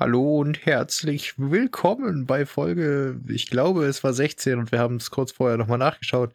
Hallo 0.00 0.40
und 0.40 0.64
herzlich 0.64 1.38
willkommen 1.38 2.24
bei 2.24 2.46
Folge, 2.46 3.20
ich 3.28 3.50
glaube, 3.50 3.84
es 3.84 4.02
war 4.02 4.14
16 4.14 4.58
und 4.58 4.72
wir 4.72 4.78
haben 4.78 4.96
es 4.96 5.10
kurz 5.10 5.30
vorher 5.30 5.58
nochmal 5.58 5.76
nachgeschaut, 5.76 6.34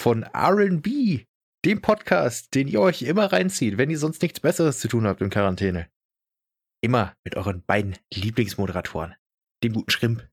von 0.00 0.24
RB, 0.24 1.26
dem 1.66 1.82
Podcast, 1.82 2.54
den 2.54 2.68
ihr 2.68 2.80
euch 2.80 3.02
immer 3.02 3.30
reinzieht, 3.30 3.76
wenn 3.76 3.90
ihr 3.90 3.98
sonst 3.98 4.22
nichts 4.22 4.40
Besseres 4.40 4.80
zu 4.80 4.88
tun 4.88 5.06
habt 5.06 5.20
in 5.20 5.28
Quarantäne. 5.28 5.90
Immer 6.82 7.14
mit 7.22 7.36
euren 7.36 7.62
beiden 7.66 7.98
Lieblingsmoderatoren, 8.14 9.14
dem 9.62 9.74
guten 9.74 9.90
Schrimp 9.90 10.26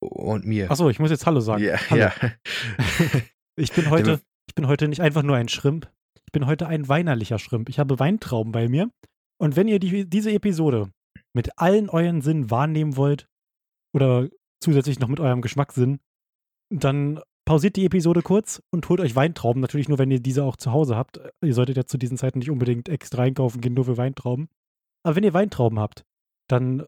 und 0.00 0.46
mir. 0.46 0.70
Achso, 0.70 0.88
ich 0.88 0.98
muss 0.98 1.10
jetzt 1.10 1.26
Hallo 1.26 1.40
sagen. 1.40 1.62
Ja, 1.62 1.78
Hallo. 1.90 2.00
ja. 2.00 2.12
Ich 3.56 3.72
bin 3.72 3.90
heute, 3.90 4.22
ich 4.48 4.54
bin 4.54 4.68
heute 4.68 4.88
nicht 4.88 5.02
einfach 5.02 5.22
nur 5.22 5.36
ein 5.36 5.50
Schrimp. 5.50 5.92
Ich 6.24 6.32
bin 6.32 6.46
heute 6.46 6.66
ein 6.66 6.88
weinerlicher 6.88 7.38
Schrimp. 7.38 7.68
Ich 7.68 7.78
habe 7.78 7.98
Weintrauben 7.98 8.52
bei 8.52 8.70
mir. 8.70 8.90
Und 9.40 9.56
wenn 9.56 9.68
ihr 9.68 9.78
die, 9.78 10.08
diese 10.08 10.32
Episode 10.32 10.92
mit 11.32 11.58
allen 11.58 11.88
euren 11.88 12.20
Sinnen 12.20 12.50
wahrnehmen 12.50 12.96
wollt 12.96 13.26
oder 13.94 14.28
zusätzlich 14.62 14.98
noch 15.00 15.08
mit 15.08 15.20
eurem 15.20 15.40
Geschmackssinn, 15.40 16.00
dann 16.70 17.20
pausiert 17.46 17.76
die 17.76 17.86
Episode 17.86 18.22
kurz 18.22 18.62
und 18.70 18.88
holt 18.88 19.00
euch 19.00 19.16
Weintrauben. 19.16 19.60
Natürlich 19.60 19.88
nur, 19.88 19.98
wenn 19.98 20.10
ihr 20.10 20.20
diese 20.20 20.44
auch 20.44 20.56
zu 20.56 20.72
Hause 20.72 20.94
habt. 20.94 21.20
Ihr 21.42 21.54
solltet 21.54 21.76
ja 21.76 21.84
zu 21.86 21.96
diesen 21.96 22.18
Zeiten 22.18 22.38
nicht 22.38 22.50
unbedingt 22.50 22.88
extra 22.88 23.22
einkaufen 23.22 23.60
gehen, 23.60 23.74
nur 23.74 23.86
für 23.86 23.96
Weintrauben. 23.96 24.48
Aber 25.02 25.16
wenn 25.16 25.24
ihr 25.24 25.34
Weintrauben 25.34 25.80
habt, 25.80 26.04
dann 26.48 26.84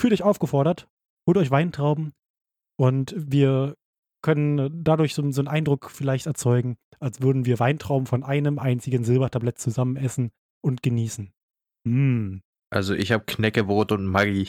fühlt 0.00 0.12
euch 0.12 0.22
aufgefordert, 0.22 0.88
holt 1.28 1.36
euch 1.36 1.50
Weintrauben 1.50 2.12
und 2.78 3.14
wir 3.16 3.76
können 4.22 4.84
dadurch 4.84 5.14
so, 5.14 5.28
so 5.30 5.40
einen 5.40 5.48
Eindruck 5.48 5.90
vielleicht 5.90 6.26
erzeugen, 6.26 6.76
als 7.00 7.20
würden 7.20 7.44
wir 7.44 7.58
Weintrauben 7.58 8.06
von 8.06 8.22
einem 8.22 8.58
einzigen 8.58 9.04
Silbertablett 9.04 9.58
zusammen 9.58 9.96
essen 9.96 10.30
und 10.62 10.82
genießen. 10.82 11.32
Mm, 11.86 12.38
Also 12.70 12.94
ich 12.94 13.12
habe 13.12 13.24
Knäckebrot 13.24 13.92
und 13.92 14.06
Maggi. 14.06 14.48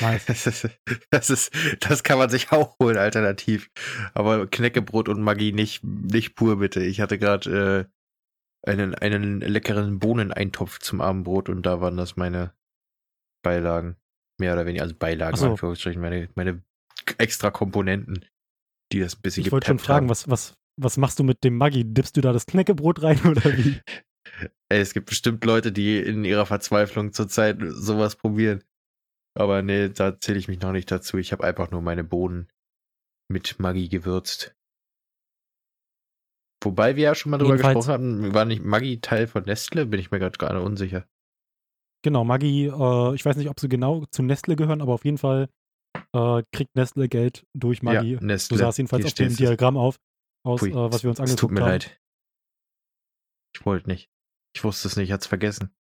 nice. 0.00 0.26
Das 0.26 0.46
ist, 0.46 0.68
das 1.10 1.30
ist, 1.30 1.52
das 1.80 2.02
kann 2.02 2.18
man 2.18 2.28
sich 2.30 2.52
auch 2.52 2.76
holen, 2.80 2.96
alternativ. 2.98 3.70
Aber 4.14 4.46
Knäckebrot 4.46 5.08
und 5.08 5.22
Maggi 5.22 5.52
nicht, 5.52 5.82
nicht 5.84 6.34
pur, 6.34 6.58
bitte. 6.58 6.82
Ich 6.82 7.00
hatte 7.00 7.18
gerade 7.18 7.88
äh, 8.66 8.70
einen, 8.70 8.94
einen 8.94 9.40
leckeren 9.40 9.98
Bohneneintopf 9.98 10.78
zum 10.78 11.00
Abendbrot 11.00 11.48
und 11.48 11.64
da 11.64 11.80
waren 11.80 11.96
das 11.96 12.16
meine 12.16 12.54
Beilagen. 13.42 13.96
Mehr 14.40 14.54
oder 14.54 14.66
weniger, 14.66 14.82
also 14.82 14.96
Beilagen, 14.96 15.36
so. 15.36 15.50
Anführungsstrichen, 15.50 16.00
meine, 16.02 16.28
meine 16.34 16.62
extra 17.18 17.50
Komponenten, 17.50 18.24
die 18.92 19.00
das 19.00 19.16
ein 19.16 19.22
bisschen 19.22 19.44
Ich 19.44 19.52
wollte 19.52 19.68
schon 19.68 19.78
fragen, 19.78 20.04
haben. 20.06 20.10
was, 20.10 20.28
was, 20.28 20.56
was 20.76 20.96
machst 20.96 21.18
du 21.18 21.24
mit 21.24 21.44
dem 21.44 21.56
Maggi? 21.56 21.84
Dippst 21.84 22.16
du 22.16 22.20
da 22.20 22.32
das 22.32 22.46
Knäckebrot 22.46 23.02
rein 23.02 23.20
oder 23.24 23.44
wie? 23.56 23.80
Ey, 24.74 24.80
es 24.80 24.92
gibt 24.92 25.06
bestimmt 25.08 25.44
Leute, 25.44 25.70
die 25.70 25.98
in 26.00 26.24
ihrer 26.24 26.46
Verzweiflung 26.46 27.12
zurzeit 27.12 27.58
sowas 27.60 28.16
probieren. 28.16 28.64
Aber 29.38 29.62
nee, 29.62 29.88
da 29.88 30.18
zähle 30.18 30.38
ich 30.40 30.48
mich 30.48 30.60
noch 30.60 30.72
nicht 30.72 30.90
dazu. 30.90 31.16
Ich 31.16 31.30
habe 31.30 31.44
einfach 31.44 31.70
nur 31.70 31.80
meine 31.80 32.02
Bohnen 32.02 32.50
mit 33.30 33.60
Maggi 33.60 33.88
gewürzt. 33.88 34.52
Wobei 36.64 36.96
wir 36.96 37.04
ja 37.04 37.14
schon 37.14 37.30
mal 37.30 37.38
drüber 37.38 37.54
Jedenfalls- 37.54 37.86
gesprochen 37.86 37.92
hatten, 37.92 38.34
war 38.34 38.46
nicht 38.46 38.64
Maggi 38.64 39.00
Teil 39.00 39.28
von 39.28 39.44
Nestle? 39.44 39.86
Bin 39.86 40.00
ich 40.00 40.10
mir 40.10 40.18
gerade 40.18 40.36
gerade 40.38 40.60
unsicher. 40.60 41.06
Genau, 42.04 42.24
Maggi, 42.24 42.66
äh, 42.66 43.14
ich 43.14 43.24
weiß 43.24 43.36
nicht, 43.36 43.50
ob 43.50 43.60
sie 43.60 43.68
genau 43.68 44.04
zu 44.06 44.24
Nestle 44.24 44.56
gehören, 44.56 44.82
aber 44.82 44.94
auf 44.94 45.04
jeden 45.04 45.18
Fall 45.18 45.48
äh, 46.12 46.42
kriegt 46.52 46.74
Nestle 46.74 47.08
Geld 47.08 47.46
durch 47.56 47.80
Maggi. 47.84 48.14
Ja, 48.14 48.20
Nestle. 48.20 48.58
so 48.58 48.64
sah 48.64 48.70
es 48.70 48.76
jedenfalls 48.78 49.04
Hier 49.04 49.08
auf 49.08 49.14
dem. 49.14 49.36
Diagramm 49.36 49.76
auf, 49.76 50.00
aus, 50.44 50.58
Pui, 50.58 50.70
äh, 50.70 50.74
was 50.74 51.04
wir 51.04 51.10
uns 51.10 51.20
angeguckt 51.20 51.40
tut 51.40 51.50
mir 51.52 51.60
haben. 51.60 51.68
leid. 51.68 52.00
Ich 53.54 53.64
wollte 53.64 53.88
nicht. 53.88 54.10
Ich 54.54 54.62
wusste 54.62 54.88
es 54.88 54.96
nicht, 54.96 55.08
ich 55.08 55.12
hat's 55.12 55.26
vergessen. 55.26 55.74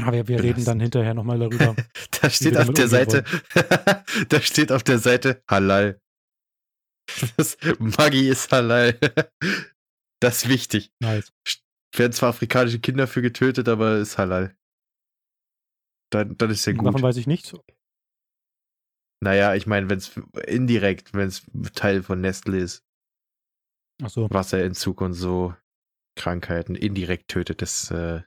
Aber 0.00 0.26
wir, 0.28 0.42
reden 0.42 0.64
dann 0.64 0.80
hinterher 0.80 1.14
nochmal 1.14 1.38
darüber. 1.38 1.76
da 2.20 2.30
steht 2.30 2.56
auf 2.56 2.70
der 2.72 2.88
Seite, 2.88 3.24
da 4.28 4.40
steht 4.40 4.72
auf 4.72 4.82
der 4.82 4.98
Seite 4.98 5.42
Halal. 5.48 6.00
Das 7.36 7.56
Maggi 7.78 8.28
ist 8.28 8.50
Halal. 8.52 8.98
Das 10.20 10.44
ist 10.44 10.48
wichtig. 10.48 10.92
nice. 11.00 11.32
Werden 11.94 12.12
zwar 12.12 12.30
afrikanische 12.30 12.78
Kinder 12.78 13.06
für 13.06 13.22
getötet, 13.22 13.68
aber 13.68 13.98
ist 13.98 14.18
Halal. 14.18 14.56
Dann, 16.10 16.36
dann 16.36 16.50
ist 16.50 16.64
ja 16.64 16.72
gut. 16.72 16.86
Davon 16.86 17.02
weiß 17.02 17.16
ich 17.16 17.26
nichts. 17.26 17.54
Naja, 19.22 19.54
ich 19.54 19.66
meine, 19.66 19.90
wenn 19.90 19.98
es 19.98 20.16
indirekt, 20.46 21.12
wenn 21.12 21.28
es 21.28 21.44
Teil 21.74 22.02
von 22.02 22.20
Nestle 22.20 22.58
ist, 22.58 22.84
Achso. 24.02 24.28
Wasserentzug 24.30 25.00
und 25.00 25.14
so 25.14 25.54
Krankheiten 26.16 26.74
indirekt 26.74 27.28
tötet 27.28 27.62
das 27.62 27.90
äh, 27.90 28.22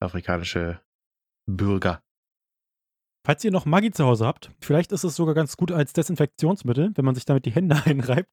afrikanische 0.00 0.80
Bürger. 1.46 2.02
Falls 3.24 3.44
ihr 3.44 3.52
noch 3.52 3.66
Maggi 3.66 3.90
zu 3.90 4.04
Hause 4.04 4.26
habt, 4.26 4.50
vielleicht 4.60 4.92
ist 4.92 5.04
es 5.04 5.14
sogar 5.14 5.34
ganz 5.34 5.56
gut 5.56 5.70
als 5.70 5.92
Desinfektionsmittel, 5.92 6.92
wenn 6.94 7.04
man 7.04 7.14
sich 7.14 7.24
damit 7.24 7.44
die 7.44 7.52
Hände 7.52 7.76
einreibt. 7.84 8.28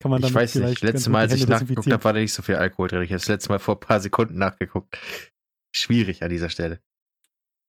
Kann 0.00 0.10
man 0.10 0.22
Ich 0.22 0.34
weiß 0.34 0.56
nicht, 0.56 0.82
letztes 0.82 1.08
Mal, 1.08 1.20
als 1.20 1.34
ich 1.34 1.46
nachgeguckt 1.46 1.90
habe, 1.90 2.04
war 2.04 2.12
da 2.12 2.20
nicht 2.20 2.32
so 2.32 2.42
viel 2.42 2.56
Alkohol 2.56 2.88
drin. 2.88 3.02
Ich 3.02 3.10
habe 3.10 3.20
das 3.20 3.28
letzte 3.28 3.50
Mal 3.50 3.58
vor 3.58 3.76
ein 3.76 3.80
paar 3.80 4.00
Sekunden 4.00 4.36
nachgeguckt. 4.36 4.98
Schwierig 5.74 6.22
an 6.22 6.30
dieser 6.30 6.50
Stelle. 6.50 6.80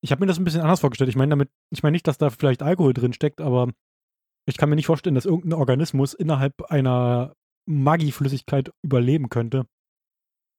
Ich 0.01 0.11
habe 0.11 0.21
mir 0.21 0.27
das 0.27 0.37
ein 0.37 0.43
bisschen 0.43 0.61
anders 0.61 0.81
vorgestellt. 0.81 1.09
Ich 1.09 1.15
meine 1.15 1.29
damit, 1.29 1.49
ich 1.71 1.83
meine 1.83 1.93
nicht, 1.93 2.07
dass 2.07 2.17
da 2.17 2.29
vielleicht 2.29 2.61
Alkohol 2.61 2.93
drin 2.93 3.13
steckt, 3.13 3.41
aber 3.41 3.71
ich 4.47 4.57
kann 4.57 4.69
mir 4.69 4.75
nicht 4.75 4.85
vorstellen, 4.87 5.15
dass 5.15 5.25
irgendein 5.25 5.53
Organismus 5.53 6.13
innerhalb 6.13 6.61
einer 6.63 7.35
Maggi-Flüssigkeit 7.65 8.71
überleben 8.83 9.29
könnte. 9.29 9.67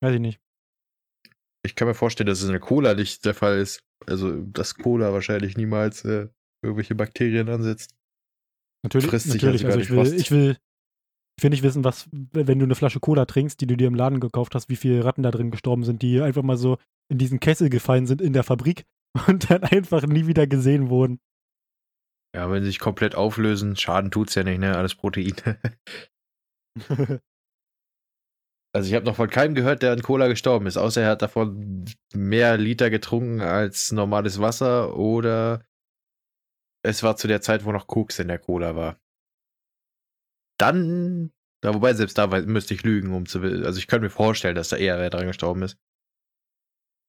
Weiß 0.03 0.15
ich 0.15 0.21
nicht. 0.21 0.41
Ich 1.65 1.75
kann 1.75 1.89
mir 1.89 1.95
vorstellen, 1.95 2.29
dass 2.29 2.39
es 2.39 2.45
in 2.45 2.53
der 2.53 2.61
Cola 2.61 2.95
nicht 2.95 3.25
der 3.25 3.35
Fall 3.35 3.59
ist. 3.59 3.83
Also, 4.07 4.41
dass 4.43 4.75
Cola 4.77 5.13
wahrscheinlich 5.13 5.57
niemals 5.57 6.05
äh, 6.05 6.29
irgendwelche 6.63 6.95
Bakterien 6.95 7.49
ansetzt. 7.49 7.95
Natürlich, 8.85 9.09
Frisst 9.09 9.29
natürlich. 9.29 9.63
sogar 9.63 9.75
Also 9.77 9.83
ich 9.83 9.91
will, 9.91 9.99
Rost. 9.99 10.13
ich 10.13 10.31
will, 10.31 10.57
ich 11.39 11.43
will 11.43 11.51
nicht 11.51 11.63
wissen, 11.63 11.83
was, 11.83 12.09
wenn 12.13 12.59
du 12.59 12.65
eine 12.65 12.75
Flasche 12.75 13.01
Cola 13.01 13.25
trinkst, 13.25 13.61
die 13.61 13.67
du 13.67 13.77
dir 13.77 13.89
im 13.89 13.95
Laden 13.95 14.21
gekauft 14.21 14.55
hast, 14.55 14.69
wie 14.69 14.77
viele 14.77 15.05
Ratten 15.05 15.23
da 15.23 15.31
drin 15.31 15.51
gestorben 15.51 15.85
sind, 15.85 16.03
die 16.03 16.21
einfach 16.21 16.43
mal 16.43 16.57
so 16.57 16.79
in 17.09 17.19
diesen 17.19 17.41
Kessel 17.41 17.69
gefallen 17.69 18.07
sind 18.07 18.21
in 18.21 18.33
der 18.33 18.45
Fabrik 18.45 18.85
und 19.27 19.51
dann 19.51 19.65
einfach 19.65 20.07
nie 20.07 20.27
wieder 20.27 20.47
gesehen 20.47 20.89
wurden. 20.89 21.21
Ja, 22.35 22.51
wenn 22.51 22.63
sie 22.63 22.69
sich 22.69 22.79
komplett 22.79 23.15
auflösen, 23.15 23.77
Schaden 23.77 24.11
tut's 24.11 24.35
ja 24.35 24.45
nicht, 24.45 24.59
ne? 24.59 24.77
Alles 24.77 24.95
Protein. 24.95 25.35
Also 28.77 28.89
ich 28.91 28.95
habe 28.95 29.07
noch 29.07 29.17
von 29.17 29.31
keinem 29.31 29.55
gehört, 29.55 29.83
der 29.83 29.93
an 29.93 30.03
Cola 30.03 30.29
gestorben 30.29 30.67
ist, 30.67 30.77
außer 30.77 31.01
er 31.01 31.09
hat 31.09 31.23
davon 31.23 31.87
mehr 32.13 32.59
Liter 32.59 32.91
getrunken 32.91 33.41
als 33.41 33.91
normales 33.91 34.39
Wasser 34.39 34.95
oder 34.99 35.65
es 36.83 37.03
war 37.03 37.17
zu 37.17 37.27
der 37.27 37.41
Zeit, 37.41 37.65
wo 37.65 37.73
noch 37.73 37.87
Koks 37.87 38.19
in 38.19 38.29
der 38.29 38.39
Cola 38.39 38.77
war. 38.77 39.01
Dann, 40.59 41.33
da 41.63 41.73
wobei 41.73 41.95
selbst 41.95 42.19
da 42.19 42.27
müsste 42.27 42.75
ich 42.75 42.83
lügen, 42.83 43.15
um 43.15 43.25
zu. 43.25 43.41
Also 43.41 43.79
ich 43.79 43.87
könnte 43.87 44.05
mir 44.05 44.11
vorstellen, 44.11 44.55
dass 44.55 44.69
da 44.69 44.77
eher 44.77 44.99
wer 44.99 45.09
dran 45.09 45.27
gestorben 45.27 45.63
ist. 45.63 45.79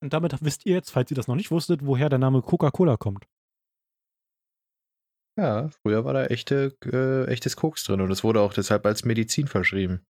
Und 0.02 0.14
damit 0.14 0.42
wisst 0.42 0.66
ihr 0.66 0.76
jetzt, 0.76 0.92
falls 0.92 1.12
ihr 1.12 1.16
das 1.16 1.28
noch 1.28 1.36
nicht 1.36 1.52
wusstet, 1.52 1.86
woher 1.86 2.08
der 2.08 2.20
Name 2.20 2.42
Coca-Cola 2.44 2.96
kommt. 2.96 3.26
Ja, 5.38 5.70
früher 5.70 6.04
war 6.04 6.14
da 6.14 6.26
echte, 6.26 6.76
äh, 6.86 7.30
echtes 7.32 7.56
Koks 7.56 7.84
drin 7.84 8.02
und 8.02 8.10
es 8.12 8.24
wurde 8.24 8.42
auch 8.42 8.54
deshalb 8.54 8.86
als 8.86 9.06
Medizin 9.06 9.48
verschrieben. 9.48 10.04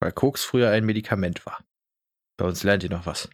Weil 0.00 0.12
Koks 0.12 0.44
früher 0.44 0.70
ein 0.70 0.84
Medikament 0.84 1.44
war. 1.46 1.62
Bei 2.38 2.46
uns 2.46 2.62
lernt 2.64 2.82
ihr 2.82 2.90
noch 2.90 3.06
was. 3.06 3.28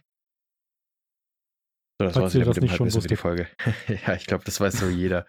So, 2.01 2.07
das 2.07 2.33
wieder 2.33 2.45
das 2.45 2.55
mit 2.55 2.57
dem 2.57 2.63
nicht 2.63 2.75
schon 2.93 3.01
die 3.07 3.15
Folge. 3.15 3.47
ja, 4.05 4.13
ich 4.13 4.25
glaube, 4.25 4.43
das 4.43 4.59
weiß 4.59 4.79
so 4.79 4.87
jeder. 4.87 5.27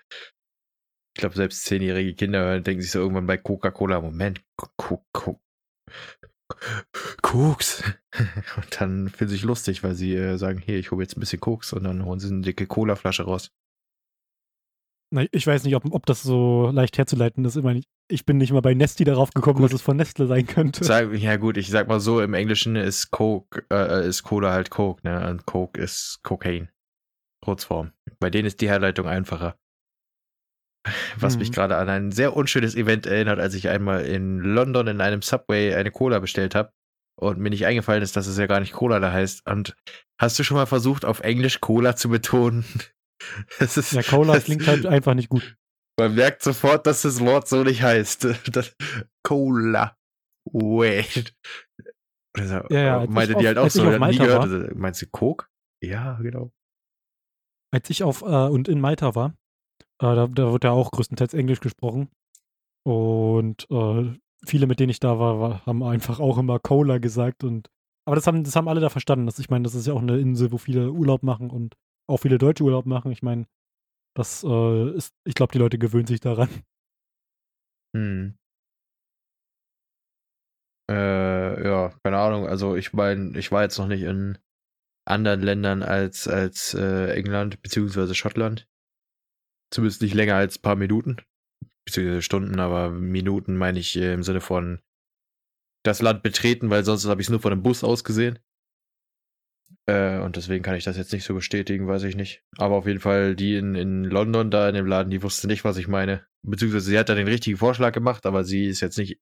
Ich 1.16 1.20
glaube, 1.20 1.34
selbst 1.34 1.64
zehnjährige 1.64 2.14
Kinder 2.14 2.60
denken 2.60 2.82
sich 2.82 2.90
so 2.90 3.00
irgendwann 3.00 3.26
bei 3.26 3.36
Coca-Cola, 3.36 4.00
Moment, 4.00 4.42
Ko- 4.56 5.04
Ko- 5.12 5.40
Koks. 7.22 7.82
Und 8.56 8.80
dann 8.80 9.08
finden 9.08 9.30
sie 9.30 9.36
sich 9.36 9.44
lustig, 9.44 9.82
weil 9.82 9.94
sie 9.94 10.14
äh, 10.14 10.36
sagen, 10.36 10.58
hier, 10.58 10.78
ich 10.78 10.90
hole 10.90 11.02
jetzt 11.02 11.16
ein 11.16 11.20
bisschen 11.20 11.40
Koks 11.40 11.72
und 11.72 11.84
dann 11.84 12.04
holen 12.04 12.18
sie 12.20 12.28
eine 12.32 12.42
dicke 12.42 12.66
Cola-Flasche 12.66 13.24
raus. 13.24 13.52
Na, 15.12 15.24
ich 15.32 15.46
weiß 15.46 15.64
nicht, 15.64 15.74
ob, 15.74 15.84
ob 15.92 16.06
das 16.06 16.22
so 16.22 16.70
leicht 16.72 16.96
herzuleiten 16.96 17.44
ist. 17.44 17.56
Immer 17.56 17.74
nicht, 17.74 17.88
ich 18.08 18.24
bin 18.24 18.36
nicht 18.38 18.52
mal 18.52 18.62
bei 18.62 18.74
Nesti 18.74 19.02
darauf 19.04 19.30
gekommen, 19.32 19.56
Gut. 19.58 19.64
dass 19.66 19.72
es 19.74 19.82
von 19.82 19.96
Nestle 19.96 20.26
sein 20.26 20.46
könnte. 20.46 20.84
Sag, 20.84 21.12
ja 21.14 21.36
gut, 21.36 21.56
ich 21.56 21.68
sag 21.68 21.88
mal 21.88 21.98
so, 22.00 22.20
im 22.20 22.32
Englischen 22.34 22.76
ist 22.76 23.10
Coke, 23.10 23.64
äh, 23.72 24.06
ist 24.06 24.22
Cola 24.22 24.52
halt 24.52 24.70
Coke, 24.70 25.00
ne? 25.06 25.28
Und 25.28 25.46
Coke 25.46 25.80
ist 25.80 26.20
Cocaine. 26.22 26.68
Kurzform. 27.44 27.92
Bei 28.20 28.30
denen 28.30 28.46
ist 28.46 28.60
die 28.60 28.68
Herleitung 28.68 29.06
einfacher. 29.08 29.56
Was 31.18 31.36
mich 31.36 31.48
Mhm. 31.50 31.54
gerade 31.54 31.76
an 31.76 31.88
ein 31.88 32.12
sehr 32.12 32.34
unschönes 32.36 32.74
Event 32.74 33.06
erinnert, 33.06 33.38
als 33.38 33.54
ich 33.54 33.68
einmal 33.68 34.06
in 34.06 34.38
London 34.38 34.86
in 34.86 35.00
einem 35.00 35.22
Subway 35.22 35.74
eine 35.74 35.90
Cola 35.90 36.20
bestellt 36.20 36.54
habe 36.54 36.72
und 37.18 37.38
mir 37.38 37.50
nicht 37.50 37.66
eingefallen 37.66 38.02
ist, 38.02 38.16
dass 38.16 38.26
es 38.26 38.38
ja 38.38 38.46
gar 38.46 38.60
nicht 38.60 38.72
Cola 38.72 38.98
da 39.00 39.12
heißt. 39.12 39.46
Und 39.50 39.74
hast 40.20 40.38
du 40.38 40.44
schon 40.44 40.56
mal 40.56 40.66
versucht, 40.66 41.04
auf 41.04 41.20
Englisch 41.20 41.60
Cola 41.60 41.96
zu 41.96 42.08
betonen? 42.08 42.64
Es 43.58 43.76
ist, 43.76 43.92
Ja, 43.92 44.02
Cola 44.02 44.36
es- 44.36 44.44
klingt 44.44 44.66
halt 44.66 44.86
einfach 44.86 45.14
nicht 45.14 45.28
gut. 45.28 45.56
man 45.98 46.14
merkt 46.14 46.42
sofort, 46.42 46.86
dass 46.86 47.02
das 47.02 47.20
Wort 47.20 47.48
so 47.48 47.62
nicht 47.64 47.82
heißt. 47.82 48.26
Das, 48.52 48.74
Cola. 49.22 49.96
Wait. 50.52 51.34
Also, 52.36 52.54
Ja, 52.70 52.80
ja, 52.80 52.98
als 53.00 53.10
meinte 53.10 53.32
die 53.34 53.38
auf- 53.38 53.44
halt 53.46 53.58
auch 53.58 53.70
so, 53.70 53.84
nie 53.84 54.18
gehört. 54.18 54.38
war. 54.38 54.40
Also, 54.42 54.74
Meinst 54.74 55.02
du 55.02 55.06
Coke? 55.06 55.46
Ja, 55.82 56.14
genau. 56.22 56.52
Als 57.72 57.88
ich 57.90 58.02
auf 58.02 58.22
äh, 58.22 58.24
und 58.48 58.68
in 58.68 58.80
Malta 58.80 59.14
war, 59.14 59.34
äh, 60.00 60.14
da, 60.14 60.26
da 60.26 60.52
wird 60.52 60.64
ja 60.64 60.70
auch 60.70 60.90
größtenteils 60.90 61.34
Englisch 61.34 61.60
gesprochen. 61.60 62.08
Und 62.86 63.66
äh, 63.70 64.12
viele, 64.46 64.66
mit 64.66 64.80
denen 64.80 64.90
ich 64.90 65.00
da 65.00 65.18
war, 65.18 65.38
war, 65.40 65.66
haben 65.66 65.82
einfach 65.82 66.18
auch 66.20 66.38
immer 66.38 66.58
Cola 66.58 66.98
gesagt. 66.98 67.44
Und 67.44 67.68
aber 68.06 68.16
das 68.16 68.26
haben, 68.26 68.42
das 68.42 68.56
haben 68.56 68.68
alle 68.68 68.80
da 68.80 68.88
verstanden. 68.88 69.26
Das, 69.26 69.38
ich 69.38 69.50
meine, 69.50 69.64
das 69.64 69.74
ist 69.74 69.86
ja 69.86 69.92
auch 69.92 70.00
eine 70.02 70.18
Insel, 70.18 70.50
wo 70.52 70.58
viele 70.58 70.90
Urlaub 70.90 71.22
machen 71.22 71.50
und 71.50 71.76
auch 72.10 72.18
viele 72.18 72.38
Deutsche 72.38 72.64
Urlaub 72.64 72.86
machen. 72.86 73.12
Ich 73.12 73.22
meine, 73.22 73.46
das 74.14 74.44
äh, 74.44 74.90
ist, 74.96 75.14
ich 75.24 75.34
glaube, 75.34 75.52
die 75.52 75.58
Leute 75.58 75.78
gewöhnen 75.78 76.06
sich 76.06 76.20
daran. 76.20 76.48
Hm. 77.92 78.38
Äh, 80.88 81.64
ja, 81.64 81.92
keine 82.04 82.18
Ahnung. 82.18 82.46
Also 82.46 82.76
ich 82.76 82.92
meine, 82.92 83.36
ich 83.36 83.50
war 83.50 83.62
jetzt 83.62 83.78
noch 83.78 83.88
nicht 83.88 84.02
in 84.02 84.38
anderen 85.08 85.40
Ländern 85.40 85.82
als, 85.82 86.28
als 86.28 86.72
äh, 86.74 87.12
England 87.14 87.62
beziehungsweise 87.62 88.14
Schottland. 88.14 88.68
Zumindest 89.72 90.02
nicht 90.02 90.14
länger 90.14 90.36
als 90.36 90.58
ein 90.58 90.62
paar 90.62 90.76
Minuten. 90.76 91.16
Beziehungsweise 91.84 92.22
Stunden, 92.22 92.60
aber 92.60 92.90
Minuten 92.90 93.56
meine 93.56 93.80
ich 93.80 93.96
äh, 93.96 94.14
im 94.14 94.22
Sinne 94.22 94.40
von 94.40 94.80
das 95.84 96.00
Land 96.00 96.22
betreten, 96.22 96.70
weil 96.70 96.84
sonst 96.84 97.06
habe 97.06 97.20
ich 97.20 97.26
es 97.26 97.30
nur 97.30 97.40
von 97.40 97.52
einem 97.52 97.64
Bus 97.64 97.82
aus 97.82 98.04
gesehen. 98.04 98.38
Äh, 99.86 100.18
und 100.18 100.36
deswegen 100.36 100.62
kann 100.62 100.76
ich 100.76 100.84
das 100.84 100.96
jetzt 100.96 101.12
nicht 101.12 101.24
so 101.24 101.34
bestätigen, 101.34 101.86
weiß 101.86 102.04
ich 102.04 102.16
nicht. 102.16 102.42
Aber 102.58 102.76
auf 102.76 102.86
jeden 102.86 103.00
Fall, 103.00 103.34
die 103.34 103.56
in, 103.56 103.74
in 103.74 104.04
London 104.04 104.50
da 104.50 104.68
in 104.68 104.74
dem 104.74 104.86
Laden, 104.86 105.10
die 105.10 105.22
wusste 105.22 105.46
nicht, 105.46 105.64
was 105.64 105.76
ich 105.76 105.88
meine. 105.88 106.26
Beziehungsweise 106.42 106.86
sie 106.86 106.98
hat 106.98 107.08
da 107.08 107.14
den 107.14 107.28
richtigen 107.28 107.56
Vorschlag 107.56 107.92
gemacht, 107.92 108.26
aber 108.26 108.44
sie 108.44 108.66
ist 108.66 108.80
jetzt 108.80 108.98
nicht 108.98 109.20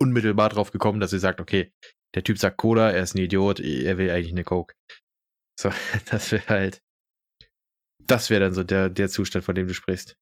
unmittelbar 0.00 0.48
drauf 0.48 0.70
gekommen, 0.70 1.00
dass 1.00 1.10
sie 1.10 1.18
sagt, 1.18 1.40
okay, 1.40 1.72
der 2.14 2.24
Typ 2.24 2.38
sagt 2.38 2.56
Cola, 2.56 2.90
er 2.90 3.02
ist 3.02 3.14
ein 3.14 3.18
Idiot, 3.18 3.60
er 3.60 3.98
will 3.98 4.10
eigentlich 4.10 4.32
eine 4.32 4.44
Coke. 4.44 4.74
So, 5.58 5.70
das 6.10 6.32
wäre 6.32 6.46
halt. 6.48 6.82
Das 8.02 8.30
wäre 8.30 8.40
dann 8.40 8.54
so 8.54 8.64
der, 8.64 8.88
der 8.88 9.08
Zustand, 9.08 9.44
von 9.44 9.54
dem 9.54 9.68
du 9.68 9.74
sprichst. 9.74 10.16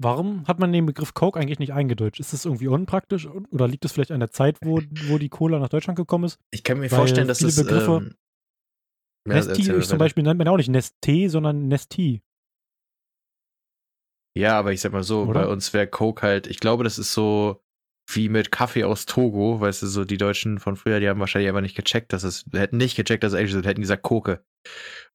Warum 0.00 0.46
hat 0.46 0.60
man 0.60 0.72
den 0.72 0.86
Begriff 0.86 1.12
Coke 1.12 1.40
eigentlich 1.40 1.58
nicht 1.58 1.72
eingedeutscht? 1.72 2.20
Ist 2.20 2.32
das 2.32 2.44
irgendwie 2.44 2.68
unpraktisch 2.68 3.26
oder 3.26 3.66
liegt 3.66 3.84
es 3.84 3.90
vielleicht 3.90 4.12
an 4.12 4.20
der 4.20 4.30
Zeit, 4.30 4.58
wo, 4.62 4.80
wo 5.08 5.18
die 5.18 5.28
Cola 5.28 5.58
nach 5.58 5.70
Deutschland 5.70 5.96
gekommen 5.96 6.24
ist? 6.24 6.38
Ich 6.52 6.62
kann 6.62 6.78
mir 6.78 6.88
Weil 6.90 6.98
vorstellen, 6.98 7.26
dass 7.26 7.40
das. 7.40 7.56
Begriffe- 7.56 8.02
ähm, 8.02 8.14
Nesti 9.26 9.80
zum. 9.80 9.98
Beispiel 9.98 10.24
nennt 10.24 10.38
man 10.38 10.48
auch 10.48 10.56
nicht 10.56 10.70
Nesté, 10.70 11.28
sondern 11.28 11.68
Nesti. 11.68 12.22
Ja, 14.36 14.58
aber 14.58 14.72
ich 14.72 14.80
sag 14.80 14.92
mal 14.92 15.02
so, 15.02 15.22
Oder? 15.22 15.42
bei 15.42 15.46
uns 15.48 15.72
wäre 15.72 15.88
Coke 15.88 16.22
halt, 16.22 16.46
ich 16.46 16.60
glaube, 16.60 16.84
das 16.84 16.98
ist 16.98 17.12
so 17.12 17.60
wie 18.10 18.28
mit 18.28 18.50
Kaffee 18.50 18.84
aus 18.84 19.04
Togo, 19.04 19.60
weißt 19.60 19.82
du, 19.82 19.86
so 19.86 20.04
die 20.04 20.16
Deutschen 20.16 20.58
von 20.58 20.76
früher, 20.76 21.00
die 21.00 21.08
haben 21.08 21.20
wahrscheinlich 21.20 21.48
einfach 21.48 21.60
nicht 21.60 21.76
gecheckt, 21.76 22.12
dass 22.12 22.22
es, 22.22 22.46
hätten 22.52 22.78
nicht 22.78 22.96
gecheckt, 22.96 23.22
dass 23.22 23.32
es 23.32 23.38
Englisch 23.38 23.54
ist, 23.54 23.66
hätten 23.66 23.82
gesagt 23.82 24.02
Koke. 24.02 24.44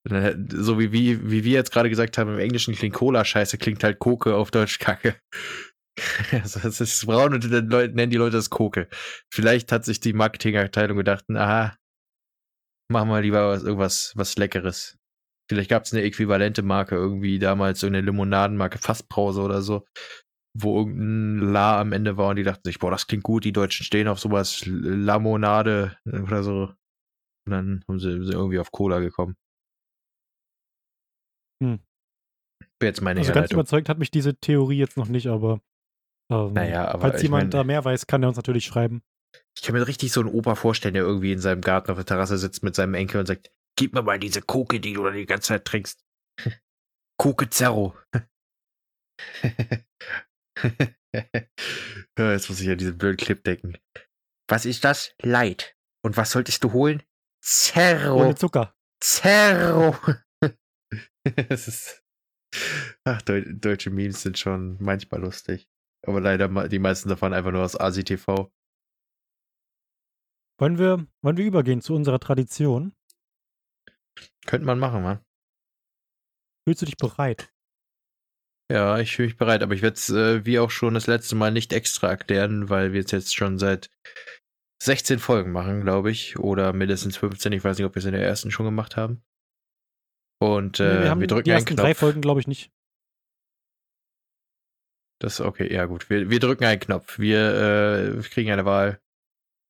Dann 0.03 0.47
so 0.51 0.77
wie, 0.79 0.91
wie, 0.91 1.31
wie 1.31 1.43
wir 1.43 1.53
jetzt 1.53 1.71
gerade 1.71 1.89
gesagt 1.89 2.17
haben, 2.17 2.33
im 2.33 2.39
Englischen 2.39 2.75
klingt 2.75 2.95
Cola 2.95 3.25
scheiße, 3.25 3.57
klingt 3.57 3.83
halt 3.83 3.99
Koke 3.99 4.35
auf 4.35 4.51
Deutsch 4.51 4.79
kacke. 4.79 5.15
Also 6.31 6.59
das 6.59 6.81
ist 6.81 7.05
braun 7.05 7.35
und 7.35 7.51
dann 7.51 7.67
nennen 7.67 8.09
die 8.09 8.17
Leute 8.17 8.37
das 8.37 8.49
Koke. 8.49 8.87
Vielleicht 9.31 9.71
hat 9.71 9.85
sich 9.85 9.99
die 9.99 10.13
Marketingabteilung 10.13 10.97
gedacht, 10.97 11.23
aha, 11.29 11.77
machen 12.91 13.09
wir 13.09 13.21
lieber 13.21 13.49
was, 13.49 13.63
irgendwas 13.63 14.13
was 14.15 14.35
Leckeres. 14.37 14.97
Vielleicht 15.49 15.69
gab 15.69 15.83
es 15.83 15.93
eine 15.93 16.03
äquivalente 16.03 16.61
Marke 16.61 16.95
irgendwie 16.95 17.37
damals, 17.39 17.79
so 17.81 17.87
eine 17.87 18.01
Limonadenmarke, 18.01 18.77
Fassbrause 18.79 19.41
oder 19.41 19.61
so, 19.61 19.85
wo 20.57 20.79
irgendein 20.79 21.51
La 21.51 21.79
am 21.81 21.91
Ende 21.91 22.15
war 22.17 22.29
und 22.29 22.37
die 22.37 22.43
dachten 22.43 22.61
sich, 22.65 22.79
boah, 22.79 22.91
das 22.91 23.07
klingt 23.07 23.23
gut, 23.23 23.43
die 23.43 23.51
Deutschen 23.51 23.83
stehen 23.85 24.07
auf 24.07 24.19
sowas, 24.19 24.63
Lamonade 24.65 25.97
oder 26.05 26.43
so. 26.43 26.73
Und 27.45 27.51
dann 27.51 27.83
haben 27.87 27.99
sie, 27.99 28.11
sind 28.23 28.33
irgendwie 28.33 28.59
auf 28.59 28.71
Cola 28.71 28.99
gekommen. 28.99 29.35
Hm. 31.61 31.79
Wäre 32.79 32.89
jetzt 32.89 33.01
meine 33.01 33.19
Also 33.19 33.29
ganz 33.29 33.35
Herleitung. 33.35 33.55
überzeugt 33.59 33.89
hat 33.89 33.99
mich 33.99 34.11
diese 34.11 34.35
Theorie 34.35 34.77
jetzt 34.77 34.97
noch 34.97 35.07
nicht, 35.07 35.27
aber, 35.27 35.61
ähm, 36.31 36.53
Naja, 36.53 36.87
aber 36.87 37.01
falls 37.01 37.21
jemand 37.21 37.43
mein- 37.45 37.51
da 37.51 37.63
mehr 37.63 37.83
weiß, 37.83 38.07
kann 38.07 38.23
er 38.23 38.29
uns 38.29 38.37
natürlich 38.37 38.65
schreiben. 38.65 39.03
Ich 39.55 39.61
kann 39.61 39.75
mir 39.75 39.87
richtig 39.87 40.11
so 40.11 40.21
einen 40.21 40.29
Opa 40.29 40.55
vorstellen, 40.55 40.95
der 40.95 41.03
irgendwie 41.03 41.31
in 41.31 41.39
seinem 41.39 41.61
Garten 41.61 41.91
auf 41.91 41.97
der 41.97 42.05
Terrasse 42.05 42.37
sitzt 42.37 42.63
mit 42.63 42.75
seinem 42.75 42.95
Enkel 42.95 43.19
und 43.19 43.27
sagt, 43.27 43.51
gib 43.75 43.93
mir 43.93 44.01
mal 44.01 44.19
diese 44.19 44.41
Koke, 44.41 44.79
die 44.79 44.93
du 44.93 45.03
da 45.03 45.11
die 45.11 45.25
ganze 45.25 45.49
Zeit 45.49 45.65
trinkst. 45.65 46.03
Koke 47.17 47.49
Zerro. 47.49 47.95
Jetzt 52.17 52.49
muss 52.49 52.59
ich 52.59 52.69
an 52.69 52.77
diesen 52.77 52.97
blöden 52.97 53.17
Clip 53.17 53.43
denken. 53.43 53.77
Was 54.47 54.65
ist 54.65 54.83
das? 54.83 55.13
Light. 55.21 55.75
Und 56.03 56.17
was 56.17 56.31
solltest 56.31 56.63
du 56.63 56.73
holen? 56.73 57.03
Zerro. 57.41 58.21
Ohne 58.23 58.35
Zucker. 58.35 58.75
Zerro. 58.99 59.95
Es 61.23 61.67
ist. 61.67 62.03
Ach, 63.03 63.21
Deu 63.21 63.43
deutsche 63.47 63.89
Memes 63.89 64.21
sind 64.21 64.37
schon 64.37 64.77
manchmal 64.79 65.21
lustig. 65.21 65.67
Aber 66.05 66.21
leider 66.21 66.67
die 66.67 66.79
meisten 66.79 67.09
davon 67.09 67.33
einfach 67.33 67.51
nur 67.51 67.63
aus 67.63 67.79
ASI-TV. 67.79 68.51
Wollen 70.59 70.77
wir, 70.77 71.07
wollen 71.21 71.37
wir 71.37 71.45
übergehen 71.45 71.81
zu 71.81 71.93
unserer 71.95 72.19
Tradition? 72.19 72.93
Könnte 74.45 74.65
man 74.65 74.79
machen, 74.79 75.03
Mann. 75.03 75.19
Fühlst 76.67 76.81
du 76.81 76.85
dich 76.85 76.97
bereit? 76.97 77.51
Ja, 78.71 78.97
ich 78.99 79.15
fühle 79.15 79.27
mich 79.27 79.37
bereit, 79.37 79.61
aber 79.61 79.73
ich 79.73 79.81
werde 79.81 79.95
es 79.95 80.09
äh, 80.09 80.45
wie 80.45 80.59
auch 80.59 80.71
schon 80.71 80.93
das 80.93 81.07
letzte 81.07 81.35
Mal 81.35 81.51
nicht 81.51 81.73
extra 81.73 82.09
erklären, 82.09 82.69
weil 82.69 82.93
wir 82.93 83.03
es 83.03 83.11
jetzt 83.11 83.35
schon 83.35 83.59
seit 83.59 83.89
16 84.81 85.19
Folgen 85.19 85.51
machen, 85.51 85.81
glaube 85.81 86.11
ich. 86.11 86.37
Oder 86.39 86.73
mindestens 86.73 87.17
15. 87.17 87.51
Ich 87.53 87.63
weiß 87.63 87.77
nicht, 87.77 87.85
ob 87.85 87.95
wir 87.95 87.99
es 87.99 88.05
in 88.05 88.13
der 88.13 88.25
ersten 88.25 88.51
schon 88.51 88.65
gemacht 88.65 88.95
haben. 88.95 89.23
Und 90.41 90.79
Nee, 90.79 90.85
äh, 90.85 91.01
wir 91.03 91.09
haben 91.09 91.19
wir 91.21 91.27
drücken 91.27 91.45
die 91.45 91.51
einen 91.51 91.59
ersten 91.61 91.75
Knopf. 91.75 91.85
drei 91.85 91.95
Folgen, 91.95 92.21
glaube 92.21 92.39
ich, 92.39 92.47
nicht. 92.47 92.71
Das 95.21 95.35
ist 95.35 95.41
okay, 95.41 95.71
ja 95.73 95.85
gut. 95.85 96.09
Wir, 96.09 96.29
wir 96.29 96.39
drücken 96.39 96.65
einen 96.65 96.79
Knopf. 96.81 97.17
Wir 97.19 98.17
äh, 98.17 98.21
kriegen 98.23 98.51
eine 98.51 98.65
Wahl. 98.65 98.99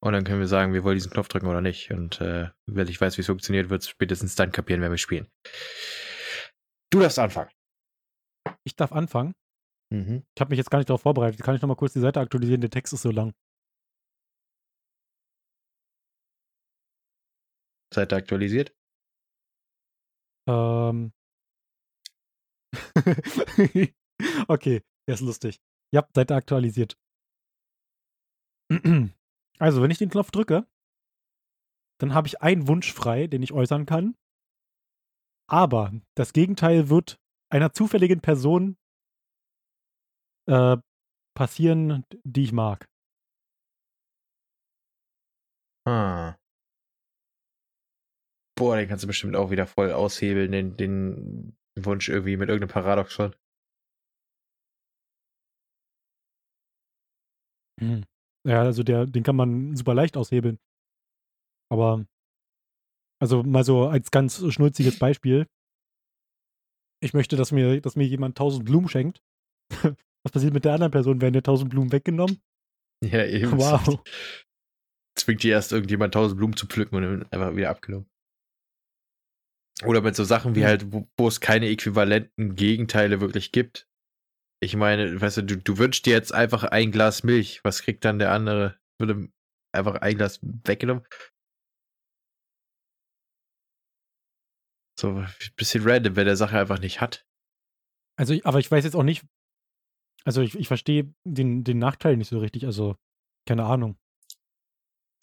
Und 0.04 0.12
dann 0.12 0.26
können 0.26 0.42
wir 0.42 0.48
sagen, 0.48 0.74
wir 0.74 0.84
wollen 0.84 0.98
diesen 0.98 1.14
Knopf 1.14 1.30
drücken 1.30 1.48
oder 1.48 1.62
nicht. 1.62 1.90
Und 1.92 2.20
äh, 2.20 2.50
wenn 2.66 2.90
ich 2.90 3.00
weiß, 3.00 3.16
wie 3.16 3.22
es 3.22 3.28
funktioniert, 3.28 3.70
wird 3.70 3.84
es 3.84 3.88
spätestens 3.88 4.36
dann 4.36 4.52
kapieren, 4.52 4.82
wenn 4.82 4.92
wir 4.92 4.98
spielen. 4.98 5.32
Du 6.92 7.00
darfst 7.00 7.20
anfangen. 7.20 7.50
Ich 8.66 8.76
darf 8.76 8.92
anfangen. 8.92 9.34
Mhm. 9.94 10.26
Ich 10.36 10.42
habe 10.42 10.50
mich 10.50 10.58
jetzt 10.58 10.70
gar 10.70 10.80
nicht 10.80 10.90
darauf 10.90 11.04
vorbereitet. 11.04 11.42
Kann 11.42 11.56
ich 11.56 11.62
noch 11.62 11.70
mal 11.70 11.78
kurz 11.78 11.94
die 11.94 12.02
Seite 12.02 12.20
aktualisieren? 12.20 12.60
Der 12.60 12.70
Text 12.70 12.92
ist 12.92 13.04
so 13.04 13.12
lang. 13.12 13.34
Seite 17.94 18.18
aktualisiert. 18.18 18.76
Ähm. 20.50 21.14
okay, 24.50 24.82
der 25.08 25.14
ist 25.14 25.22
lustig. 25.22 25.62
Ja, 25.94 26.06
Seite 26.14 26.36
aktualisiert. 26.36 26.98
Also, 29.60 29.82
wenn 29.82 29.92
ich 29.92 29.98
den 29.98 30.10
Knopf 30.10 30.32
drücke, 30.32 30.68
dann 32.00 32.14
habe 32.14 32.28
ich 32.28 32.42
einen 32.42 32.68
Wunsch 32.68 32.92
frei, 32.92 33.28
den 33.28 33.44
ich 33.44 33.54
äußern 33.54 33.86
kann. 33.86 34.16
Aber 35.50 35.92
das 36.16 36.34
Gegenteil 36.34 36.90
wird 36.90 37.20
einer 37.50 37.74
zufälligen 37.74 38.22
Person 38.22 38.78
äh, 40.48 40.78
passieren, 41.36 42.06
die 42.24 42.44
ich 42.44 42.52
mag. 42.52 42.88
Ah. 45.86 46.36
Boah, 48.56 48.78
den 48.78 48.88
kannst 48.88 49.04
du 49.04 49.08
bestimmt 49.08 49.36
auch 49.36 49.52
wieder 49.52 49.68
voll 49.68 49.92
aushebeln, 49.92 50.52
den, 50.52 50.78
den 50.78 51.58
Wunsch 51.78 52.08
irgendwie 52.10 52.38
mit 52.38 52.50
irgendeinem 52.50 52.74
Paradoxon. 52.74 53.36
Hm. 57.80 58.04
Ja, 58.46 58.62
also 58.62 58.84
der, 58.84 59.06
den 59.06 59.24
kann 59.24 59.36
man 59.36 59.76
super 59.76 59.94
leicht 59.94 60.18
aushebeln. 60.18 60.60
Aber, 61.72 62.06
also 63.22 63.44
mal 63.44 63.64
so 63.64 63.88
als 63.88 64.12
ganz 64.12 64.44
schnulziges 64.54 65.00
Beispiel. 65.00 65.48
Ich 67.02 67.14
möchte, 67.14 67.36
dass 67.36 67.52
mir, 67.52 67.82
dass 67.82 67.96
mir 67.96 68.08
jemand 68.08 68.40
1000 68.40 68.66
Blumen 68.66 68.90
schenkt. 68.90 69.22
Was 70.24 70.32
passiert 70.32 70.54
mit 70.54 70.66
der 70.66 70.74
anderen 70.74 70.92
Person? 70.92 71.22
Werden 71.22 71.34
dir 71.34 71.40
1000 71.40 71.70
Blumen 71.70 71.92
weggenommen? 71.92 72.42
Ja, 73.04 73.26
eben. 73.26 73.52
Wow. 73.58 74.02
Zwingt 75.16 75.44
die 75.44 75.50
erst 75.50 75.72
irgendjemand 75.72 76.14
tausend 76.14 76.38
Blumen 76.38 76.58
zu 76.58 76.66
pflücken 76.66 76.96
und 76.96 77.04
dann 77.04 77.32
einfach 77.32 77.56
wieder 77.56 77.70
abgenommen. 77.70 78.10
Oder 79.86 80.02
mit 80.02 80.16
so 80.16 80.24
Sachen 80.24 80.56
wie 80.56 80.66
halt, 80.66 80.92
wo, 80.92 81.08
wo 81.18 81.28
es 81.28 81.40
keine 81.40 81.68
äquivalenten 81.68 82.56
Gegenteile 82.56 83.22
wirklich 83.22 83.52
gibt. 83.52 83.88
Ich 84.64 84.76
meine, 84.76 85.20
weißt 85.20 85.38
du, 85.38 85.42
du, 85.44 85.58
du 85.58 85.78
wünschst 85.78 86.06
dir 86.06 86.14
jetzt 86.14 86.34
einfach 86.34 86.64
ein 86.64 86.92
Glas 86.92 87.24
Milch. 87.24 87.62
Was 87.64 87.82
kriegt 87.84 88.04
dann 88.06 88.20
der 88.20 88.32
andere? 88.32 88.80
Würde 89.00 89.30
einfach 89.74 89.96
ein 89.96 90.18
Glas 90.18 90.40
weggenommen? 90.42 91.04
So 95.00 95.10
ein 95.10 95.28
bisschen 95.58 95.84
random, 95.84 96.16
wer 96.16 96.26
der 96.26 96.36
Sache 96.38 96.58
einfach 96.60 96.80
nicht 96.80 97.02
hat. 97.02 97.26
Also, 98.18 98.34
ich- 98.34 98.46
aber 98.46 98.60
ich 98.60 98.70
weiß 98.70 98.84
jetzt 98.84 98.96
auch 98.96 99.04
nicht. 99.04 99.26
Also, 100.24 100.42
ich, 100.42 100.56
ich 100.56 100.68
verstehe 100.68 101.14
den, 101.26 101.64
den 101.64 101.80
Nachteil 101.80 102.16
nicht 102.16 102.30
so 102.30 102.40
richtig. 102.40 102.66
Also, 102.66 102.96
keine 103.48 103.66
Ahnung. 103.66 103.98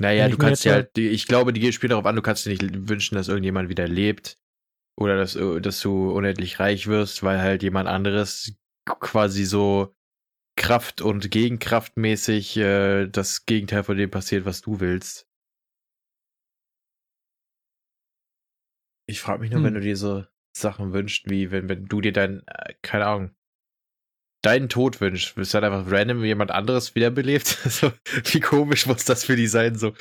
Naja, 0.01 0.29
du 0.29 0.37
kannst 0.39 0.67
mal- 0.67 0.75
halt, 0.75 0.99
ich 0.99 1.27
glaube, 1.27 1.53
die 1.53 1.73
spielt 1.73 1.93
darauf 1.93 2.07
an, 2.07 2.17
du 2.17 2.23
kannst 2.23 2.47
dir 2.47 2.51
nicht 2.51 2.89
wünschen, 2.89 3.15
dass 3.15 3.29
irgendjemand 3.29 3.69
wieder 3.69 3.87
lebt. 3.87 4.39
Oder 4.99 5.17
dass, 5.17 5.33
dass 5.63 5.81
du 5.81 6.11
unendlich 6.11 6.59
reich 6.59 6.87
wirst, 6.87 7.23
weil 7.23 7.41
halt 7.41 7.63
jemand 7.63 7.89
anderes 7.89 8.59
quasi 8.85 9.45
so 9.45 9.95
Kraft- 10.57 11.01
und 11.01 11.31
Gegenkraftmäßig 11.31 12.57
äh, 12.59 13.07
das 13.07 13.47
Gegenteil 13.47 13.83
von 13.85 13.97
dem 13.97 14.11
passiert, 14.11 14.45
was 14.45 14.61
du 14.61 14.81
willst. 14.81 15.27
Ich 19.09 19.21
frage 19.21 19.41
mich 19.41 19.51
nur, 19.51 19.59
Hm. 19.61 19.65
wenn 19.65 19.75
du 19.75 19.81
dir 19.81 19.97
so 19.97 20.25
Sachen 20.57 20.93
wünschst, 20.93 21.31
wie 21.31 21.51
wenn, 21.51 21.69
wenn 21.69 21.87
du 21.87 22.01
dir 22.01 22.13
dein, 22.13 22.47
äh, 22.47 22.75
keine 22.83 23.07
Ahnung, 23.07 23.35
deinen 24.43 24.69
Tod 24.69 25.01
wünschst, 25.01 25.37
wirst 25.37 25.55
du 25.55 25.61
dann 25.61 25.73
einfach 25.73 25.91
random 25.91 26.25
jemand 26.25 26.51
anderes 26.51 26.95
wiederbelebt? 26.95 27.47
so, 27.69 27.93
wie 28.33 28.41
komisch 28.41 28.87
muss 28.87 29.05
das 29.05 29.25
für 29.25 29.37
die 29.37 29.47
sein? 29.49 29.77
So, 29.77 29.95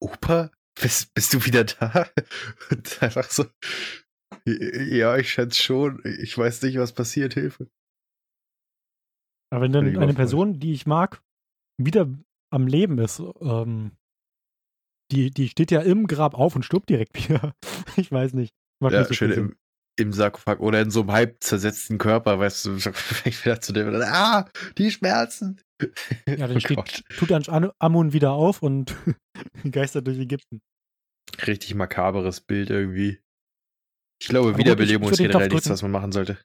Opa, 0.00 0.50
bist, 0.80 1.12
bist 1.14 1.34
du 1.34 1.44
wieder 1.44 1.64
da? 1.64 2.08
Und 2.70 3.02
einfach 3.02 3.30
so, 3.30 3.46
ja, 4.46 5.16
ich 5.16 5.32
schätze 5.32 5.62
schon. 5.62 6.02
Ich 6.20 6.36
weiß 6.36 6.62
nicht, 6.62 6.78
was 6.78 6.92
passiert, 6.94 7.34
Hilfe. 7.34 7.68
Aber 9.52 9.62
wenn 9.62 9.72
dann 9.72 9.96
eine. 9.96 10.14
Person, 10.14 10.58
die 10.60 10.72
ich 10.72 10.86
mag, 10.86 11.22
wieder 11.78 12.08
am 12.52 12.66
Leben 12.66 12.98
ist, 12.98 13.22
ähm, 13.40 13.92
die, 15.12 15.30
die 15.30 15.48
steht 15.48 15.70
ja 15.70 15.80
im 15.80 16.06
Grab 16.06 16.34
auf 16.34 16.54
und 16.56 16.64
stirbt 16.64 16.88
direkt 16.88 17.16
wieder. 17.28 17.54
ich 17.96 18.10
weiß 18.10 18.34
nicht. 18.34 18.52
Macht 18.82 18.92
Ja, 18.92 19.00
nicht 19.00 19.08
so 19.08 19.14
schön 19.14 19.32
im, 19.32 19.56
im 19.98 20.12
Sarkophag 20.12 20.60
oder 20.60 20.80
in 20.80 20.90
so 20.90 21.00
einem 21.00 21.12
halb 21.12 21.42
zersetzten 21.42 21.98
Körper, 21.98 22.38
weißt 22.38 22.64
du, 22.66 22.78
fängt 22.92 23.44
wieder 23.44 23.60
zu 23.60 23.72
dem, 23.72 23.94
ah, 24.02 24.48
die 24.78 24.90
Schmerzen. 24.90 25.60
Ja, 26.26 26.36
dann 26.46 26.56
oh 26.56 26.60
steht 26.60 26.76
Gott. 26.76 27.04
Tutanchamun 27.18 27.72
Amun 27.78 28.12
wieder 28.12 28.32
auf 28.32 28.62
und 28.62 28.96
geistert 29.70 30.06
durch 30.06 30.18
Ägypten. 30.18 30.60
Richtig 31.46 31.74
makaberes 31.74 32.40
Bild 32.40 32.70
irgendwie. 32.70 33.20
Ich 34.22 34.28
glaube, 34.28 34.58
Wiederbelebung 34.58 35.08
ich- 35.08 35.12
ist 35.12 35.20
ich 35.20 35.26
generell 35.28 35.48
nichts, 35.48 35.70
was 35.70 35.82
man 35.82 35.90
machen 35.90 36.12
sollte. 36.12 36.38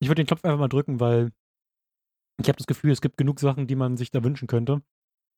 Ich 0.00 0.08
würde 0.08 0.22
den 0.22 0.26
Knopf 0.26 0.44
einfach 0.44 0.58
mal 0.58 0.68
drücken, 0.68 1.00
weil 1.00 1.32
ich 2.40 2.48
habe 2.48 2.58
das 2.58 2.66
Gefühl, 2.66 2.90
es 2.90 3.00
gibt 3.00 3.16
genug 3.16 3.40
Sachen, 3.40 3.66
die 3.66 3.76
man 3.76 3.96
sich 3.96 4.10
da 4.10 4.22
wünschen 4.24 4.48
könnte 4.48 4.82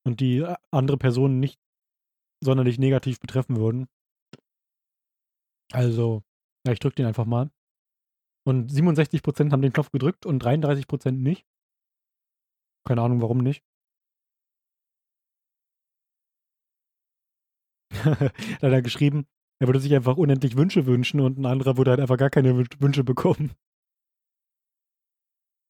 und 0.06 0.20
die 0.20 0.38
äh, 0.38 0.56
andere 0.72 0.98
Personen 0.98 1.40
nicht 1.40 1.60
sonderlich 2.42 2.78
negativ 2.78 3.20
betreffen 3.20 3.56
würden. 3.58 3.88
Also, 5.72 6.22
ja, 6.66 6.72
ich 6.72 6.78
drücke 6.78 6.96
den 6.96 7.06
einfach 7.06 7.26
mal. 7.26 7.50
Und 8.46 8.72
67% 8.72 9.52
haben 9.52 9.62
den 9.62 9.72
Knopf 9.72 9.90
gedrückt 9.92 10.26
und 10.26 10.42
33% 10.42 11.22
nicht. 11.22 11.46
Keine 12.86 13.02
Ahnung, 13.02 13.20
warum 13.20 13.38
nicht. 13.38 13.62
da 18.04 18.12
hat 18.66 18.72
er 18.72 18.82
geschrieben, 18.82 19.26
er 19.60 19.68
würde 19.68 19.80
sich 19.80 19.94
einfach 19.94 20.16
unendlich 20.16 20.56
Wünsche 20.56 20.86
wünschen 20.86 21.20
und 21.20 21.38
ein 21.38 21.46
anderer 21.46 21.76
würde 21.76 21.92
halt 21.92 22.00
einfach 22.00 22.16
gar 22.18 22.30
keine 22.30 22.52
Wün- 22.52 22.80
Wünsche 22.80 23.04
bekommen. 23.04 23.52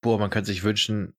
Boah, 0.05 0.19
man 0.19 0.29
könnte 0.29 0.49
sich 0.49 0.65
wünschen, 0.65 1.15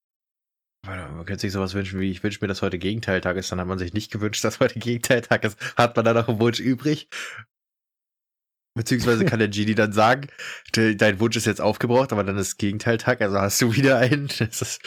man 0.86 1.26
könnte 1.26 1.40
sich 1.40 1.50
sowas 1.50 1.74
wünschen 1.74 1.98
wie, 1.98 2.08
ich 2.08 2.22
wünsche 2.22 2.38
mir, 2.40 2.46
dass 2.46 2.62
heute 2.62 2.78
Gegenteiltag 2.78 3.36
ist, 3.36 3.50
dann 3.50 3.58
hat 3.58 3.66
man 3.66 3.80
sich 3.80 3.92
nicht 3.92 4.12
gewünscht, 4.12 4.44
dass 4.44 4.60
heute 4.60 4.78
Gegenteiltag 4.78 5.42
ist. 5.42 5.58
Hat 5.76 5.96
man 5.96 6.04
da 6.04 6.14
noch 6.14 6.28
einen 6.28 6.38
Wunsch 6.38 6.60
übrig? 6.60 7.08
Beziehungsweise 8.76 9.24
kann 9.24 9.40
der 9.40 9.48
Genie 9.48 9.74
dann 9.74 9.92
sagen, 9.92 10.28
de, 10.76 10.94
dein 10.94 11.18
Wunsch 11.18 11.34
ist 11.34 11.46
jetzt 11.46 11.60
aufgebraucht, 11.60 12.12
aber 12.12 12.22
dann 12.22 12.38
ist 12.38 12.58
Gegenteiltag, 12.58 13.22
also 13.22 13.40
hast 13.40 13.60
du 13.60 13.74
wieder 13.74 13.98
einen. 13.98 14.26
Ist, 14.38 14.80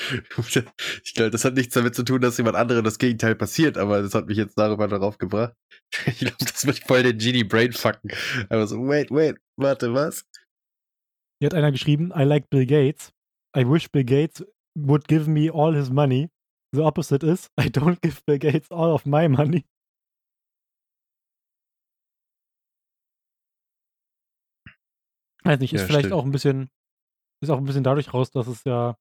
ich 1.03 1.13
glaube, 1.13 1.31
das 1.31 1.43
hat 1.43 1.55
nichts 1.55 1.73
damit 1.73 1.93
zu 1.93 2.03
tun, 2.03 2.21
dass 2.21 2.37
jemand 2.37 2.55
anderem 2.55 2.85
das 2.85 2.99
Gegenteil 2.99 3.35
passiert, 3.35 3.77
aber 3.77 4.01
das 4.01 4.13
hat 4.13 4.27
mich 4.27 4.37
jetzt 4.37 4.57
darüber 4.57 4.87
darauf 4.87 5.17
gebracht. 5.17 5.55
Ich 6.05 6.19
glaube, 6.19 6.37
das 6.39 6.65
wird 6.65 6.79
voll 6.87 7.03
den 7.03 7.17
Genie 7.17 7.43
Brain 7.43 7.73
fucken. 7.73 8.11
Aber 8.47 8.65
so, 8.65 8.77
wait, 8.87 9.11
wait, 9.11 9.37
warte, 9.57 9.93
was? 9.93 10.23
Hier 11.41 11.47
hat 11.47 11.55
einer 11.55 11.71
geschrieben, 11.73 12.13
I 12.15 12.23
like 12.23 12.49
Bill 12.49 12.65
Gates. 12.65 13.11
I 13.55 13.63
wish 13.65 13.89
Bill 13.91 14.03
Gates 14.03 14.43
would 14.75 15.07
give 15.07 15.27
me 15.27 15.49
all 15.49 15.73
his 15.73 15.89
money. 15.89 16.29
The 16.71 16.83
opposite 16.83 17.23
is, 17.23 17.49
I 17.57 17.69
don't 17.69 17.99
give 18.01 18.21
Bill 18.25 18.37
Gates 18.37 18.67
all 18.71 18.93
of 18.93 19.05
my 19.05 19.27
money. 19.27 19.65
Weiß 25.43 25.59
nicht, 25.59 25.73
ist 25.73 25.81
Ja, 25.81 25.87
vielleicht 25.87 26.05
stimmt. 26.07 26.13
auch 26.13 26.25
ein 26.25 26.31
bisschen, 26.31 26.69
ist 27.41 27.49
auch 27.49 27.57
ein 27.57 27.65
bisschen 27.65 27.83
dadurch 27.83 28.13
raus, 28.13 28.29
dass 28.31 28.47
es 28.47 28.63
ja 28.65 28.97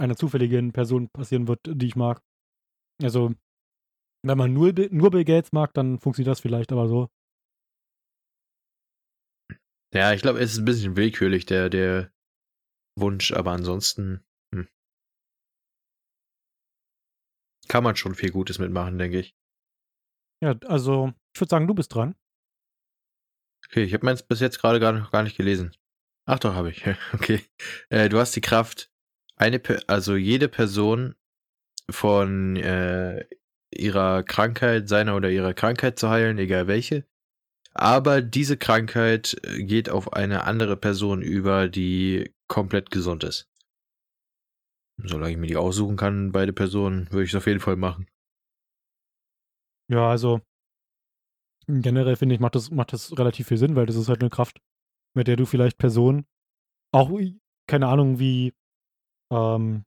einer 0.00 0.16
zufälligen 0.16 0.72
Person 0.72 1.08
passieren 1.10 1.46
wird, 1.46 1.60
die 1.66 1.86
ich 1.86 1.96
mag. 1.96 2.20
Also, 3.02 3.32
wenn 4.26 4.38
man 4.38 4.52
nur, 4.52 4.72
Bill- 4.72 4.88
nur 4.90 5.10
Bill 5.10 5.24
Gates 5.24 5.52
mag, 5.52 5.72
dann 5.74 5.98
funktioniert 5.98 6.32
das 6.32 6.40
vielleicht, 6.40 6.72
aber 6.72 6.88
so. 6.88 7.08
Ja, 9.94 10.12
ich 10.12 10.22
glaube, 10.22 10.40
es 10.40 10.52
ist 10.52 10.58
ein 10.58 10.64
bisschen 10.64 10.96
willkürlich, 10.96 11.46
der, 11.46 11.70
der 11.70 12.10
Wunsch, 12.96 13.32
aber 13.32 13.52
ansonsten 13.52 14.24
hm. 14.54 14.68
kann 17.68 17.84
man 17.84 17.96
schon 17.96 18.14
viel 18.14 18.30
Gutes 18.30 18.58
mitmachen, 18.58 18.98
denke 18.98 19.20
ich. 19.20 19.34
Ja, 20.42 20.56
also, 20.66 21.12
ich 21.34 21.40
würde 21.40 21.50
sagen, 21.50 21.66
du 21.66 21.74
bist 21.74 21.94
dran. 21.94 22.14
Okay, 23.68 23.84
ich 23.84 23.94
habe 23.94 24.04
meins 24.04 24.22
bis 24.22 24.40
jetzt 24.40 24.60
gerade 24.60 24.78
gar, 24.78 24.92
noch 24.92 25.10
gar 25.10 25.22
nicht 25.22 25.36
gelesen. 25.36 25.74
Ach 26.26 26.38
doch, 26.38 26.54
habe 26.54 26.70
ich. 26.70 26.84
Okay. 27.12 27.40
Äh, 27.88 28.08
du 28.08 28.18
hast 28.18 28.34
die 28.36 28.40
Kraft, 28.40 28.90
eine, 29.36 29.60
also 29.86 30.16
jede 30.16 30.48
Person 30.48 31.14
von 31.90 32.56
äh, 32.56 33.26
ihrer 33.74 34.22
Krankheit, 34.22 34.88
seiner 34.88 35.16
oder 35.16 35.30
ihrer 35.30 35.54
Krankheit 35.54 35.98
zu 35.98 36.08
heilen, 36.08 36.38
egal 36.38 36.66
welche. 36.66 37.04
Aber 37.72 38.22
diese 38.22 38.56
Krankheit 38.56 39.36
äh, 39.42 39.64
geht 39.64 39.90
auf 39.90 40.12
eine 40.12 40.44
andere 40.44 40.76
Person 40.76 41.22
über, 41.22 41.68
die 41.68 42.33
komplett 42.48 42.90
gesund 42.90 43.24
ist. 43.24 43.48
Solange 44.96 45.32
ich 45.32 45.38
mir 45.38 45.46
die 45.46 45.56
aussuchen 45.56 45.96
kann, 45.96 46.32
beide 46.32 46.52
Personen, 46.52 47.10
würde 47.10 47.24
ich 47.24 47.30
es 47.30 47.36
auf 47.36 47.46
jeden 47.46 47.60
Fall 47.60 47.76
machen. 47.76 48.06
Ja, 49.88 50.08
also 50.08 50.40
generell 51.66 52.16
finde 52.16 52.34
ich, 52.34 52.40
macht 52.40 52.54
das, 52.54 52.70
macht 52.70 52.92
das 52.92 53.16
relativ 53.18 53.48
viel 53.48 53.56
Sinn, 53.56 53.76
weil 53.76 53.86
das 53.86 53.96
ist 53.96 54.08
halt 54.08 54.20
eine 54.20 54.30
Kraft, 54.30 54.60
mit 55.14 55.28
der 55.28 55.36
du 55.36 55.46
vielleicht 55.46 55.78
Personen, 55.78 56.26
auch 56.92 57.10
keine 57.66 57.88
Ahnung, 57.88 58.18
wie 58.18 58.52
ähm, 59.32 59.84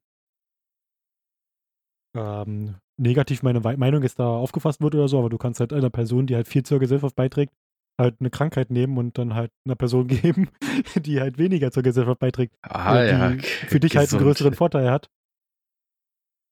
ähm, 2.16 2.76
negativ 2.98 3.44
meine 3.44 3.60
Meinung 3.60 4.02
jetzt 4.04 4.20
da 4.20 4.28
aufgefasst 4.28 4.82
wird 4.82 4.96
oder 4.96 5.08
so, 5.08 5.20
aber 5.20 5.30
du 5.30 5.38
kannst 5.38 5.60
halt 5.60 5.72
einer 5.74 5.90
Person, 5.90 6.28
die 6.28 6.36
halt 6.36 6.48
viel 6.48 6.64
zur 6.64 6.80
Gesellschaft 6.80 7.16
beiträgt, 7.16 7.54
halt 7.98 8.18
eine 8.20 8.30
Krankheit 8.30 8.70
nehmen 8.70 8.98
und 8.98 9.18
dann 9.18 9.34
halt 9.34 9.52
einer 9.66 9.76
Person 9.76 10.08
geben, 10.08 10.50
die 10.96 11.20
halt 11.20 11.38
weniger 11.38 11.72
zur 11.72 11.84
Gesellschaft 11.84 12.20
beiträgt, 12.20 12.56
äh, 12.64 13.10
ja. 13.10 13.30
die 13.32 13.42
für 13.42 13.80
dich 13.80 13.96
halt 13.96 14.10
einen 14.10 14.20
gesund. 14.20 14.24
größeren 14.24 14.54
Vorteil 14.54 14.92
hat. 14.92 15.10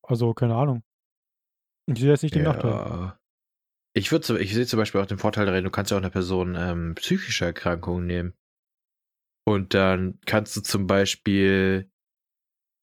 Also, 0.04 0.34
keine 0.34 0.56
Ahnung. 0.56 0.84
Ich 1.88 2.00
sehe 2.00 2.10
jetzt 2.10 2.24
nicht 2.24 2.36
den 2.36 2.44
Nachteil. 2.44 2.72
Ja. 2.72 3.20
Ich 3.94 4.12
würde, 4.12 4.40
ich 4.40 4.54
sehe 4.54 4.66
zum 4.66 4.78
Beispiel 4.78 5.02
auch 5.02 5.06
den 5.06 5.20
Vorteil 5.20 5.46
darin, 5.46 5.64
du 5.64 5.70
kannst 5.70 5.92
ja 5.92 5.98
auch 5.98 6.02
einer 6.02 6.10
Person 6.10 6.56
ähm, 6.56 6.96
psychische 6.96 7.46
Erkrankungen 7.46 8.06
nehmen. 8.06 8.34
Und 9.48 9.74
dann 9.74 10.20
kannst 10.26 10.58
du 10.58 10.62
zum 10.62 10.88
Beispiel, 10.88 11.90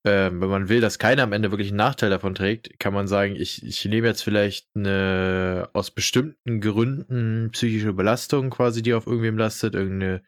ähm, 0.04 0.40
wenn 0.40 0.48
man 0.48 0.68
will, 0.68 0.80
dass 0.80 0.98
keiner 0.98 1.22
am 1.22 1.32
Ende 1.32 1.52
wirklich 1.52 1.68
einen 1.68 1.76
Nachteil 1.76 2.10
davon 2.10 2.34
trägt, 2.34 2.80
kann 2.80 2.92
man 2.92 3.06
sagen, 3.06 3.36
ich, 3.36 3.64
ich 3.64 3.84
nehme 3.84 4.08
jetzt 4.08 4.22
vielleicht 4.22 4.68
eine 4.74 5.70
aus 5.72 5.92
bestimmten 5.92 6.60
Gründen 6.60 7.50
psychische 7.52 7.92
Belastung 7.92 8.50
quasi, 8.50 8.82
die 8.82 8.94
auf 8.94 9.06
irgendwem 9.06 9.38
lastet, 9.38 9.74
irgendeine, 9.74 10.24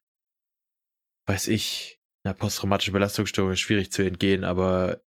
weiß 1.27 1.49
ich, 1.49 2.01
eine 2.25 2.35
posttraumatische 2.35 2.93
Belastungsstörung 2.93 3.53
ist 3.53 3.61
schwierig 3.61 3.91
zu 3.91 4.03
entgehen, 4.03 4.45
aber 4.45 5.03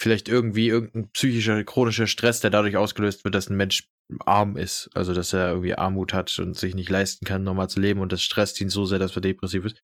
vielleicht 0.00 0.28
irgendwie 0.28 0.68
irgendein 0.68 1.10
psychischer, 1.12 1.64
chronischer 1.64 2.06
Stress, 2.06 2.40
der 2.40 2.50
dadurch 2.50 2.76
ausgelöst 2.76 3.24
wird, 3.24 3.34
dass 3.34 3.48
ein 3.48 3.56
Mensch 3.56 3.88
arm 4.24 4.56
ist. 4.56 4.90
Also, 4.94 5.14
dass 5.14 5.32
er 5.32 5.48
irgendwie 5.48 5.74
Armut 5.74 6.12
hat 6.14 6.38
und 6.38 6.56
sich 6.56 6.74
nicht 6.74 6.90
leisten 6.90 7.24
kann, 7.26 7.44
normal 7.44 7.68
zu 7.68 7.80
leben 7.80 8.00
und 8.00 8.12
das 8.12 8.22
stresst 8.22 8.60
ihn 8.60 8.68
so 8.68 8.84
sehr, 8.84 8.98
dass 8.98 9.16
er 9.16 9.22
depressiv 9.22 9.64
ist. 9.64 9.82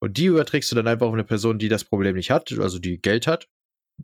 Und 0.00 0.16
die 0.16 0.26
überträgst 0.26 0.70
du 0.70 0.76
dann 0.76 0.86
einfach 0.86 1.06
auf 1.06 1.14
eine 1.14 1.24
Person, 1.24 1.58
die 1.58 1.68
das 1.68 1.84
Problem 1.84 2.16
nicht 2.16 2.30
hat, 2.30 2.52
also 2.52 2.78
die 2.78 2.98
Geld 2.98 3.26
hat. 3.26 3.48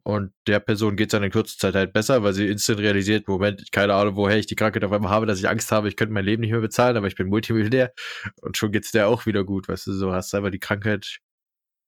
Und 0.05 0.33
der 0.47 0.59
Person 0.59 0.97
geht 0.97 1.09
es 1.09 1.13
dann 1.13 1.23
in 1.23 1.31
kurzer 1.31 1.59
Zeit 1.59 1.75
halt 1.75 1.93
besser, 1.93 2.23
weil 2.23 2.33
sie 2.33 2.49
instant 2.49 2.81
realisiert, 2.81 3.29
Moment, 3.29 3.71
keine 3.73 3.95
Ahnung, 3.95 4.17
woher 4.17 4.39
ich 4.39 4.47
die 4.47 4.55
Krankheit 4.55 4.85
auf 4.85 4.93
einmal 4.93 5.11
habe, 5.11 5.27
dass 5.27 5.39
ich 5.39 5.49
Angst 5.49 5.71
habe, 5.71 5.89
ich 5.89 5.97
könnte 5.97 6.15
mein 6.15 6.25
Leben 6.25 6.41
nicht 6.41 6.51
mehr 6.51 6.61
bezahlen, 6.61 6.97
aber 6.97 7.07
ich 7.07 7.15
bin 7.15 7.29
Multimillionär. 7.29 7.93
Und 8.41 8.57
schon 8.57 8.73
geht's 8.73 8.91
der 8.91 9.09
auch 9.09 9.27
wieder 9.27 9.45
gut, 9.45 9.69
weißt 9.69 9.89
du, 9.89 9.93
so 9.93 10.13
hast 10.13 10.33
du 10.33 10.39
einfach 10.39 10.51
die 10.51 10.59
Krankheit 10.59 11.19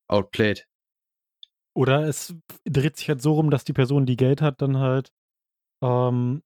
outplayed. 0.09 0.66
Oder 1.75 2.07
es 2.07 2.35
dreht 2.64 2.97
sich 2.97 3.09
halt 3.09 3.23
so 3.23 3.33
rum, 3.33 3.50
dass 3.50 3.64
die 3.64 3.73
Person, 3.73 4.07
die 4.07 4.16
Geld 4.16 4.43
hat, 4.43 4.62
dann 4.62 4.78
halt 4.78 5.11
ähm, 5.83 6.43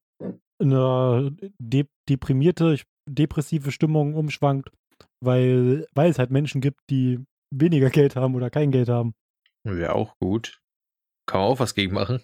eine 0.61 1.37
de 1.59 1.87
deprimierte, 2.09 2.79
depressive 3.09 3.73
Stimmung 3.73 4.15
umschwankt, 4.15 4.71
weil, 5.21 5.87
weil 5.95 6.11
es 6.11 6.19
halt 6.19 6.31
Menschen 6.31 6.61
gibt, 6.61 6.81
die 6.91 7.25
weniger 7.55 7.91
Geld 7.91 8.17
haben 8.17 8.35
oder 8.35 8.51
kein 8.51 8.71
Geld 8.71 8.89
haben. 8.89 9.15
Wäre 9.65 9.95
auch 9.95 10.19
gut. 10.19 10.61
Kann 11.27 11.41
man 11.41 11.51
auch 11.51 11.61
was 11.61 11.75
gegen 11.75 11.95
machen. 11.95 12.23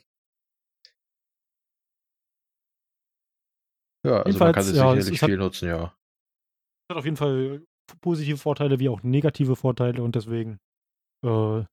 Ja, 4.07 4.23
also 4.23 4.39
man 4.39 4.53
kann 4.53 4.63
es 4.63 4.77
ja, 4.77 4.95
sicherlich 4.95 5.21
viel 5.21 5.37
nutzen, 5.37 5.69
ja. 5.69 5.97
Hat 6.91 6.99
auf 6.99 7.05
jeden 7.05 7.17
Fall 7.17 7.65
positive 8.01 8.37
Vorteile 8.37 8.79
wie 8.79 8.89
auch 8.89 9.03
negative 9.03 9.57
Vorteile 9.57 10.03
und 10.03 10.15
deswegen 10.15 10.59
äh, 11.25 11.65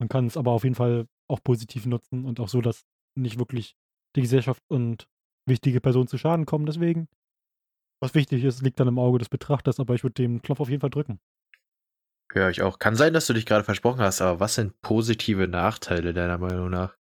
man 0.00 0.08
kann 0.08 0.26
es 0.26 0.36
aber 0.36 0.52
auf 0.52 0.64
jeden 0.64 0.74
Fall 0.74 1.06
auch 1.28 1.42
positiv 1.42 1.86
nutzen 1.86 2.24
und 2.24 2.40
auch 2.40 2.48
so, 2.48 2.60
dass 2.60 2.84
nicht 3.16 3.38
wirklich 3.38 3.76
die 4.16 4.22
Gesellschaft 4.22 4.62
und 4.68 5.06
wichtige 5.46 5.80
Personen 5.80 6.08
zu 6.08 6.18
Schaden 6.18 6.46
kommen. 6.46 6.66
Deswegen, 6.66 7.08
was 8.02 8.14
wichtig 8.14 8.44
ist, 8.44 8.62
liegt 8.62 8.80
dann 8.80 8.88
im 8.88 8.98
Auge 8.98 9.18
des 9.18 9.28
Betrachters, 9.28 9.80
aber 9.80 9.94
ich 9.94 10.02
würde 10.02 10.14
den 10.14 10.42
Knopf 10.42 10.60
auf 10.60 10.68
jeden 10.68 10.80
Fall 10.80 10.90
drücken. 10.90 11.20
Ja, 12.34 12.48
ich 12.48 12.62
auch. 12.62 12.78
Kann 12.78 12.94
sein, 12.94 13.12
dass 13.12 13.26
du 13.26 13.32
dich 13.32 13.46
gerade 13.46 13.64
versprochen 13.64 14.00
hast, 14.00 14.20
aber 14.20 14.38
was 14.38 14.54
sind 14.54 14.80
positive 14.82 15.48
Nachteile 15.48 16.14
deiner 16.14 16.38
Meinung 16.38 16.70
nach? 16.70 16.96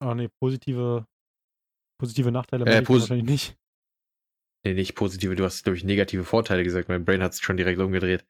Ah, 0.00 0.14
nee, 0.14 0.28
positive, 0.28 1.06
positive 2.00 2.32
Nachteile 2.32 2.64
äh, 2.66 2.82
posi 2.82 3.02
wahrscheinlich 3.02 3.28
nicht. 3.28 3.56
Nee, 4.64 4.74
nicht 4.74 4.94
positive, 4.94 5.34
du 5.34 5.44
hast, 5.44 5.62
glaube 5.62 5.76
ich, 5.76 5.84
negative 5.84 6.24
Vorteile 6.24 6.64
gesagt. 6.64 6.88
Mein 6.88 7.04
Brain 7.04 7.22
hat 7.22 7.32
es 7.32 7.40
schon 7.40 7.56
direkt 7.56 7.80
umgedreht. 7.80 8.24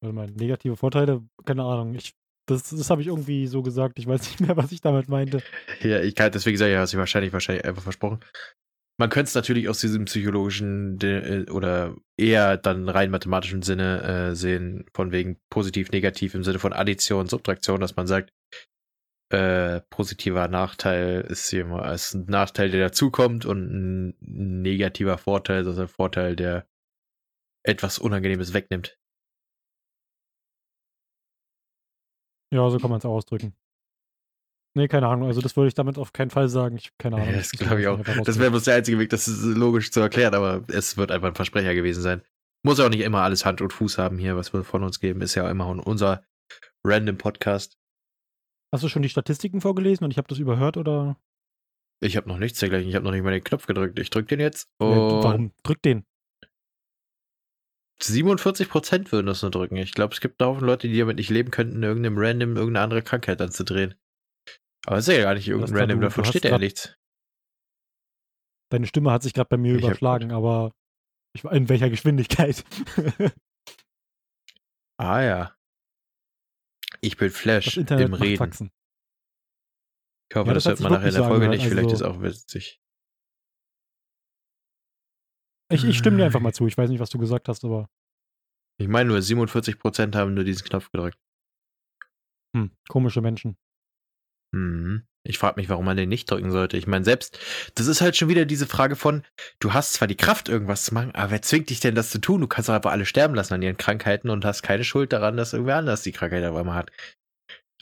Warte 0.00 0.14
mal, 0.14 0.30
negative 0.30 0.76
Vorteile? 0.76 1.28
Keine 1.44 1.64
Ahnung. 1.64 1.94
Ich, 1.94 2.14
das 2.46 2.70
das 2.70 2.90
habe 2.90 3.00
ich 3.02 3.08
irgendwie 3.08 3.46
so 3.46 3.62
gesagt. 3.62 3.98
Ich 3.98 4.06
weiß 4.06 4.20
nicht 4.30 4.40
mehr, 4.40 4.56
was 4.56 4.72
ich 4.72 4.80
damit 4.80 5.08
meinte. 5.08 5.42
Ja, 5.80 6.00
ich 6.00 6.14
kann 6.14 6.32
deswegen 6.32 6.56
sagen, 6.56 6.72
ja, 6.72 6.80
hast 6.80 6.92
du 6.92 6.98
wahrscheinlich, 6.98 7.32
wahrscheinlich 7.32 7.64
einfach 7.64 7.82
versprochen. 7.82 8.20
Man 8.98 9.08
könnte 9.08 9.28
es 9.28 9.34
natürlich 9.34 9.66
aus 9.70 9.80
diesem 9.80 10.04
psychologischen 10.04 11.00
äh, 11.00 11.50
oder 11.50 11.96
eher 12.18 12.58
dann 12.58 12.86
rein 12.86 13.10
mathematischen 13.10 13.62
Sinne 13.62 14.02
äh, 14.02 14.36
sehen, 14.36 14.84
von 14.92 15.10
wegen 15.10 15.38
positiv, 15.48 15.90
negativ 15.90 16.34
im 16.34 16.44
Sinne 16.44 16.58
von 16.58 16.74
Addition, 16.74 17.26
Subtraktion, 17.26 17.80
dass 17.80 17.96
man 17.96 18.06
sagt, 18.06 18.30
äh, 19.30 19.80
positiver 19.88 20.48
Nachteil 20.48 21.22
ist 21.22 21.48
hier 21.48 21.64
mal 21.64 21.94
ist 21.94 22.14
ein 22.14 22.26
Nachteil, 22.26 22.70
der 22.70 22.88
dazukommt 22.88 23.46
und 23.46 24.10
ein 24.10 24.16
negativer 24.20 25.16
Vorteil, 25.16 25.66
also 25.66 25.80
ein 25.80 25.88
Vorteil, 25.88 26.36
der 26.36 26.66
etwas 27.64 27.98
Unangenehmes 27.98 28.52
wegnimmt. 28.52 28.98
Ja, 32.52 32.68
so 32.68 32.78
kann 32.78 32.90
man 32.90 32.98
es 32.98 33.04
ausdrücken. 33.04 33.54
Nee, 34.74 34.88
keine 34.88 35.08
Ahnung. 35.08 35.28
Also 35.28 35.40
das 35.40 35.56
würde 35.56 35.68
ich 35.68 35.74
damit 35.74 35.98
auf 35.98 36.12
keinen 36.12 36.30
Fall 36.30 36.48
sagen. 36.48 36.76
Ich 36.76 36.96
keine 36.96 37.16
Ahnung. 37.16 37.28
Ja, 37.28 37.36
das 37.36 37.50
glaube 37.52 37.80
ich 37.80 37.88
auch. 37.88 38.00
Das 38.24 38.38
wäre 38.38 38.50
bloß 38.50 38.64
der 38.64 38.76
einzige 38.76 38.98
Weg, 38.98 39.10
das 39.10 39.26
ist 39.26 39.42
logisch 39.42 39.90
zu 39.90 40.00
erklären, 40.00 40.34
aber 40.34 40.64
es 40.68 40.96
wird 40.96 41.10
einfach 41.10 41.28
ein 41.28 41.34
Versprecher 41.34 41.74
gewesen 41.74 42.02
sein. 42.02 42.22
Muss 42.62 42.78
auch 42.78 42.88
nicht 42.88 43.00
immer 43.00 43.22
alles 43.22 43.44
Hand 43.44 43.60
und 43.60 43.72
Fuß 43.72 43.98
haben 43.98 44.18
hier, 44.18 44.36
was 44.36 44.52
wir 44.52 44.62
von 44.64 44.84
uns 44.84 45.00
geben. 45.00 45.22
Ist 45.22 45.34
ja 45.34 45.50
immer 45.50 45.66
unser 45.86 46.22
random 46.84 47.18
Podcast. 47.18 47.78
Hast 48.72 48.84
du 48.84 48.88
schon 48.88 49.02
die 49.02 49.08
Statistiken 49.08 49.60
vorgelesen 49.60 50.04
und 50.04 50.12
ich 50.12 50.18
habe 50.18 50.28
das 50.28 50.38
überhört 50.38 50.76
oder? 50.76 51.18
Ich 52.00 52.16
habe 52.16 52.28
noch 52.28 52.38
nichts 52.38 52.60
dergleichen. 52.60 52.88
Ich 52.88 52.94
habe 52.94 53.04
noch 53.04 53.12
nicht 53.12 53.22
mal 53.22 53.32
den 53.32 53.42
Knopf 53.44 53.66
gedrückt. 53.66 53.98
Ich 53.98 54.10
drück 54.10 54.28
den 54.28 54.40
jetzt. 54.40 54.68
Und 54.78 54.88
Warum? 54.88 55.52
Drück 55.62 55.82
den. 55.82 56.04
47% 58.02 59.12
würden 59.12 59.26
das 59.26 59.42
nur 59.42 59.50
drücken. 59.50 59.76
Ich 59.76 59.92
glaube, 59.92 60.14
es 60.14 60.20
gibt 60.20 60.42
Haufen 60.42 60.66
Leute, 60.66 60.88
die 60.88 60.98
damit 60.98 61.16
nicht 61.16 61.30
leben 61.30 61.50
könnten, 61.50 61.82
irgendeinem 61.82 62.18
Random 62.18 62.56
irgendeine 62.56 62.84
andere 62.84 63.02
Krankheit 63.02 63.40
anzudrehen. 63.40 63.94
Aber 64.86 64.96
es 64.96 65.08
ist 65.08 65.16
ja 65.16 65.22
gar 65.22 65.34
nicht 65.34 65.48
irgendein 65.48 65.76
Random, 65.76 66.00
davon 66.00 66.24
steht 66.24 66.44
ja 66.44 66.58
nichts. 66.58 66.96
Deine 68.70 68.86
Stimme 68.86 69.10
hat 69.10 69.22
sich 69.22 69.34
gerade 69.34 69.48
bei 69.48 69.56
mir 69.56 69.74
ich 69.74 69.82
überschlagen, 69.82 70.32
aber 70.32 70.72
ich, 71.34 71.44
in 71.44 71.68
welcher 71.68 71.90
Geschwindigkeit? 71.90 72.64
ah 74.98 75.20
ja. 75.20 75.56
Ich 77.00 77.16
bin 77.16 77.30
Flash 77.30 77.76
im 77.76 78.14
Reden. 78.14 78.36
Faxen. 78.36 78.70
Ich 80.30 80.36
hoffe, 80.36 80.48
ja, 80.48 80.54
das, 80.54 80.64
das 80.64 80.78
hört 80.78 80.80
man 80.80 80.92
nachher 80.92 81.08
in 81.08 81.14
der 81.14 81.24
Folge 81.24 81.48
nicht. 81.48 81.62
Also, 81.62 81.74
Vielleicht 81.74 81.92
ist 81.92 82.02
auch 82.02 82.22
witzig. 82.22 82.80
Ich, 85.70 85.84
ich 85.84 85.96
stimme 85.98 86.16
dir 86.16 86.24
einfach 86.24 86.40
mal 86.40 86.52
zu. 86.52 86.66
Ich 86.66 86.76
weiß 86.76 86.90
nicht, 86.90 87.00
was 87.00 87.10
du 87.10 87.18
gesagt 87.18 87.48
hast, 87.48 87.64
aber. 87.64 87.88
Ich 88.78 88.88
meine 88.88 89.10
nur, 89.10 89.18
47% 89.18 90.16
haben 90.16 90.34
nur 90.34 90.44
diesen 90.44 90.64
Knopf 90.64 90.90
gedrückt. 90.90 91.18
Hm, 92.56 92.70
komische 92.88 93.20
Menschen. 93.20 93.56
Mhm. 94.52 95.06
Ich 95.22 95.38
frage 95.38 95.60
mich, 95.60 95.68
warum 95.68 95.84
man 95.84 95.98
den 95.98 96.08
nicht 96.08 96.30
drücken 96.30 96.50
sollte. 96.50 96.78
Ich 96.78 96.86
meine, 96.86 97.04
selbst, 97.04 97.38
das 97.74 97.86
ist 97.86 98.00
halt 98.00 98.16
schon 98.16 98.28
wieder 98.28 98.46
diese 98.46 98.66
Frage 98.66 98.96
von, 98.96 99.22
du 99.60 99.74
hast 99.74 99.92
zwar 99.92 100.08
die 100.08 100.16
Kraft, 100.16 100.48
irgendwas 100.48 100.86
zu 100.86 100.94
machen, 100.94 101.14
aber 101.14 101.30
wer 101.30 101.42
zwingt 101.42 101.68
dich 101.68 101.78
denn, 101.80 101.94
das 101.94 102.10
zu 102.10 102.20
tun? 102.20 102.40
Du 102.40 102.46
kannst 102.46 102.68
doch 102.68 102.74
einfach 102.74 102.90
alle 102.90 103.04
sterben 103.04 103.34
lassen 103.34 103.52
an 103.52 103.62
ihren 103.62 103.76
Krankheiten 103.76 104.30
und 104.30 104.44
hast 104.46 104.62
keine 104.62 104.82
Schuld 104.82 105.12
daran, 105.12 105.36
dass 105.36 105.52
irgendwer 105.52 105.76
anders 105.76 106.02
die 106.02 106.12
Krankheit 106.12 106.44
auf 106.44 106.56
einmal 106.56 106.76
hat. 106.76 106.90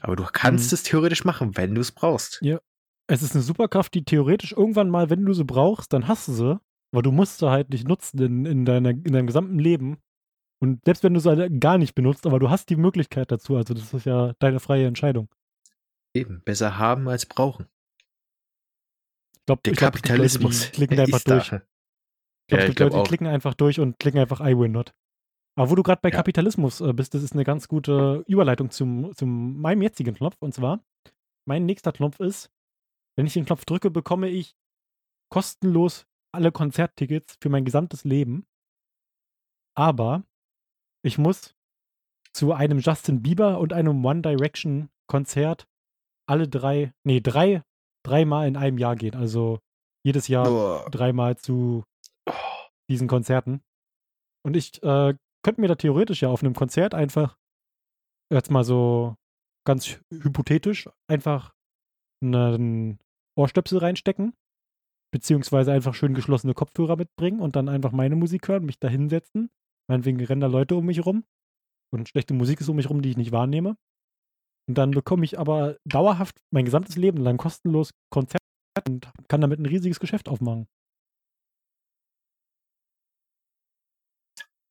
Aber 0.01 0.17
du 0.17 0.25
kannst 0.25 0.71
mhm. 0.71 0.75
es 0.75 0.83
theoretisch 0.83 1.23
machen, 1.23 1.55
wenn 1.55 1.73
du 1.75 1.81
es 1.81 1.91
brauchst. 1.91 2.39
Ja. 2.41 2.59
Es 3.07 3.23
ist 3.23 3.33
eine 3.33 3.43
Superkraft, 3.43 3.93
die 3.95 4.03
theoretisch 4.03 4.51
irgendwann 4.51 4.89
mal, 4.89 5.09
wenn 5.09 5.25
du 5.25 5.33
sie 5.33 5.45
brauchst, 5.45 5.93
dann 5.93 6.07
hast 6.07 6.27
du 6.27 6.33
sie. 6.33 6.59
Aber 6.91 7.01
du 7.01 7.11
musst 7.11 7.39
sie 7.39 7.49
halt 7.49 7.69
nicht 7.69 7.87
nutzen 7.87 8.19
in, 8.21 8.45
in, 8.45 8.65
deiner, 8.65 8.89
in 8.89 9.03
deinem 9.03 9.27
gesamten 9.27 9.59
Leben. 9.59 9.97
Und 10.61 10.83
selbst 10.85 11.03
wenn 11.03 11.13
du 11.13 11.19
sie 11.19 11.29
halt 11.29 11.61
gar 11.61 11.77
nicht 11.77 11.95
benutzt, 11.95 12.25
aber 12.25 12.39
du 12.39 12.49
hast 12.49 12.69
die 12.69 12.75
Möglichkeit 12.75 13.31
dazu. 13.31 13.55
Also 13.55 13.73
das 13.73 13.93
ist 13.93 14.05
ja 14.05 14.33
deine 14.39 14.59
freie 14.59 14.87
Entscheidung. 14.87 15.29
Eben, 16.13 16.41
besser 16.43 16.77
haben 16.77 17.07
als 17.07 17.25
brauchen. 17.25 17.67
Ich 19.37 19.45
glaube, 19.45 19.61
der 19.63 19.73
ich 19.73 19.79
Kapitalismus 19.79 20.59
glaub, 20.59 20.71
die 20.71 20.77
klicken 20.77 20.99
einfach 21.05 21.21
durch. 21.21 21.49
Da. 21.49 21.57
Ich 21.57 22.47
glaube, 22.47 22.63
ja, 22.63 22.69
die 22.69 22.75
glaub 22.75 22.91
Leute 22.91 23.07
klicken 23.07 23.27
einfach 23.27 23.53
durch 23.53 23.79
und 23.79 23.99
klicken 23.99 24.19
einfach 24.19 24.41
I 24.41 24.57
will 24.57 24.69
not. 24.69 24.93
Aber 25.55 25.69
wo 25.69 25.75
du 25.75 25.83
gerade 25.83 26.01
bei 26.01 26.09
ja. 26.09 26.15
Kapitalismus 26.15 26.81
äh, 26.81 26.93
bist, 26.93 27.13
das 27.13 27.21
ist 27.21 27.33
eine 27.33 27.43
ganz 27.43 27.67
gute 27.67 28.23
Überleitung 28.27 28.71
zum, 28.71 29.15
zum 29.15 29.59
meinem 29.59 29.81
jetzigen 29.81 30.15
Knopf. 30.15 30.37
Und 30.39 30.53
zwar, 30.53 30.83
mein 31.45 31.65
nächster 31.65 31.91
Knopf 31.91 32.19
ist, 32.19 32.49
wenn 33.17 33.25
ich 33.25 33.33
den 33.33 33.45
Knopf 33.45 33.65
drücke, 33.65 33.91
bekomme 33.91 34.29
ich 34.29 34.55
kostenlos 35.29 36.07
alle 36.33 36.51
Konzerttickets 36.51 37.37
für 37.41 37.49
mein 37.49 37.65
gesamtes 37.65 38.03
Leben. 38.03 38.45
Aber 39.75 40.23
ich 41.03 41.17
muss 41.17 41.55
zu 42.33 42.53
einem 42.53 42.79
Justin 42.79 43.21
Bieber 43.21 43.59
und 43.59 43.73
einem 43.73 44.03
One 44.05 44.21
Direction 44.21 44.89
Konzert 45.07 45.67
alle 46.29 46.47
drei, 46.47 46.93
nee, 47.03 47.21
drei, 47.21 47.63
dreimal 48.05 48.47
in 48.47 48.55
einem 48.55 48.77
Jahr 48.77 48.95
gehen. 48.95 49.15
Also 49.15 49.59
jedes 50.05 50.27
Jahr 50.27 50.47
oh. 50.85 50.89
dreimal 50.89 51.37
zu 51.37 51.83
diesen 52.89 53.07
Konzerten. 53.07 53.61
Und 54.45 54.55
ich 54.55 54.81
äh, 54.83 55.15
könnte 55.43 55.61
mir 55.61 55.67
da 55.67 55.75
theoretisch 55.75 56.21
ja 56.21 56.29
auf 56.29 56.43
einem 56.43 56.53
Konzert 56.53 56.93
einfach, 56.93 57.37
jetzt 58.31 58.51
mal 58.51 58.63
so 58.63 59.15
ganz 59.65 59.99
hypothetisch, 60.11 60.89
einfach 61.07 61.53
einen 62.23 62.99
Ohrstöpsel 63.37 63.79
reinstecken, 63.79 64.33
beziehungsweise 65.11 65.71
einfach 65.71 65.93
schön 65.93 66.13
geschlossene 66.13 66.53
Kopfhörer 66.53 66.95
mitbringen 66.95 67.39
und 67.39 67.55
dann 67.55 67.69
einfach 67.69 67.91
meine 67.91 68.15
Musik 68.15 68.47
hören, 68.47 68.65
mich 68.65 68.79
da 68.79 68.87
hinsetzen. 68.87 69.49
Meinetwegen 69.87 70.23
rennen 70.23 70.41
da 70.41 70.47
Leute 70.47 70.75
um 70.75 70.85
mich 70.85 71.05
rum 71.05 71.23
und 71.91 72.09
schlechte 72.09 72.33
Musik 72.33 72.61
ist 72.61 72.69
um 72.69 72.75
mich 72.75 72.89
rum, 72.89 73.01
die 73.01 73.09
ich 73.09 73.17
nicht 73.17 73.31
wahrnehme. 73.31 73.75
Und 74.67 74.77
dann 74.77 74.91
bekomme 74.91 75.25
ich 75.25 75.39
aber 75.39 75.77
dauerhaft 75.85 76.39
mein 76.51 76.65
gesamtes 76.65 76.95
Leben 76.95 77.17
lang 77.17 77.37
kostenlos 77.37 77.91
Konzerte 78.11 78.43
und 78.87 79.11
kann 79.27 79.41
damit 79.41 79.59
ein 79.59 79.65
riesiges 79.65 79.99
Geschäft 79.99 80.29
aufmachen. 80.29 80.67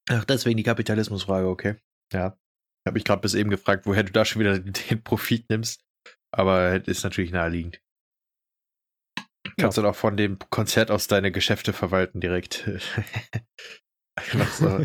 Ach, 0.09 0.25
deswegen 0.25 0.57
die 0.57 0.63
Kapitalismusfrage, 0.63 1.49
okay. 1.49 1.77
Ja. 2.13 2.39
Habe 2.87 2.97
ich 2.97 3.05
gerade 3.05 3.21
bis 3.21 3.35
eben 3.35 3.51
gefragt, 3.51 3.85
woher 3.87 4.05
du 4.05 4.13
da 4.13 4.25
schon 4.25 4.41
wieder 4.41 4.59
den 4.59 5.03
Profit 5.03 5.51
nimmst. 5.51 5.85
Aber 6.31 6.87
ist 6.87 7.05
natürlich 7.05 7.33
naheliegend. 7.33 7.83
Kannst 9.59 9.77
ja. 9.77 9.83
du 9.83 9.89
auch 9.89 9.97
von 9.97 10.17
dem 10.17 10.39
Konzert 10.51 10.91
aus 10.91 11.09
deine 11.09 11.33
Geschäfte 11.33 11.73
verwalten 11.73 12.21
direkt. 12.21 12.69
So. 14.59 14.85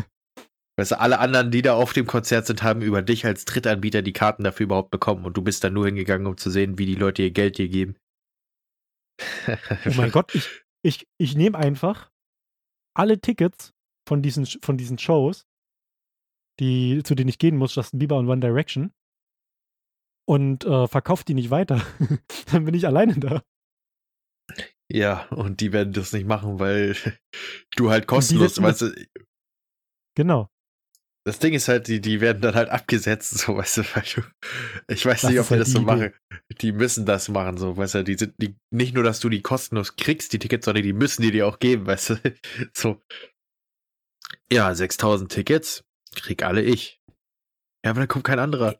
Weißt 0.76 0.92
du, 0.92 1.00
alle 1.00 1.18
anderen, 1.18 1.50
die 1.50 1.60
da 1.60 1.74
auf 1.74 1.92
dem 1.92 2.06
Konzert 2.06 2.46
sind, 2.46 2.62
haben 2.62 2.82
über 2.82 3.02
dich 3.02 3.26
als 3.26 3.44
Drittanbieter 3.44 4.00
die 4.00 4.12
Karten 4.12 4.44
dafür 4.44 4.64
überhaupt 4.64 4.92
bekommen 4.92 5.24
und 5.24 5.36
du 5.36 5.42
bist 5.42 5.64
dann 5.64 5.72
nur 5.72 5.86
hingegangen, 5.86 6.28
um 6.28 6.36
zu 6.36 6.50
sehen, 6.50 6.78
wie 6.78 6.86
die 6.86 6.94
Leute 6.94 7.22
ihr 7.22 7.32
Geld 7.32 7.58
dir 7.58 7.68
geben. 7.68 7.96
oh 9.48 9.92
mein 9.96 10.12
Gott, 10.12 10.32
ich, 10.36 10.48
ich, 10.84 11.08
ich 11.18 11.34
nehme 11.34 11.58
einfach 11.58 12.12
alle 12.96 13.20
Tickets 13.20 13.72
von 14.08 14.22
diesen, 14.22 14.46
von 14.46 14.76
diesen 14.76 14.98
Shows, 14.98 15.46
die, 16.60 17.02
zu 17.02 17.16
denen 17.16 17.28
ich 17.28 17.38
gehen 17.38 17.56
muss, 17.56 17.74
Justin 17.74 17.98
Bieber 17.98 18.18
und 18.18 18.28
One 18.28 18.40
Direction, 18.40 18.92
und 20.26 20.64
äh, 20.64 20.88
verkaufe 20.88 21.24
die 21.24 21.34
nicht 21.34 21.50
weiter. 21.50 21.84
dann 22.52 22.64
bin 22.64 22.74
ich 22.74 22.86
alleine 22.86 23.14
da. 23.14 23.42
Ja, 24.92 25.26
und 25.30 25.60
die 25.60 25.72
werden 25.72 25.92
das 25.92 26.12
nicht 26.12 26.26
machen, 26.26 26.58
weil 26.58 26.96
du 27.76 27.90
halt 27.90 28.06
kostenlos, 28.06 28.60
weißt 28.60 28.82
du. 28.82 29.06
Genau. 30.16 30.48
Das 31.26 31.38
Ding 31.38 31.54
ist 31.54 31.68
halt, 31.68 31.88
die, 31.88 32.02
die 32.02 32.20
werden 32.20 32.42
dann 32.42 32.54
halt 32.54 32.68
abgesetzt, 32.68 33.30
so, 33.38 33.56
weißt 33.56 33.78
du, 33.78 33.82
weil 33.94 34.04
du, 34.14 34.22
ich 34.92 35.06
weiß 35.06 35.22
das 35.22 35.30
nicht, 35.30 35.40
ob 35.40 35.46
die 35.46 35.50
halt 35.52 35.60
das 35.62 35.72
so 35.72 35.80
machen. 35.80 36.12
Die 36.60 36.72
müssen 36.72 37.06
das 37.06 37.28
machen, 37.28 37.56
so, 37.56 37.76
weißt 37.76 37.96
du, 37.96 38.04
die 38.04 38.14
sind, 38.14 38.34
die, 38.38 38.56
nicht 38.70 38.94
nur, 38.94 39.04
dass 39.04 39.20
du 39.20 39.30
die 39.30 39.40
kostenlos 39.40 39.96
kriegst, 39.96 40.32
die 40.34 40.38
Tickets, 40.38 40.66
sondern 40.66 40.84
die 40.84 40.92
müssen 40.92 41.22
die 41.22 41.30
dir 41.30 41.46
auch 41.46 41.58
geben, 41.58 41.86
weißt 41.86 42.10
du, 42.10 42.16
so. 42.74 43.00
Ja, 44.52 44.74
6000 44.74 45.32
Tickets, 45.32 45.84
krieg 46.14 46.42
alle 46.42 46.62
ich. 46.62 47.00
Ja, 47.84 47.90
aber 47.90 48.00
dann 48.00 48.08
kommt 48.08 48.24
kein 48.24 48.38
anderer. 48.38 48.78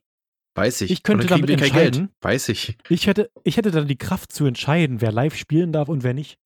Weiß 0.57 0.83
ich. 0.83 0.91
Ich 0.91 1.03
könnte 1.03 1.27
damit 1.27 1.51
entscheiden. 1.51 2.11
Weiß 2.21 2.49
ich. 2.49 2.79
Ich 2.89 3.07
hätte, 3.07 3.31
ich 3.43 3.57
hätte 3.57 3.73
dann 3.73 3.89
die 3.89 3.99
Kraft 3.99 4.33
zu 4.33 4.47
entscheiden, 4.47 5.01
wer 5.01 5.11
live 5.11 5.35
spielen 5.35 5.73
darf 5.73 5.89
und 5.89 6.05
wer 6.05 6.15
nicht. 6.15 6.39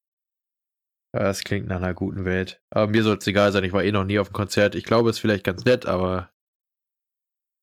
Das 1.12 1.44
klingt 1.44 1.66
nach 1.66 1.77
einer 1.77 1.94
guten 1.94 2.25
Welt. 2.25 2.62
Aber 2.71 2.87
mir 2.87 3.03
soll 3.03 3.18
es 3.18 3.27
egal 3.27 3.53
sein, 3.53 3.64
ich 3.64 3.73
war 3.73 3.85
eh 3.85 3.92
noch 3.92 4.05
nie 4.05 4.18
auf 4.18 4.29
dem 4.29 4.35
Konzert. 4.35 4.75
Ich 4.75 4.85
glaube, 4.85 5.11
es 5.11 5.16
ist 5.16 5.21
vielleicht 5.21 5.44
ganz 5.44 5.64
nett, 5.64 5.87
aber 5.87 6.31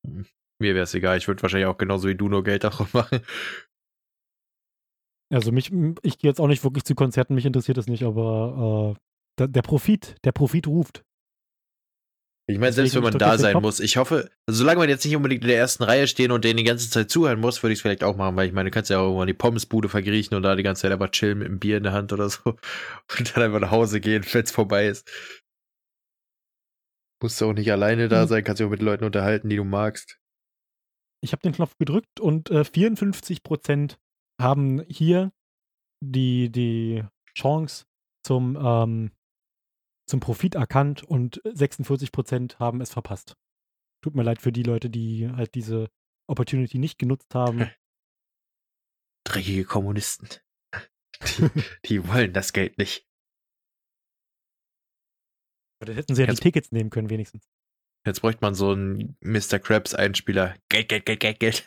hm, 0.06 0.26
mir 0.60 0.76
wäre 0.76 0.84
es 0.84 0.94
egal. 0.94 1.18
Ich 1.18 1.28
würde 1.28 1.42
wahrscheinlich 1.42 1.68
auch 1.68 1.78
genauso 1.78 2.08
wie 2.08 2.16
du 2.16 2.30
nur 2.30 2.44
Geld 2.44 2.64
darum 2.64 2.88
machen. 2.94 3.22
Also 5.32 5.52
mich, 5.52 5.72
ich 6.04 6.20
gehe 6.20 6.30
jetzt 6.30 6.40
auch 6.40 6.48
nicht 6.48 6.64
wirklich 6.64 6.84
zu 6.84 6.94
Konzerten, 6.94 7.34
mich 7.34 7.46
interessiert 7.46 7.78
das 7.78 7.88
nicht, 7.88 8.04
aber 8.04 8.96
äh, 9.40 9.48
der 9.48 9.62
Profit, 9.64 10.16
der 10.24 10.32
Profit 10.32 10.68
ruft. 10.68 11.04
Ich 12.48 12.60
meine, 12.60 12.74
selbst 12.74 12.94
wenn 12.94 13.02
man 13.02 13.18
da 13.18 13.40
sein 13.40 13.60
muss, 13.60 13.80
ich 13.80 13.98
hoffe, 13.98 14.30
also 14.46 14.60
solange 14.60 14.80
man 14.80 14.90
jetzt 14.90 15.04
nicht 15.04 15.16
unbedingt 15.16 15.42
in 15.42 15.48
der 15.48 15.58
ersten 15.58 15.82
Reihe 15.82 16.08
stehen 16.08 16.32
und 16.32 16.46
denen 16.46 16.58
die 16.58 16.64
ganze 16.64 16.90
Zeit 16.92 17.10
zuhören 17.10 17.40
muss, 17.40 17.64
würde 17.64 17.74
ich 17.74 17.80
es 17.80 17.82
vielleicht 17.82 18.04
auch 18.04 18.16
machen, 18.16 18.36
weil 18.36 18.48
ich 18.48 18.54
meine, 18.54 18.70
du 18.70 18.74
kannst 18.74 18.92
ja 18.92 19.00
auch 19.00 19.06
irgendwann 19.06 19.28
die 19.28 19.34
Pommesbude 19.34 19.90
vergriechen 19.90 20.36
und 20.36 20.44
da 20.44 20.56
die 20.56 20.62
ganze 20.62 20.84
Zeit 20.84 20.92
einfach 20.92 21.10
chillen 21.10 21.40
mit 21.40 21.48
einem 21.48 21.60
Bier 21.60 21.78
in 21.78 21.84
der 21.84 21.94
Hand 21.94 22.14
oder 22.14 22.30
so 22.30 22.42
und 23.18 23.36
dann 23.36 23.44
einfach 23.44 23.60
nach 23.60 23.72
Hause 23.72 24.00
gehen, 24.00 24.24
wenn 24.32 24.44
es 24.44 24.52
vorbei 24.52 24.88
ist. 24.88 25.10
Musst 27.24 27.42
du 27.42 27.50
auch 27.50 27.54
nicht 27.54 27.72
alleine 27.72 28.10
da 28.10 28.22
hm. 28.22 28.28
sein, 28.28 28.44
kannst 28.44 28.60
dich 28.60 28.68
auch 28.68 28.72
mit 28.72 28.82
Leuten 28.84 29.06
unterhalten, 29.06 29.50
die 29.50 29.56
du 29.56 29.64
magst. 29.64 30.20
Ich 31.24 31.32
habe 31.32 31.42
den 31.42 31.54
Knopf 31.54 31.78
gedrückt 31.80 32.20
und 32.20 32.52
äh, 32.52 32.62
54% 32.62 33.96
haben 34.40 34.84
hier 34.88 35.32
die, 36.04 36.52
die 36.52 37.04
Chance 37.36 37.86
zum 38.24 38.56
ähm, 38.62 39.12
zum 40.06 40.20
Profit 40.20 40.56
erkannt 40.56 41.04
und 41.04 41.41
46 41.46 42.12
Prozent 42.12 42.60
haben 42.60 42.82
es 42.82 42.91
verpasst. 42.91 43.36
Tut 44.02 44.15
mir 44.15 44.24
leid 44.24 44.41
für 44.41 44.52
die 44.52 44.63
Leute, 44.63 44.89
die 44.89 45.30
halt 45.30 45.56
diese 45.56 45.89
Opportunity 46.28 46.78
nicht 46.78 47.00
genutzt 47.00 47.34
haben. 47.34 47.70
Dreckige 49.26 49.65
Kommunisten. 49.65 50.30
Die, 51.38 51.50
die 51.86 52.08
wollen 52.08 52.34
das 52.34 52.54
Geld 52.54 52.78
nicht. 52.78 53.08
Oder 55.82 55.94
hätten 55.94 56.15
sie 56.15 56.22
ja 56.22 56.28
jetzt, 56.28 56.39
die 56.39 56.44
Tickets 56.44 56.72
nehmen 56.72 56.89
können, 56.89 57.10
wenigstens. 57.10 57.50
Jetzt 58.06 58.22
bräuchte 58.22 58.41
man 58.41 58.54
so 58.54 58.72
einen 58.72 59.18
Mr. 59.22 59.60
Krabs-Einspieler. 59.60 60.56
Geld, 60.70 60.89
Geld, 60.89 61.06
Geld, 61.06 61.20
Geld, 61.20 61.39
Geld. 61.39 61.65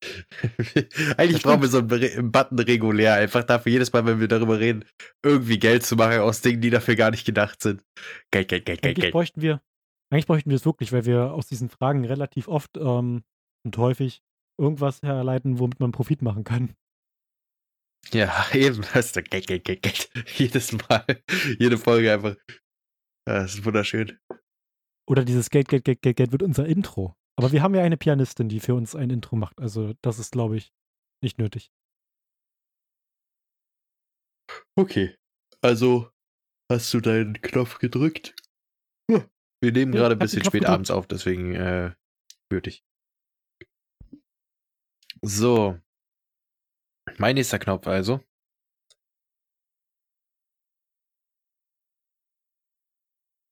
Eigentlich 1.16 1.42
brauchen 1.42 1.62
wir 1.62 1.68
so 1.68 1.78
einen 1.78 2.32
Button 2.32 2.58
regulär, 2.58 3.14
einfach 3.14 3.44
dafür 3.44 3.72
jedes 3.72 3.92
Mal, 3.92 4.06
wenn 4.06 4.20
wir 4.20 4.28
darüber 4.28 4.60
reden, 4.60 4.84
irgendwie 5.24 5.58
Geld 5.58 5.84
zu 5.84 5.96
machen 5.96 6.20
aus 6.20 6.40
Dingen, 6.40 6.60
die 6.60 6.70
dafür 6.70 6.94
gar 6.94 7.10
nicht 7.10 7.24
gedacht 7.24 7.62
sind. 7.62 7.84
Geld, 8.30 8.48
Geld, 8.48 8.64
Geld, 8.64 8.82
Geld, 8.82 8.84
eigentlich 8.84 9.02
Geld. 9.02 9.12
Bräuchten 9.12 9.42
wir, 9.42 9.60
eigentlich 10.10 10.26
bräuchten 10.26 10.50
wir 10.50 10.56
es 10.56 10.64
wirklich, 10.64 10.92
weil 10.92 11.04
wir 11.04 11.32
aus 11.32 11.46
diesen 11.46 11.68
Fragen 11.68 12.04
relativ 12.04 12.48
oft 12.48 12.76
ähm, 12.76 13.24
und 13.64 13.76
häufig 13.76 14.22
irgendwas 14.58 15.02
herleiten, 15.02 15.58
womit 15.58 15.80
man 15.80 15.92
Profit 15.92 16.22
machen 16.22 16.44
kann. 16.44 16.74
Ja, 18.12 18.46
eben. 18.52 18.82
Das 18.92 19.06
ist 19.06 19.30
Geld, 19.30 19.46
Geld, 19.46 19.64
Geld, 19.64 19.82
Geld. 19.82 20.10
Jedes 20.36 20.72
Mal. 20.72 21.04
Jede 21.58 21.78
Folge 21.78 22.12
einfach. 22.12 22.36
Das 23.26 23.54
ist 23.54 23.64
wunderschön. 23.64 24.18
Oder 25.06 25.24
dieses 25.24 25.50
Geld, 25.50 25.68
Geld, 25.68 25.84
Geld, 25.84 26.02
Geld, 26.02 26.16
Geld 26.16 26.32
wird 26.32 26.42
unser 26.42 26.66
Intro. 26.66 27.16
Aber 27.38 27.52
wir 27.52 27.62
haben 27.62 27.74
ja 27.76 27.82
eine 27.82 27.96
Pianistin, 27.96 28.48
die 28.48 28.58
für 28.58 28.74
uns 28.74 28.96
ein 28.96 29.10
Intro 29.10 29.36
macht. 29.36 29.60
Also 29.60 29.94
das 30.02 30.18
ist, 30.18 30.32
glaube 30.32 30.56
ich, 30.56 30.72
nicht 31.22 31.38
nötig. 31.38 31.70
Okay. 34.76 35.16
Also 35.60 36.10
hast 36.68 36.92
du 36.92 37.00
deinen 37.00 37.40
Knopf 37.40 37.78
gedrückt? 37.78 38.34
Wir 39.60 39.72
nehmen 39.72 39.92
ja, 39.92 40.00
gerade 40.00 40.14
ein 40.14 40.18
bisschen 40.18 40.42
spät 40.42 40.62
gedrückt. 40.62 40.70
abends 40.70 40.90
auf, 40.90 41.06
deswegen 41.06 41.54
äh, 41.54 41.94
nötig. 42.52 42.84
So. 45.22 45.80
Mein 47.18 47.34
nächster 47.34 47.58
Knopf 47.58 47.86
also. 47.86 48.20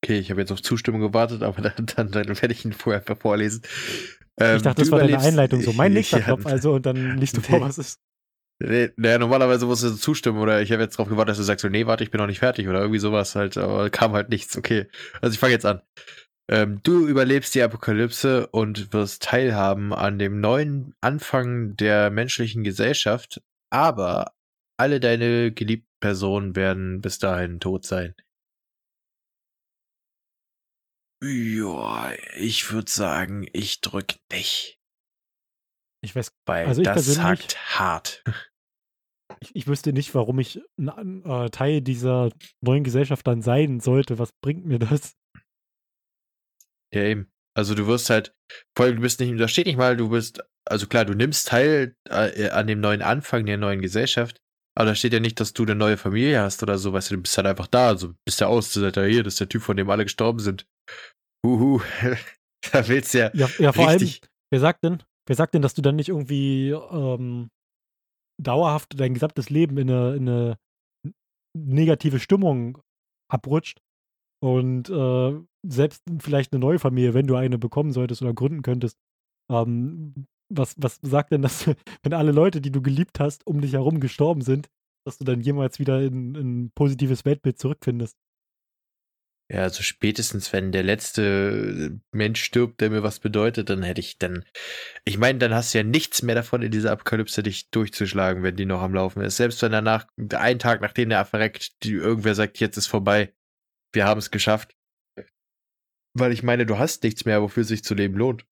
Okay, 0.07 0.21
ich 0.21 0.31
habe 0.31 0.41
jetzt 0.41 0.53
auf 0.53 0.63
Zustimmung 0.63 1.01
gewartet, 1.01 1.43
aber 1.43 1.63
dann, 1.77 1.87
dann, 1.87 2.11
dann 2.13 2.41
werde 2.41 2.55
ich 2.55 2.65
ihn 2.65 2.73
vorher 2.73 3.01
einfach 3.01 3.19
vorlesen. 3.19 3.63
Ähm, 4.39 4.59
ich 4.59 4.63
dachte, 4.63 4.83
das 4.83 4.91
war 4.93 5.01
deine 5.01 5.19
Einleitung 5.19 5.61
so. 5.63 5.73
Mein 5.73 5.93
nächster 5.95 6.19
ja, 6.19 6.27
Knopf 6.27 6.47
also 6.47 6.75
und 6.75 6.87
dann 6.87 7.19
liest 7.19 7.37
du 7.37 7.41
vor, 7.41 7.61
was 7.61 7.79
ist. 7.79 7.99
Naja, 8.61 9.19
normalerweise 9.19 9.67
musst 9.67 9.83
du 9.83 9.91
zustimmen 9.97 10.39
oder 10.39 10.63
ich 10.63 10.71
habe 10.71 10.83
jetzt 10.83 10.95
darauf 10.95 11.11
gewartet, 11.11 11.33
dass 11.33 11.39
du 11.39 11.43
sagst, 11.43 11.63
so, 11.63 11.69
nee, 11.69 11.87
warte, 11.87 12.05
ich 12.05 12.11
bin 12.13 12.21
noch 12.21 12.29
nicht 12.29 12.39
fertig 12.39 12.69
oder 12.69 12.81
irgendwie 12.81 13.01
sowas 13.01 13.35
halt, 13.35 13.59
aber 13.59 13.91
kam 13.91 14.13
halt 14.13 14.29
nichts. 14.29 14.57
Okay, 14.57 14.87
also 15.21 15.35
ich 15.35 15.41
fange 15.41 15.53
jetzt 15.53 15.67
an. 15.67 15.83
Ähm, 16.49 16.81
du 16.85 17.09
überlebst 17.09 17.55
die 17.57 17.63
Apokalypse 17.63 18.47
und 18.47 18.93
wirst 18.93 19.25
teilhaben 19.25 19.93
an 19.93 20.21
dem 20.21 20.41
neuen 20.41 20.95
Anfang 21.01 21.75
der 21.77 22.11
menschlichen 22.11 22.63
Gesellschaft, 22.63 23.43
aber 23.71 24.33
alle 24.79 25.01
deine 25.01 25.51
geliebten 25.51 25.91
Personen 26.01 26.55
werden 26.55 27.01
bis 27.01 27.19
dahin 27.19 27.59
tot 27.59 27.85
sein. 27.85 28.15
Ja, 31.23 32.13
ich 32.37 32.71
würde 32.73 32.91
sagen, 32.91 33.49
ich 33.53 33.81
drück 33.81 34.17
nicht. 34.31 34.79
Ich 36.05 36.15
weiß, 36.15 36.33
weil 36.47 36.67
also 36.67 36.83
ich 36.83 36.89
das 36.89 37.19
hakt 37.19 37.57
hart. 37.79 38.23
Ich, 39.41 39.57
ich, 39.57 39.67
wüsste 39.67 39.93
nicht, 39.93 40.15
warum 40.15 40.39
ich 40.39 40.61
ein 40.79 41.25
äh, 41.25 41.51
Teil 41.51 41.81
dieser 41.81 42.31
neuen 42.61 42.85
Gesellschaft 42.85 43.27
dann 43.27 43.43
sein 43.43 43.81
sollte. 43.81 44.19
Was 44.19 44.33
bringt 44.41 44.67
mir 44.67 44.79
das? 44.79 45.17
Ja, 46.95 47.03
eben. 47.03 47.31
Also 47.57 47.75
du 47.75 47.87
wirst 47.87 48.11
halt, 48.11 48.35
vor 48.77 48.87
allem 48.87 48.97
du 48.97 49.03
bist 49.03 49.19
nicht, 49.19 49.39
da 49.41 49.49
steht 49.49 49.67
nicht 49.67 49.79
mal, 49.79 49.97
du 49.97 50.11
bist, 50.11 50.43
also 50.65 50.87
klar, 50.87 51.07
du 51.07 51.15
nimmst 51.15 51.49
teil 51.49 51.97
äh, 52.09 52.51
an 52.51 52.67
dem 52.67 52.81
neuen 52.81 53.03
Anfang 53.03 53.47
der 53.47 53.57
neuen 53.57 53.81
Gesellschaft, 53.81 54.41
aber 54.77 54.91
da 54.91 54.95
steht 54.95 55.15
ja 55.15 55.21
nicht, 55.21 55.41
dass 55.41 55.55
du 55.55 55.63
eine 55.63 55.75
neue 55.75 55.97
Familie 55.97 56.41
hast 56.41 56.63
oder 56.63 56.77
so, 56.77 56.93
weißt 56.93 57.11
du, 57.11 57.17
du 57.17 57.23
bist 57.23 57.37
halt 57.39 57.47
einfach 57.47 57.67
da, 57.67 57.89
also 57.89 58.15
bist 58.27 58.41
der 58.41 58.49
Auszuseiter 58.49 59.07
hier, 59.07 59.23
das 59.23 59.35
ist 59.35 59.41
der 59.41 59.49
Typ, 59.49 59.63
von 59.63 59.77
dem 59.77 59.89
alle 59.89 60.05
gestorben 60.05 60.39
sind. 60.39 60.67
Uhu, 61.47 61.81
da 62.73 62.89
willst 62.89 63.15
du 63.15 63.19
ja. 63.19 63.31
Ja, 63.35 63.49
ja 63.59 63.73
vor 63.73 63.89
richtig. 63.89 64.23
allem, 64.23 64.31
wer 64.51 64.61
sagt 64.61 64.85
denn, 64.85 65.03
wer 65.27 65.37
sagt 65.37 65.55
denn, 65.55 65.63
dass 65.63 65.75
du 65.75 65.83
dann 65.83 65.97
nicht 65.97 66.09
irgendwie 66.09 66.71
ähm, 66.71 67.51
dauerhaft 68.43 68.99
dein 68.99 69.15
gesamtes 69.15 69.49
Leben 69.51 69.79
in 69.79 69.91
eine, 69.91 70.15
in 70.17 70.29
eine 70.29 70.59
negative 71.57 72.19
Stimmung 72.19 72.79
abrutscht 73.31 73.81
und 74.43 74.91
äh, 74.91 75.41
selbst 75.67 76.03
vielleicht 76.19 76.53
eine 76.53 76.61
neue 76.61 76.79
Familie, 76.79 77.15
wenn 77.15 77.27
du 77.27 77.37
eine 77.37 77.59
bekommen 77.59 77.93
solltest 77.93 78.23
oder 78.23 78.35
gründen 78.35 78.63
könntest, 78.63 78.99
ähm, 79.51 80.27
was, 80.53 80.75
was 80.79 81.01
sagt 81.03 81.33
denn, 81.33 81.43
dass 81.43 81.67
wenn 82.03 82.13
alle 82.13 82.33
Leute, 82.33 82.61
die 82.61 82.71
du 82.71 82.83
geliebt 82.83 83.21
hast, 83.21 83.47
um 83.47 83.61
dich 83.61 83.73
herum 83.73 84.01
gestorben 84.01 84.43
sind, 84.43 84.69
dass 85.07 85.19
du 85.19 85.25
dann 85.25 85.41
jemals 85.41 85.79
wieder 85.79 86.03
in, 86.03 86.35
in 86.35 86.65
ein 86.65 86.71
positives 86.75 87.25
Weltbild 87.25 87.59
zurückfindest? 87.59 88.17
Ja, 89.49 89.63
also 89.63 89.85
spätestens, 89.85 90.53
wenn 90.53 90.73
der 90.73 90.83
letzte 90.83 92.01
Mensch 92.11 92.43
stirbt, 92.43 92.81
der 92.81 92.91
mir 92.91 93.05
was 93.05 93.21
bedeutet, 93.21 93.71
dann 93.71 93.85
hätte 93.85 94.01
ich 94.01 94.19
dann, 94.19 94.45
ich 95.05 95.19
meine, 95.19 95.39
dann 95.39 95.55
hast 95.55 95.73
du 95.73 95.79
ja 95.79 95.85
nichts 95.85 96.23
mehr 96.23 96.35
davon, 96.35 96.63
in 96.63 96.73
dieser 96.73 96.91
Apokalypse 96.91 97.45
dich 97.45 97.71
durchzuschlagen, 97.71 98.43
wenn 98.43 98.57
die 98.57 98.67
noch 98.67 98.83
am 98.83 98.95
Laufen 98.95 99.23
ist. 99.23 99.37
Selbst 99.37 99.63
wenn 99.63 99.71
danach, 99.71 100.09
einen 100.17 100.59
Tag 100.59 100.81
nachdem 100.81 101.11
der 101.11 101.25
verreckt, 101.25 101.85
die, 101.85 101.93
irgendwer 101.93 102.35
sagt, 102.35 102.59
jetzt 102.59 102.77
ist 102.77 102.89
vorbei, 102.89 103.33
wir 103.93 104.05
haben 104.05 104.19
es 104.19 104.33
geschafft. 104.33 104.77
Weil 106.13 106.33
ich 106.33 106.43
meine, 106.43 106.67
du 106.67 106.79
hast 106.79 107.05
nichts 107.05 107.25
mehr, 107.25 107.41
wofür 107.41 107.63
sich 107.63 107.85
zu 107.85 107.95
leben 107.95 108.15
lohnt. 108.15 108.45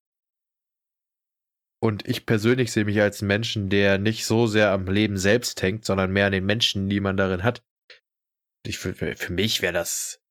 Und 1.82 2.08
ich 2.08 2.24
persönlich 2.24 2.70
sehe 2.70 2.84
mich 2.84 3.00
als 3.00 3.20
einen 3.20 3.28
Menschen, 3.28 3.68
der 3.68 3.98
nicht 3.98 4.26
so 4.26 4.46
sehr 4.46 4.70
am 4.70 4.86
Leben 4.86 5.16
selbst 5.16 5.60
hängt, 5.60 5.84
sondern 5.84 6.12
mehr 6.12 6.26
an 6.26 6.32
den 6.32 6.46
Menschen, 6.46 6.88
die 6.88 7.00
man 7.00 7.16
darin 7.16 7.42
hat. 7.42 7.64
Ich, 8.64 8.78
für, 8.78 8.94
für 8.94 9.32
mich 9.32 9.60
wäre 9.60 9.74
das 9.74 10.23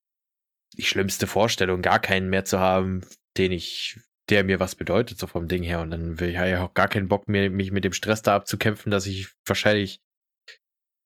die 0.77 0.83
schlimmste 0.83 1.27
Vorstellung, 1.27 1.81
gar 1.81 1.99
keinen 1.99 2.29
mehr 2.29 2.45
zu 2.45 2.59
haben, 2.59 3.01
den 3.37 3.51
ich, 3.51 3.99
der 4.29 4.43
mir 4.43 4.59
was 4.59 4.75
bedeutet, 4.75 5.17
so 5.17 5.27
vom 5.27 5.47
Ding 5.47 5.63
her. 5.63 5.81
Und 5.81 5.91
dann 5.91 6.19
will 6.19 6.29
ich 6.29 6.35
ja 6.35 6.63
auch 6.63 6.73
gar 6.73 6.87
keinen 6.87 7.07
Bock 7.07 7.27
mehr, 7.27 7.49
mich 7.49 7.71
mit 7.71 7.83
dem 7.83 7.93
Stress 7.93 8.21
da 8.21 8.35
abzukämpfen, 8.35 8.91
dass 8.91 9.05
ich 9.05 9.33
wahrscheinlich 9.45 10.01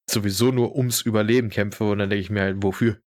sowieso 0.10 0.52
nur 0.52 0.76
ums 0.76 1.02
Überleben 1.02 1.50
kämpfe. 1.50 1.90
Und 1.90 2.00
dann 2.00 2.10
denke 2.10 2.22
ich 2.22 2.30
mir 2.30 2.42
halt, 2.42 2.64
wofür? 2.64 3.02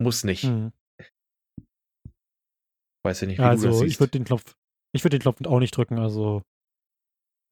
Muss 0.00 0.24
nicht. 0.24 0.44
Mhm. 0.44 0.72
Weiß 3.04 3.20
ja 3.22 3.26
nicht, 3.26 3.38
wie 3.38 3.42
also, 3.42 3.64
du 3.64 3.68
das 3.70 3.78
siehst. 3.80 3.92
ich 3.92 4.00
würde 4.00 4.10
den 4.12 4.24
Knopf, 4.24 4.56
ich 4.94 5.04
würde 5.04 5.18
den 5.18 5.22
Knopf 5.22 5.44
auch 5.46 5.60
nicht 5.60 5.76
drücken. 5.76 5.98
Also 5.98 6.42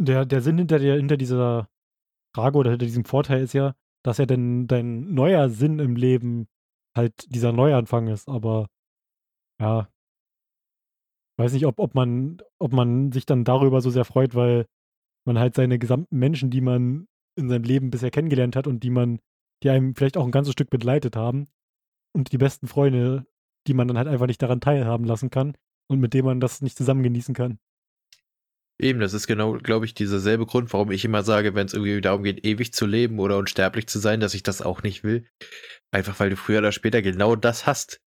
der, 0.00 0.24
der 0.24 0.40
Sinn 0.42 0.58
hinter, 0.58 0.78
der, 0.78 0.96
hinter 0.96 1.16
dieser 1.16 1.68
Frage 2.34 2.58
oder 2.58 2.70
hinter 2.70 2.86
diesem 2.86 3.04
Vorteil 3.04 3.42
ist 3.42 3.54
ja, 3.54 3.74
dass 4.04 4.18
ja 4.18 4.26
denn 4.26 4.66
dein 4.66 5.12
neuer 5.12 5.48
Sinn 5.48 5.78
im 5.78 5.96
Leben 5.96 6.48
halt 6.98 7.14
dieser 7.28 7.52
Neuanfang 7.52 8.08
ist, 8.08 8.28
aber 8.28 8.68
ja, 9.60 9.88
weiß 11.38 11.52
nicht, 11.52 11.66
ob, 11.66 11.78
ob 11.78 11.94
man, 11.94 12.42
ob 12.58 12.72
man 12.72 13.12
sich 13.12 13.24
dann 13.24 13.44
darüber 13.44 13.80
so 13.80 13.90
sehr 13.90 14.04
freut, 14.04 14.34
weil 14.34 14.66
man 15.24 15.38
halt 15.38 15.54
seine 15.54 15.78
gesamten 15.78 16.18
Menschen, 16.18 16.50
die 16.50 16.60
man 16.60 17.06
in 17.36 17.48
seinem 17.48 17.62
Leben 17.62 17.90
bisher 17.90 18.10
kennengelernt 18.10 18.56
hat 18.56 18.66
und 18.66 18.82
die 18.82 18.90
man, 18.90 19.20
die 19.62 19.70
einem 19.70 19.94
vielleicht 19.94 20.16
auch 20.16 20.24
ein 20.24 20.32
ganzes 20.32 20.52
Stück 20.52 20.70
begleitet 20.70 21.16
haben 21.16 21.48
und 22.12 22.32
die 22.32 22.38
besten 22.38 22.66
Freunde, 22.66 23.26
die 23.66 23.74
man 23.74 23.88
dann 23.88 23.98
halt 23.98 24.08
einfach 24.08 24.26
nicht 24.26 24.42
daran 24.42 24.60
teilhaben 24.60 25.06
lassen 25.06 25.30
kann 25.30 25.56
und 25.88 26.00
mit 26.00 26.14
denen 26.14 26.26
man 26.26 26.40
das 26.40 26.60
nicht 26.60 26.76
zusammen 26.76 27.02
genießen 27.02 27.34
kann. 27.34 27.58
Eben, 28.80 29.00
das 29.00 29.12
ist 29.12 29.26
genau, 29.26 29.54
glaube 29.54 29.86
ich, 29.86 29.94
dieser 29.94 30.20
selbe 30.20 30.46
Grund, 30.46 30.72
warum 30.72 30.92
ich 30.92 31.04
immer 31.04 31.24
sage, 31.24 31.54
wenn 31.54 31.66
es 31.66 31.74
irgendwie 31.74 32.00
darum 32.00 32.22
geht, 32.22 32.44
ewig 32.46 32.72
zu 32.72 32.86
leben 32.86 33.18
oder 33.18 33.36
unsterblich 33.36 33.88
zu 33.88 33.98
sein, 33.98 34.20
dass 34.20 34.34
ich 34.34 34.44
das 34.44 34.62
auch 34.62 34.84
nicht 34.84 35.02
will. 35.02 35.26
Einfach 35.90 36.20
weil 36.20 36.30
du 36.30 36.36
früher 36.36 36.60
oder 36.60 36.70
später 36.70 37.02
genau 37.02 37.34
das 37.34 37.66
hast. 37.66 38.00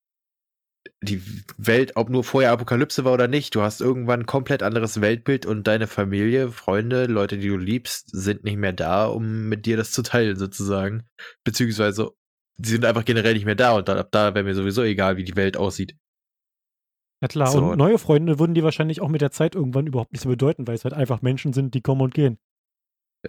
Die 1.02 1.22
Welt, 1.58 1.92
ob 1.96 2.10
nur 2.10 2.24
vorher 2.24 2.52
Apokalypse 2.52 3.04
war 3.04 3.14
oder 3.14 3.28
nicht, 3.28 3.54
du 3.54 3.62
hast 3.62 3.82
irgendwann 3.82 4.22
ein 4.22 4.26
komplett 4.26 4.64
anderes 4.64 5.02
Weltbild 5.02 5.46
und 5.46 5.68
deine 5.68 5.88
Familie, 5.88 6.52
Freunde, 6.52 7.06
Leute, 7.06 7.38
die 7.38 7.50
du 7.50 7.58
liebst, 7.58 8.10
sind 8.12 8.44
nicht 8.46 8.58
mehr 8.58 8.74
da, 8.74 9.08
um 9.08 9.50
mit 9.50 9.66
dir 9.66 9.78
das 9.78 9.92
zu 9.92 10.04
teilen, 10.04 10.38
sozusagen. 10.38 11.04
Beziehungsweise, 11.44 12.12
sie 12.58 12.72
sind 12.72 12.86
einfach 12.86 13.06
generell 13.06 13.34
nicht 13.34 13.46
mehr 13.46 13.56
da 13.56 13.74
und 13.74 13.90
dann, 13.90 13.98
ab 13.98 14.10
da 14.12 14.34
wäre 14.34 14.46
mir 14.46 14.56
sowieso 14.56 14.84
egal, 14.84 15.18
wie 15.18 15.24
die 15.24 15.36
Welt 15.36 15.58
aussieht. 15.58 15.98
Ja 17.22 17.28
klar, 17.28 17.48
So. 17.52 17.60
und 17.72 17.78
neue 17.78 17.98
Freunde 18.00 18.40
würden 18.40 18.56
die 18.56 18.64
wahrscheinlich 18.64 19.00
auch 19.02 19.10
mit 19.10 19.22
der 19.22 19.32
Zeit 19.32 19.54
irgendwann 19.56 19.86
überhaupt 19.88 20.12
nicht 20.12 20.22
so 20.22 20.30
bedeuten, 20.30 20.68
weil 20.68 20.76
es 20.76 20.84
halt 20.84 20.94
einfach 20.94 21.22
Menschen 21.22 21.54
sind, 21.54 21.74
die 21.76 21.82
kommen 21.82 22.02
und 22.02 22.14
gehen. 22.14 22.40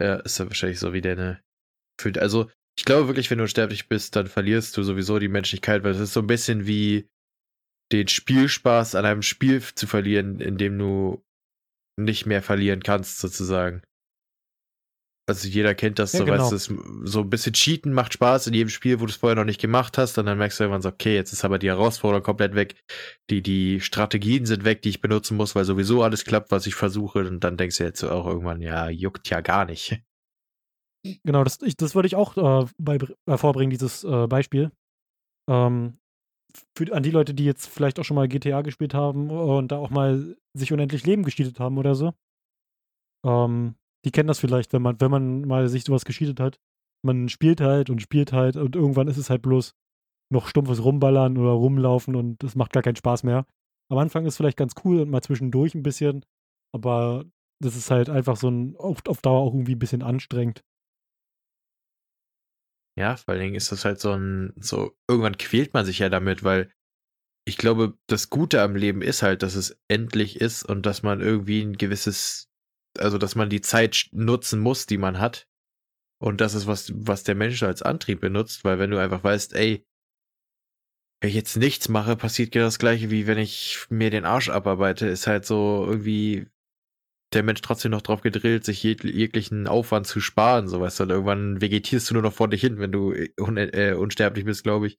Ja, 0.01 0.17
ist 0.17 0.39
ja 0.39 0.47
wahrscheinlich 0.47 0.79
so 0.79 0.93
wie 0.95 1.03
deine. 1.03 1.41
Fühlt- 2.01 2.19
Also, 2.19 2.51
ich 2.79 2.87
glaube 2.87 3.07
wirklich, 3.09 3.31
wenn 3.31 3.37
du 3.39 3.45
unsterblich 3.45 3.89
bist, 3.89 4.17
dann 4.17 4.27
verlierst 4.29 4.75
du 4.77 4.83
sowieso 4.83 5.19
die 5.19 5.29
Menschlichkeit, 5.29 5.85
weil 5.85 5.93
es 5.93 6.01
ist 6.01 6.15
so 6.15 6.21
ein 6.21 6.27
bisschen 6.27 6.67
wie 6.67 7.07
den 7.93 8.09
Spielspaß 8.09 8.95
an 8.95 9.05
einem 9.05 9.21
Spiel 9.21 9.61
zu 9.63 9.87
verlieren, 9.87 10.41
in 10.41 10.57
dem 10.57 10.79
du 10.79 11.23
nicht 12.01 12.25
mehr 12.25 12.41
verlieren 12.43 12.83
kannst, 12.83 13.19
sozusagen. 13.19 13.83
Also 15.27 15.47
jeder 15.49 15.75
kennt 15.77 16.01
das 16.01 16.13
Ja, 16.13 16.19
so, 16.19 16.25
genau. 16.25 16.51
weißt 16.51 16.53
du, 16.53 16.57
es- 16.57 17.11
so 17.13 17.21
ein 17.21 17.31
bisschen 17.31 17.53
Cheaten 17.53 17.93
macht 17.93 18.13
Spaß 18.15 18.49
in 18.49 18.55
jedem 18.55 18.71
Spiel, 18.71 19.01
wo 19.01 19.07
du 19.07 19.11
es 19.11 19.17
vorher 19.17 19.37
noch 19.37 19.45
nicht 19.45 19.61
gemacht 19.61 19.97
hast, 19.97 20.19
und 20.19 20.27
dann 20.27 20.37
merkst 20.37 20.59
du 20.59 20.65
irgendwann 20.65 20.83
so, 20.83 20.89
okay, 20.89 21.15
jetzt 21.15 21.33
ist 21.33 21.45
aber 21.45 21.59
die 21.61 21.69
Herausforderung 21.69 22.25
komplett 22.25 22.55
weg, 22.57 22.75
die, 23.31 23.41
die 23.41 23.81
Strategien 23.81 24.47
sind 24.47 24.65
weg, 24.65 24.83
die 24.83 24.89
ich 24.89 25.01
benutzen 25.01 25.37
muss, 25.37 25.55
weil 25.55 25.65
sowieso 25.65 26.03
alles 26.03 26.25
klappt, 26.25 26.51
was 26.51 26.67
ich 26.67 26.75
versuche, 26.75 27.21
und 27.21 27.41
dann 27.45 27.57
denkst 27.57 27.79
du 27.79 27.85
jetzt 27.85 28.03
auch 28.03 28.27
irgendwann, 28.27 28.61
ja, 28.61 28.89
juckt 28.89 29.31
ja 29.31 29.41
gar 29.41 29.65
nicht. 29.65 30.03
Genau, 31.25 31.45
das, 31.45 31.61
ich, 31.63 31.77
das 31.77 31.95
würde 31.95 32.07
ich 32.07 32.17
auch 32.17 32.37
äh, 32.37 32.67
bei, 32.79 32.99
dieses 33.69 34.05
äh, 34.05 34.27
Beispiel. 34.27 34.71
Ähm, 35.49 35.99
für, 36.77 36.93
an 36.93 37.03
die 37.03 37.11
Leute, 37.11 37.35
die 37.35 37.45
jetzt 37.45 37.67
vielleicht 37.67 37.99
auch 37.99 38.05
schon 38.05 38.15
mal 38.15 38.29
GTA 38.29 38.63
gespielt 38.63 38.95
haben 38.95 39.31
und 39.31 39.73
da 39.73 39.79
auch 39.79 39.91
mal 39.91 40.37
sich 40.55 40.73
unendlich 40.73 41.05
Leben 41.07 41.23
gescheatet 41.23 41.59
haben 41.61 41.79
oder 41.79 41.95
so. 41.95 42.13
Ähm, 43.25 43.75
die 44.05 44.11
kennen 44.11 44.29
das 44.29 44.38
vielleicht, 44.38 44.73
wenn 44.73 44.83
man, 44.83 45.01
wenn 45.01 45.11
man 45.11 45.43
mal 45.43 45.69
sich 45.69 45.85
sowas 45.85 46.05
gescheatet 46.05 46.41
hat. 46.41 46.59
Man 47.05 47.29
spielt 47.29 47.61
halt 47.61 47.91
und 47.91 48.01
spielt 48.01 48.33
halt 48.33 48.57
und 48.57 48.77
irgendwann 48.77 49.09
ist 49.09 49.17
es 49.17 49.31
halt 49.31 49.43
bloß 49.43 49.75
noch 50.31 50.49
stumpfes 50.49 50.83
Rumballern 50.83 51.37
oder 51.37 51.51
rumlaufen 51.51 52.17
und 52.17 52.43
das 52.43 52.55
macht 52.55 52.73
gar 52.73 52.83
keinen 52.83 52.97
Spaß 52.97 53.23
mehr. 53.25 53.47
Am 53.91 53.99
Anfang 53.99 54.25
ist 54.25 54.37
vielleicht 54.37 54.57
ganz 54.57 54.75
cool 54.85 55.01
und 55.01 55.11
mal 55.11 55.23
zwischendurch 55.23 55.75
ein 55.75 55.83
bisschen, 55.83 56.25
aber 56.75 57.25
das 57.62 57.77
ist 57.77 57.91
halt 57.91 58.09
einfach 58.09 58.37
so 58.37 58.49
ein, 58.49 58.77
auf, 58.77 59.01
auf 59.07 59.21
Dauer 59.21 59.41
auch 59.41 59.53
irgendwie 59.53 59.75
ein 59.75 59.81
bisschen 59.81 60.03
anstrengend. 60.03 60.65
Ja, 62.99 63.17
vor 63.17 63.33
allen 63.33 63.43
Dingen 63.43 63.55
ist 63.55 63.73
das 63.73 63.85
halt 63.85 64.01
so 64.01 64.12
ein, 64.12 64.53
so, 64.57 64.97
irgendwann 65.09 65.38
quält 65.38 65.73
man 65.73 65.85
sich 65.85 65.99
ja 65.99 66.09
damit, 66.09 66.45
weil 66.45 66.71
ich 67.47 67.57
glaube, 67.57 67.99
das 68.07 68.31
Gute 68.31 68.62
am 68.62 68.77
Leben 68.77 69.03
ist 69.03 69.23
halt, 69.23 69.43
dass 69.43 69.55
es 69.55 69.81
endlich 69.88 70.41
ist 70.41 70.62
und 70.62 70.87
dass 70.87 71.03
man 71.03 71.21
irgendwie 71.21 71.62
ein 71.62 71.77
gewisses, 71.77 72.49
also 72.99 73.19
dass 73.19 73.35
man 73.35 73.51
die 73.51 73.61
Zeit 73.61 74.09
nutzen 74.13 74.61
muss, 74.61 74.87
die 74.87 74.99
man 74.99 75.19
hat. 75.19 75.49
Und 76.21 76.41
das 76.41 76.55
ist 76.55 76.67
was, 76.67 76.93
was 76.95 77.25
der 77.25 77.35
Mensch 77.35 77.63
als 77.63 77.83
Antrieb 77.83 78.21
benutzt, 78.21 78.65
weil 78.65 78.79
wenn 78.79 78.91
du 78.91 78.99
einfach 78.99 79.25
weißt, 79.25 79.55
ey, 79.55 79.85
wenn 81.21 81.29
ich 81.31 81.35
jetzt 81.37 81.57
nichts 81.57 81.89
mache, 81.89 82.17
passiert 82.17 82.53
genau 82.53 82.67
das 82.67 82.79
gleiche, 82.79 83.11
wie 83.11 83.27
wenn 83.27 83.39
ich 83.39 83.87
mir 83.91 84.11
den 84.11 84.25
Arsch 84.25 84.49
abarbeite, 84.49 85.07
ist 85.07 85.27
halt 85.27 85.45
so 85.45 85.85
irgendwie 85.87 86.49
der 87.33 87.43
Mensch 87.43 87.61
trotzdem 87.63 87.91
noch 87.91 88.03
drauf 88.03 88.21
gedrillt, 88.21 88.65
sich 88.65 88.83
jeg 88.83 89.03
jeglichen 89.05 89.67
Aufwand 89.67 90.07
zu 90.07 90.21
sparen, 90.21 90.69
so 90.69 90.81
weißt 90.81 91.01
du, 91.01 91.05
und 91.05 91.11
irgendwann 91.11 91.61
vegetierst 91.61 92.11
du 92.11 92.15
nur 92.15 92.23
noch 92.23 92.33
vor 92.33 92.49
dich 92.49 92.61
hin, 92.61 92.79
wenn 92.79 92.93
du 92.93 93.13
äh, 93.13 93.33
un 93.41 93.57
äh, 93.57 93.95
unsterblich 93.99 94.45
bist, 94.45 94.63
glaube 94.65 94.89
ich. 94.89 94.99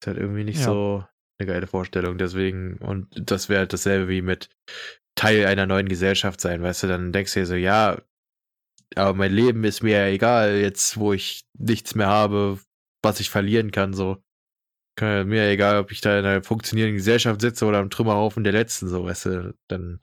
Ist 0.00 0.06
halt 0.06 0.18
irgendwie 0.18 0.44
nicht 0.44 0.58
Ja. 0.58 0.64
so 0.64 1.04
eine 1.38 1.46
geile 1.46 1.66
Vorstellung, 1.66 2.18
deswegen, 2.18 2.78
und 2.78 3.08
das 3.30 3.48
wäre 3.48 3.60
halt 3.60 3.72
dasselbe 3.72 4.08
wie 4.08 4.22
mit 4.22 4.48
Teil 5.16 5.46
einer 5.46 5.66
neuen 5.66 5.88
Gesellschaft 5.88 6.40
sein, 6.40 6.62
weißt 6.62 6.84
du, 6.84 6.86
dann 6.88 7.12
denkst 7.12 7.34
du 7.34 7.40
dir 7.40 7.46
so, 7.46 7.54
ja, 7.54 8.00
aber 8.96 9.14
mein 9.14 9.32
Leben 9.32 9.64
ist 9.64 9.82
mir 9.82 9.98
ja 9.98 10.06
egal, 10.06 10.56
jetzt 10.56 10.96
wo 10.98 11.12
ich 11.12 11.44
nichts 11.58 11.94
mehr 11.94 12.06
habe, 12.08 12.60
was 13.02 13.20
ich 13.20 13.30
verlieren 13.30 13.70
kann, 13.70 13.94
so. 13.94 14.22
Kann 14.96 15.08
ja 15.08 15.24
mir 15.24 15.48
egal, 15.50 15.80
ob 15.80 15.90
ich 15.90 16.00
da 16.00 16.16
in 16.18 16.24
einer 16.24 16.44
funktionierenden 16.44 16.96
Gesellschaft 16.98 17.40
sitze 17.40 17.66
oder 17.66 17.78
am 17.78 17.90
Trümmerhaufen 17.90 18.44
der 18.44 18.52
Letzten, 18.52 18.88
so, 18.88 19.04
weißt 19.04 19.26
du, 19.26 19.54
dann 19.68 20.00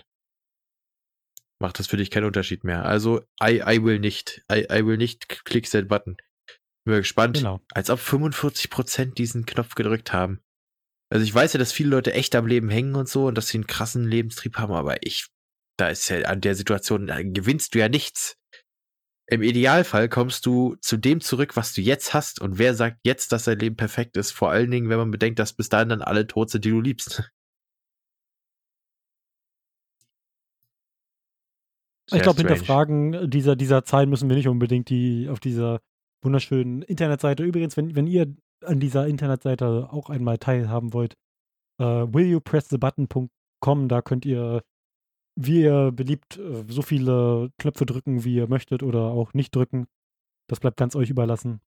macht 1.62 1.80
das 1.80 1.88
für 1.88 1.96
dich 1.98 2.12
keinen 2.12 2.26
Unterschied 2.26 2.66
mehr. 2.66 2.84
Also, 2.84 3.22
I, 3.42 3.62
I 3.66 3.84
will 3.84 4.00
nicht. 4.00 4.44
I, 4.52 4.66
I 4.70 4.86
will 4.86 4.98
nicht 4.98 5.46
click 5.46 5.70
that 5.70 5.88
button. 5.88 6.18
Bin 6.84 6.94
mal 6.96 7.00
gespannt, 7.02 7.38
Genau. 7.38 7.62
als 7.72 7.90
ob 7.90 8.00
45% 8.00 9.14
diesen 9.14 9.46
Knopf 9.46 9.76
gedrückt 9.76 10.12
haben. 10.12 10.42
Also 11.12 11.26
ich 11.26 11.36
weiß 11.36 11.54
ja, 11.54 11.58
dass 11.60 11.74
viele 11.74 11.90
Leute 11.90 12.14
echt 12.14 12.36
am 12.36 12.48
Leben 12.48 12.70
hängen 12.70 12.96
und 12.96 13.10
so 13.10 13.28
und 13.28 13.38
dass 13.38 13.50
sie 13.50 13.58
einen 13.58 13.68
krassen 13.68 14.08
Lebenstrieb 14.08 14.58
haben, 14.58 14.72
aber 14.72 15.06
ich, 15.06 15.28
da 15.78 15.90
ist 15.90 16.08
ja 16.08 16.22
an 16.22 16.40
der 16.40 16.56
Situation, 16.56 17.08
da 17.08 17.22
gewinnst 17.22 17.76
du 17.76 17.80
ja 17.80 17.90
nichts. 17.90 18.38
Im 19.28 19.44
Idealfall 19.44 20.08
kommst 20.08 20.46
du 20.46 20.76
zu 20.80 20.96
dem 20.96 21.20
zurück, 21.20 21.58
was 21.58 21.74
du 21.74 21.82
jetzt 21.82 22.14
hast 22.14 22.40
und 22.40 22.60
wer 22.60 22.76
sagt 22.76 23.00
jetzt, 23.04 23.34
dass 23.34 23.44
dein 23.44 23.60
Leben 23.60 23.76
perfekt 23.76 24.16
ist? 24.16 24.32
Vor 24.32 24.52
allen 24.52 24.72
Dingen, 24.72 24.90
wenn 24.90 24.98
man 24.98 25.12
bedenkt, 25.12 25.38
dass 25.40 25.52
bis 25.52 25.68
dahin 25.68 25.90
dann 25.90 26.02
alle 26.02 26.28
tot 26.28 26.50
sind, 26.50 26.64
die 26.64 26.72
du 26.72 26.80
liebst. 26.80 27.30
Ich 32.08 32.14
Sehr 32.14 32.22
glaube, 32.22 32.40
strange. 32.40 32.54
hinterfragen 32.56 33.30
dieser, 33.30 33.58
dieser 33.58 33.84
Zahlen 33.84 34.10
müssen 34.10 34.30
wir 34.30 34.38
nicht 34.38 34.48
unbedingt 34.48 34.90
die 34.90 35.28
auf 35.30 35.42
dieser 35.42 35.82
wunderschönen 36.24 36.82
Internetseite. 36.84 37.44
Übrigens, 37.44 37.76
wenn, 37.76 37.96
wenn 37.96 38.08
ihr 38.08 38.34
an 38.64 38.80
dieser 38.80 39.08
Internetseite 39.08 39.90
auch 39.92 40.10
einmal 40.10 40.38
teilhaben 40.38 40.94
wollt, 40.94 41.16
äh, 41.80 41.84
willyoupressthebutton.com, 41.84 43.88
da 43.88 44.02
könnt 44.02 44.26
ihr, 44.26 44.64
wie 45.36 45.64
ihr 45.64 45.92
beliebt, 45.92 46.38
äh, 46.38 46.64
so 46.68 46.82
viele 46.82 47.52
Knöpfe 47.58 47.86
drücken, 47.86 48.24
wie 48.24 48.36
ihr 48.36 48.48
möchtet 48.48 48.84
oder 48.84 49.12
auch 49.12 49.34
nicht 49.34 49.56
drücken. 49.56 49.88
Das 50.48 50.60
bleibt 50.60 50.78
ganz 50.78 50.96
euch 50.96 51.10
überlassen. 51.10 51.62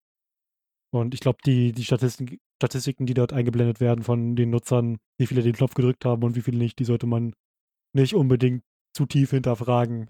Und 0.93 1.13
ich 1.13 1.21
glaube, 1.21 1.39
die, 1.45 1.71
die 1.71 1.85
Statistik, 1.85 2.39
Statistiken, 2.61 3.05
die 3.05 3.13
dort 3.13 3.33
eingeblendet 3.33 3.79
werden 3.79 4.03
von 4.03 4.35
den 4.35 4.49
Nutzern, 4.49 4.97
wie 5.17 5.27
viele 5.27 5.41
den 5.41 5.53
Knopf 5.53 5.73
gedrückt 5.73 6.05
haben 6.05 6.23
und 6.23 6.35
wie 6.35 6.41
viele 6.41 6.57
nicht, 6.57 6.79
die 6.79 6.85
sollte 6.85 7.07
man 7.07 7.33
nicht 7.93 8.13
unbedingt 8.13 8.63
zu 8.95 9.05
tief 9.05 9.31
hinterfragen. 9.31 10.09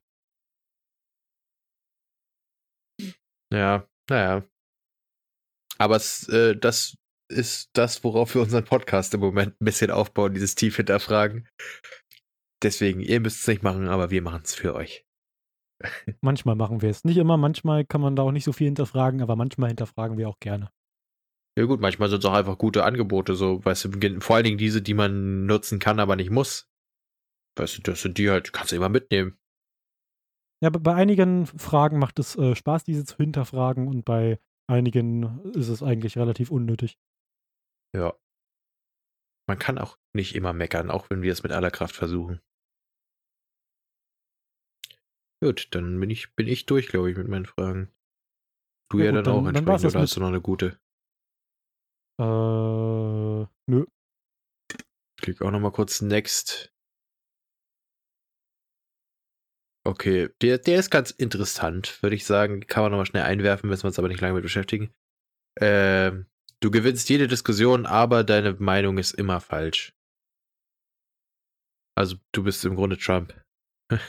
Ja, 3.54 3.86
naja. 4.10 4.44
Aber 5.82 5.96
es, 5.96 6.30
äh, 6.30 6.56
das 6.56 6.96
ist 7.28 7.72
das, 7.74 8.04
worauf 8.04 8.36
wir 8.36 8.42
unseren 8.44 8.66
Podcast 8.66 9.16
im 9.16 9.20
Moment 9.22 9.60
ein 9.60 9.66
bisschen 9.66 9.90
aufbauen, 9.90 10.36
dieses 10.36 10.54
tief 10.54 10.76
hinterfragen. 10.76 11.48
Deswegen, 12.62 13.00
ihr 13.00 13.20
müsst 13.20 13.42
es 13.42 13.48
nicht 13.48 13.64
machen, 13.64 13.88
aber 13.88 14.12
wir 14.12 14.22
machen 14.22 14.44
es 14.44 14.54
für 14.54 14.76
euch. 14.76 15.08
Manchmal 16.22 16.56
machen 16.56 16.84
wir 16.84 16.92
es. 16.92 17.04
Nicht 17.04 17.18
immer, 17.18 17.36
manchmal 17.36 17.84
kann 17.84 18.00
man 18.00 18.16
da 18.16 18.22
auch 18.22 18.32
nicht 18.32 18.44
so 18.44 18.54
viel 18.54 18.68
hinterfragen, 18.68 19.24
aber 19.24 19.36
manchmal 19.36 19.70
hinterfragen 19.70 20.20
wir 20.20 20.30
auch 20.30 20.40
gerne. 20.40 20.70
Ja 21.58 21.66
gut, 21.66 21.82
manchmal 21.82 22.10
sind 22.10 22.20
es 22.20 22.26
auch 22.26 22.34
einfach 22.34 22.60
gute 22.60 22.84
Angebote, 22.84 23.34
so, 23.34 23.66
weißt 23.66 23.86
du, 23.86 24.22
vor 24.22 24.36
allen 24.36 24.46
Dingen 24.46 24.60
diese, 24.60 24.84
die 24.84 24.94
man 24.94 25.48
nutzen 25.48 25.80
kann, 25.80 26.00
aber 26.00 26.16
nicht 26.16 26.30
muss. 26.30 26.70
Weißt 27.58 27.80
du, 27.80 27.82
das 27.82 28.04
sind 28.04 28.20
die 28.20 28.30
halt, 28.30 28.54
kannst 28.54 28.72
du 28.72 28.76
immer 28.76 28.88
mitnehmen. 28.88 29.40
Ja, 30.62 30.68
aber 30.68 30.80
bei 30.80 30.94
einigen 30.94 31.48
Fragen 31.48 31.98
macht 31.98 32.20
es 32.20 32.36
äh, 32.36 32.56
Spaß, 32.56 32.84
diese 32.84 33.04
zu 33.04 33.18
hinterfragen 33.18 33.88
und 33.88 34.06
bei 34.06 34.40
einigen 34.72 35.40
ist 35.54 35.68
es 35.70 35.84
eigentlich 35.84 36.18
relativ 36.18 36.50
unnötig. 36.52 36.98
Ja. 37.96 38.14
Man 39.48 39.60
kann 39.60 39.78
auch 39.78 39.98
nicht 40.14 40.36
immer 40.36 40.54
meckern, 40.54 40.90
auch 40.90 41.10
wenn 41.10 41.22
wir 41.22 41.32
es 41.32 41.44
mit 41.44 41.52
aller 41.52 41.72
Kraft 41.72 41.96
versuchen. 41.96 42.42
Gut, 45.44 45.70
dann 45.72 46.00
bin 46.00 46.10
ich, 46.10 46.36
bin 46.36 46.48
ich 46.48 46.66
durch, 46.68 46.88
glaube 46.88 47.12
ich, 47.12 47.18
mit 47.18 47.28
meinen 47.28 47.46
Fragen. 47.46 47.92
Du 48.92 49.00
Ja 49.00 49.06
ja, 49.06 49.12
gut, 49.12 49.18
dann, 49.18 49.24
dann- 49.26 49.34
auch 49.34 49.44
dann 49.46 49.56
entsprechend, 49.56 49.84
das 49.86 49.94
oder 49.96 50.02
hast 50.04 50.16
du 50.16 50.20
noch 50.20 50.28
eine 50.28 50.42
gute? 50.42 50.80
Äh, 52.20 53.48
nö. 53.72 53.86
Ich 55.18 55.22
klicke 55.24 55.46
auch 55.46 55.52
noch 55.52 55.60
mal 55.60 55.72
kurz 55.72 56.02
Next. 56.02 56.74
Okay, 59.84 60.30
der, 60.42 60.60
der 60.60 60.78
ist 60.78 60.92
ganz 60.92 61.12
interessant, 61.12 62.02
würde 62.04 62.16
ich 62.16 62.26
sagen. 62.26 62.62
Kann 62.68 62.84
man 62.84 62.92
noch 62.92 63.00
mal 63.00 63.06
schnell 63.06 63.24
einwerfen, 63.24 63.70
müssen 63.70 63.84
wir 63.84 63.88
uns 63.88 64.00
aber 64.00 64.08
nicht 64.08 64.22
lange 64.22 64.36
mit 64.36 64.44
beschäftigen. 64.44 64.94
Ähm, 65.60 66.28
du 66.60 66.70
gewinnst 66.70 67.10
jede 67.10 67.28
Diskussion, 67.28 67.86
aber 67.86 68.24
deine 68.24 68.54
Meinung 68.54 68.98
ist 68.98 69.14
immer 69.14 69.40
falsch. 69.40 69.94
Also 71.98 72.18
du 72.32 72.44
bist 72.44 72.64
im 72.66 72.76
Grunde 72.76 72.98
Trump. 72.98 73.34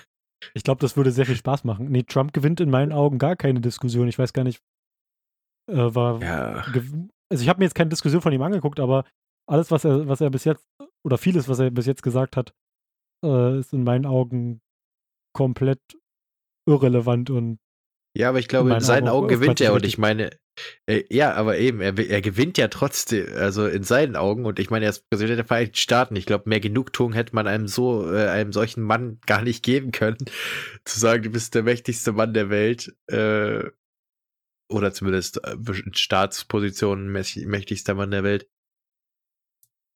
Ich 0.55 0.65
glaube, 0.65 0.81
das 0.81 0.97
würde 0.97 1.13
sehr 1.13 1.25
viel 1.25 1.37
Spaß 1.37 1.63
machen. 1.63 1.89
Nee, 1.89 2.03
Trump 2.03 2.33
gewinnt 2.33 2.59
in 2.59 2.69
meinen 2.69 2.91
Augen 2.93 3.19
gar 3.19 3.37
keine 3.37 3.61
Diskussion. 3.61 4.09
Ich 4.09 4.19
weiß 4.19 4.33
gar 4.33 4.43
nicht, 4.43 4.61
äh, 5.71 5.95
war, 5.95 6.21
Ja, 6.21 6.65
also 7.31 7.43
ich 7.43 7.49
habe 7.49 7.61
mir 7.61 7.67
jetzt 7.67 7.77
keine 7.77 7.91
Diskussion 7.91 8.21
von 8.21 8.33
ihm 8.33 8.43
angeguckt, 8.43 8.81
aber 8.81 9.05
alles, 9.49 9.71
was 9.71 9.85
er, 9.85 10.09
was 10.09 10.21
er 10.21 10.31
bis 10.31 10.43
jetzt, 10.43 10.67
oder 11.05 11.17
vieles, 11.17 11.49
was 11.49 11.61
er 11.61 11.71
bis 11.71 11.87
jetzt 11.87 12.03
gesagt 12.03 12.37
hat, 12.37 12.53
äh, 13.25 13.59
ist 13.61 13.73
in 13.73 13.85
meinen 13.85 14.05
Augen 14.05 14.61
komplett 15.33 15.81
irrelevant 16.67 17.31
und 17.31 17.59
ja, 18.15 18.29
aber 18.29 18.39
ich 18.39 18.49
glaube, 18.49 18.71
in, 18.71 18.77
in 18.77 18.83
seinen 18.83 19.09
Augen, 19.09 19.27
Augen 19.27 19.29
gewinnt 19.29 19.61
er 19.61 19.73
und 19.73 19.87
ich 19.87 19.97
meine, 19.97 20.31
äh, 20.87 21.03
ja, 21.09 21.33
aber 21.33 21.57
eben, 21.57 21.81
er, 21.81 21.99
er 21.99 22.21
gewinnt 22.21 22.59
ja 22.59 22.69
trotzdem, 22.69 23.27
also 23.37 23.67
in 23.67 23.85
seinen 23.85 24.17
Augen 24.17 24.45
und 24.45 24.59
ich 24.59 24.69
meine, 24.69 24.85
er 24.85 24.91
ist 24.91 25.09
Präsident 25.09 25.39
der 25.39 25.47
Vereinigten 25.47 25.77
Staaten. 25.77 26.17
Ich 26.17 26.27
glaube, 26.27 26.49
mehr 26.49 26.61
Genugtuung 26.61 27.15
hätte 27.15 27.35
man 27.35 27.47
einem 27.47 27.69
so, 27.69 28.13
äh, 28.13 28.29
einem 28.29 28.53
solchen 28.53 28.83
Mann 28.83 29.19
gar 29.27 29.43
nicht 29.43 29.65
geben 29.65 29.93
können, 29.93 30.19
zu 30.85 31.01
sagen, 31.01 31.23
du 31.23 31.31
bist 31.31 31.55
der 31.55 31.63
mächtigste 31.63 32.13
Mann 32.13 32.35
der 32.35 32.51
Welt, 32.51 32.95
äh, 33.07 33.65
oder 34.69 34.93
zumindest 34.93 35.43
äh, 35.45 35.53
in 35.53 35.95
Staatspositionen 35.95 37.11
mächtigster 37.11 37.95
Mann 37.95 38.11
der 38.11 38.25
Welt. 38.25 38.49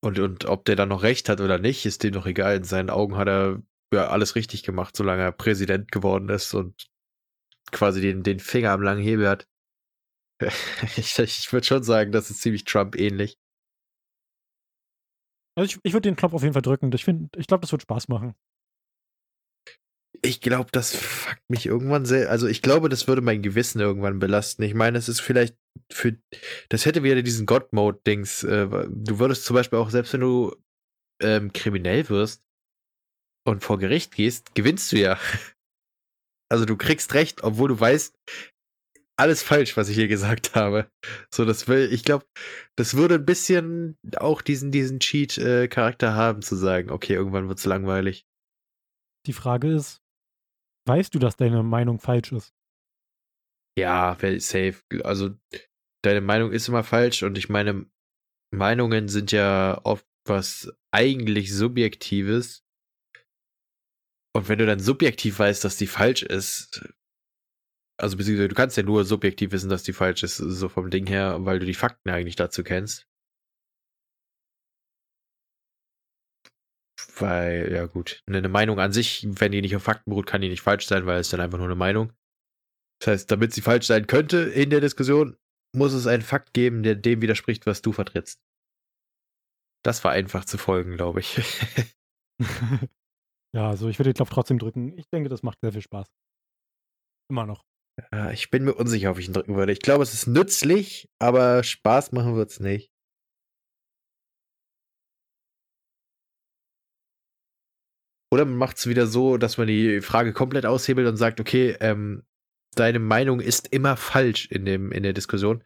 Und, 0.03 0.18
und 0.18 0.44
ob 0.44 0.64
der 0.64 0.77
dann 0.77 0.90
noch 0.90 1.03
recht 1.03 1.29
hat 1.29 1.40
oder 1.40 1.59
nicht, 1.59 1.85
ist 1.85 2.03
dem 2.03 2.12
doch 2.12 2.27
egal. 2.27 2.57
In 2.57 2.64
seinen 2.64 2.90
Augen 2.90 3.16
hat 3.16 3.29
er 3.29 3.62
ja 3.96 4.09
alles 4.09 4.35
richtig 4.35 4.62
gemacht, 4.62 4.96
solange 4.96 5.22
er 5.22 5.32
Präsident 5.32 5.90
geworden 5.90 6.28
ist 6.28 6.54
und 6.54 6.88
quasi 7.72 8.00
den, 8.00 8.22
den 8.22 8.40
Finger 8.40 8.70
am 8.70 8.82
langen 8.82 9.02
Hebel 9.02 9.28
hat. 9.28 9.48
ich 10.96 11.18
ich 11.18 11.52
würde 11.52 11.66
schon 11.66 11.82
sagen, 11.82 12.12
das 12.12 12.30
ist 12.30 12.40
ziemlich 12.40 12.64
Trump-ähnlich. 12.64 13.38
Also 15.59 15.74
ich, 15.74 15.80
ich 15.82 15.92
würde 15.92 16.09
den 16.09 16.16
Knopf 16.16 16.35
auf 16.35 16.42
jeden 16.42 16.52
Fall 16.52 16.62
drücken. 16.62 16.92
Ich, 16.92 17.09
ich 17.09 17.46
glaube, 17.46 17.62
das 17.62 17.72
wird 17.72 17.82
Spaß 17.82 18.09
machen. 18.09 18.35
Ich 20.22 20.40
glaube, 20.40 20.70
das 20.72 20.94
fuckt 20.94 21.48
mich 21.48 21.66
irgendwann 21.66 22.04
sehr. 22.04 22.30
Also 22.30 22.46
ich 22.46 22.62
glaube, 22.62 22.88
das 22.88 23.09
würde 23.09 23.22
mein 23.22 23.42
Gewissen 23.42 23.80
irgendwann 23.80 24.18
belasten. 24.18 24.62
Ich 24.62 24.74
meine, 24.74 24.98
es 24.98 25.09
ist 25.09 25.20
vielleicht 25.20 25.56
für. 25.90 26.18
Das 26.68 26.85
hätte 26.85 27.02
wieder 27.02 27.22
diesen 27.22 27.46
God-Mode-Dings. 27.46 28.44
Äh, 28.44 28.68
du 28.88 29.18
würdest 29.18 29.44
zum 29.44 29.54
Beispiel 29.54 29.78
auch, 29.78 29.90
selbst 29.90 30.12
wenn 30.12 30.20
du 30.20 30.54
ähm, 31.22 31.52
kriminell 31.52 32.09
wirst 32.09 32.45
und 33.46 33.62
vor 33.62 33.78
Gericht 33.78 34.14
gehst, 34.14 34.54
gewinnst 34.54 34.92
du 34.92 34.98
ja. 34.98 35.18
Also 36.48 36.64
du 36.64 36.76
kriegst 36.76 37.14
recht, 37.14 37.42
obwohl 37.42 37.68
du 37.68 37.80
weißt, 37.80 38.16
alles 39.18 39.42
falsch, 39.42 39.76
was 39.76 39.88
ich 39.88 39.96
hier 39.96 40.09
gesagt 40.09 40.54
habe. 40.54 40.90
So, 41.32 41.44
das 41.44 41.68
will, 41.68 41.92
ich 41.92 42.04
glaube, 42.04 42.26
das 42.76 42.94
würde 42.94 43.16
ein 43.16 43.24
bisschen 43.24 43.98
auch 44.16 44.42
diesen, 44.42 44.70
diesen 44.70 45.00
Cheat-Charakter 45.00 46.14
haben, 46.14 46.42
zu 46.42 46.54
sagen, 46.54 46.90
okay, 46.90 47.14
irgendwann 47.14 47.48
wird's 47.48 47.64
langweilig. 47.64 48.26
Die 49.26 49.32
Frage 49.32 49.72
ist, 49.72 50.02
weißt 50.87 51.14
du, 51.14 51.18
dass 51.18 51.37
deine 51.37 51.62
Meinung 51.62 51.98
falsch 51.98 52.32
ist? 52.32 52.54
Ja, 53.78 54.16
safe. 54.38 54.82
Also, 55.02 55.35
deine 56.04 56.20
Meinung 56.20 56.52
ist 56.52 56.68
immer 56.68 56.85
falsch 56.85 57.22
und 57.22 57.37
ich 57.37 57.48
meine, 57.48 57.87
Meinungen 58.54 59.09
sind 59.09 59.32
ja 59.32 59.80
oft 59.85 60.06
was 60.28 60.72
eigentlich 60.92 61.54
Subjektives. 61.54 62.65
Und 64.37 64.51
wenn 64.51 64.59
du 64.59 64.66
dann 64.66 64.81
subjektiv 64.81 65.38
weißt, 65.38 65.64
dass 65.64 65.79
die 65.79 65.87
falsch 65.87 66.22
ist, 66.22 66.87
also 67.99 68.18
beziehungsweise 68.18 68.49
du 68.49 68.55
kannst 68.55 68.77
ja 68.77 68.83
nur 68.83 69.07
subjektiv 69.07 69.51
wissen, 69.53 69.70
dass 69.70 69.83
die 69.83 69.94
falsch 69.94 70.22
ist, 70.25 70.37
so 70.37 70.68
vom 70.68 70.90
Ding 70.90 71.07
her, 71.07 71.46
weil 71.46 71.59
du 71.59 71.64
die 71.64 71.72
Fakten 71.72 72.11
eigentlich 72.11 72.37
dazu 72.37 72.62
kennst. 72.62 73.09
Weil, 77.16 77.72
ja 77.72 77.87
gut, 77.87 78.22
eine 78.27 78.46
Meinung 78.51 78.79
an 78.79 78.92
sich, 78.92 79.27
wenn 79.27 79.53
die 79.53 79.62
nicht 79.62 79.75
auf 79.75 79.85
Fakten 79.85 80.11
beruht, 80.11 80.27
kann 80.27 80.42
die 80.42 80.51
nicht 80.51 80.61
falsch 80.61 80.85
sein, 80.87 81.07
weil 81.07 81.20
es 81.20 81.31
dann 81.31 81.40
einfach 81.40 81.57
nur 81.57 81.68
eine 81.68 81.75
Meinung. 81.75 82.12
Das 83.01 83.12
heißt, 83.12 83.31
damit 83.31 83.55
sie 83.55 83.62
falsch 83.62 83.87
sein 83.87 84.07
könnte 84.07 84.37
in 84.37 84.68
der 84.68 84.83
Diskussion, 84.83 85.38
muss 85.75 85.94
es 85.94 86.07
einen 86.07 86.22
Fakt 86.22 86.53
geben, 86.53 86.83
der 86.83 86.94
dem 86.94 87.22
widerspricht, 87.22 87.64
was 87.64 87.81
du 87.81 87.92
vertrittst. 87.92 88.38
Das 89.83 90.05
war 90.05 90.12
einfach 90.12 90.44
zu 90.44 90.59
folgen, 90.59 90.96
glaube 90.96 91.20
ich. 91.20 91.40
ja, 93.54 93.68
also 93.68 93.88
ich 93.88 93.98
würde 93.98 94.12
den 94.12 94.16
Knopf 94.16 94.30
trotzdem 94.30 94.59
drücken. 94.59 94.96
Ich 94.98 95.09
denke, 95.09 95.28
das 95.28 95.42
macht 95.42 95.59
sehr 95.61 95.72
viel 95.72 95.82
Spaß. 95.82 96.09
Immer 97.30 97.46
noch. 97.46 97.64
Ich 98.32 98.50
bin 98.50 98.64
mir 98.64 98.74
unsicher, 98.74 99.11
ob 99.11 99.18
ich 99.18 99.26
ihn 99.26 99.32
drücken 99.32 99.56
würde. 99.56 99.72
Ich 99.72 99.80
glaube, 99.80 100.02
es 100.02 100.12
ist 100.12 100.26
nützlich, 100.26 101.09
aber 101.18 101.62
Spaß 101.62 102.12
machen 102.12 102.37
wird 102.37 102.50
es 102.50 102.61
nicht. 102.61 102.92
Oder 108.30 108.44
man 108.44 108.56
macht 108.56 108.76
es 108.76 108.87
wieder 108.87 109.06
so, 109.06 109.38
dass 109.38 109.56
man 109.56 109.66
die 109.66 110.00
Frage 110.02 110.32
komplett 110.32 110.66
aushebelt 110.66 111.09
und 111.09 111.16
sagt, 111.16 111.40
okay, 111.40 111.76
ähm, 111.80 112.26
deine 112.74 112.98
Meinung 112.98 113.40
ist 113.40 113.68
immer 113.68 113.96
falsch 113.96 114.46
in, 114.50 114.64
dem, 114.64 114.92
in 114.92 115.02
der 115.02 115.12
Diskussion. 115.12 115.64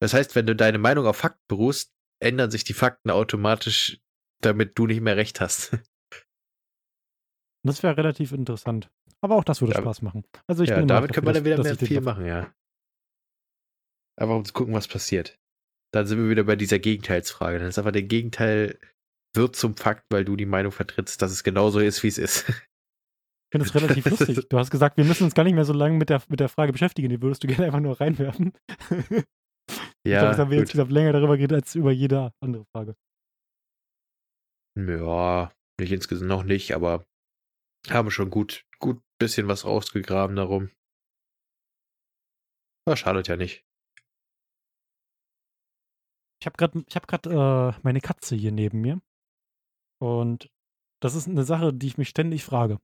Das 0.00 0.14
heißt, 0.14 0.34
wenn 0.34 0.46
du 0.46 0.56
deine 0.56 0.78
Meinung 0.78 1.06
auf 1.06 1.16
Fakten 1.16 1.44
beruhst, 1.48 1.92
ändern 2.20 2.50
sich 2.50 2.64
die 2.64 2.74
Fakten 2.74 3.10
automatisch, 3.10 4.00
damit 4.40 4.78
du 4.78 4.86
nicht 4.86 5.00
mehr 5.00 5.16
recht 5.16 5.40
hast. 5.40 5.78
Das 7.68 7.82
wäre 7.82 7.96
relativ 7.96 8.32
interessant. 8.32 8.90
Aber 9.20 9.36
auch 9.36 9.44
das 9.44 9.60
würde 9.60 9.74
ja, 9.74 9.80
Spaß 9.80 10.02
machen. 10.02 10.24
Also 10.46 10.62
ich 10.62 10.70
ja, 10.70 10.80
damit 10.82 11.12
könnte 11.12 11.26
man 11.26 11.34
dann 11.34 11.44
wieder 11.44 11.62
mehr 11.62 11.76
viel 11.76 12.00
machen, 12.00 12.26
ja. 12.26 12.52
Aber 14.16 14.36
um 14.36 14.44
zu 14.44 14.52
gucken, 14.52 14.74
was 14.74 14.88
passiert. 14.88 15.38
Dann 15.92 16.06
sind 16.06 16.18
wir 16.18 16.28
wieder 16.28 16.44
bei 16.44 16.56
dieser 16.56 16.78
Gegenteilsfrage. 16.78 17.58
Dann 17.58 17.68
ist 17.68 17.78
einfach 17.78 17.92
der 17.92 18.02
Gegenteil 18.02 18.78
wird 19.34 19.56
zum 19.56 19.76
Fakt, 19.76 20.04
weil 20.10 20.24
du 20.24 20.36
die 20.36 20.46
Meinung 20.46 20.72
vertrittst, 20.72 21.20
dass 21.22 21.30
es 21.30 21.44
genauso 21.44 21.80
ist, 21.80 22.02
wie 22.02 22.08
es 22.08 22.18
ist. 22.18 22.48
Ich 22.48 23.52
finde 23.52 23.66
es 23.66 23.74
relativ 23.74 24.04
lustig. 24.06 24.48
Du 24.48 24.58
hast 24.58 24.70
gesagt, 24.70 24.96
wir 24.96 25.04
müssen 25.04 25.24
uns 25.24 25.34
gar 25.34 25.44
nicht 25.44 25.54
mehr 25.54 25.64
so 25.64 25.72
lange 25.72 25.96
mit 25.96 26.10
der, 26.10 26.22
mit 26.28 26.40
der 26.40 26.48
Frage 26.48 26.72
beschäftigen. 26.72 27.08
Die 27.08 27.22
würdest 27.22 27.42
du 27.42 27.46
gerne 27.46 27.66
einfach 27.66 27.80
nur 27.80 28.00
reinwerfen. 28.00 28.52
Ja. 30.06 30.14
Ich 30.14 30.20
glaube, 30.20 30.36
haben 30.38 30.50
wir 30.50 30.58
jetzt 30.58 30.72
wieder 30.72 30.86
länger 30.86 31.12
darüber 31.12 31.36
geredet 31.36 31.56
als 31.56 31.74
über 31.74 31.92
jede 31.92 32.32
andere 32.40 32.64
Frage. 32.74 32.94
Ja, 34.78 35.52
nicht 35.78 35.92
insgesamt 35.92 36.28
noch 36.28 36.44
nicht, 36.44 36.74
aber 36.74 37.04
haben 37.92 38.10
schon 38.10 38.30
gut, 38.30 38.66
gut 38.78 39.02
bisschen 39.18 39.48
was 39.48 39.64
rausgegraben 39.64 40.36
darum. 40.36 40.70
Aber 42.86 42.96
schadet 42.96 43.28
ja 43.28 43.36
nicht. 43.36 43.64
Ich 46.40 46.46
habe 46.46 46.56
gerade 46.56 46.84
hab 46.94 47.26
äh, 47.26 47.78
meine 47.82 48.00
Katze 48.00 48.36
hier 48.36 48.52
neben 48.52 48.80
mir. 48.80 49.00
Und 50.00 50.48
das 51.02 51.14
ist 51.14 51.28
eine 51.28 51.44
Sache, 51.44 51.74
die 51.74 51.88
ich 51.88 51.98
mich 51.98 52.08
ständig 52.08 52.44
frage. 52.44 52.78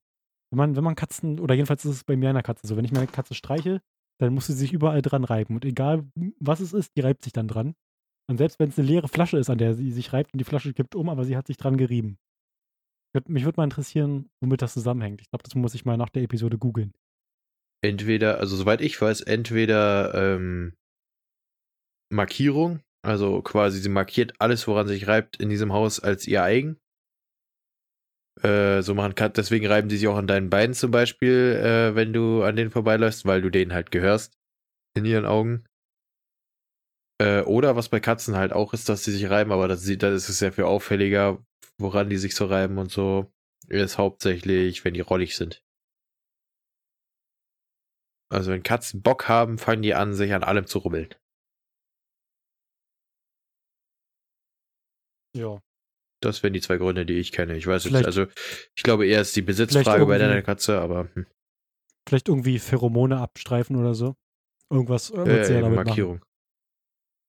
Wenn 0.50 0.58
man, 0.58 0.76
wenn 0.76 0.84
man 0.84 0.96
Katzen, 0.96 1.40
oder 1.40 1.54
jedenfalls 1.54 1.84
ist 1.84 1.96
es 1.96 2.04
bei 2.04 2.16
mir 2.16 2.30
einer 2.30 2.42
Katze 2.42 2.66
so, 2.66 2.76
wenn 2.76 2.84
ich 2.84 2.92
meine 2.92 3.06
Katze 3.06 3.34
streiche, 3.34 3.80
dann 4.20 4.34
muss 4.34 4.46
sie 4.46 4.52
sich 4.52 4.72
überall 4.72 5.02
dran 5.02 5.24
reiben. 5.24 5.54
Und 5.54 5.64
egal, 5.64 6.08
was 6.38 6.60
es 6.60 6.72
ist, 6.72 6.96
die 6.96 7.00
reibt 7.00 7.22
sich 7.22 7.32
dann 7.32 7.48
dran. 7.48 7.74
Und 8.28 8.38
selbst 8.38 8.58
wenn 8.58 8.68
es 8.68 8.78
eine 8.78 8.86
leere 8.86 9.08
Flasche 9.08 9.38
ist, 9.38 9.50
an 9.50 9.58
der 9.58 9.74
sie 9.74 9.92
sich 9.92 10.12
reibt 10.12 10.32
und 10.32 10.38
die 10.38 10.44
Flasche 10.44 10.72
kippt 10.72 10.94
um, 10.94 11.08
aber 11.08 11.24
sie 11.24 11.36
hat 11.36 11.46
sich 11.46 11.56
dran 11.56 11.76
gerieben. 11.76 12.18
Mich 13.29 13.44
würde 13.44 13.57
mal 13.57 13.64
interessieren, 13.64 14.31
womit 14.40 14.62
das 14.62 14.72
zusammenhängt. 14.72 15.20
Ich 15.20 15.31
glaube, 15.31 15.44
das 15.44 15.55
muss 15.55 15.74
ich 15.74 15.85
mal 15.85 15.96
nach 15.96 16.09
der 16.09 16.22
Episode 16.24 16.59
googeln. 16.59 16.92
Entweder, 17.83 18.38
also 18.38 18.57
soweit 18.57 18.81
ich 18.81 19.00
weiß, 19.00 19.20
entweder 19.20 20.14
ähm, 20.14 20.74
Markierung, 22.11 22.81
also 23.03 23.42
quasi 23.42 23.81
sie 23.81 23.88
markiert 23.88 24.35
alles, 24.38 24.66
woran 24.66 24.88
sich 24.88 25.07
reibt 25.07 25.37
in 25.37 25.48
diesem 25.48 25.72
Haus 25.72 26.00
als 26.00 26.27
ihr 26.27 26.42
eigen. 26.42 26.79
Äh, 28.42 28.83
so 28.83 28.94
machen 28.94 29.14
kann, 29.14 29.33
deswegen 29.33 29.66
reiben 29.66 29.88
die 29.88 29.96
sich 29.96 30.09
auch 30.09 30.16
an 30.16 30.27
deinen 30.27 30.50
Beinen 30.50 30.74
zum 30.74 30.90
Beispiel, 30.90 31.61
äh, 31.62 31.94
wenn 31.94 32.12
du 32.12 32.42
an 32.42 32.57
denen 32.57 32.70
vorbeiläufst, 32.70 33.27
weil 33.27 33.42
du 33.42 33.50
denen 33.50 33.72
halt 33.72 33.92
gehörst 33.92 34.37
in 34.96 35.05
ihren 35.05 35.24
Augen. 35.24 35.64
Äh, 37.20 37.42
oder 37.42 37.77
was 37.77 37.90
bei 37.90 38.00
Katzen 38.00 38.35
halt 38.35 38.53
auch 38.53 38.72
ist, 38.72 38.88
dass 38.88 39.05
sie 39.05 39.12
sich 39.12 39.31
reiben, 39.31 39.53
aber 39.53 39.68
das, 39.68 39.85
das 39.85 40.14
ist 40.14 40.29
es 40.29 40.38
sehr 40.38 40.53
viel 40.53 40.64
auffälliger, 40.64 41.44
woran 41.78 42.10
die 42.10 42.16
sich 42.16 42.34
so 42.34 42.46
reiben 42.46 42.78
und 42.78 42.90
so, 42.90 43.32
ist 43.68 43.98
hauptsächlich, 43.98 44.84
wenn 44.84 44.94
die 44.94 45.00
rollig 45.00 45.37
sind. 45.37 45.64
Also 48.30 48.50
wenn 48.50 48.62
Katzen 48.62 49.02
Bock 49.02 49.28
haben, 49.28 49.58
fangen 49.58 49.82
die 49.82 49.94
an, 49.94 50.14
sich 50.14 50.32
an 50.32 50.42
allem 50.42 50.66
zu 50.66 50.78
rubbeln. 50.78 51.14
Ja. 55.37 55.60
Das 56.20 56.42
wären 56.42 56.54
die 56.54 56.60
zwei 56.60 56.78
Gründe, 56.78 57.04
die 57.04 57.18
ich 57.18 57.32
kenne. 57.32 57.56
Ich 57.56 57.66
weiß 57.66 57.84
jetzt, 57.84 58.06
also 58.06 58.26
ich 58.74 58.82
glaube 58.82 59.06
eher 59.06 59.20
ist 59.20 59.37
die 59.37 59.42
Besitzfrage 59.42 60.06
bei 60.06 60.18
deiner 60.18 60.42
Katze, 60.42 60.80
aber. 60.80 61.08
Hm. 61.14 61.26
Vielleicht 62.08 62.28
irgendwie 62.28 62.59
Pheromone 62.59 63.18
abstreifen 63.18 63.76
oder 63.76 63.94
so. 63.94 64.14
Irgendwas, 64.70 65.11
äh, 65.11 65.61
Markierung. 65.68 66.18
Machen. 66.18 66.34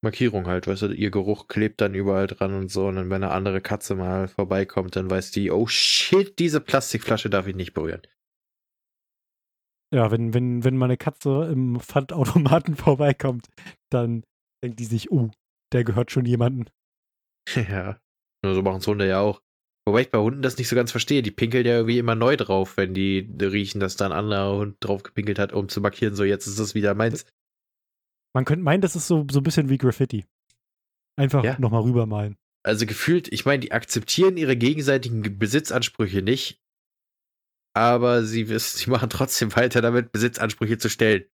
Markierung 0.06 0.46
halt, 0.46 0.66
weißt 0.66 0.82
du, 0.82 0.86
ihr 0.92 1.10
Geruch 1.10 1.48
klebt 1.48 1.80
dann 1.80 1.94
überall 1.94 2.26
dran 2.26 2.54
und 2.54 2.70
so. 2.70 2.86
Und 2.86 2.96
dann, 2.96 3.10
wenn 3.10 3.22
eine 3.22 3.32
andere 3.32 3.60
Katze 3.60 3.94
mal 3.94 4.28
vorbeikommt, 4.28 4.96
dann 4.96 5.10
weiß 5.10 5.32
die, 5.32 5.50
oh 5.50 5.66
shit, 5.66 6.38
diese 6.38 6.60
Plastikflasche 6.60 7.28
darf 7.28 7.46
ich 7.46 7.56
nicht 7.56 7.74
berühren. 7.74 8.02
Ja, 9.92 10.10
wenn, 10.10 10.34
wenn, 10.34 10.64
wenn 10.64 10.76
meine 10.76 10.96
Katze 10.96 11.48
im 11.50 11.80
Pfandautomaten 11.80 12.76
vorbeikommt, 12.76 13.48
dann 13.90 14.24
denkt 14.62 14.80
die 14.80 14.84
sich, 14.84 15.10
uh, 15.10 15.30
der 15.72 15.84
gehört 15.84 16.10
schon 16.10 16.24
jemanden. 16.24 16.66
Ja, 17.54 18.00
nur 18.44 18.54
so 18.54 18.62
machen 18.62 18.78
es 18.78 18.86
Hunde 18.86 19.06
ja 19.06 19.20
auch. 19.20 19.40
Wobei 19.86 20.00
ich 20.00 20.10
bei 20.10 20.18
Hunden 20.18 20.42
das 20.42 20.58
nicht 20.58 20.68
so 20.68 20.74
ganz 20.74 20.90
verstehe. 20.90 21.22
Die 21.22 21.30
pinkeln 21.30 21.64
ja 21.64 21.76
irgendwie 21.76 21.98
immer 21.98 22.16
neu 22.16 22.36
drauf, 22.36 22.76
wenn 22.76 22.92
die 22.92 23.32
riechen, 23.40 23.78
dass 23.78 23.96
da 23.96 24.06
ein 24.06 24.12
anderer 24.12 24.56
Hund 24.56 24.76
drauf 24.80 25.04
gepinkelt 25.04 25.38
hat, 25.38 25.52
um 25.52 25.68
zu 25.68 25.80
markieren, 25.80 26.16
so 26.16 26.24
jetzt 26.24 26.48
ist 26.48 26.58
es 26.58 26.74
wieder 26.74 26.94
meins. 26.94 27.24
Man 28.36 28.44
könnte 28.44 28.64
meinen, 28.64 28.82
das 28.82 28.94
ist 28.96 29.06
so, 29.06 29.26
so 29.30 29.40
ein 29.40 29.44
bisschen 29.44 29.70
wie 29.70 29.78
Graffiti. 29.78 30.26
Einfach 31.18 31.42
ja. 31.42 31.58
nochmal 31.58 31.80
rübermalen. 31.80 32.36
Also 32.62 32.84
gefühlt, 32.84 33.32
ich 33.32 33.46
meine, 33.46 33.60
die 33.60 33.72
akzeptieren 33.72 34.36
ihre 34.36 34.58
gegenseitigen 34.58 35.38
Besitzansprüche 35.38 36.20
nicht, 36.20 36.62
aber 37.74 38.24
sie, 38.24 38.50
wissen, 38.50 38.76
sie 38.76 38.90
machen 38.90 39.08
trotzdem 39.08 39.56
weiter 39.56 39.80
damit, 39.80 40.12
Besitzansprüche 40.12 40.76
zu 40.76 40.90
stellen. 40.90 41.24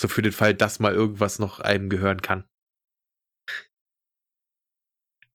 So 0.00 0.08
für 0.08 0.22
den 0.22 0.32
Fall, 0.32 0.54
dass 0.54 0.80
mal 0.80 0.94
irgendwas 0.94 1.38
noch 1.38 1.60
einem 1.60 1.90
gehören 1.90 2.22
kann. 2.22 2.48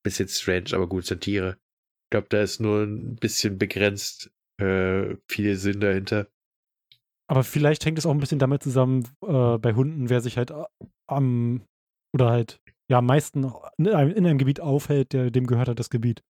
Bisschen 0.01 0.29
strange, 0.29 0.71
aber 0.73 0.89
gut, 0.89 1.05
sind 1.05 1.21
Tiere. 1.21 1.59
Ich 2.05 2.09
glaube, 2.09 2.29
da 2.29 2.41
ist 2.41 2.59
nur 2.59 2.85
ein 2.85 3.17
bisschen 3.17 3.59
begrenzt 3.59 4.31
äh, 4.59 5.15
viel 5.27 5.57
Sinn 5.57 5.79
dahinter. 5.79 6.32
Aber 7.33 7.43
vielleicht 7.43 7.83
hängt 7.83 7.97
es 7.97 8.05
auch 8.05 8.11
ein 8.11 8.19
bisschen 8.19 8.37
damit 8.37 8.61
zusammen, 8.61 9.07
äh, 9.25 9.57
bei 9.57 9.73
Hunden, 9.73 10.11
wer 10.11 10.21
sich 10.21 10.37
halt 10.37 10.51
äh, 10.51 10.65
am 11.09 11.65
oder 12.15 12.29
halt 12.29 12.61
ja 12.91 12.99
am 12.99 13.07
meisten 13.07 13.51
in 13.79 13.87
einem, 13.87 14.11
in 14.11 14.27
einem 14.27 14.37
Gebiet 14.37 14.59
aufhält, 14.59 15.13
der, 15.13 15.31
dem 15.31 15.47
gehört 15.47 15.67
halt 15.67 15.79
das 15.79 15.89
Gebiet. 15.89 16.23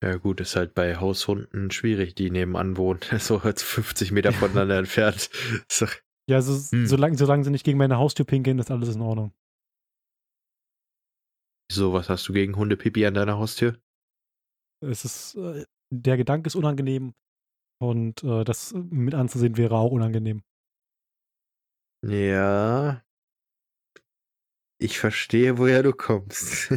Ja, 0.00 0.14
gut, 0.14 0.40
ist 0.40 0.54
halt 0.54 0.74
bei 0.74 0.94
Haushunden 0.94 1.72
schwierig, 1.72 2.14
die 2.14 2.30
nebenan 2.30 2.76
wohnen. 2.76 3.00
So 3.18 3.42
halt 3.42 3.60
50 3.60 4.12
Meter 4.12 4.32
voneinander 4.32 4.78
entfernt. 4.78 5.28
So. 5.68 5.86
Ja, 6.30 6.40
so, 6.40 6.52
hm. 6.54 6.86
solange, 6.86 7.18
solange 7.18 7.42
sie 7.42 7.50
nicht 7.50 7.64
gegen 7.64 7.78
meine 7.78 7.98
Haustür 7.98 8.24
pinkeln, 8.24 8.60
ist 8.60 8.70
alles 8.70 8.94
in 8.94 9.00
Ordnung. 9.00 9.32
So, 11.68 11.92
was 11.94 12.08
hast 12.08 12.28
du 12.28 12.32
gegen 12.32 12.54
Hundepipi 12.54 13.04
an 13.06 13.14
deiner 13.14 13.38
Haustür? 13.38 13.76
Es 14.80 15.04
ist, 15.04 15.34
äh, 15.34 15.64
der 15.92 16.16
Gedanke 16.16 16.46
ist 16.46 16.54
unangenehm 16.54 17.12
und 17.82 18.22
äh, 18.24 18.44
das 18.44 18.72
mit 18.74 19.14
anzusehen 19.14 19.56
wäre 19.56 19.76
auch 19.76 19.92
unangenehm. 19.92 20.42
Ja. 22.06 23.02
Ich 24.80 24.98
verstehe, 24.98 25.58
woher 25.58 25.82
du 25.82 25.92
kommst. 25.92 26.72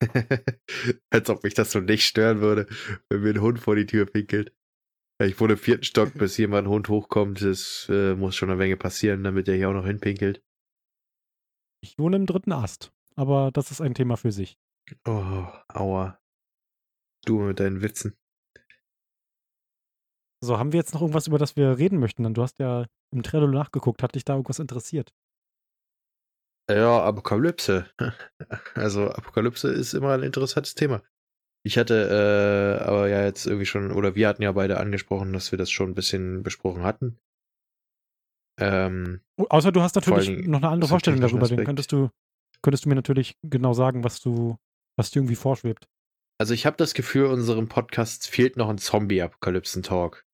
Als 1.10 1.30
ob 1.30 1.44
mich 1.44 1.54
das 1.54 1.70
so 1.70 1.80
nicht 1.80 2.04
stören 2.04 2.40
würde, 2.40 2.66
wenn 3.08 3.22
mir 3.22 3.30
ein 3.30 3.40
Hund 3.40 3.60
vor 3.60 3.76
die 3.76 3.86
Tür 3.86 4.06
pinkelt. 4.06 4.52
Ich 5.22 5.40
wohne 5.40 5.54
im 5.54 5.58
vierten 5.58 5.84
Stock, 5.84 6.12
bis 6.18 6.36
hier 6.36 6.48
mal 6.48 6.58
ein 6.58 6.68
Hund 6.68 6.88
hochkommt. 6.88 7.40
Das 7.42 7.86
äh, 7.88 8.14
muss 8.14 8.34
schon 8.34 8.50
eine 8.50 8.58
Menge 8.58 8.76
passieren, 8.76 9.24
damit 9.24 9.48
er 9.48 9.56
hier 9.56 9.70
auch 9.70 9.74
noch 9.74 9.86
hinpinkelt. 9.86 10.42
Ich 11.82 11.98
wohne 11.98 12.16
im 12.16 12.26
dritten 12.26 12.52
Ast, 12.52 12.92
aber 13.14 13.50
das 13.52 13.70
ist 13.70 13.80
ein 13.80 13.94
Thema 13.94 14.16
für 14.16 14.32
sich. 14.32 14.58
Oh, 15.06 15.46
aua. 15.68 16.18
Du 17.24 17.40
mit 17.40 17.60
deinen 17.60 17.82
Witzen. 17.82 18.16
So, 20.42 20.58
haben 20.58 20.72
wir 20.72 20.78
jetzt 20.78 20.94
noch 20.94 21.00
irgendwas, 21.00 21.26
über 21.26 21.38
das 21.38 21.56
wir 21.56 21.78
reden 21.78 21.98
möchten? 21.98 22.32
du 22.34 22.42
hast 22.42 22.58
ja 22.58 22.86
im 23.12 23.22
Trello 23.22 23.46
nachgeguckt. 23.46 24.02
Hat 24.02 24.14
dich 24.14 24.24
da 24.24 24.34
irgendwas 24.34 24.58
interessiert? 24.58 25.12
Ja, 26.70 27.02
Apokalypse. 27.02 27.86
Also 28.74 29.10
Apokalypse 29.10 29.68
ist 29.68 29.94
immer 29.94 30.12
ein 30.12 30.22
interessantes 30.22 30.74
Thema. 30.74 31.02
Ich 31.64 31.78
hatte 31.78 32.78
äh, 32.80 32.84
aber 32.84 33.08
ja 33.08 33.24
jetzt 33.24 33.46
irgendwie 33.46 33.66
schon, 33.66 33.90
oder 33.90 34.14
wir 34.14 34.28
hatten 34.28 34.42
ja 34.42 34.52
beide 34.52 34.78
angesprochen, 34.78 35.32
dass 35.32 35.50
wir 35.50 35.58
das 35.58 35.70
schon 35.70 35.90
ein 35.90 35.94
bisschen 35.94 36.42
besprochen 36.42 36.84
hatten. 36.84 37.18
Ähm, 38.60 39.20
oh, 39.36 39.46
Außer 39.48 39.72
du 39.72 39.82
hast 39.82 39.96
natürlich 39.96 40.46
noch 40.46 40.58
eine 40.58 40.68
andere 40.68 40.88
Vorstellung 40.88 41.20
darüber, 41.20 41.48
den 41.48 41.64
könntest 41.64 41.92
du, 41.92 42.10
könntest 42.62 42.84
du 42.84 42.88
mir 42.88 42.94
natürlich 42.94 43.36
genau 43.42 43.72
sagen, 43.72 44.04
was 44.04 44.20
du, 44.20 44.56
was 44.96 45.10
dir 45.10 45.20
irgendwie 45.20 45.34
vorschwebt. 45.34 45.88
Also 46.38 46.54
ich 46.54 46.66
habe 46.66 46.76
das 46.76 46.94
Gefühl, 46.94 47.26
unserem 47.26 47.68
Podcast 47.68 48.28
fehlt 48.28 48.56
noch 48.56 48.68
ein 48.68 48.78
Zombie-Apokalypsen-Talk. 48.78 50.25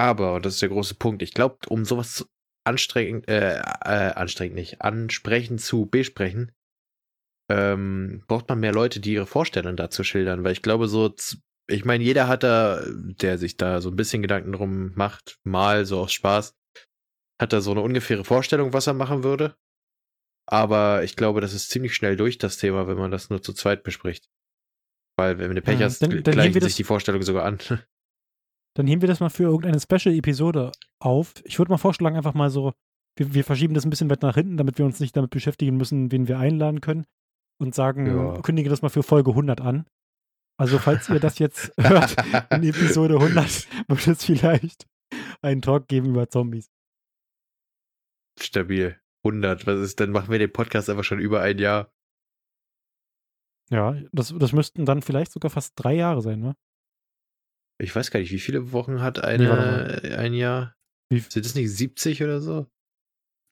Aber, 0.00 0.32
und 0.32 0.46
das 0.46 0.54
ist 0.54 0.62
der 0.62 0.70
große 0.70 0.94
Punkt, 0.94 1.20
ich 1.20 1.34
glaube, 1.34 1.58
um 1.68 1.84
sowas 1.84 2.26
anstrengend, 2.64 3.28
äh, 3.28 3.58
äh, 3.58 4.14
anstrengend 4.14 4.54
nicht, 4.54 4.80
ansprechend 4.80 5.60
zu 5.60 5.84
besprechen, 5.84 6.52
ähm, 7.50 8.24
braucht 8.26 8.48
man 8.48 8.60
mehr 8.60 8.72
Leute, 8.72 9.00
die 9.00 9.12
ihre 9.12 9.26
Vorstellungen 9.26 9.76
dazu 9.76 10.02
schildern, 10.02 10.42
weil 10.42 10.52
ich 10.52 10.62
glaube, 10.62 10.88
so, 10.88 11.14
ich 11.68 11.84
meine, 11.84 12.02
jeder 12.02 12.28
hat 12.28 12.44
da, 12.44 12.82
der 12.86 13.36
sich 13.36 13.58
da 13.58 13.82
so 13.82 13.90
ein 13.90 13.96
bisschen 13.96 14.22
Gedanken 14.22 14.52
drum 14.52 14.92
macht, 14.94 15.38
mal 15.44 15.84
so 15.84 16.00
aus 16.00 16.14
Spaß, 16.14 16.56
hat 17.38 17.52
da 17.52 17.60
so 17.60 17.72
eine 17.72 17.82
ungefähre 17.82 18.24
Vorstellung, 18.24 18.72
was 18.72 18.86
er 18.86 18.94
machen 18.94 19.22
würde. 19.22 19.54
Aber 20.48 21.04
ich 21.04 21.14
glaube, 21.14 21.42
das 21.42 21.52
ist 21.52 21.68
ziemlich 21.68 21.94
schnell 21.94 22.16
durch, 22.16 22.38
das 22.38 22.56
Thema, 22.56 22.88
wenn 22.88 22.96
man 22.96 23.10
das 23.10 23.28
nur 23.28 23.42
zu 23.42 23.52
zweit 23.52 23.82
bespricht. 23.82 24.30
Weil, 25.18 25.38
wenn 25.38 25.54
du 25.54 25.60
Pech 25.60 25.78
ja, 25.78 25.84
hast, 25.84 26.00
dann, 26.00 26.22
dann 26.22 26.34
gleichen 26.34 26.62
sich 26.62 26.76
die 26.76 26.84
Vorstellung 26.84 27.20
sogar 27.20 27.44
an. 27.44 27.58
Dann 28.74 28.86
heben 28.86 29.02
wir 29.02 29.08
das 29.08 29.20
mal 29.20 29.30
für 29.30 29.44
irgendeine 29.44 29.80
Special-Episode 29.80 30.72
auf. 31.00 31.34
Ich 31.44 31.58
würde 31.58 31.70
mal 31.70 31.78
vorschlagen, 31.78 32.16
einfach 32.16 32.34
mal 32.34 32.50
so, 32.50 32.72
wir, 33.16 33.34
wir, 33.34 33.44
verschieben 33.44 33.74
das 33.74 33.84
ein 33.84 33.90
bisschen 33.90 34.10
weit 34.10 34.22
nach 34.22 34.34
hinten, 34.34 34.56
damit 34.56 34.78
wir 34.78 34.84
uns 34.84 35.00
nicht 35.00 35.16
damit 35.16 35.30
beschäftigen 35.30 35.76
müssen, 35.76 36.12
wen 36.12 36.28
wir 36.28 36.38
einladen 36.38 36.80
können. 36.80 37.06
Und 37.58 37.74
sagen, 37.74 38.06
ja. 38.06 38.40
kündige 38.40 38.70
das 38.70 38.80
mal 38.80 38.88
für 38.88 39.02
Folge 39.02 39.30
100 39.30 39.60
an. 39.60 39.86
Also, 40.58 40.78
falls 40.78 41.08
ihr 41.10 41.20
das 41.20 41.38
jetzt 41.38 41.72
hört, 41.80 42.16
in 42.50 42.62
Episode 42.62 43.14
100 43.16 43.68
wird 43.88 44.06
es 44.06 44.24
vielleicht 44.24 44.86
einen 45.42 45.62
Talk 45.62 45.88
geben 45.88 46.10
über 46.10 46.28
Zombies. 46.28 46.70
Stabil. 48.38 48.98
100. 49.24 49.66
Was 49.66 49.80
ist, 49.80 50.00
dann 50.00 50.10
machen 50.10 50.30
wir 50.30 50.38
den 50.38 50.52
Podcast 50.52 50.88
einfach 50.88 51.04
schon 51.04 51.18
über 51.18 51.42
ein 51.42 51.58
Jahr. 51.58 51.92
Ja, 53.70 53.94
das, 54.12 54.34
das 54.36 54.52
müssten 54.52 54.84
dann 54.84 55.02
vielleicht 55.02 55.32
sogar 55.32 55.50
fast 55.50 55.74
drei 55.76 55.94
Jahre 55.94 56.22
sein, 56.22 56.40
ne? 56.40 56.56
Ich 57.80 57.94
weiß 57.94 58.10
gar 58.10 58.20
nicht, 58.20 58.32
wie 58.32 58.38
viele 58.38 58.72
Wochen 58.72 59.00
hat 59.00 59.22
eine, 59.22 60.00
nee, 60.02 60.14
ein 60.14 60.34
Jahr? 60.34 60.76
Wie? 61.10 61.20
Sind 61.20 61.44
das 61.44 61.54
nicht 61.54 61.70
70 61.74 62.22
oder 62.22 62.40
so? 62.40 62.66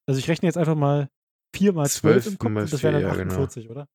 Also 0.07 0.19
ich 0.19 0.29
rechne 0.29 0.49
jetzt 0.49 0.57
einfach 0.59 0.75
mal 0.75 1.09
4 1.57 1.73
mal 1.73 1.89
12 1.89 2.27
im 2.27 2.39
Kopf, 2.39 2.71
das 2.71 2.83
wäre 2.83 3.01
dann 3.01 3.11
48, 3.11 3.65
ja, 3.65 3.69
genau. 3.69 3.81
oder? 3.81 3.89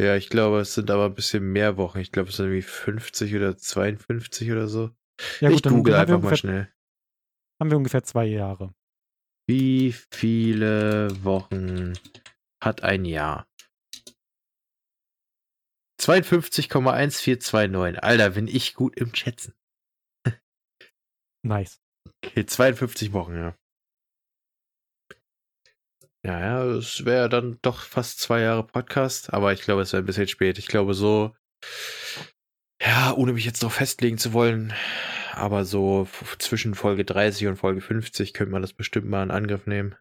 Ja, 0.00 0.16
ich 0.16 0.30
glaube, 0.30 0.60
es 0.60 0.74
sind 0.74 0.90
aber 0.90 1.06
ein 1.06 1.14
bisschen 1.14 1.52
mehr 1.52 1.76
Wochen. 1.76 1.98
Ich 1.98 2.12
glaube, 2.12 2.30
es 2.30 2.36
sind 2.36 2.46
irgendwie 2.46 2.62
50 2.62 3.36
oder 3.36 3.56
52 3.56 4.50
oder 4.50 4.66
so. 4.66 4.90
Ja, 5.40 5.50
gut, 5.50 5.64
ich 5.64 5.70
google 5.70 5.94
einfach 5.94 6.20
mal 6.20 6.36
schnell. 6.36 6.72
Haben 7.60 7.70
wir 7.70 7.76
ungefähr 7.76 8.02
zwei 8.02 8.26
Jahre. 8.26 8.74
Wie 9.46 9.94
viele 10.10 11.08
Wochen 11.24 11.92
hat 12.62 12.82
ein 12.82 13.04
Jahr? 13.04 13.46
52,1429. 16.02 17.96
Alter, 17.98 18.30
bin 18.30 18.48
ich 18.48 18.74
gut 18.74 18.96
im 18.96 19.14
Schätzen. 19.14 19.54
nice. 21.46 21.80
Okay, 22.24 22.44
52 22.44 23.12
Wochen, 23.12 23.36
ja. 23.36 23.56
Ja, 26.24 26.38
ja, 26.40 26.64
es 26.64 27.04
wäre 27.04 27.28
dann 27.28 27.58
doch 27.62 27.82
fast 27.82 28.20
zwei 28.20 28.40
Jahre 28.42 28.64
Podcast, 28.64 29.32
aber 29.32 29.52
ich 29.52 29.62
glaube, 29.62 29.82
es 29.82 29.92
wäre 29.92 30.02
ein 30.02 30.06
bisschen 30.06 30.28
spät. 30.28 30.58
Ich 30.58 30.68
glaube 30.68 30.94
so, 30.94 31.34
ja, 32.80 33.12
ohne 33.14 33.32
mich 33.32 33.44
jetzt 33.44 33.62
noch 33.62 33.72
festlegen 33.72 34.18
zu 34.18 34.32
wollen, 34.32 34.72
aber 35.32 35.64
so 35.64 36.08
zwischen 36.38 36.74
Folge 36.74 37.04
30 37.04 37.48
und 37.48 37.56
Folge 37.56 37.80
50 37.80 38.34
könnte 38.34 38.52
man 38.52 38.62
das 38.62 38.72
bestimmt 38.72 39.08
mal 39.08 39.22
in 39.22 39.30
Angriff 39.30 39.66
nehmen. 39.66 39.96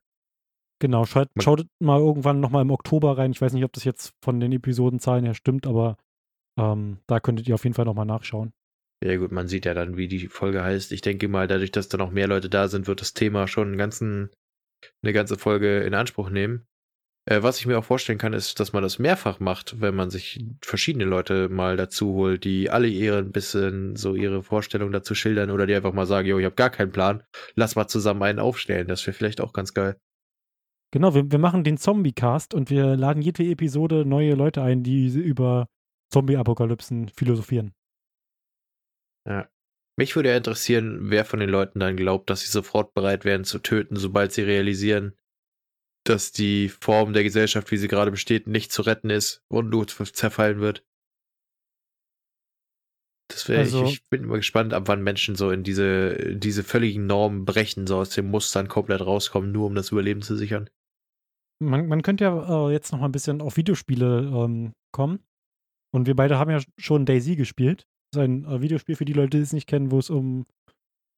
Genau, 0.81 1.05
schaut, 1.05 1.29
schaut 1.39 1.67
mal 1.79 1.99
irgendwann 1.99 2.39
nochmal 2.39 2.63
im 2.63 2.71
Oktober 2.71 3.15
rein. 3.15 3.31
Ich 3.31 3.39
weiß 3.39 3.53
nicht, 3.53 3.63
ob 3.63 3.71
das 3.71 3.83
jetzt 3.83 4.15
von 4.23 4.39
den 4.39 4.51
Episodenzahlen 4.51 5.23
her 5.25 5.35
stimmt, 5.35 5.67
aber 5.67 5.95
ähm, 6.59 6.97
da 7.05 7.19
könntet 7.19 7.47
ihr 7.47 7.53
auf 7.53 7.63
jeden 7.65 7.75
Fall 7.75 7.85
nochmal 7.85 8.07
nachschauen. 8.07 8.51
Ja 9.05 9.15
gut, 9.17 9.31
man 9.31 9.47
sieht 9.47 9.65
ja 9.65 9.75
dann, 9.75 9.95
wie 9.95 10.07
die 10.07 10.27
Folge 10.27 10.63
heißt. 10.63 10.91
Ich 10.91 11.01
denke 11.01 11.27
mal, 11.27 11.47
dadurch, 11.47 11.71
dass 11.71 11.87
da 11.87 11.99
noch 11.99 12.09
mehr 12.09 12.27
Leute 12.27 12.49
da 12.49 12.67
sind, 12.67 12.87
wird 12.87 12.99
das 12.99 13.13
Thema 13.13 13.47
schon 13.47 13.67
einen 13.67 13.77
ganzen, 13.77 14.31
eine 15.03 15.13
ganze 15.13 15.37
Folge 15.37 15.81
in 15.81 15.93
Anspruch 15.93 16.31
nehmen. 16.31 16.65
Äh, 17.29 17.43
was 17.43 17.59
ich 17.59 17.67
mir 17.67 17.77
auch 17.77 17.85
vorstellen 17.85 18.17
kann, 18.17 18.33
ist, 18.33 18.59
dass 18.59 18.73
man 18.73 18.81
das 18.81 18.97
mehrfach 18.97 19.39
macht, 19.39 19.81
wenn 19.81 19.93
man 19.93 20.09
sich 20.09 20.43
verschiedene 20.63 21.05
Leute 21.05 21.47
mal 21.47 21.77
dazu 21.77 22.15
holt, 22.15 22.43
die 22.43 22.71
alle 22.71 22.87
ihre 22.87 23.19
ein 23.19 23.31
bisschen 23.31 23.95
so 23.95 24.15
ihre 24.15 24.41
Vorstellung 24.41 24.91
dazu 24.91 25.13
schildern 25.13 25.51
oder 25.51 25.67
die 25.67 25.75
einfach 25.75 25.93
mal 25.93 26.07
sagen, 26.07 26.27
jo, 26.27 26.39
ich 26.39 26.45
habe 26.45 26.55
gar 26.55 26.71
keinen 26.71 26.91
Plan, 26.91 27.21
lass 27.53 27.75
mal 27.75 27.87
zusammen 27.87 28.23
einen 28.23 28.39
aufstellen. 28.39 28.87
Das 28.87 29.05
wäre 29.05 29.15
vielleicht 29.15 29.41
auch 29.41 29.53
ganz 29.53 29.75
geil. 29.75 29.95
Genau, 30.91 31.15
wir, 31.15 31.31
wir 31.31 31.39
machen 31.39 31.63
den 31.63 31.77
Zombie-Cast 31.77 32.53
und 32.53 32.69
wir 32.69 32.97
laden 32.97 33.21
jede 33.21 33.43
Episode 33.43 34.05
neue 34.05 34.35
Leute 34.35 34.61
ein, 34.61 34.83
die 34.83 35.07
über 35.07 35.67
Zombie-Apokalypsen 36.11 37.09
philosophieren. 37.09 37.73
Ja. 39.27 39.49
Mich 39.97 40.15
würde 40.15 40.29
ja 40.29 40.37
interessieren, 40.37 41.09
wer 41.09 41.25
von 41.25 41.39
den 41.39 41.49
Leuten 41.49 41.79
dann 41.79 41.95
glaubt, 41.95 42.29
dass 42.29 42.41
sie 42.41 42.47
sofort 42.47 42.93
bereit 42.93 43.23
wären 43.23 43.43
zu 43.43 43.59
töten, 43.59 43.95
sobald 43.95 44.31
sie 44.31 44.41
realisieren, 44.41 45.15
dass 46.05 46.31
die 46.31 46.69
Form 46.69 47.13
der 47.13 47.23
Gesellschaft, 47.23 47.71
wie 47.71 47.77
sie 47.77 47.87
gerade 47.87 48.11
besteht, 48.11 48.47
nicht 48.47 48.71
zu 48.71 48.81
retten 48.81 49.09
ist 49.09 49.43
und 49.47 49.69
nur 49.69 49.87
zerfallen 49.87 50.59
wird. 50.59 50.83
Das 53.27 53.47
wäre 53.47 53.59
also, 53.59 53.85
ich, 53.85 53.93
ich 53.93 54.09
bin 54.09 54.23
immer 54.23 54.37
gespannt, 54.37 54.73
ab 54.73 54.87
wann 54.87 55.03
Menschen 55.03 55.35
so 55.35 55.51
in 55.51 55.63
diese, 55.63 56.09
in 56.09 56.39
diese 56.39 56.63
völligen 56.63 57.05
Normen 57.05 57.45
brechen, 57.45 57.87
so 57.87 57.97
aus 57.97 58.09
den 58.09 58.27
Mustern 58.27 58.67
komplett 58.67 59.01
rauskommen, 59.01 59.51
nur 59.51 59.67
um 59.67 59.75
das 59.75 59.91
Überleben 59.91 60.21
zu 60.21 60.35
sichern. 60.35 60.69
Man, 61.61 61.87
man 61.87 62.01
könnte 62.01 62.23
ja 62.23 62.67
äh, 62.67 62.71
jetzt 62.71 62.91
noch 62.91 62.99
mal 62.99 63.05
ein 63.05 63.11
bisschen 63.11 63.41
auf 63.41 63.57
Videospiele 63.57 64.21
ähm, 64.33 64.73
kommen. 64.91 65.19
Und 65.93 66.07
wir 66.07 66.15
beide 66.15 66.37
haben 66.39 66.49
ja 66.49 66.59
schon 66.77 67.05
Daisy 67.05 67.35
gespielt. 67.35 67.85
Das 68.11 68.21
ist 68.21 68.25
ein 68.25 68.45
äh, 68.45 68.61
Videospiel 68.61 68.95
für 68.95 69.05
die 69.05 69.13
Leute, 69.13 69.37
die 69.37 69.43
es 69.43 69.53
nicht 69.53 69.67
kennen, 69.67 69.91
wo 69.91 69.99
es 69.99 70.09
um 70.09 70.45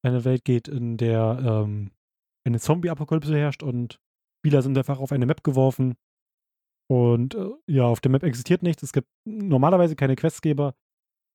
eine 0.04 0.26
Welt 0.26 0.44
geht, 0.44 0.68
in 0.68 0.98
der 0.98 1.40
ähm, 1.44 1.92
eine 2.46 2.60
Zombie-Apokalypse 2.60 3.38
herrscht 3.38 3.64
und 3.64 4.00
Spieler 4.42 4.62
sind 4.62 4.78
einfach 4.78 5.00
auf 5.00 5.14
eine 5.14 5.26
Map 5.26 5.44
geworfen. 5.44 5.96
Und 6.92 7.36
äh, 7.36 7.50
ja, 7.68 7.86
auf 7.86 8.02
der 8.02 8.12
Map 8.12 8.24
existiert 8.24 8.64
nichts. 8.64 8.84
Es 8.84 8.92
gibt 8.92 9.08
normalerweise 9.26 9.96
keine 9.96 10.16
Questgeber. 10.16 10.76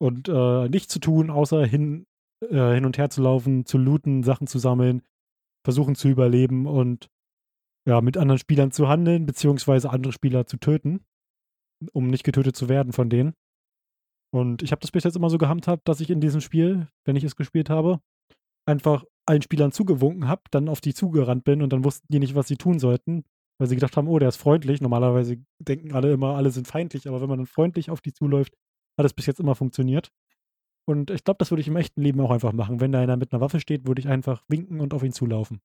und 0.01 0.29
äh, 0.29 0.69
nichts 0.69 0.93
zu 0.93 1.01
tun, 1.01 1.31
außer 1.31 1.65
hin, 1.65 2.07
äh, 2.45 2.75
hin 2.75 2.85
und 2.85 2.99
her 2.99 3.11
zu 3.11 3.23
laufen, 3.23 3.65
zu 3.65 3.79
looten, 3.79 4.23
Sachen 4.23 4.47
zu 4.47 4.59
sammeln, 4.59 5.03
versuchen 5.65 5.95
zu 5.95 6.09
überleben 6.09 6.67
und 6.67 7.09
ja, 7.89 8.03
mit 8.03 8.19
anderen 8.19 8.39
Spielern 8.39 8.71
zu 8.71 8.87
handeln, 8.87 9.25
beziehungsweise 9.25 9.89
andere 9.89 10.13
Spieler 10.13 10.47
zu 10.47 10.59
töten, 10.59 11.01
um 11.93 12.09
nicht 12.09 12.23
getötet 12.23 12.55
zu 12.55 12.69
werden 12.69 12.93
von 12.93 13.09
denen. 13.09 13.33
Und 14.31 14.63
ich 14.63 14.73
habe 14.73 14.81
das 14.81 14.91
bis 14.91 15.05
jetzt 15.05 15.17
immer 15.17 15.31
so 15.31 15.39
gehandhabt, 15.39 15.89
dass 15.89 16.01
ich 16.01 16.11
in 16.11 16.21
diesem 16.21 16.43
Spiel, 16.43 16.89
wenn 17.07 17.17
ich 17.17 17.25
es 17.25 17.35
gespielt 17.35 17.71
habe, 17.71 18.01
einfach 18.67 19.07
allen 19.27 19.41
Spielern 19.41 19.73
zugewunken 19.73 20.29
habe, 20.29 20.43
dann 20.51 20.69
auf 20.69 20.83
die 20.83 20.93
zugerannt 20.93 21.45
bin 21.45 21.63
und 21.63 21.73
dann 21.73 21.83
wussten 21.83 22.07
die 22.11 22.19
nicht, 22.19 22.35
was 22.35 22.47
sie 22.47 22.57
tun 22.57 22.79
sollten, 22.79 23.25
weil 23.59 23.69
sie 23.69 23.75
gedacht 23.75 23.97
haben, 23.97 24.07
oh, 24.07 24.19
der 24.19 24.29
ist 24.29 24.37
freundlich. 24.37 24.83
Normalerweise 24.83 25.39
denken 25.59 25.95
alle 25.95 26.13
immer, 26.13 26.37
alle 26.37 26.51
sind 26.51 26.69
feindlich, 26.69 27.09
aber 27.09 27.23
wenn 27.23 27.29
man 27.31 27.39
dann 27.39 27.47
freundlich 27.47 27.91
auf 27.91 28.03
die 28.03 28.13
zuläuft, 28.13 28.53
hat 28.99 29.07
es 29.07 29.15
bis 29.15 29.25
jetzt 29.25 29.41
immer 29.41 29.55
funktioniert. 29.55 30.11
Und 30.87 31.11
ich 31.11 31.25
glaube, 31.25 31.39
das 31.39 31.51
würde 31.51 31.63
ich 31.63 31.69
im 31.69 31.77
echten 31.77 32.03
Leben 32.03 32.21
auch 32.21 32.31
einfach 32.31 32.53
machen. 32.53 32.81
Wenn 32.81 32.93
da 32.93 33.01
einer 33.01 33.17
mit 33.17 33.33
einer 33.33 33.41
Waffe 33.41 33.61
steht, 33.61 33.87
würde 33.87 34.01
ich 34.01 34.09
einfach 34.09 34.45
winken 34.49 34.81
und 34.81 34.93
auf 34.93 35.03
ihn 35.03 35.13
zulaufen. 35.13 35.61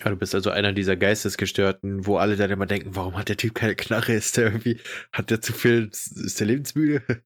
Ja, 0.00 0.10
du 0.10 0.16
bist 0.16 0.34
also 0.34 0.50
einer 0.50 0.72
dieser 0.72 0.96
Geistesgestörten, 0.96 2.04
wo 2.06 2.16
alle 2.16 2.36
dann 2.36 2.50
immer 2.50 2.66
denken, 2.66 2.96
warum 2.96 3.16
hat 3.16 3.28
der 3.28 3.36
Typ 3.36 3.54
keine 3.54 3.76
Knarre? 3.76 4.12
Ist 4.14 4.36
der 4.36 4.46
irgendwie, 4.46 4.80
hat 5.12 5.30
der 5.30 5.40
zu 5.40 5.52
viel, 5.52 5.88
ist 5.88 6.40
der 6.40 6.48
lebensmüde? 6.48 7.02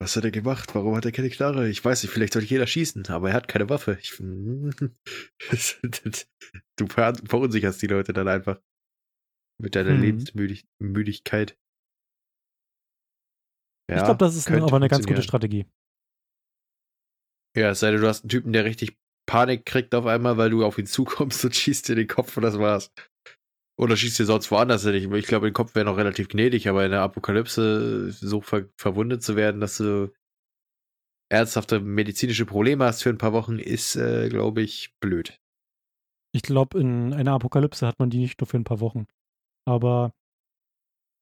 Was 0.00 0.16
hat 0.16 0.24
er 0.24 0.32
gemacht? 0.32 0.74
Warum 0.74 0.96
hat 0.96 1.04
er 1.04 1.12
keine 1.12 1.30
Knarre? 1.30 1.68
Ich 1.68 1.84
weiß 1.84 2.02
nicht, 2.02 2.10
vielleicht 2.10 2.32
sollte 2.32 2.48
jeder 2.48 2.66
schießen, 2.66 3.06
aber 3.06 3.28
er 3.28 3.34
hat 3.34 3.46
keine 3.46 3.68
Waffe. 3.68 3.98
Ich, 4.00 4.16
du 6.76 6.86
verunsicherst 6.88 7.80
die 7.80 7.86
Leute 7.86 8.12
dann 8.12 8.26
einfach. 8.26 8.60
Mit 9.60 9.76
deiner 9.76 9.90
hm. 9.90 10.00
Lebensmüdigkeit. 10.00 11.56
Ja, 13.88 13.98
ich 13.98 14.04
glaube, 14.04 14.18
das 14.18 14.34
ist 14.34 14.50
aber 14.50 14.74
eine 14.74 14.88
ganz 14.88 15.06
gute 15.06 15.22
Strategie. 15.22 15.66
Ja, 17.54 17.70
es 17.70 17.80
sei 17.80 17.92
denn, 17.92 18.00
du 18.00 18.08
hast 18.08 18.24
einen 18.24 18.30
Typen, 18.30 18.52
der 18.52 18.64
richtig 18.64 18.98
Panik 19.26 19.64
kriegt 19.64 19.94
auf 19.94 20.06
einmal, 20.06 20.36
weil 20.36 20.50
du 20.50 20.64
auf 20.64 20.78
ihn 20.78 20.86
zukommst 20.86 21.44
und 21.44 21.54
schießt 21.56 21.88
dir 21.88 21.94
den 21.94 22.08
Kopf 22.08 22.36
und 22.36 22.42
das 22.42 22.58
war's. 22.58 22.92
Oder 23.78 23.96
schießt 23.96 24.18
dir 24.18 24.26
sonst 24.26 24.50
woanders 24.50 24.82
hin. 24.84 25.14
Ich 25.14 25.26
glaube, 25.26 25.46
der 25.46 25.52
Kopf 25.52 25.74
wäre 25.74 25.86
noch 25.86 25.96
relativ 25.96 26.28
gnädig, 26.28 26.68
aber 26.68 26.84
in 26.84 26.90
der 26.90 27.00
Apokalypse 27.00 28.10
so 28.10 28.40
ver 28.40 28.68
verwundet 28.76 29.22
zu 29.22 29.34
werden, 29.34 29.60
dass 29.60 29.78
du 29.78 30.12
ernsthafte 31.30 31.80
medizinische 31.80 32.44
Probleme 32.44 32.84
hast 32.84 33.02
für 33.02 33.08
ein 33.08 33.18
paar 33.18 33.32
Wochen, 33.32 33.58
ist, 33.58 33.96
äh, 33.96 34.28
glaube 34.28 34.60
ich, 34.60 34.94
blöd. 35.00 35.40
Ich 36.34 36.42
glaube, 36.42 36.78
in 36.78 37.14
einer 37.14 37.32
Apokalypse 37.32 37.86
hat 37.86 37.98
man 37.98 38.10
die 38.10 38.18
nicht 38.18 38.40
nur 38.40 38.46
für 38.46 38.58
ein 38.58 38.64
paar 38.64 38.80
Wochen. 38.80 39.06
Aber 39.66 40.12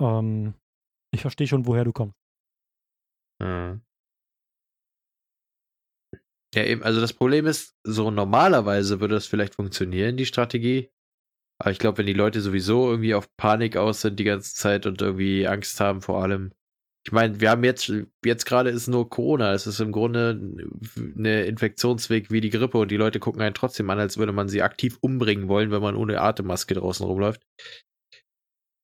ähm, 0.00 0.54
ich 1.12 1.20
verstehe 1.20 1.46
schon, 1.46 1.66
woher 1.66 1.84
du 1.84 1.92
kommst. 1.92 2.16
Mhm. 3.40 3.82
Ja, 6.54 6.64
eben, 6.64 6.82
also 6.82 7.00
das 7.00 7.12
Problem 7.12 7.46
ist, 7.46 7.76
so 7.84 8.10
normalerweise 8.10 9.00
würde 9.00 9.14
das 9.14 9.26
vielleicht 9.26 9.54
funktionieren, 9.54 10.16
die 10.16 10.26
Strategie. 10.26 10.90
Aber 11.60 11.70
ich 11.70 11.78
glaube, 11.78 11.98
wenn 11.98 12.06
die 12.06 12.12
Leute 12.12 12.40
sowieso 12.40 12.90
irgendwie 12.90 13.14
auf 13.14 13.28
Panik 13.36 13.76
aus 13.76 14.00
sind 14.00 14.18
die 14.18 14.24
ganze 14.24 14.54
Zeit 14.54 14.86
und 14.86 15.00
irgendwie 15.02 15.46
Angst 15.46 15.78
haben 15.78 16.00
vor 16.00 16.22
allem. 16.22 16.52
Ich 17.06 17.12
meine, 17.12 17.40
wir 17.40 17.50
haben 17.50 17.64
jetzt, 17.64 17.92
jetzt 18.24 18.44
gerade 18.46 18.70
ist 18.70 18.88
nur 18.88 19.08
Corona. 19.08 19.52
Es 19.52 19.66
ist 19.66 19.80
im 19.80 19.92
Grunde 19.92 20.40
eine 21.16 21.44
Infektionsweg 21.44 22.30
wie 22.30 22.40
die 22.40 22.50
Grippe 22.50 22.78
und 22.78 22.90
die 22.90 22.96
Leute 22.96 23.20
gucken 23.20 23.42
einen 23.42 23.54
trotzdem 23.54 23.88
an, 23.90 23.98
als 23.98 24.18
würde 24.18 24.32
man 24.32 24.48
sie 24.48 24.62
aktiv 24.62 24.98
umbringen 25.00 25.48
wollen, 25.48 25.70
wenn 25.70 25.82
man 25.82 25.96
ohne 25.96 26.20
Atemmaske 26.20 26.74
draußen 26.74 27.06
rumläuft. 27.06 27.42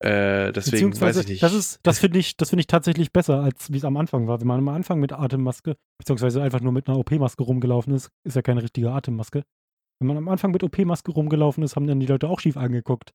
Äh, 0.01 0.53
deswegen 0.53 0.99
weiß 1.01 1.17
ich 1.19 1.29
nicht. 1.29 1.43
Das, 1.43 1.81
das 1.83 1.99
finde 1.99 2.19
ich, 2.19 2.37
das 2.37 2.53
ich 2.53 2.67
tatsächlich 2.67 3.13
besser, 3.13 3.41
als 3.41 3.73
wie 3.73 3.79
es 3.79 3.85
am 3.85 3.97
Anfang 3.97 4.27
war. 4.29 4.41
Wenn 4.41 4.47
man 4.47 4.59
am 4.59 4.69
Anfang 4.69 5.01
mit 5.01 5.13
Atemmaske, 5.13 5.77
beziehungsweise 5.99 6.43
einfach 6.43 6.61
nur 6.61 6.73
mit 6.73 6.89
einer 6.89 6.99
OP-Maske 6.99 7.43
rumgelaufen 7.43 7.95
ist, 7.95 8.11
ist 8.25 8.37
ja 8.37 8.43
keine 8.43 8.63
richtige 8.63 8.91
Atemmaske. 8.91 9.45
Wenn 9.99 10.09
man 10.09 10.19
am 10.19 10.29
Anfang 10.29 10.51
mit 10.51 10.63
OP-Maske 10.63 11.13
rumgelaufen 11.13 11.65
ist, 11.65 11.77
haben 11.77 11.87
dann 11.87 12.01
die 12.01 12.07
Leute 12.07 12.29
auch 12.29 12.41
schief 12.41 12.59
angeguckt. 12.59 13.13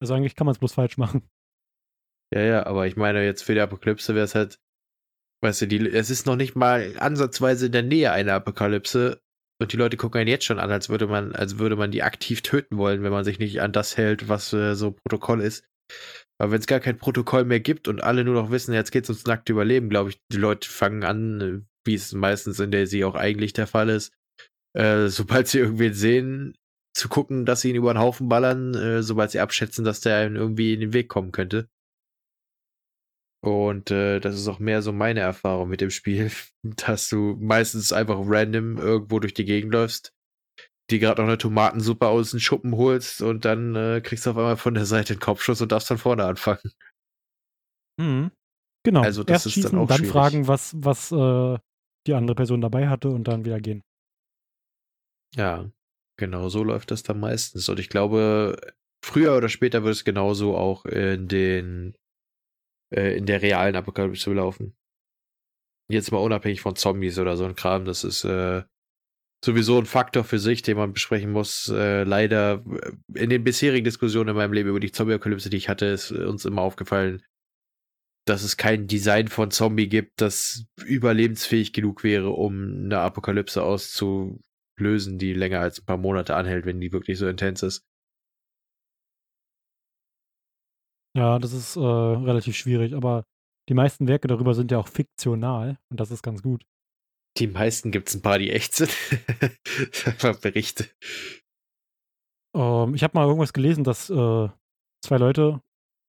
Also 0.00 0.14
eigentlich 0.14 0.36
kann 0.36 0.46
man 0.46 0.52
es 0.52 0.60
bloß 0.60 0.74
falsch 0.74 0.96
machen. 0.98 1.28
Ja, 2.32 2.42
ja, 2.42 2.66
aber 2.66 2.86
ich 2.86 2.96
meine, 2.96 3.24
jetzt 3.24 3.42
für 3.42 3.54
die 3.54 3.60
Apokalypse 3.60 4.14
wäre 4.14 4.24
es 4.24 4.36
halt, 4.36 4.60
weißt 5.42 5.62
du, 5.62 5.66
die, 5.66 5.88
es 5.88 6.10
ist 6.10 6.26
noch 6.26 6.36
nicht 6.36 6.54
mal 6.54 6.94
ansatzweise 6.98 7.66
in 7.66 7.72
der 7.72 7.82
Nähe 7.82 8.12
einer 8.12 8.34
Apokalypse 8.34 9.20
und 9.60 9.72
die 9.72 9.76
Leute 9.76 9.96
gucken 9.96 10.20
einen 10.20 10.30
jetzt 10.30 10.44
schon 10.44 10.60
an, 10.60 10.70
als 10.70 10.88
würde 10.88 11.08
man, 11.08 11.34
als 11.34 11.58
würde 11.58 11.74
man 11.74 11.90
die 11.90 12.04
aktiv 12.04 12.40
töten 12.42 12.78
wollen, 12.78 13.02
wenn 13.02 13.10
man 13.10 13.24
sich 13.24 13.40
nicht 13.40 13.60
an 13.60 13.72
das 13.72 13.96
hält, 13.96 14.28
was 14.28 14.52
äh, 14.52 14.74
so 14.74 14.92
Protokoll 14.92 15.40
ist. 15.40 15.64
Aber 16.38 16.52
wenn 16.52 16.60
es 16.60 16.66
gar 16.66 16.80
kein 16.80 16.98
Protokoll 16.98 17.44
mehr 17.44 17.60
gibt 17.60 17.86
und 17.86 18.02
alle 18.02 18.24
nur 18.24 18.34
noch 18.34 18.50
wissen, 18.50 18.72
jetzt 18.72 18.92
geht 18.92 19.04
es 19.04 19.10
ums 19.10 19.26
nackte 19.26 19.52
Überleben, 19.52 19.90
glaube 19.90 20.10
ich, 20.10 20.20
die 20.32 20.38
Leute 20.38 20.68
fangen 20.68 21.04
an, 21.04 21.66
wie 21.84 21.94
es 21.94 22.12
meistens 22.12 22.60
in 22.60 22.70
der 22.70 22.86
sie 22.86 23.04
auch 23.04 23.14
eigentlich 23.14 23.52
der 23.52 23.66
Fall 23.66 23.88
ist, 23.90 24.12
äh, 24.74 25.08
sobald 25.08 25.48
sie 25.48 25.58
irgendwen 25.58 25.92
sehen, 25.92 26.54
zu 26.94 27.08
gucken, 27.08 27.46
dass 27.46 27.60
sie 27.60 27.70
ihn 27.70 27.76
über 27.76 27.92
den 27.92 28.00
Haufen 28.00 28.28
ballern, 28.28 28.74
äh, 28.74 29.02
sobald 29.02 29.30
sie 29.30 29.40
abschätzen, 29.40 29.84
dass 29.84 30.00
der 30.00 30.16
einem 30.16 30.36
irgendwie 30.36 30.74
in 30.74 30.80
den 30.80 30.92
Weg 30.92 31.08
kommen 31.08 31.32
könnte. 31.32 31.68
Und 33.42 33.90
äh, 33.90 34.20
das 34.20 34.34
ist 34.34 34.48
auch 34.48 34.58
mehr 34.58 34.82
so 34.82 34.92
meine 34.92 35.20
Erfahrung 35.20 35.68
mit 35.68 35.80
dem 35.80 35.90
Spiel, 35.90 36.30
dass 36.62 37.08
du 37.08 37.36
meistens 37.40 37.92
einfach 37.92 38.18
random 38.22 38.76
irgendwo 38.76 39.18
durch 39.18 39.34
die 39.34 39.44
Gegend 39.44 39.72
läufst, 39.72 40.12
die 40.90 40.98
gerade 40.98 41.20
noch 41.20 41.28
eine 41.28 41.38
Tomatensuppe 41.38 42.08
aus 42.08 42.32
dem 42.32 42.40
Schuppen 42.40 42.76
holst 42.76 43.22
und 43.22 43.44
dann 43.44 43.74
äh, 43.76 44.00
kriegst 44.02 44.26
du 44.26 44.30
auf 44.30 44.36
einmal 44.36 44.56
von 44.56 44.74
der 44.74 44.86
Seite 44.86 45.14
einen 45.14 45.20
Kopfschuss 45.20 45.60
und 45.60 45.72
darfst 45.72 45.88
von 45.88 45.98
vorne 45.98 46.24
anfangen. 46.24 46.72
Mhm. 47.98 48.30
Genau. 48.84 49.02
Also 49.02 49.24
das 49.24 49.34
Erst 49.34 49.46
ist 49.46 49.52
schießen, 49.52 49.72
dann, 49.72 49.80
auch 49.80 49.88
dann 49.88 50.04
fragen, 50.04 50.48
was, 50.48 50.74
was 50.76 51.12
äh, 51.12 51.58
die 52.06 52.14
andere 52.14 52.34
Person 52.34 52.60
dabei 52.60 52.88
hatte 52.88 53.10
und 53.10 53.28
dann 53.28 53.44
wieder 53.44 53.60
gehen. 53.60 53.82
Ja, 55.36 55.70
genau 56.18 56.48
so 56.48 56.64
läuft 56.64 56.90
das 56.90 57.02
dann 57.02 57.20
meistens. 57.20 57.68
Und 57.68 57.78
ich 57.78 57.88
glaube, 57.88 58.56
früher 59.04 59.36
oder 59.36 59.48
später 59.48 59.84
wird 59.84 59.94
es 59.94 60.04
genauso 60.04 60.56
auch 60.56 60.86
in 60.86 61.28
den 61.28 61.94
äh, 62.94 63.16
in 63.16 63.26
der 63.26 63.42
realen 63.42 63.76
Apokalypse 63.76 64.32
laufen. 64.32 64.74
Jetzt 65.88 66.12
mal 66.12 66.18
unabhängig 66.18 66.60
von 66.60 66.76
Zombies 66.76 67.18
oder 67.18 67.36
so 67.36 67.44
ein 67.44 67.56
Kram, 67.56 67.84
das 67.84 68.04
ist 68.04 68.24
äh, 68.24 68.62
sowieso 69.44 69.78
ein 69.78 69.86
Faktor 69.86 70.24
für 70.24 70.38
sich, 70.38 70.62
den 70.62 70.76
man 70.76 70.92
besprechen 70.92 71.32
muss. 71.32 71.68
Äh, 71.68 72.04
leider 72.04 72.64
äh, 72.66 73.20
in 73.22 73.30
den 73.30 73.44
bisherigen 73.44 73.84
Diskussionen 73.84 74.30
in 74.30 74.36
meinem 74.36 74.52
Leben 74.52 74.68
über 74.68 74.80
die 74.80 74.92
Zombie-Apokalypse, 74.92 75.50
die 75.50 75.56
ich 75.56 75.68
hatte, 75.68 75.86
ist 75.86 76.12
uns 76.12 76.44
immer 76.44 76.62
aufgefallen, 76.62 77.22
dass 78.26 78.42
es 78.42 78.56
kein 78.56 78.86
Design 78.86 79.28
von 79.28 79.50
Zombie 79.50 79.88
gibt, 79.88 80.20
das 80.20 80.66
überlebensfähig 80.84 81.72
genug 81.72 82.04
wäre, 82.04 82.30
um 82.30 82.84
eine 82.84 82.98
Apokalypse 82.98 83.62
auszulösen, 83.62 85.18
die 85.18 85.32
länger 85.32 85.60
als 85.60 85.80
ein 85.80 85.86
paar 85.86 85.96
Monate 85.96 86.36
anhält, 86.36 86.66
wenn 86.66 86.80
die 86.80 86.92
wirklich 86.92 87.18
so 87.18 87.26
intens 87.26 87.62
ist. 87.62 87.84
Ja, 91.16 91.38
das 91.38 91.52
ist 91.52 91.76
äh, 91.76 91.80
relativ 91.80 92.56
schwierig, 92.56 92.94
aber 92.94 93.24
die 93.68 93.74
meisten 93.74 94.06
Werke 94.06 94.28
darüber 94.28 94.54
sind 94.54 94.70
ja 94.70 94.78
auch 94.78 94.86
fiktional 94.86 95.78
und 95.88 95.98
das 95.98 96.10
ist 96.10 96.22
ganz 96.22 96.42
gut. 96.42 96.64
Die 97.38 97.46
meisten 97.46 97.90
gibt 97.90 98.08
es 98.08 98.16
ein 98.16 98.22
paar, 98.22 98.38
die 98.38 98.50
echt 98.50 98.74
sind. 98.74 98.90
Berichte. 100.42 100.86
Ähm, 102.54 102.94
ich 102.94 103.02
habe 103.02 103.12
mal 103.14 103.26
irgendwas 103.26 103.52
gelesen, 103.52 103.84
dass 103.84 104.10
äh, 104.10 104.48
zwei 105.04 105.16
Leute 105.16 105.62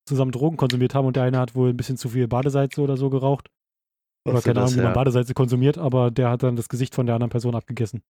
zusammen 0.07 0.31
Drogen 0.31 0.57
konsumiert 0.57 0.95
haben 0.95 1.05
und 1.05 1.15
der 1.15 1.23
eine 1.23 1.39
hat 1.39 1.55
wohl 1.55 1.69
ein 1.69 1.77
bisschen 1.77 1.97
zu 1.97 2.09
viel 2.09 2.27
Badesalze 2.27 2.81
oder 2.81 2.97
so 2.97 3.09
geraucht. 3.09 3.49
Oder 4.27 4.41
keine 4.41 4.61
Ahnung, 4.61 4.75
wie 4.75 4.81
man 4.81 4.93
Badesalze 4.93 5.33
konsumiert, 5.33 5.77
aber 5.77 6.11
der 6.11 6.29
hat 6.29 6.43
dann 6.43 6.55
das 6.55 6.69
Gesicht 6.69 6.93
von 6.93 7.05
der 7.05 7.15
anderen 7.15 7.31
Person 7.31 7.55
abgegessen. 7.55 8.03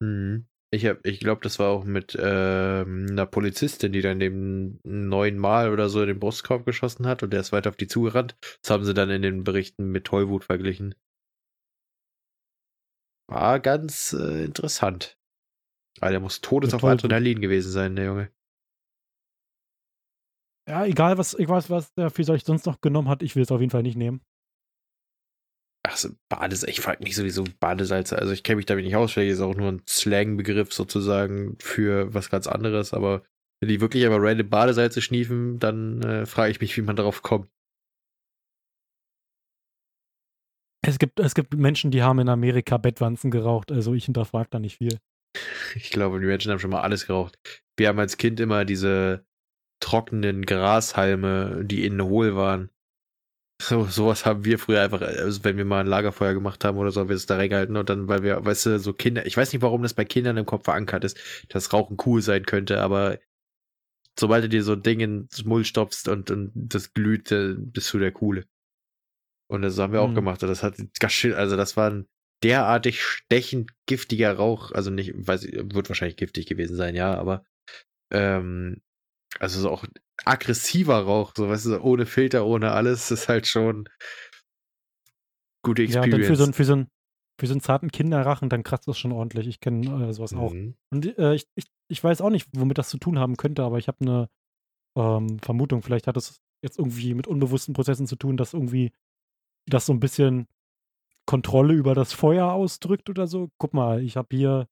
Mhm. 0.00 0.46
Ich, 0.70 0.84
ich 0.84 1.20
glaube, 1.20 1.40
das 1.42 1.58
war 1.58 1.70
auch 1.70 1.84
mit 1.84 2.14
äh, 2.14 2.20
einer 2.20 3.24
Polizistin, 3.24 3.92
die 3.92 4.02
dann 4.02 4.20
eben 4.20 4.80
neunmal 4.82 5.72
oder 5.72 5.88
so 5.88 6.02
in 6.02 6.08
den 6.08 6.20
Brustkorb 6.20 6.66
geschossen 6.66 7.06
hat 7.06 7.22
und 7.22 7.32
der 7.32 7.40
ist 7.40 7.52
weiter 7.52 7.70
auf 7.70 7.76
die 7.76 7.86
zugerannt. 7.86 8.36
Das 8.60 8.70
haben 8.70 8.84
sie 8.84 8.92
dann 8.92 9.08
in 9.08 9.22
den 9.22 9.44
Berichten 9.44 9.90
mit 9.90 10.04
Tollwut 10.04 10.44
verglichen. 10.44 10.94
War 13.28 13.60
ganz 13.60 14.12
äh, 14.12 14.44
interessant. 14.44 15.18
Aber 16.00 16.10
der 16.10 16.20
muss 16.20 16.40
todes 16.40 16.74
auf 16.74 16.84
Adrenalin 16.84 17.40
gewesen 17.40 17.70
sein, 17.70 17.96
der 17.96 18.06
Junge. 18.06 18.32
Ja, 20.68 20.84
egal 20.84 21.18
was, 21.18 21.34
ich 21.34 21.48
weiß, 21.48 21.70
was 21.70 21.92
der 21.94 22.10
vielleicht 22.10 22.46
sonst 22.46 22.66
noch 22.66 22.80
genommen 22.80 23.08
hat, 23.08 23.22
ich 23.22 23.34
will 23.36 23.42
es 23.42 23.50
auf 23.50 23.60
jeden 23.60 23.70
Fall 23.70 23.82
nicht 23.82 23.96
nehmen. 23.96 24.20
Achso, 25.82 26.10
Badesalz, 26.28 26.70
ich 26.70 26.80
frage 26.80 27.02
mich 27.02 27.16
sowieso 27.16 27.44
Badesalze. 27.60 28.18
Also 28.18 28.32
ich 28.32 28.42
kenne 28.42 28.56
mich 28.56 28.66
damit 28.66 28.84
nicht 28.84 28.96
aus, 28.96 29.12
vielleicht 29.12 29.32
ist 29.32 29.40
auch 29.40 29.54
nur 29.54 29.72
ein 29.72 29.82
Slang-Begriff 29.88 30.72
sozusagen 30.72 31.56
für 31.60 32.12
was 32.12 32.28
ganz 32.30 32.46
anderes, 32.46 32.92
aber 32.92 33.22
wenn 33.60 33.68
die 33.68 33.80
wirklich 33.80 34.06
aber 34.06 34.20
random 34.20 34.50
Badesalze 34.50 35.00
schniefen, 35.00 35.58
dann 35.58 36.02
äh, 36.02 36.26
frage 36.26 36.50
ich 36.50 36.60
mich, 36.60 36.76
wie 36.76 36.82
man 36.82 36.96
darauf 36.96 37.22
kommt. 37.22 37.48
Es 40.82 40.98
gibt, 40.98 41.18
es 41.20 41.34
gibt 41.34 41.54
Menschen, 41.54 41.90
die 41.90 42.02
haben 42.02 42.20
in 42.20 42.28
Amerika 42.28 42.76
Bettwanzen 42.76 43.30
geraucht, 43.30 43.72
also 43.72 43.94
ich 43.94 44.04
hinterfrage 44.04 44.48
da 44.50 44.58
nicht 44.58 44.78
viel. 44.78 44.98
Ich 45.74 45.90
glaube, 45.90 46.20
die 46.20 46.26
Menschen 46.26 46.50
haben 46.50 46.58
schon 46.58 46.70
mal 46.70 46.82
alles 46.82 47.06
geraucht. 47.06 47.38
Wir 47.76 47.88
haben 47.88 47.98
als 47.98 48.16
Kind 48.16 48.40
immer 48.40 48.64
diese 48.64 49.26
trockenen 49.80 50.46
Grashalme, 50.46 51.64
die 51.64 51.84
innen 51.84 52.02
hohl 52.02 52.36
waren. 52.36 52.70
So, 53.60 53.84
sowas 53.84 54.24
haben 54.24 54.44
wir 54.44 54.58
früher 54.58 54.82
einfach, 54.82 55.00
also 55.02 55.42
wenn 55.42 55.56
wir 55.56 55.64
mal 55.64 55.80
ein 55.80 55.86
Lagerfeuer 55.88 56.32
gemacht 56.32 56.64
haben 56.64 56.78
oder 56.78 56.92
so, 56.92 57.00
haben 57.00 57.08
wir 57.08 57.16
es 57.16 57.26
da 57.26 57.36
reingehalten 57.36 57.76
und 57.76 57.88
dann, 57.88 58.06
weil 58.06 58.22
wir, 58.22 58.44
weißt 58.44 58.66
du, 58.66 58.78
so 58.78 58.92
Kinder, 58.92 59.26
ich 59.26 59.36
weiß 59.36 59.52
nicht, 59.52 59.62
warum 59.62 59.82
das 59.82 59.94
bei 59.94 60.04
Kindern 60.04 60.36
im 60.36 60.46
Kopf 60.46 60.64
verankert 60.64 61.02
ist, 61.02 61.18
dass 61.48 61.72
Rauchen 61.72 61.96
cool 62.06 62.22
sein 62.22 62.46
könnte, 62.46 62.80
aber 62.80 63.18
sobald 64.18 64.44
du 64.44 64.48
dir 64.48 64.62
so 64.62 64.74
ein 64.74 64.82
Ding 64.82 65.00
ins 65.00 65.44
Mull 65.44 65.64
stopfst 65.64 66.06
und, 66.06 66.30
und 66.30 66.52
das 66.54 66.94
glüht, 66.94 67.30
bist 67.30 67.92
du 67.92 67.98
der 67.98 68.12
Coole. 68.12 68.44
Und 69.50 69.62
das 69.62 69.78
haben 69.78 69.92
wir 69.92 70.02
auch 70.02 70.10
mhm. 70.10 70.14
gemacht. 70.14 70.42
Und 70.42 70.48
das 70.48 70.62
hat 70.62 70.76
also 71.34 71.56
das 71.56 71.76
war 71.76 71.90
ein 71.90 72.06
derartig 72.42 73.02
stechend 73.02 73.72
giftiger 73.86 74.34
Rauch. 74.34 74.72
Also 74.72 74.90
nicht, 74.90 75.12
weiß 75.14 75.44
ich, 75.44 75.54
wird 75.54 75.88
wahrscheinlich 75.88 76.16
giftig 76.16 76.46
gewesen 76.46 76.76
sein, 76.76 76.94
ja, 76.94 77.14
aber 77.14 77.44
ähm, 78.12 78.80
also 79.38 79.60
so 79.60 79.70
auch 79.70 79.84
aggressiver 80.24 81.00
Rauch, 81.00 81.32
so 81.36 81.48
weißt 81.48 81.66
du, 81.66 81.80
ohne 81.80 82.06
Filter, 82.06 82.46
ohne 82.46 82.72
alles, 82.72 83.10
ist 83.10 83.28
halt 83.28 83.46
schon 83.46 83.88
gute 85.62 85.82
Experience. 85.82 86.12
Ja, 86.12 86.18
dann 86.18 86.26
für 86.26 86.36
so, 86.36 86.52
für 86.52 86.64
so 86.64 86.72
einen 86.74 86.90
für 87.40 87.46
so 87.46 87.52
einen 87.52 87.60
zarten 87.60 87.92
Kinderrachen, 87.92 88.48
dann 88.48 88.64
kratzt 88.64 88.88
das 88.88 88.98
schon 88.98 89.12
ordentlich. 89.12 89.46
Ich 89.46 89.60
kenne 89.60 90.08
äh, 90.08 90.12
sowas 90.12 90.32
mhm. 90.32 90.40
auch. 90.40 90.52
Und 90.90 91.18
äh, 91.18 91.34
ich, 91.34 91.46
ich, 91.54 91.66
ich 91.88 92.02
weiß 92.02 92.20
auch 92.20 92.30
nicht, 92.30 92.48
womit 92.52 92.78
das 92.78 92.88
zu 92.88 92.98
tun 92.98 93.18
haben 93.18 93.36
könnte, 93.36 93.62
aber 93.62 93.78
ich 93.78 93.86
habe 93.86 93.98
eine 94.00 94.28
ähm, 94.96 95.38
Vermutung. 95.38 95.82
Vielleicht 95.82 96.08
hat 96.08 96.16
es 96.16 96.40
jetzt 96.64 96.78
irgendwie 96.78 97.14
mit 97.14 97.28
unbewussten 97.28 97.74
Prozessen 97.74 98.08
zu 98.08 98.16
tun, 98.16 98.36
dass 98.36 98.54
irgendwie 98.54 98.92
das 99.70 99.86
so 99.86 99.92
ein 99.92 100.00
bisschen 100.00 100.46
Kontrolle 101.26 101.74
über 101.74 101.94
das 101.94 102.12
Feuer 102.12 102.52
ausdrückt 102.52 103.10
oder 103.10 103.26
so. 103.26 103.50
Guck 103.58 103.74
mal, 103.74 104.02
ich 104.02 104.16
habe 104.16 104.34
hier 104.34 104.68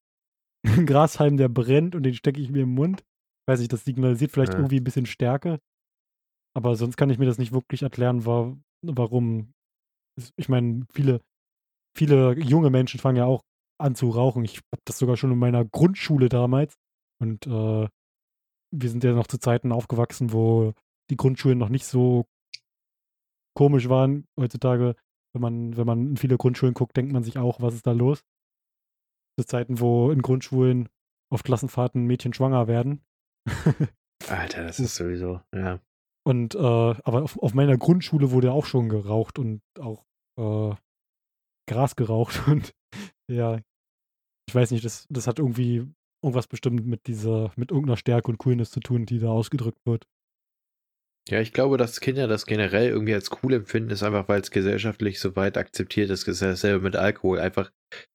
einen 0.67 0.87
Grashalm, 0.87 1.37
der 1.37 1.49
brennt 1.49 1.95
und 1.95 2.03
den 2.03 2.15
stecke 2.15 2.41
ich 2.41 2.51
mir 2.51 2.63
im 2.63 2.75
Mund. 2.75 3.05
Weiß 3.49 3.61
ich, 3.61 3.69
das 3.69 3.85
signalisiert 3.85 4.33
vielleicht 4.33 4.55
ja. 4.55 4.59
irgendwie 4.59 4.81
ein 4.81 4.85
bisschen 4.85 5.07
Stärke. 5.07 5.61
Aber 6.55 6.75
sonst 6.77 6.97
kann 6.97 7.11
ich 7.11 7.19
mir 7.19 7.27
das 7.27 7.39
nicht 7.39 7.53
wirklich 7.53 7.83
erklären, 7.83 8.25
war, 8.25 8.57
warum. 8.83 9.53
Ich 10.37 10.49
meine, 10.49 10.87
viele 10.91 11.21
viele 11.97 12.39
junge 12.39 12.71
Menschen 12.71 13.01
fangen 13.01 13.17
ja 13.17 13.25
auch 13.25 13.43
an 13.79 13.95
zu 13.95 14.11
rauchen. 14.11 14.45
Ich 14.45 14.59
habe 14.59 14.83
das 14.85 14.99
sogar 14.99 15.17
schon 15.17 15.33
in 15.33 15.39
meiner 15.39 15.65
Grundschule 15.65 16.29
damals. 16.29 16.75
Und 17.21 17.47
äh, 17.47 17.89
wir 18.71 18.91
sind 18.91 19.03
ja 19.03 19.13
noch 19.13 19.27
zu 19.27 19.39
Zeiten 19.39 19.73
aufgewachsen, 19.73 20.33
wo 20.33 20.75
die 21.11 21.17
Grundschulen 21.17 21.59
noch 21.59 21.69
nicht 21.69 21.87
so 21.87 22.27
komisch 23.57 23.89
waren. 23.89 24.29
Heutzutage, 24.39 24.95
wenn 25.35 25.43
man, 25.43 25.77
wenn 25.77 25.87
man 25.87 26.11
in 26.11 26.17
viele 26.17 26.37
Grundschulen 26.37 26.75
guckt, 26.75 26.97
denkt 26.97 27.13
man 27.13 27.25
sich 27.25 27.39
auch, 27.39 27.61
was 27.61 27.75
ist 27.75 27.87
da 27.87 27.93
los? 27.93 28.25
Zu 29.39 29.47
Zeiten, 29.47 29.81
wo 29.81 30.13
in 30.13 30.23
Grundschulen 30.23 30.89
auf 31.33 31.43
Klassenfahrten 31.43 32.07
Mädchen 32.07 32.33
schwanger 32.33 32.69
werden. 32.69 33.03
Alter, 34.29 34.63
das 34.63 34.79
ist 34.79 34.95
sowieso, 34.95 35.41
ja. 35.53 35.81
Und 36.25 36.55
äh, 36.55 36.59
aber 36.59 37.23
auf, 37.23 37.39
auf, 37.39 37.55
meiner 37.55 37.77
Grundschule 37.77 38.31
wurde 38.31 38.53
auch 38.53 38.67
schon 38.67 38.89
geraucht 38.89 39.39
und 39.39 39.63
auch 39.79 40.05
äh, 40.39 40.75
Gras 41.69 41.97
geraucht 41.97 42.49
und 42.49 42.75
ja, 43.31 43.61
ich 44.49 44.55
weiß 44.55 44.71
nicht, 44.71 44.85
das, 44.85 45.07
das 45.11 45.27
hat 45.27 45.39
irgendwie 45.39 45.87
irgendwas 46.23 46.47
bestimmt 46.47 46.87
mit 46.87 47.07
dieser, 47.07 47.53
mit 47.57 47.71
irgendeiner 47.71 47.97
Stärke 47.97 48.31
und 48.31 48.39
Coolness 48.39 48.71
zu 48.71 48.81
tun, 48.81 49.07
die 49.07 49.19
da 49.19 49.29
ausgedrückt 49.29 49.85
wird. 49.85 50.07
Ja, 51.29 51.41
ich 51.41 51.53
glaube, 51.53 51.77
dass 51.77 52.01
Kinder 52.01 52.29
das 52.29 52.47
generell 52.47 52.89
irgendwie 52.89 53.15
als 53.15 53.31
cool 53.43 53.55
empfinden, 53.55 53.91
ist 53.91 54.05
einfach, 54.05 54.29
weil 54.29 54.41
es 54.41 54.53
gesellschaftlich 54.53 55.19
so 55.19 55.35
weit 55.35 55.59
akzeptiert 55.59 56.09
ist. 56.11 56.29
Ist 56.29 56.41
dasselbe 56.41 56.85
mit 56.85 56.95
Alkohol. 56.95 57.41
Einfach, 57.41 57.73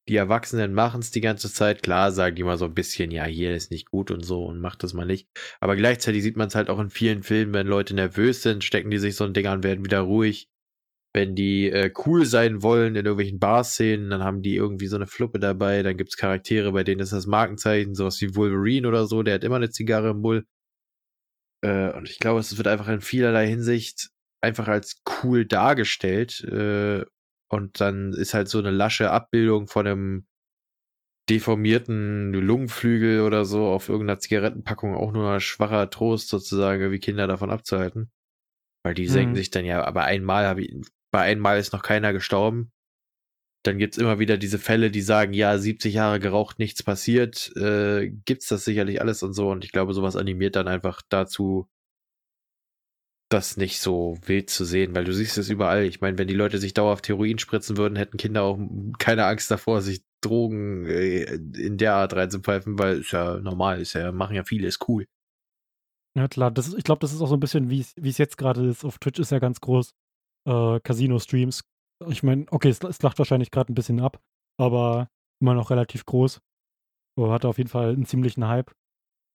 die 0.08 0.16
Erwachsenen 0.16 0.74
machen 0.74 1.02
es 1.02 1.12
die 1.12 1.20
ganze 1.20 1.52
Zeit. 1.52 1.84
Klar, 1.84 2.14
sagen 2.14 2.38
die 2.38 2.44
mal 2.44 2.58
so 2.58 2.66
ein 2.66 2.74
bisschen, 2.74 3.12
ja, 3.12 3.26
hier 3.26 3.54
ist 3.54 3.70
nicht 3.70 3.92
gut 3.92 4.12
und 4.12 4.24
so 4.24 4.46
und 4.46 4.62
macht 4.62 4.84
das 4.84 4.94
mal 4.94 5.06
nicht. 5.06 5.28
Aber 5.60 5.76
gleichzeitig 5.76 6.24
sieht 6.24 6.38
man 6.38 6.48
es 6.48 6.56
halt 6.56 6.70
auch 6.70 6.80
in 6.80 6.90
vielen 6.90 7.24
Filmen, 7.24 7.54
wenn 7.54 7.68
Leute 7.68 7.94
nervös 7.96 8.44
sind, 8.44 8.64
stecken 8.64 8.92
die 8.92 9.00
sich 9.00 9.18
so 9.18 9.26
ein 9.26 9.34
Ding 9.34 9.48
an, 9.48 9.64
werden 9.64 9.84
wieder 9.84 10.00
ruhig 10.00 10.48
wenn 11.14 11.36
die 11.36 11.70
äh, 11.70 11.92
cool 12.06 12.26
sein 12.26 12.64
wollen 12.64 12.96
in 12.96 13.06
irgendwelchen 13.06 13.40
Bar-Szenen, 13.40 14.10
dann 14.10 14.24
haben 14.24 14.42
die 14.42 14.56
irgendwie 14.56 14.88
so 14.88 14.96
eine 14.96 15.08
Fluppe 15.08 15.40
dabei. 15.40 15.84
Dann 15.84 15.98
gibt's 15.98 16.16
Charaktere, 16.16 16.72
bei 16.72 16.84
denen 16.84 17.02
ist 17.02 17.12
das 17.12 17.28
Markenzeichen, 17.28 17.96
sowas 17.96 18.22
wie 18.22 18.36
Wolverine 18.36 18.88
oder 18.88 19.06
so, 19.08 19.22
der 19.24 19.36
hat 19.36 19.44
immer 19.44 19.58
eine 19.58 19.70
Zigarre 19.70 20.12
im 20.12 20.22
Mull. 20.22 20.46
Äh, 21.62 21.92
und 21.94 22.10
ich 22.10 22.20
glaube, 22.20 22.40
es 22.40 22.58
wird 22.58 22.68
einfach 22.68 22.88
in 22.88 23.02
vielerlei 23.02 23.48
Hinsicht 23.48 24.10
einfach 24.42 24.68
als 24.68 25.02
cool 25.24 25.46
dargestellt. 25.46 26.42
Äh, 26.44 27.06
und 27.50 27.82
dann 27.82 28.14
ist 28.14 28.34
halt 28.34 28.48
so 28.48 28.60
eine 28.60 28.72
lasche 28.72 29.12
Abbildung 29.12 29.68
von 29.68 29.88
einem 29.88 30.26
deformierten 31.30 32.34
Lungenflügel 32.34 33.22
oder 33.22 33.46
so 33.46 33.68
auf 33.68 33.90
irgendeiner 33.90 34.20
Zigarettenpackung 34.20 34.96
auch 34.96 35.12
nur 35.12 35.32
ein 35.32 35.40
schwacher 35.40 35.90
Trost 35.90 36.30
sozusagen, 36.30 36.92
wie 36.92 37.00
Kinder 37.00 37.28
davon 37.28 37.52
abzuhalten. 37.52 38.12
Weil 38.84 38.96
die 38.96 39.04
mhm. 39.04 39.12
senken 39.12 39.36
sich 39.36 39.52
dann 39.52 39.66
ja, 39.66 39.84
aber 39.84 40.04
einmal 40.04 40.46
habe 40.46 40.64
ich, 40.64 40.76
bei 41.12 41.22
einmal 41.22 41.60
ist 41.60 41.74
noch 41.74 41.84
keiner 41.84 42.14
gestorben. 42.14 42.72
Dann 43.64 43.78
gibt's 43.78 43.98
immer 43.98 44.20
wieder 44.20 44.38
diese 44.38 44.58
Fälle, 44.58 44.90
die 44.90 45.02
sagen, 45.02 45.34
ja, 45.34 45.58
70 45.58 45.94
Jahre 45.94 46.20
geraucht, 46.20 46.58
nichts 46.60 46.82
passiert. 46.84 47.52
Äh, 47.56 48.10
gibt's 48.26 48.48
das 48.48 48.66
sicherlich 48.66 49.02
alles 49.02 49.22
und 49.24 49.34
so. 49.34 49.50
Und 49.50 49.64
ich 49.66 49.72
glaube, 49.72 49.94
sowas 49.94 50.16
animiert 50.16 50.56
dann 50.56 50.68
einfach 50.68 51.02
dazu, 51.10 51.68
das 53.32 53.58
nicht 53.58 53.80
so 53.80 54.18
wild 54.26 54.50
zu 54.50 54.66
sehen, 54.66 54.94
weil 54.94 55.06
du 55.06 55.14
siehst 55.14 55.38
es 55.38 55.50
überall. 55.50 55.86
Ich 55.86 56.02
meine, 56.02 56.18
wenn 56.18 56.28
die 56.28 56.34
Leute 56.34 56.58
sich 56.58 56.74
dauerhaft 56.74 57.08
Heroin 57.08 57.40
spritzen 57.40 57.78
würden, 57.78 57.96
hätten 57.96 58.18
Kinder 58.18 58.44
auch 58.44 58.60
keine 59.00 59.26
Angst 59.26 59.50
davor, 59.50 59.82
sich 59.82 60.04
Drogen 60.22 60.86
äh, 60.86 61.24
in 61.34 61.78
der 61.78 61.96
Art 61.96 62.14
reinzupfeifen, 62.14 62.78
weil 62.78 63.00
ist 63.00 63.12
ja 63.12 63.38
normal, 63.40 63.80
ist 63.80 63.94
ja, 63.94 64.12
machen 64.12 64.36
ja 64.36 64.44
viele, 64.44 64.68
ist 64.68 64.88
cool. 64.88 65.06
Ja, 66.16 66.28
klar, 66.28 66.52
das 66.52 66.74
ich 66.74 66.84
glaube, 66.84 67.00
das 67.00 67.14
ist 67.14 67.22
auch 67.22 67.28
so 67.28 67.36
ein 67.36 67.40
bisschen, 67.40 67.70
wie 67.70 67.80
es 67.80 68.18
jetzt 68.18 68.38
gerade 68.38 68.68
ist. 68.68 68.84
Auf 68.84 69.00
Twitch 69.00 69.20
ist 69.20 69.32
ja 69.32 69.40
ganz 69.40 69.62
groß 69.62 69.94
äh, 70.46 70.80
Casino-Streams. 70.82 71.62
Ich 72.08 72.24
meine, 72.24 72.46
okay, 72.52 72.70
es, 72.70 72.80
es 72.82 73.02
lacht 73.02 73.20
wahrscheinlich 73.20 73.52
gerade 73.52 73.72
ein 73.72 73.76
bisschen 73.76 74.00
ab, 74.00 74.22
aber 74.58 75.10
immer 75.42 75.54
noch 75.54 75.70
relativ 75.70 76.06
groß. 76.06 76.42
So, 77.18 77.32
hatte 77.32 77.48
auf 77.48 77.58
jeden 77.58 77.70
Fall 77.70 77.94
einen 77.94 78.06
ziemlichen 78.06 78.48
Hype. 78.48 78.72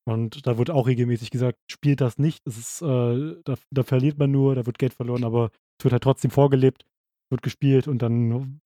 Und 0.08 0.46
da 0.46 0.56
wird 0.56 0.70
auch 0.70 0.86
regelmäßig 0.86 1.30
gesagt, 1.30 1.58
spielt 1.70 2.00
das 2.00 2.16
nicht. 2.18 2.46
Es 2.46 2.56
ist, 2.56 2.82
äh, 2.82 3.34
da, 3.44 3.54
da, 3.70 3.82
verliert 3.82 4.18
man 4.18 4.30
nur, 4.30 4.54
da 4.54 4.64
wird 4.64 4.78
Geld 4.78 4.94
verloren, 4.94 5.24
aber 5.24 5.50
es 5.78 5.84
wird 5.84 5.92
halt 5.92 6.04
trotzdem 6.04 6.30
vorgelebt, 6.30 6.86
wird 7.28 7.42
gespielt 7.42 7.88
und 7.88 8.02
dann, 8.02 8.60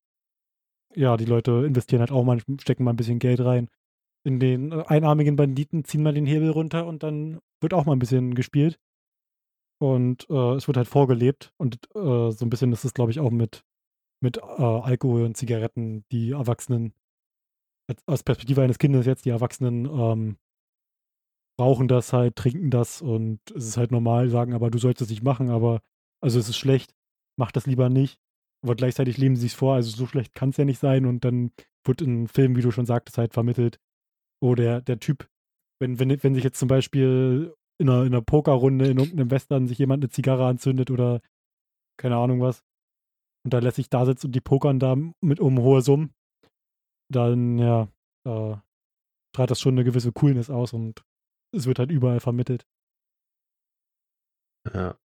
ja, 0.94 1.16
die 1.16 1.24
Leute 1.24 1.64
investieren 1.66 2.00
halt 2.00 2.12
auch 2.12 2.24
mal, 2.24 2.40
stecken 2.60 2.84
mal 2.84 2.92
ein 2.92 2.96
bisschen 2.96 3.18
Geld 3.18 3.40
rein. 3.40 3.68
In 4.22 4.38
den 4.38 4.72
einarmigen 4.72 5.36
Banditen 5.36 5.84
ziehen 5.84 6.02
mal 6.02 6.12
den 6.12 6.26
Hebel 6.26 6.50
runter 6.50 6.86
und 6.86 7.02
dann 7.02 7.40
wird 7.62 7.72
auch 7.72 7.86
mal 7.86 7.94
ein 7.94 7.98
bisschen 8.00 8.34
gespielt. 8.34 8.78
Und 9.80 10.28
äh, 10.28 10.56
es 10.56 10.66
wird 10.66 10.76
halt 10.76 10.88
vorgelebt. 10.88 11.54
Und 11.56 11.76
äh, 11.94 12.30
so 12.30 12.44
ein 12.44 12.50
bisschen 12.50 12.72
ist 12.72 12.84
es, 12.84 12.92
glaube 12.92 13.12
ich, 13.12 13.18
auch 13.18 13.30
mit, 13.30 13.64
mit 14.20 14.38
äh, 14.38 14.62
Alkohol 14.62 15.24
und 15.24 15.36
Zigaretten, 15.36 16.04
die 16.12 16.32
Erwachsenen, 16.32 16.92
aus 18.06 18.22
Perspektive 18.22 18.62
eines 18.62 18.78
Kindes 18.78 19.06
jetzt, 19.06 19.24
die 19.24 19.30
Erwachsenen 19.30 19.86
ähm, 19.86 20.36
rauchen 21.60 21.88
das 21.88 22.12
halt, 22.12 22.36
trinken 22.36 22.70
das 22.70 23.02
und 23.02 23.40
es 23.50 23.66
ist 23.66 23.76
halt 23.76 23.90
normal, 23.90 24.28
sagen 24.28 24.54
aber, 24.54 24.70
du 24.70 24.78
sollst 24.78 25.02
es 25.02 25.10
nicht 25.10 25.22
machen, 25.22 25.50
aber 25.50 25.82
also 26.22 26.38
es 26.38 26.48
ist 26.48 26.56
schlecht, 26.56 26.94
mach 27.36 27.52
das 27.52 27.66
lieber 27.66 27.88
nicht. 27.88 28.18
Aber 28.62 28.76
gleichzeitig 28.76 29.16
leben 29.16 29.36
sie 29.36 29.46
es 29.46 29.54
vor, 29.54 29.74
also 29.74 29.90
so 29.90 30.06
schlecht 30.06 30.34
kann 30.34 30.50
es 30.50 30.58
ja 30.58 30.64
nicht 30.66 30.78
sein 30.78 31.06
und 31.06 31.24
dann 31.24 31.50
wird 31.84 32.02
in 32.02 32.28
Filmen, 32.28 32.56
wie 32.56 32.60
du 32.60 32.70
schon 32.70 32.84
sagtest, 32.86 33.16
halt 33.16 33.32
vermittelt, 33.32 33.80
oh, 34.42 34.54
der, 34.54 34.82
der 34.82 35.00
Typ, 35.00 35.28
wenn, 35.80 35.98
wenn, 35.98 36.22
wenn 36.22 36.34
sich 36.34 36.44
jetzt 36.44 36.58
zum 36.58 36.68
Beispiel 36.68 37.54
in 37.78 37.88
einer, 37.88 38.02
in 38.02 38.08
einer 38.08 38.22
Pokerrunde 38.22 38.88
in 38.88 38.98
irgendeinem 38.98 39.30
Western 39.30 39.66
sich 39.66 39.78
jemand 39.78 40.02
eine 40.04 40.10
Zigarre 40.10 40.46
anzündet 40.46 40.90
oder 40.90 41.22
keine 41.96 42.16
Ahnung 42.16 42.40
was 42.40 42.62
und 43.44 43.54
da 43.54 43.58
lässt 43.58 43.76
sich 43.76 43.88
da 43.88 44.04
sitzen 44.06 44.26
und 44.26 44.32
die 44.32 44.40
pokern 44.40 44.78
da 44.78 44.96
mit 45.20 45.40
um 45.40 45.58
hohe 45.60 45.82
Summen, 45.82 46.14
dann 47.10 47.58
ja, 47.58 47.88
äh, 48.26 48.56
strahlt 49.32 49.50
das 49.50 49.60
schon 49.60 49.74
eine 49.74 49.84
gewisse 49.84 50.12
Coolness 50.12 50.50
aus 50.50 50.72
und 50.72 51.04
es 51.54 51.66
wird 51.66 51.78
halt 51.78 51.90
überall 51.90 52.20
vermittelt. 52.20 52.66
Ja. 54.72 54.98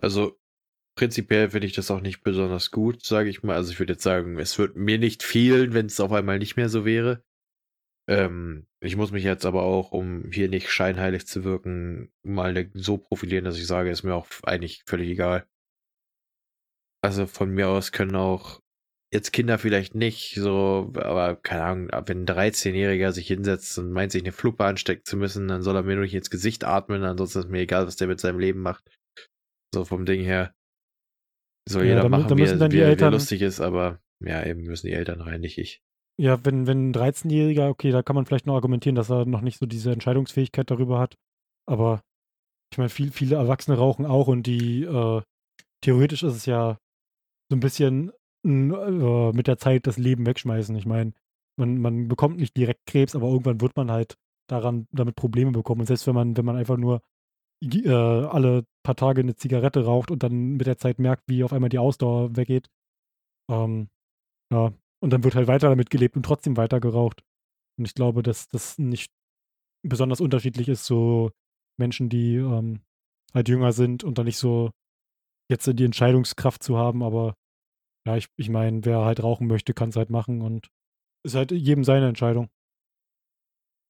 Also 0.00 0.38
prinzipiell 0.96 1.50
finde 1.50 1.66
ich 1.66 1.74
das 1.74 1.90
auch 1.90 2.00
nicht 2.00 2.22
besonders 2.22 2.70
gut, 2.70 3.04
sage 3.04 3.28
ich 3.28 3.42
mal. 3.42 3.56
Also 3.56 3.72
ich 3.72 3.78
würde 3.78 3.94
jetzt 3.94 4.02
sagen, 4.02 4.38
es 4.38 4.58
wird 4.58 4.76
mir 4.76 4.98
nicht 4.98 5.22
fehlen, 5.22 5.74
wenn 5.74 5.86
es 5.86 6.00
auf 6.00 6.12
einmal 6.12 6.38
nicht 6.38 6.56
mehr 6.56 6.68
so 6.68 6.84
wäre. 6.84 7.22
Ähm, 8.06 8.66
ich 8.80 8.96
muss 8.96 9.12
mich 9.12 9.24
jetzt 9.24 9.46
aber 9.46 9.62
auch, 9.62 9.92
um 9.92 10.30
hier 10.30 10.48
nicht 10.48 10.70
scheinheilig 10.70 11.26
zu 11.26 11.44
wirken, 11.44 12.12
mal 12.22 12.52
ne, 12.52 12.70
so 12.74 12.98
profilieren, 12.98 13.44
dass 13.44 13.56
ich 13.56 13.66
sage, 13.66 13.90
ist 13.90 14.02
mir 14.02 14.14
auch 14.14 14.26
eigentlich 14.42 14.84
völlig 14.86 15.08
egal. 15.08 15.46
Also 17.04 17.26
von 17.26 17.50
mir 17.50 17.68
aus 17.68 17.92
können 17.92 18.16
auch 18.16 18.60
jetzt 19.12 19.34
Kinder 19.34 19.58
vielleicht 19.58 19.94
nicht, 19.94 20.36
so, 20.36 20.90
aber 20.94 21.36
keine 21.36 21.62
Ahnung, 21.62 21.88
wenn 22.06 22.22
ein 22.22 22.26
13-Jähriger 22.26 23.12
sich 23.12 23.26
hinsetzt 23.26 23.78
und 23.78 23.92
meint, 23.92 24.10
sich 24.10 24.22
eine 24.22 24.32
Fluppe 24.32 24.64
anstecken 24.64 25.04
zu 25.04 25.18
müssen, 25.18 25.46
dann 25.46 25.60
soll 25.60 25.76
er 25.76 25.82
mir 25.82 25.96
nur 25.96 26.04
nicht 26.04 26.14
ins 26.14 26.30
Gesicht 26.30 26.64
atmen, 26.64 27.04
ansonsten 27.04 27.40
ist 27.40 27.50
mir 27.50 27.60
egal, 27.60 27.86
was 27.86 27.96
der 27.96 28.08
mit 28.08 28.20
seinem 28.20 28.38
Leben 28.38 28.60
macht. 28.60 28.90
So 29.74 29.84
vom 29.84 30.06
Ding 30.06 30.22
her. 30.22 30.54
Soll 31.68 31.82
ja, 31.82 31.90
jeder 31.90 32.02
damit, 32.04 32.20
machen, 32.22 32.38
wie, 32.38 32.42
er, 32.42 32.72
wie, 32.72 32.80
Eltern, 32.80 33.12
wie 33.12 33.16
lustig 33.16 33.42
ist, 33.42 33.60
aber 33.60 34.00
ja, 34.24 34.42
eben 34.42 34.62
müssen 34.62 34.86
die 34.86 34.94
Eltern 34.94 35.20
rein, 35.20 35.42
nicht 35.42 35.58
ich. 35.58 35.82
Ja, 36.18 36.42
wenn, 36.46 36.66
wenn 36.66 36.88
ein 36.88 36.94
13-Jähriger, 36.94 37.68
okay, 37.68 37.90
da 37.90 38.02
kann 38.02 38.16
man 38.16 38.24
vielleicht 38.24 38.46
noch 38.46 38.54
argumentieren, 38.54 38.96
dass 38.96 39.10
er 39.10 39.26
noch 39.26 39.42
nicht 39.42 39.58
so 39.58 39.66
diese 39.66 39.92
Entscheidungsfähigkeit 39.92 40.70
darüber 40.70 41.00
hat. 41.00 41.16
Aber 41.68 42.00
ich 42.72 42.78
meine, 42.78 42.88
viel, 42.88 43.12
viele 43.12 43.36
Erwachsene 43.36 43.76
rauchen 43.76 44.06
auch 44.06 44.26
und 44.26 44.44
die, 44.44 44.84
äh, 44.84 45.20
theoretisch 45.82 46.22
ist 46.22 46.34
es 46.34 46.46
ja 46.46 46.78
so 47.54 47.56
ein 47.56 47.60
bisschen 47.60 48.12
äh, 48.44 49.32
mit 49.32 49.46
der 49.46 49.58
Zeit 49.58 49.86
das 49.86 49.96
Leben 49.96 50.26
wegschmeißen. 50.26 50.74
Ich 50.76 50.86
meine, 50.86 51.12
man, 51.56 51.78
man 51.78 52.08
bekommt 52.08 52.38
nicht 52.38 52.56
direkt 52.56 52.86
Krebs, 52.86 53.14
aber 53.14 53.28
irgendwann 53.28 53.60
wird 53.60 53.76
man 53.76 53.90
halt 53.90 54.16
daran 54.48 54.86
damit 54.92 55.14
Probleme 55.16 55.52
bekommen. 55.52 55.82
Und 55.82 55.86
selbst 55.86 56.06
wenn 56.06 56.14
man, 56.14 56.36
wenn 56.36 56.44
man 56.44 56.56
einfach 56.56 56.76
nur 56.76 57.00
äh, 57.62 57.90
alle 57.90 58.66
paar 58.82 58.96
Tage 58.96 59.20
eine 59.20 59.36
Zigarette 59.36 59.84
raucht 59.84 60.10
und 60.10 60.22
dann 60.22 60.56
mit 60.56 60.66
der 60.66 60.78
Zeit 60.78 60.98
merkt, 60.98 61.24
wie 61.28 61.44
auf 61.44 61.52
einmal 61.52 61.70
die 61.70 61.78
Ausdauer 61.78 62.36
weggeht, 62.36 62.68
ähm, 63.50 63.88
ja, 64.52 64.72
und 65.00 65.10
dann 65.10 65.24
wird 65.24 65.34
halt 65.34 65.48
weiter 65.48 65.68
damit 65.68 65.90
gelebt 65.90 66.16
und 66.16 66.24
trotzdem 66.24 66.56
weiter 66.56 66.80
geraucht. 66.80 67.22
Und 67.78 67.86
ich 67.86 67.94
glaube, 67.94 68.22
dass 68.22 68.48
das 68.48 68.78
nicht 68.78 69.12
besonders 69.82 70.20
unterschiedlich 70.20 70.68
ist 70.68 70.84
zu 70.84 71.30
Menschen, 71.78 72.08
die 72.08 72.36
ähm, 72.36 72.80
halt 73.32 73.48
jünger 73.48 73.72
sind 73.72 74.04
und 74.04 74.18
dann 74.18 74.26
nicht 74.26 74.38
so 74.38 74.70
jetzt 75.50 75.66
die 75.66 75.84
Entscheidungskraft 75.84 76.62
zu 76.62 76.78
haben, 76.78 77.02
aber 77.02 77.34
ja, 78.06 78.16
ich, 78.16 78.28
ich 78.36 78.48
meine, 78.48 78.84
wer 78.84 79.04
halt 79.04 79.22
rauchen 79.22 79.46
möchte, 79.46 79.74
kann 79.74 79.88
es 79.90 79.96
halt 79.96 80.10
machen 80.10 80.42
und 80.42 80.68
ist 81.24 81.34
halt 81.34 81.52
jedem 81.52 81.84
seine 81.84 82.08
Entscheidung. 82.08 82.50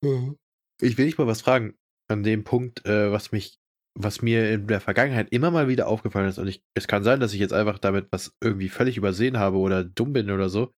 Mhm. 0.03 0.39
Ich 0.81 0.99
will 0.99 1.07
dich 1.07 1.19
mal 1.19 1.27
was 1.27 1.43
fragen 1.43 1.77
an 2.09 2.23
dem 2.23 2.45
Punkt, 2.45 2.85
äh, 2.87 3.11
was 3.11 3.33
mich, 3.33 3.59
was 3.99 4.23
mir 4.23 4.53
in 4.53 4.67
der 4.67 4.81
Vergangenheit 4.81 5.33
immer 5.33 5.51
mal 5.51 5.69
wieder 5.69 5.89
aufgefallen 5.89 6.29
ist. 6.29 6.39
Und 6.39 6.49
ich, 6.49 6.63
es 6.75 6.87
kann 6.87 7.05
sein, 7.05 7.21
dass 7.21 7.33
ich 7.33 7.41
jetzt 7.41 7.53
einfach 7.53 7.79
damit 7.79 8.09
was 8.11 8.37
irgendwie 8.43 8.69
völlig 8.69 8.97
übersehen 8.97 9.39
habe 9.39 9.59
oder 9.59 9.85
dumm 9.85 10.13
bin 10.13 10.31
oder 10.31 10.49
so. 10.49 10.73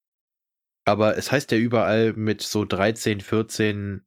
Aber 0.87 1.17
es 1.17 1.33
heißt 1.33 1.51
ja 1.51 1.59
überall 1.59 2.13
mit 2.13 2.43
so 2.43 2.65
13, 2.65 3.21
14 3.21 4.05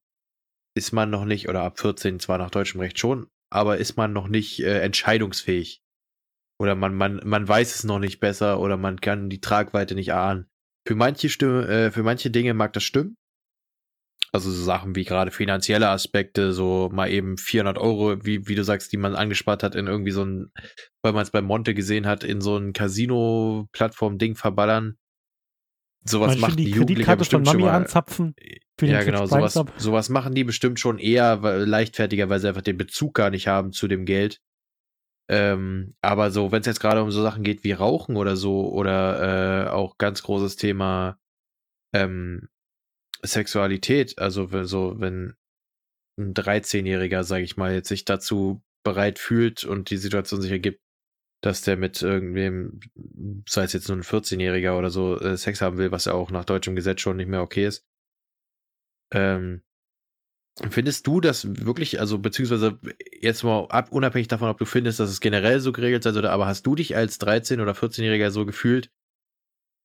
ist 0.78 0.92
man 0.92 1.10
noch 1.10 1.26
nicht, 1.26 1.50
oder 1.50 1.64
ab 1.64 1.80
14 1.80 2.20
zwar 2.20 2.38
nach 2.38 2.52
deutschem 2.52 2.80
Recht 2.80 3.00
schon, 3.00 3.28
aber 3.52 3.78
ist 3.78 3.98
man 3.98 4.14
noch 4.14 4.28
nicht 4.28 4.60
äh, 4.60 4.82
entscheidungsfähig. 4.82 5.82
Oder 6.60 6.76
man, 6.76 6.96
man, 6.96 7.22
man 7.24 7.48
weiß 7.48 7.76
es 7.76 7.84
noch 7.84 8.00
nicht 8.00 8.20
besser 8.20 8.60
oder 8.60 8.78
man 8.78 9.00
kann 9.00 9.30
die 9.30 9.42
Tragweite 9.42 9.96
nicht 9.96 10.14
ahnen. 10.14 10.48
Für 10.88 10.96
manche, 10.96 11.30
Stimme, 11.30 11.68
äh, 11.68 11.92
für 11.92 12.04
manche 12.04 12.32
Dinge 12.32 12.54
mag 12.54 12.74
das 12.74 12.84
stimmen. 12.84 13.18
Also 14.34 14.52
so 14.52 14.64
Sachen 14.64 14.96
wie 14.96 15.06
gerade 15.06 15.32
finanzielle 15.32 15.90
Aspekte, 15.90 16.52
so 16.52 16.90
mal 16.92 17.10
eben 17.10 17.38
400 17.38 17.78
Euro, 17.78 18.26
wie, 18.26 18.48
wie 18.48 18.56
du 18.56 18.64
sagst, 18.64 18.92
die 18.92 18.98
man 18.98 19.16
angespart 19.16 19.64
hat 19.64 19.76
in 19.76 19.88
irgendwie 19.88 20.12
so 20.12 20.24
ein, 20.24 20.52
weil 21.02 21.14
man 21.14 21.24
es 21.24 21.32
bei 21.32 21.42
Monte 21.42 21.74
gesehen 21.74 22.08
hat, 22.08 22.24
in 22.24 22.42
so 22.42 22.58
ein 22.58 22.74
Casino-Plattform-Ding 22.74 24.36
verballern. 24.36 24.98
Sowas 26.04 26.30
Meinst 26.30 26.42
machen 26.42 26.58
die 26.58 26.66
die 26.66 26.72
Jugendlichen 26.72 27.18
bestimmt 27.18 27.48
schon 27.48 27.62
mal. 27.62 27.72
anzapfen 27.72 28.34
für 28.78 28.86
den 28.86 28.96
Ja, 28.96 29.04
genau, 29.04 29.26
sowas, 29.26 29.60
sowas 29.78 30.10
machen 30.10 30.34
die 30.34 30.44
bestimmt 30.44 30.80
schon 30.80 31.00
eher 31.00 31.38
leichtfertiger, 31.38 32.30
weil 32.30 32.40
sie 32.40 32.48
einfach 32.48 32.62
den 32.62 32.78
Bezug 32.78 33.14
gar 33.14 33.30
nicht 33.30 33.48
haben 33.48 33.72
zu 33.72 33.88
dem 33.88 34.06
Geld. 34.06 34.40
Ähm, 35.30 35.96
aber 36.02 36.32
so, 36.32 36.52
wenn 36.52 36.62
es 36.62 36.68
jetzt 36.68 36.80
gerade 36.80 37.04
um 37.04 37.12
so 37.12 37.22
Sachen 37.22 37.44
geht 37.44 37.64
wie 37.64 37.74
Rauchen 37.74 38.16
oder 38.16 38.36
so, 38.38 38.70
oder 38.72 39.68
äh, 39.68 39.70
auch 39.70 39.98
ganz 39.98 40.24
großes 40.24 40.56
Thema 40.56 41.20
ähm, 41.94 42.50
Sexualität, 43.24 44.18
also 44.20 44.52
wenn, 44.52 44.66
so, 44.66 45.00
wenn 45.00 45.36
ein 46.18 46.34
13-Jähriger, 46.34 47.24
sage 47.24 47.44
ich 47.44 47.58
mal, 47.58 47.74
jetzt 47.74 47.90
sich 47.90 48.06
dazu 48.06 48.64
bereit 48.84 49.20
fühlt 49.20 49.66
und 49.66 49.90
die 49.90 49.98
Situation 49.98 50.42
sich 50.42 50.52
ergibt, 50.52 50.82
dass 51.42 51.62
der 51.62 51.78
mit 51.78 52.02
irgendwem, 52.02 52.80
sei 53.48 53.64
es 53.64 53.74
jetzt 53.74 53.90
nur 53.90 53.98
ein 53.98 54.04
14-Jähriger 54.04 54.78
oder 54.78 54.90
so, 54.90 55.20
äh, 55.20 55.38
Sex 55.38 55.62
haben 55.62 55.78
will, 55.78 55.92
was 55.92 56.06
ja 56.06 56.14
auch 56.14 56.32
nach 56.32 56.46
deutschem 56.46 56.76
Gesetz 56.76 57.02
schon 57.02 57.18
nicht 57.18 57.28
mehr 57.28 57.42
okay 57.42 57.68
ist. 57.68 57.86
Ähm, 59.14 59.64
findest 60.70 61.06
du 61.08 61.22
das 61.22 61.66
wirklich, 61.66 62.00
also 62.00 62.18
beziehungsweise 62.20 62.80
jetzt 63.22 63.44
mal 63.44 63.68
ab, 63.70 63.92
unabhängig 63.92 64.28
davon, 64.28 64.50
ob 64.50 64.58
du 64.58 64.66
findest, 64.66 65.00
dass 65.00 65.10
es 65.10 65.22
generell 65.22 65.60
so 65.60 65.72
geregelt 65.72 66.04
sein 66.04 66.14
sollte, 66.14 66.32
aber 66.32 66.48
hast 66.48 66.66
du 66.66 66.76
dich 66.76 66.96
als 66.96 67.20
13- 67.20 67.62
oder 67.62 67.74
14-Jähriger 67.74 68.32
so 68.32 68.46
gefühlt, 68.46 68.90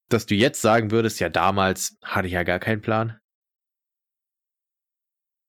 dass 0.09 0.27
du 0.27 0.35
jetzt 0.35 0.61
sagen 0.61 0.91
würdest, 0.91 1.21
ja, 1.21 1.29
damals 1.29 1.97
hatte 2.03 2.27
ich 2.27 2.35
ja 2.35 2.43
gar 2.43 2.59
keinen 2.59 2.81
Plan? 2.81 3.19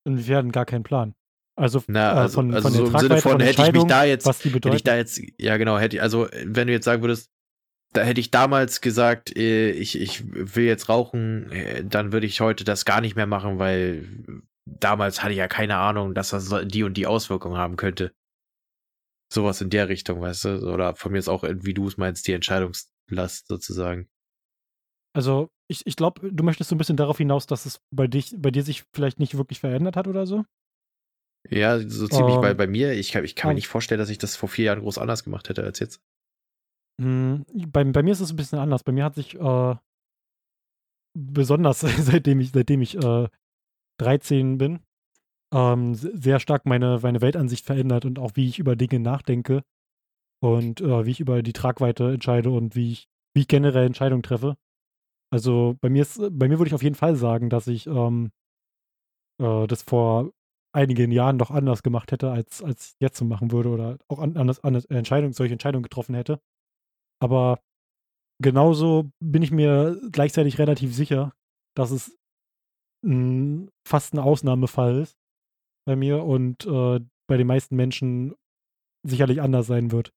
Inwiefern 0.06 0.52
gar 0.52 0.66
keinen 0.66 0.82
Plan. 0.82 1.14
Also, 1.56 1.82
Na, 1.86 2.12
äh, 2.12 2.16
also, 2.16 2.34
von, 2.34 2.54
also 2.54 2.68
von 2.68 2.76
so 2.76 2.86
im 2.86 2.98
Sinne 2.98 3.20
von, 3.20 3.32
von 3.32 3.40
hätte 3.40 3.62
ich 3.62 3.72
mich 3.72 3.84
da 3.84 4.04
jetzt, 4.04 4.26
was 4.26 4.40
die 4.40 4.50
hätte 4.50 4.74
ich 4.74 4.82
da 4.82 4.96
jetzt, 4.96 5.20
ja 5.38 5.56
genau, 5.56 5.78
hätte 5.78 5.96
ich, 5.96 6.02
also 6.02 6.28
wenn 6.44 6.66
du 6.66 6.72
jetzt 6.72 6.84
sagen 6.84 7.02
würdest, 7.02 7.30
da 7.92 8.02
hätte 8.02 8.20
ich 8.20 8.32
damals 8.32 8.80
gesagt, 8.80 9.36
äh, 9.36 9.70
ich, 9.70 10.00
ich 10.00 10.24
will 10.32 10.64
jetzt 10.64 10.88
rauchen, 10.88 11.50
äh, 11.52 11.84
dann 11.84 12.12
würde 12.12 12.26
ich 12.26 12.40
heute 12.40 12.64
das 12.64 12.84
gar 12.84 13.00
nicht 13.00 13.14
mehr 13.14 13.26
machen, 13.26 13.60
weil 13.60 14.08
damals 14.66 15.22
hatte 15.22 15.32
ich 15.32 15.38
ja 15.38 15.48
keine 15.48 15.76
Ahnung, 15.76 16.14
dass 16.14 16.30
das 16.30 16.52
die 16.66 16.82
und 16.82 16.96
die 16.96 17.06
Auswirkungen 17.06 17.56
haben 17.56 17.76
könnte. 17.76 18.14
Sowas 19.32 19.60
in 19.60 19.70
der 19.70 19.88
Richtung, 19.88 20.20
weißt 20.20 20.44
du? 20.44 20.72
Oder 20.72 20.94
von 20.94 21.12
mir 21.12 21.18
ist 21.18 21.28
auch, 21.28 21.42
wie 21.42 21.74
du 21.74 21.86
es 21.88 21.96
meinst, 21.96 22.26
die 22.28 22.32
Entscheidungslast 22.32 23.48
sozusagen. 23.48 24.08
Also, 25.16 25.50
ich, 25.68 25.86
ich 25.86 25.96
glaube, 25.96 26.30
du 26.32 26.44
möchtest 26.44 26.70
so 26.70 26.74
ein 26.74 26.78
bisschen 26.78 26.96
darauf 26.96 27.18
hinaus, 27.18 27.46
dass 27.46 27.66
es 27.66 27.80
bei 27.90 28.06
dich, 28.06 28.34
bei 28.36 28.50
dir 28.50 28.62
sich 28.62 28.84
vielleicht 28.92 29.18
nicht 29.18 29.36
wirklich 29.36 29.60
verändert 29.60 29.96
hat 29.96 30.08
oder 30.08 30.26
so. 30.26 30.44
Ja, 31.50 31.78
so 31.78 32.08
ziemlich, 32.08 32.36
Ähm, 32.36 32.42
weil 32.42 32.54
bei 32.54 32.66
mir, 32.66 32.92
ich 32.92 33.12
kann, 33.12 33.24
ich 33.24 33.36
kann 33.36 33.48
mir 33.48 33.52
ähm, 33.52 33.56
nicht 33.56 33.68
vorstellen, 33.68 33.98
dass 33.98 34.10
ich 34.10 34.18
das 34.18 34.34
vor 34.36 34.48
vier 34.48 34.66
Jahren 34.66 34.80
groß 34.80 34.98
anders 34.98 35.24
gemacht 35.24 35.48
hätte 35.48 35.62
als 35.62 35.78
jetzt. 35.78 36.00
Hm, 37.00 37.44
bei, 37.68 37.84
bei 37.84 38.02
mir 38.02 38.12
ist 38.12 38.20
es 38.20 38.30
ein 38.30 38.36
bisschen 38.36 38.58
anders. 38.58 38.82
Bei 38.82 38.92
mir 38.92 39.04
hat 39.04 39.14
sich 39.14 39.34
äh, 39.38 39.74
besonders 41.16 41.80
seitdem 41.98 42.40
ich, 42.40 42.52
seitdem 42.52 42.82
ich 42.82 42.96
äh, 42.96 43.28
13 43.98 44.58
bin, 44.58 44.80
ähm, 45.54 45.94
se- 45.94 46.12
sehr 46.16 46.40
stark 46.40 46.66
meine, 46.66 47.00
meine 47.02 47.20
Weltansicht 47.22 47.66
verändert 47.66 48.04
und 48.04 48.18
auch 48.18 48.32
wie 48.34 48.48
ich 48.48 48.58
über 48.58 48.76
Dinge 48.76 49.00
nachdenke 49.00 49.62
und 50.42 50.80
äh, 50.80 51.06
wie 51.06 51.12
ich 51.12 51.20
über 51.20 51.42
die 51.42 51.52
Tragweite 51.54 52.12
entscheide 52.12 52.50
und 52.50 52.76
wie 52.76 52.92
ich, 52.92 53.08
wie 53.34 53.42
ich 53.42 53.48
generell 53.48 53.86
Entscheidungen 53.86 54.22
treffe. 54.22 54.56
Also 55.32 55.76
bei 55.80 55.90
mir 55.90 56.02
ist, 56.02 56.18
bei 56.32 56.48
mir 56.48 56.58
würde 56.58 56.68
ich 56.68 56.74
auf 56.74 56.82
jeden 56.84 56.96
Fall 56.96 57.16
sagen, 57.16 57.50
dass 57.50 57.66
ich 57.68 57.86
ähm, 57.86 58.30
äh, 59.40 59.66
das 59.66 59.82
vor 59.82 60.30
einigen 60.72 61.12
Jahren 61.12 61.38
doch 61.38 61.50
anders 61.50 61.82
gemacht 61.82 62.10
hätte, 62.12 62.30
als, 62.30 62.62
als 62.62 62.88
ich 62.88 62.94
jetzt 63.00 63.16
so 63.16 63.24
machen 63.24 63.52
würde 63.52 63.68
oder 63.68 63.98
auch 64.08 64.18
an, 64.18 64.36
anders, 64.36 64.62
anders 64.64 64.86
Entscheidungen, 64.86 65.32
solche 65.32 65.52
Entscheidungen 65.52 65.84
getroffen 65.84 66.14
hätte. 66.14 66.40
Aber 67.20 67.60
genauso 68.42 69.10
bin 69.20 69.42
ich 69.42 69.52
mir 69.52 70.00
gleichzeitig 70.12 70.58
relativ 70.58 70.94
sicher, 70.94 71.34
dass 71.76 71.90
es 71.92 72.16
mh, 73.04 73.68
fast 73.86 74.14
ein 74.14 74.18
Ausnahmefall 74.18 75.00
ist 75.00 75.16
bei 75.86 75.96
mir 75.96 76.24
und 76.24 76.64
äh, 76.66 77.00
bei 77.28 77.36
den 77.36 77.46
meisten 77.46 77.76
Menschen 77.76 78.34
sicherlich 79.06 79.40
anders 79.40 79.66
sein 79.66 79.92
wird. 79.92 80.12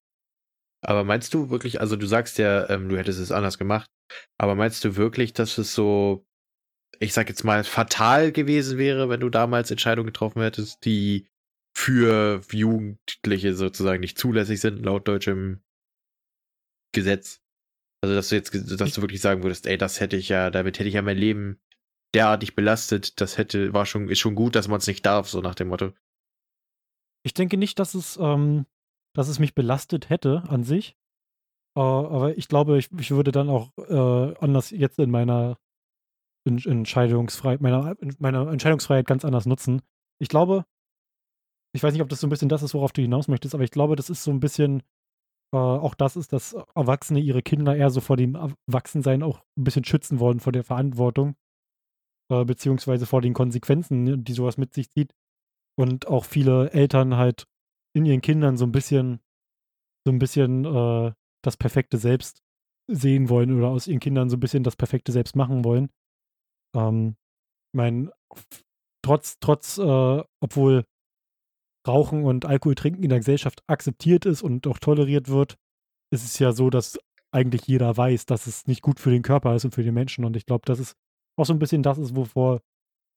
Aber 0.84 1.04
meinst 1.04 1.34
du 1.34 1.50
wirklich, 1.50 1.80
also 1.80 1.96
du 1.96 2.06
sagst 2.06 2.38
ja, 2.38 2.68
ähm, 2.70 2.88
du 2.88 2.96
hättest 2.96 3.18
es 3.20 3.32
anders 3.32 3.58
gemacht, 3.58 3.90
aber 4.38 4.54
meinst 4.54 4.84
du 4.84 4.96
wirklich, 4.96 5.32
dass 5.32 5.58
es 5.58 5.74
so, 5.74 6.24
ich 7.00 7.12
sag 7.12 7.28
jetzt 7.28 7.44
mal, 7.44 7.64
fatal 7.64 8.32
gewesen 8.32 8.78
wäre, 8.78 9.08
wenn 9.08 9.20
du 9.20 9.28
damals 9.28 9.70
Entscheidungen 9.70 10.06
getroffen 10.06 10.40
hättest, 10.40 10.84
die 10.84 11.26
für 11.76 12.40
Jugendliche 12.50 13.54
sozusagen 13.54 14.00
nicht 14.00 14.18
zulässig 14.18 14.60
sind, 14.60 14.84
laut 14.84 15.06
deutschem 15.06 15.62
Gesetz? 16.92 17.40
Also, 18.00 18.14
dass 18.14 18.28
du 18.28 18.36
jetzt, 18.36 18.80
dass 18.80 18.94
du 18.94 19.00
wirklich 19.02 19.20
sagen 19.20 19.42
würdest, 19.42 19.66
ey, 19.66 19.76
das 19.76 20.00
hätte 20.00 20.16
ich 20.16 20.28
ja, 20.28 20.50
damit 20.50 20.78
hätte 20.78 20.88
ich 20.88 20.94
ja 20.94 21.02
mein 21.02 21.18
Leben 21.18 21.60
derartig 22.14 22.54
belastet, 22.54 23.20
das 23.20 23.38
hätte, 23.38 23.72
war 23.72 23.86
schon, 23.86 24.08
ist 24.08 24.18
schon 24.18 24.34
gut, 24.34 24.54
dass 24.54 24.68
man 24.68 24.78
es 24.78 24.86
nicht 24.86 25.04
darf, 25.04 25.28
so 25.28 25.40
nach 25.40 25.54
dem 25.54 25.68
Motto. 25.68 25.92
Ich 27.24 27.34
denke 27.34 27.56
nicht, 27.56 27.78
dass 27.78 27.94
es, 27.94 28.16
ähm, 28.20 28.66
dass 29.14 29.28
es 29.28 29.38
mich 29.38 29.54
belastet 29.54 30.08
hätte 30.08 30.44
an 30.48 30.64
sich. 30.64 30.96
Äh, 31.76 31.80
aber 31.80 32.36
ich 32.38 32.48
glaube, 32.48 32.78
ich, 32.78 32.90
ich 32.98 33.10
würde 33.10 33.32
dann 33.32 33.50
auch 33.50 33.70
äh, 33.76 34.34
anders 34.40 34.70
jetzt 34.70 34.98
in 34.98 35.10
meiner 35.10 35.58
in, 36.44 36.58
Entscheidungsfreiheit, 36.58 37.60
meiner, 37.60 37.96
meiner 38.18 38.48
Entscheidungsfreiheit 38.48 39.06
ganz 39.06 39.24
anders 39.24 39.46
nutzen. 39.46 39.82
Ich 40.18 40.28
glaube, 40.28 40.64
ich 41.74 41.82
weiß 41.82 41.92
nicht, 41.92 42.02
ob 42.02 42.08
das 42.08 42.20
so 42.20 42.26
ein 42.26 42.30
bisschen 42.30 42.48
das 42.48 42.62
ist, 42.62 42.74
worauf 42.74 42.92
du 42.92 43.02
hinaus 43.02 43.28
möchtest, 43.28 43.54
aber 43.54 43.64
ich 43.64 43.70
glaube, 43.70 43.96
das 43.96 44.10
ist 44.10 44.24
so 44.24 44.30
ein 44.30 44.40
bisschen, 44.40 44.82
äh, 45.52 45.58
auch 45.58 45.94
das 45.94 46.16
ist, 46.16 46.32
dass 46.32 46.56
Erwachsene 46.74 47.20
ihre 47.20 47.42
Kinder 47.42 47.76
eher 47.76 47.90
so 47.90 48.00
vor 48.00 48.16
dem 48.16 48.34
Erwachsensein 48.34 49.22
auch 49.22 49.40
ein 49.56 49.64
bisschen 49.64 49.84
schützen 49.84 50.18
wollen, 50.18 50.40
vor 50.40 50.52
der 50.52 50.64
Verantwortung, 50.64 51.36
äh, 52.30 52.44
beziehungsweise 52.44 53.06
vor 53.06 53.20
den 53.20 53.34
Konsequenzen, 53.34 54.24
die 54.24 54.32
sowas 54.32 54.56
mit 54.58 54.74
sich 54.74 54.90
zieht. 54.90 55.14
Und 55.76 56.08
auch 56.08 56.24
viele 56.24 56.70
Eltern 56.72 57.16
halt 57.16 57.46
in 57.94 58.04
ihren 58.04 58.20
Kindern 58.20 58.56
so 58.56 58.64
ein 58.64 58.72
bisschen, 58.72 59.20
so 60.04 60.12
ein 60.12 60.18
bisschen 60.18 60.64
äh, 60.64 61.12
das 61.42 61.56
perfekte 61.56 61.98
Selbst 61.98 62.42
sehen 62.90 63.28
wollen 63.28 63.56
oder 63.56 63.68
aus 63.68 63.86
ihren 63.86 64.00
Kindern 64.00 64.30
so 64.30 64.36
ein 64.36 64.40
bisschen 64.40 64.64
das 64.64 64.76
perfekte 64.76 65.12
Selbst 65.12 65.36
machen 65.36 65.64
wollen. 65.64 65.90
Ähm, 66.74 67.16
ich 67.72 67.76
meine, 67.76 68.10
trotz, 69.02 69.38
trotz, 69.40 69.78
äh, 69.78 70.22
obwohl 70.40 70.84
Rauchen 71.86 72.24
und 72.24 72.44
Alkohol 72.44 72.74
trinken 72.74 73.02
in 73.02 73.10
der 73.10 73.18
Gesellschaft 73.18 73.62
akzeptiert 73.66 74.26
ist 74.26 74.42
und 74.42 74.66
auch 74.66 74.78
toleriert 74.78 75.28
wird, 75.28 75.56
ist 76.12 76.24
es 76.24 76.38
ja 76.38 76.52
so, 76.52 76.70
dass 76.70 76.98
eigentlich 77.30 77.66
jeder 77.66 77.96
weiß, 77.96 78.26
dass 78.26 78.46
es 78.46 78.66
nicht 78.66 78.82
gut 78.82 79.00
für 79.00 79.10
den 79.10 79.22
Körper 79.22 79.54
ist 79.54 79.64
und 79.64 79.74
für 79.74 79.82
den 79.82 79.94
Menschen. 79.94 80.24
Und 80.24 80.36
ich 80.36 80.46
glaube, 80.46 80.62
das 80.66 80.80
ist 80.80 80.96
auch 81.38 81.46
so 81.46 81.52
ein 81.52 81.58
bisschen 81.58 81.82
das 81.82 81.98
ist, 81.98 82.16
wovor 82.16 82.60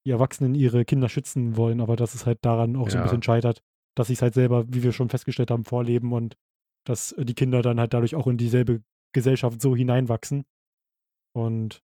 die 0.06 0.12
Erwachsenen 0.12 0.56
ihre 0.56 0.86
Kinder 0.86 1.10
schützen 1.10 1.58
wollen, 1.58 1.82
aber 1.82 1.96
dass 1.96 2.16
es 2.16 2.26
halt 2.26 2.40
daran 2.44 2.76
auch 2.76 2.90
so 2.90 2.98
ein 2.98 3.00
Ja. 3.00 3.04
bisschen 3.04 3.24
scheitert, 3.24 3.62
dass 3.96 4.08
sie 4.08 4.14
es 4.14 4.22
halt 4.22 4.34
selber, 4.34 4.66
wie 4.68 4.84
wir 4.84 4.94
schon 4.94 5.10
festgestellt 5.10 5.52
haben, 5.52 5.66
vorleben 5.66 6.14
und 6.14 6.38
dass 6.88 7.14
die 7.18 7.36
Kinder 7.36 7.62
dann 7.62 7.80
halt 7.80 7.94
dadurch 7.94 8.16
auch 8.16 8.28
in 8.28 8.38
dieselbe 8.38 8.82
Gesellschaft 9.14 9.62
so 9.62 9.76
hineinwachsen. 9.76 10.46
Und 11.36 11.84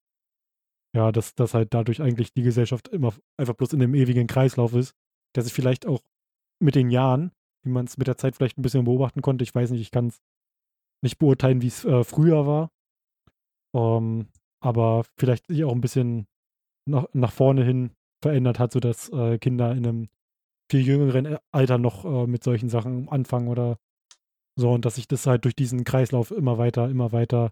ja, 0.96 1.12
dass, 1.12 1.36
dass 1.36 1.54
halt 1.54 1.74
dadurch 1.74 2.02
eigentlich 2.02 2.34
die 2.34 2.42
Gesellschaft 2.42 2.90
immer 2.90 3.14
einfach 3.40 3.56
bloß 3.56 3.74
in 3.74 3.80
dem 3.80 3.96
ewigen 3.96 4.28
Kreislauf 4.28 4.74
ist, 4.74 4.94
der 5.36 5.44
sich 5.44 5.54
vielleicht 5.54 5.86
auch 5.86 6.02
mit 6.62 6.76
den 6.76 6.90
Jahren, 6.90 7.32
wie 7.64 7.70
man 7.70 7.86
es 7.86 7.98
mit 7.98 8.08
der 8.08 8.18
Zeit 8.18 8.36
vielleicht 8.36 8.58
ein 8.58 8.62
bisschen 8.62 8.84
beobachten 8.84 9.22
konnte, 9.22 9.44
ich 9.44 9.56
weiß 9.56 9.72
nicht, 9.72 9.82
ich 9.82 9.92
kann 9.92 10.08
es 10.08 10.22
nicht 11.02 11.18
beurteilen, 11.18 11.62
wie 11.62 11.68
es 11.68 11.86
äh, 11.86 12.04
früher 12.04 12.46
war, 12.46 12.72
um, 13.74 14.22
ähm, 14.22 14.28
aber 14.62 15.04
vielleicht 15.18 15.48
sich 15.48 15.64
auch 15.64 15.74
ein 15.74 15.82
bisschen 15.82 16.28
nach, 16.86 17.06
nach 17.14 17.32
vorne 17.32 17.64
hin 17.64 17.92
verändert 18.22 18.60
hat, 18.60 18.72
sodass 18.72 19.10
äh, 19.10 19.38
Kinder 19.40 19.72
in 19.72 19.86
einem 19.86 20.10
viel 20.70 20.82
jüngeren 20.82 21.26
äh, 21.26 21.40
Alter 21.52 21.78
noch 21.78 22.06
äh, 22.06 22.28
mit 22.28 22.44
solchen 22.44 22.70
Sachen 22.70 23.10
anfangen 23.10 23.48
oder 23.48 23.78
so 24.56 24.72
und 24.72 24.86
dass 24.86 24.96
sich 24.96 25.08
das 25.08 25.28
halt 25.28 25.46
durch 25.46 25.56
diesen 25.56 25.84
Kreislauf 25.84 26.32
immer 26.32 26.58
weiter, 26.58 26.90
immer 26.90 27.12
weiter 27.12 27.52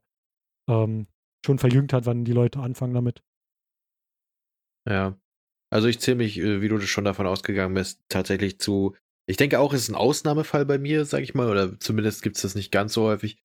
ähm, 0.70 1.08
schon 1.46 1.60
verjüngt 1.60 1.94
hat, 1.94 2.06
wann 2.06 2.26
die 2.26 2.34
Leute 2.34 2.60
anfangen 2.60 2.94
damit. 2.94 3.24
Ja. 4.88 5.18
Also 5.72 5.88
ich 5.88 6.00
zähle 6.00 6.18
mich, 6.18 6.38
äh, 6.40 6.62
wie 6.62 6.68
du 6.68 6.80
schon 6.82 7.06
davon 7.06 7.28
ausgegangen 7.28 7.74
bist, 7.74 8.02
tatsächlich 8.10 8.60
zu. 8.60 8.96
Ich 9.28 9.38
denke 9.38 9.60
auch, 9.60 9.74
es 9.74 9.84
ist 9.84 9.90
ein 9.90 9.96
Ausnahmefall 9.96 10.66
bei 10.66 10.78
mir, 10.80 11.06
sag 11.06 11.22
ich 11.22 11.36
mal, 11.36 11.50
oder 11.50 11.80
zumindest 11.80 12.24
gibt 12.24 12.38
es 12.38 12.42
das 12.42 12.56
nicht 12.56 12.72
ganz 12.72 12.94
so 12.94 13.04
häufig, 13.04 13.38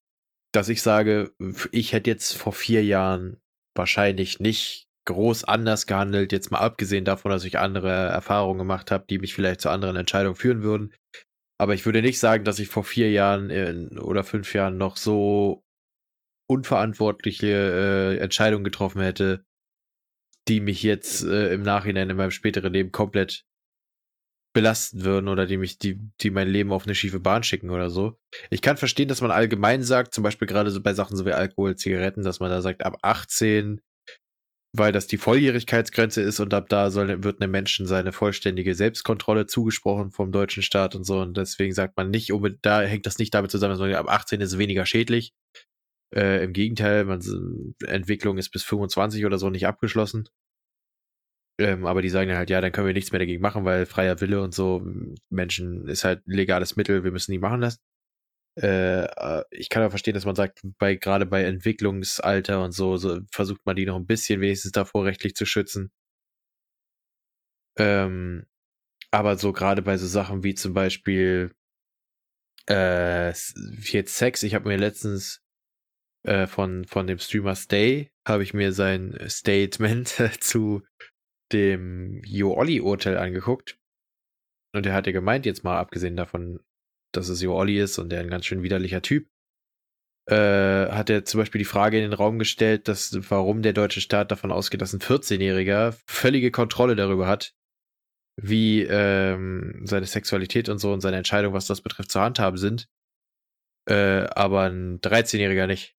dass 0.53 0.69
ich 0.69 0.83
sage, 0.83 1.35
ich 1.73 1.93
hätte 1.93 2.11
jetzt 2.11 2.33
vor 2.37 2.53
vier 2.53 2.85
Jahren 2.85 3.41
wahrscheinlich 3.75 4.41
nicht 4.41 4.87
groß 5.07 5.45
anders 5.45 5.87
gehandelt, 5.87 6.33
jetzt 6.33 6.51
mal 6.51 6.61
abgesehen 6.61 7.05
davon, 7.05 7.31
dass 7.31 7.45
ich 7.45 7.59
andere 7.59 7.91
Erfahrungen 7.91 8.59
gemacht 8.59 8.91
habe, 8.91 9.05
die 9.09 9.18
mich 9.18 9.35
vielleicht 9.35 9.61
zu 9.61 9.68
anderen 9.68 9.97
Entscheidungen 9.97 10.37
führen 10.37 10.62
würden. 10.62 10.95
Aber 11.61 11.75
ich 11.75 11.85
würde 11.85 12.03
nicht 12.03 12.18
sagen, 12.18 12.45
dass 12.45 12.59
ich 12.59 12.68
vor 12.68 12.85
vier 12.85 13.11
Jahren 13.11 13.51
in, 13.51 13.99
oder 13.99 14.25
fünf 14.25 14.55
Jahren 14.55 14.77
noch 14.77 14.97
so 14.97 15.62
unverantwortliche 16.51 17.47
äh, 17.47 18.18
Entscheidungen 18.18 18.64
getroffen 18.64 19.03
hätte, 19.03 19.45
die 20.49 20.61
mich 20.61 20.83
jetzt 20.83 21.25
äh, 21.25 21.53
im 21.55 21.62
Nachhinein 21.62 22.11
in 22.11 22.16
meinem 22.16 22.31
späteren 22.31 22.72
Leben 22.72 22.93
komplett 22.93 23.45
belasten 24.55 25.05
würden 25.05 25.28
oder 25.28 25.46
die 25.46 25.59
mich, 25.59 25.78
die, 25.78 26.00
die 26.20 26.30
mein 26.30 26.48
Leben 26.48 26.72
auf 26.72 26.86
eine 26.86 26.94
schiefe 26.94 27.20
Bahn 27.20 27.42
schicken 27.42 27.70
oder 27.70 27.90
so. 27.90 28.18
Ich 28.50 28.62
kann 28.62 28.78
verstehen, 28.78 29.09
dass 29.09 29.20
man 29.20 29.30
allgemein 29.30 29.82
sagt, 29.82 30.14
zum 30.14 30.24
Beispiel 30.24 30.48
gerade 30.48 30.70
so 30.70 30.80
bei 30.80 30.94
Sachen 30.94 31.16
so 31.16 31.26
wie 31.26 31.32
Alkohol, 31.32 31.76
Zigaretten, 31.76 32.22
dass 32.22 32.40
man 32.40 32.50
da 32.50 32.62
sagt, 32.62 32.86
ab 32.86 32.96
18, 33.02 33.82
weil 34.72 34.92
das 34.92 35.07
die 35.07 35.18
Volljährigkeitsgrenze 35.18 36.22
ist 36.22 36.40
und 36.40 36.55
ab 36.55 36.68
da 36.68 36.90
soll, 36.90 37.22
wird 37.22 37.42
einem 37.42 37.50
Menschen 37.50 37.86
seine 37.86 38.12
vollständige 38.12 38.74
Selbstkontrolle 38.74 39.46
zugesprochen 39.46 40.12
vom 40.12 40.32
deutschen 40.32 40.62
Staat 40.62 40.94
und 40.94 41.05
so. 41.05 41.20
Und 41.20 41.36
deswegen 41.36 41.74
sagt 41.74 41.96
man 41.96 42.11
nicht, 42.11 42.32
da 42.62 42.80
hängt 42.82 43.07
das 43.07 43.18
nicht 43.18 43.34
damit 43.34 43.50
zusammen, 43.50 43.72
dass 43.72 43.80
man 43.80 43.94
ab 43.94 44.09
18 44.09 44.40
ist 44.40 44.57
weniger 44.57 44.86
schädlich. 44.86 45.32
Äh, 46.14 46.44
Im 46.44 46.52
Gegenteil, 46.52 47.05
man, 47.05 47.20
Entwicklung 47.86 48.38
ist 48.38 48.50
bis 48.50 48.62
25 48.62 49.26
oder 49.26 49.38
so 49.38 49.50
nicht 49.50 49.66
abgeschlossen. 49.66 50.28
Ähm, 51.59 51.86
aber 51.86 52.02
die 52.02 52.09
sagen 52.09 52.28
dann 52.28 52.38
halt, 52.38 52.50
ja, 52.50 52.61
dann 52.61 52.72
können 52.72 52.88
wir 52.88 52.94
nichts 52.94 53.12
mehr 53.12 53.20
dagegen 53.20 53.42
machen, 53.42 53.64
weil 53.64 53.86
freier 53.86 54.20
Wille 54.20 54.42
und 54.42 54.55
so, 54.55 54.82
Menschen 55.30 55.86
ist 55.88 56.05
halt 56.05 56.22
legales 56.26 56.76
Mittel, 56.76 57.05
wir 57.05 57.12
müssen 57.12 57.32
die 57.32 57.38
machen 57.38 57.61
lassen. 57.61 57.78
Äh, 58.61 59.05
äh, 59.05 59.44
ich 59.50 59.68
kann 59.68 59.82
aber 59.82 59.90
verstehen, 59.90 60.14
dass 60.14 60.26
man 60.26 60.36
sagt, 60.36 60.61
bei 60.78 60.94
gerade 60.96 61.26
bei 61.26 61.44
Entwicklungsalter 61.44 62.62
und 62.62 62.72
so, 62.72 62.96
so 62.96 63.20
versucht 63.32 63.61
man 63.66 63.76
die 63.76 63.86
noch 63.86 63.96
ein 63.96 64.07
bisschen 64.07 64.40
wenigstens 64.40 64.72
davor 64.72 65.05
rechtlich 65.05 65.34
zu 65.34 65.46
schützen. 65.46 65.90
Ähm, 67.78 68.46
aber 69.11 69.36
so 69.38 69.52
gerade 69.52 69.82
bei 69.82 69.96
so 69.96 70.07
Sachen 70.07 70.44
wie 70.44 70.55
zum 70.55 70.74
Beispiel 70.74 71.52
äh, 72.68 73.28
jetzt 73.28 74.16
Sex, 74.16 74.42
ich 74.42 74.55
habe 74.55 74.68
mir 74.68 74.78
letztens 74.78 75.42
äh, 76.24 76.46
von, 76.46 76.84
von 76.86 77.07
dem 77.07 77.18
Streamer 77.18 77.55
Stay, 77.57 78.11
habe 78.26 78.42
ich 78.42 78.55
mir 78.55 78.72
sein 78.72 79.16
Statement 79.28 80.09
zu 80.40 80.82
dem 81.53 82.22
Jo 82.24 82.55
Olli 82.55 82.80
Urteil 82.80 83.18
angeguckt. 83.18 83.78
Und 84.74 84.86
er 84.86 84.95
hatte 84.95 85.12
gemeint, 85.12 85.47
jetzt 85.47 85.64
mal 85.64 85.78
abgesehen 85.78 86.16
davon, 86.16 86.61
dass 87.12 87.28
es 87.28 87.40
Jo 87.42 87.57
Olli 87.57 87.78
ist 87.78 87.99
und 87.99 88.11
der 88.11 88.20
ein 88.20 88.30
ganz 88.30 88.47
schön 88.47 88.62
widerlicher 88.62 89.03
Typ, 89.03 89.28
äh, 90.26 90.88
hat 90.90 91.11
er 91.11 91.24
zum 91.24 91.40
Beispiel 91.40 91.59
die 91.59 91.66
Frage 91.66 91.99
in 91.99 92.03
den 92.03 92.12
Raum 92.12 92.38
gestellt, 92.38 92.88
dass 92.88 93.16
warum 93.30 93.62
der 93.62 93.72
deutsche 93.72 94.01
Staat 94.01 94.30
davon 94.30 94.53
ausgeht, 94.53 94.80
dass 94.80 94.92
ein 94.92 95.01
14-Jähriger 95.01 95.97
völlige 96.07 96.51
Kontrolle 96.51 96.97
darüber 96.97 97.26
hat, 97.26 97.55
wie 98.40 98.82
ähm, 98.82 99.82
seine 99.84 100.07
Sexualität 100.07 100.68
und 100.68 100.78
so 100.78 100.92
und 100.92 101.03
seine 101.03 101.18
Entscheidung, 101.18 101.53
was 101.53 101.66
das 101.66 101.82
betrifft, 101.82 102.11
zu 102.11 102.20
handhaben 102.20 102.57
sind, 102.57 102.88
äh, 103.88 104.26
aber 104.34 104.62
ein 104.62 105.01
13-Jähriger 105.01 105.66
nicht. 105.66 105.95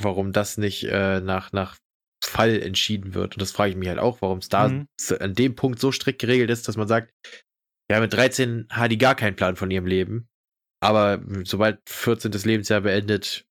Warum 0.00 0.32
das 0.32 0.58
nicht 0.58 0.84
äh, 0.84 1.20
nach, 1.20 1.52
nach 1.52 1.78
Fall 2.22 2.60
entschieden 2.60 3.14
wird. 3.14 3.34
Und 3.34 3.42
das 3.42 3.52
frage 3.52 3.70
ich 3.70 3.76
mich 3.76 3.88
halt 3.88 3.98
auch, 3.98 4.20
warum 4.22 4.38
es 4.38 4.48
da 4.48 4.68
mhm. 4.68 4.88
an 5.20 5.34
dem 5.34 5.54
Punkt 5.54 5.78
so 5.78 5.92
strikt 5.92 6.20
geregelt 6.20 6.50
ist, 6.50 6.68
dass 6.68 6.76
man 6.76 6.88
sagt, 6.88 7.12
ja, 7.90 8.00
mit 8.00 8.12
13 8.12 8.66
hat 8.70 8.90
die 8.90 8.98
gar 8.98 9.14
keinen 9.14 9.36
Plan 9.36 9.56
von 9.56 9.70
ihrem 9.70 9.86
Leben. 9.86 10.28
Aber 10.80 11.24
sobald 11.44 11.80
14. 11.88 12.32
Lebensjahr 12.32 12.82
beendet, 12.82 13.46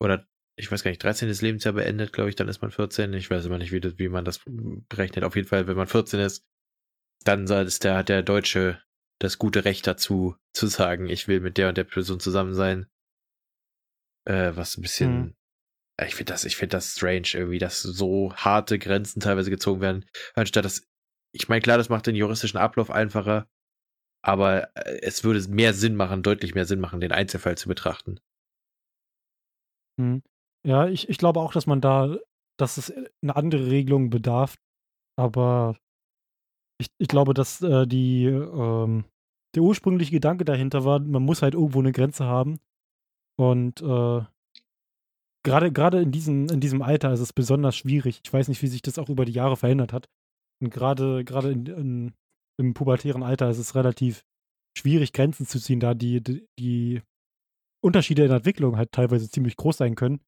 oder 0.00 0.26
ich 0.56 0.70
weiß 0.70 0.82
gar 0.82 0.90
nicht, 0.90 1.02
13. 1.02 1.28
Lebensjahr 1.28 1.74
beendet, 1.74 2.12
glaube 2.12 2.30
ich, 2.30 2.36
dann 2.36 2.48
ist 2.48 2.62
man 2.62 2.70
14. 2.70 3.12
Ich 3.14 3.30
weiß 3.30 3.46
immer 3.46 3.58
nicht, 3.58 3.72
wie, 3.72 3.80
das, 3.80 3.98
wie 3.98 4.08
man 4.08 4.24
das 4.24 4.40
berechnet. 4.88 5.24
Auf 5.24 5.36
jeden 5.36 5.48
Fall, 5.48 5.66
wenn 5.66 5.76
man 5.76 5.88
14 5.88 6.20
ist, 6.20 6.46
dann 7.24 7.46
ist 7.46 7.84
der, 7.84 7.96
hat 7.96 8.08
der 8.08 8.22
Deutsche 8.22 8.82
das 9.20 9.38
gute 9.38 9.64
Recht 9.64 9.86
dazu, 9.86 10.36
zu 10.52 10.66
sagen, 10.66 11.08
ich 11.08 11.28
will 11.28 11.40
mit 11.40 11.56
der 11.56 11.68
und 11.68 11.78
der 11.78 11.84
Person 11.84 12.20
zusammen 12.20 12.54
sein. 12.54 12.86
Äh, 14.24 14.52
was 14.54 14.76
ein 14.76 14.82
bisschen 14.82 15.20
mhm. 15.20 15.34
Ich 16.00 16.14
finde 16.14 16.32
das, 16.32 16.44
ich 16.44 16.56
finde 16.56 16.76
das 16.76 16.94
strange 16.94 17.28
irgendwie, 17.34 17.58
dass 17.58 17.82
so 17.82 18.34
harte 18.34 18.78
Grenzen 18.78 19.20
teilweise 19.20 19.50
gezogen 19.50 19.80
werden, 19.80 20.06
anstatt 20.34 20.64
dass, 20.64 20.88
ich 21.32 21.48
meine, 21.48 21.60
klar, 21.60 21.78
das 21.78 21.88
macht 21.88 22.06
den 22.06 22.16
juristischen 22.16 22.58
Ablauf 22.58 22.90
einfacher, 22.90 23.46
aber 24.24 24.74
äh, 24.76 25.00
es 25.02 25.24
würde 25.24 25.46
mehr 25.48 25.74
Sinn 25.74 25.96
machen, 25.96 26.22
deutlich 26.22 26.54
mehr 26.54 26.64
Sinn 26.64 26.80
machen, 26.80 27.00
den 27.00 27.12
Einzelfall 27.12 27.56
zu 27.58 27.68
betrachten. 27.68 28.18
Hm. 30.00 30.22
Ja, 30.66 30.86
ich, 30.86 31.08
ich 31.08 31.18
glaube 31.18 31.40
auch, 31.40 31.52
dass 31.52 31.66
man 31.66 31.80
da, 31.80 32.16
dass 32.58 32.78
es 32.78 32.92
eine 33.22 33.36
andere 33.36 33.66
Regelung 33.66 34.10
bedarf, 34.10 34.56
aber 35.18 35.76
ich, 36.80 36.88
ich 36.98 37.08
glaube, 37.08 37.34
dass 37.34 37.60
äh, 37.62 37.86
die, 37.86 38.26
ähm, 38.26 39.04
der 39.54 39.62
ursprüngliche 39.62 40.12
Gedanke 40.12 40.44
dahinter 40.44 40.84
war, 40.84 41.00
man 41.00 41.22
muss 41.22 41.42
halt 41.42 41.54
irgendwo 41.54 41.80
eine 41.80 41.92
Grenze 41.92 42.24
haben 42.24 42.58
und 43.36 43.82
äh, 43.82 44.24
gerade 45.44 45.72
gerade 45.72 46.00
in 46.00 46.12
diesem, 46.12 46.48
in 46.48 46.60
diesem 46.60 46.82
Alter 46.82 47.12
ist 47.12 47.20
es 47.20 47.32
besonders 47.32 47.76
schwierig. 47.76 48.20
Ich 48.24 48.32
weiß 48.32 48.48
nicht, 48.48 48.62
wie 48.62 48.68
sich 48.68 48.82
das 48.82 48.98
auch 48.98 49.08
über 49.08 49.24
die 49.24 49.32
Jahre 49.32 49.56
verändert 49.56 49.92
hat. 49.92 50.08
Und 50.62 50.70
gerade, 50.70 51.24
gerade 51.24 51.50
in, 51.50 51.66
in, 51.66 52.14
im 52.58 52.74
pubertären 52.74 53.22
Alter 53.22 53.50
ist 53.50 53.58
es 53.58 53.74
relativ 53.74 54.24
schwierig, 54.78 55.12
Grenzen 55.12 55.46
zu 55.46 55.60
ziehen, 55.60 55.80
da 55.80 55.94
die, 55.94 56.22
die, 56.22 56.46
die 56.58 57.02
Unterschiede 57.82 58.22
in 58.22 58.28
der 58.28 58.38
Entwicklung 58.38 58.76
halt 58.76 58.92
teilweise 58.92 59.28
ziemlich 59.28 59.56
groß 59.56 59.76
sein 59.76 59.96
können. 59.96 60.20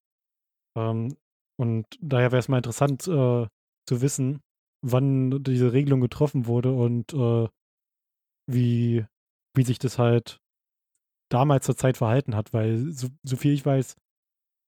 Ähm, 0.77 1.17
und 1.57 1.87
daher 2.01 2.33
wäre 2.33 2.41
es 2.41 2.49
mal 2.49 2.57
interessant 2.57 3.07
äh, 3.07 3.47
zu 3.87 4.03
wissen, 4.03 4.41
wann 4.83 5.43
diese 5.45 5.73
Regelung 5.73 6.01
getroffen 6.01 6.47
wurde 6.47 6.73
und 6.73 7.15
äh, 7.15 7.49
wie, 8.51 9.07
wie 9.55 9.65
sich 9.65 9.79
das 9.79 9.99
halt 9.99 10.41
damals 11.31 11.65
zur 11.67 11.77
Zeit 11.77 11.97
verhalten 11.97 12.35
hat, 12.35 12.53
weil 12.53 12.93
so, 12.93 13.09
so 13.23 13.37
viel 13.37 13.53
ich 13.53 13.65
weiß, 13.65 13.97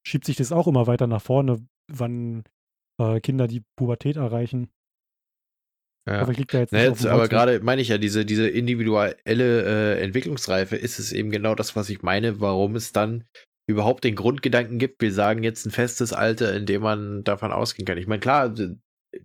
schiebt 0.07 0.24
sich 0.24 0.36
das 0.36 0.52
auch 0.52 0.68
immer 0.68 0.86
weiter 0.86 1.07
nach 1.07 1.20
vorne, 1.20 1.66
wann 1.88 2.44
äh, 3.00 3.20
Kinder 3.20 3.48
die 3.48 3.64
Pubertät 3.76 4.16
erreichen. 4.16 4.70
Ja. 6.09 6.20
Aber, 6.20 6.32
jetzt, 6.32 6.72
jetzt 6.72 7.07
aber 7.07 7.28
gerade 7.28 7.59
meine 7.61 7.82
ich 7.82 7.88
ja, 7.88 7.98
diese, 7.98 8.24
diese 8.24 8.48
individuelle 8.48 9.16
äh, 9.24 10.00
Entwicklungsreife 10.00 10.76
ist 10.76 11.00
es 11.00 11.12
eben 11.12 11.30
genau 11.30 11.57
das, 11.57 11.74
was 11.74 11.90
ich 11.90 12.02
meine, 12.02 12.40
warum 12.40 12.76
es 12.76 12.92
dann 12.92 13.24
überhaupt 13.68 14.04
den 14.04 14.14
Grundgedanken 14.14 14.78
gibt, 14.78 15.02
wir 15.02 15.12
sagen 15.12 15.42
jetzt 15.42 15.66
ein 15.66 15.72
festes 15.72 16.12
Alter, 16.12 16.54
in 16.54 16.66
dem 16.66 16.82
man 16.82 17.24
davon 17.24 17.50
ausgehen 17.50 17.84
kann. 17.84 17.98
Ich 17.98 18.07
meine, 18.07 18.20
klar, 18.20 18.54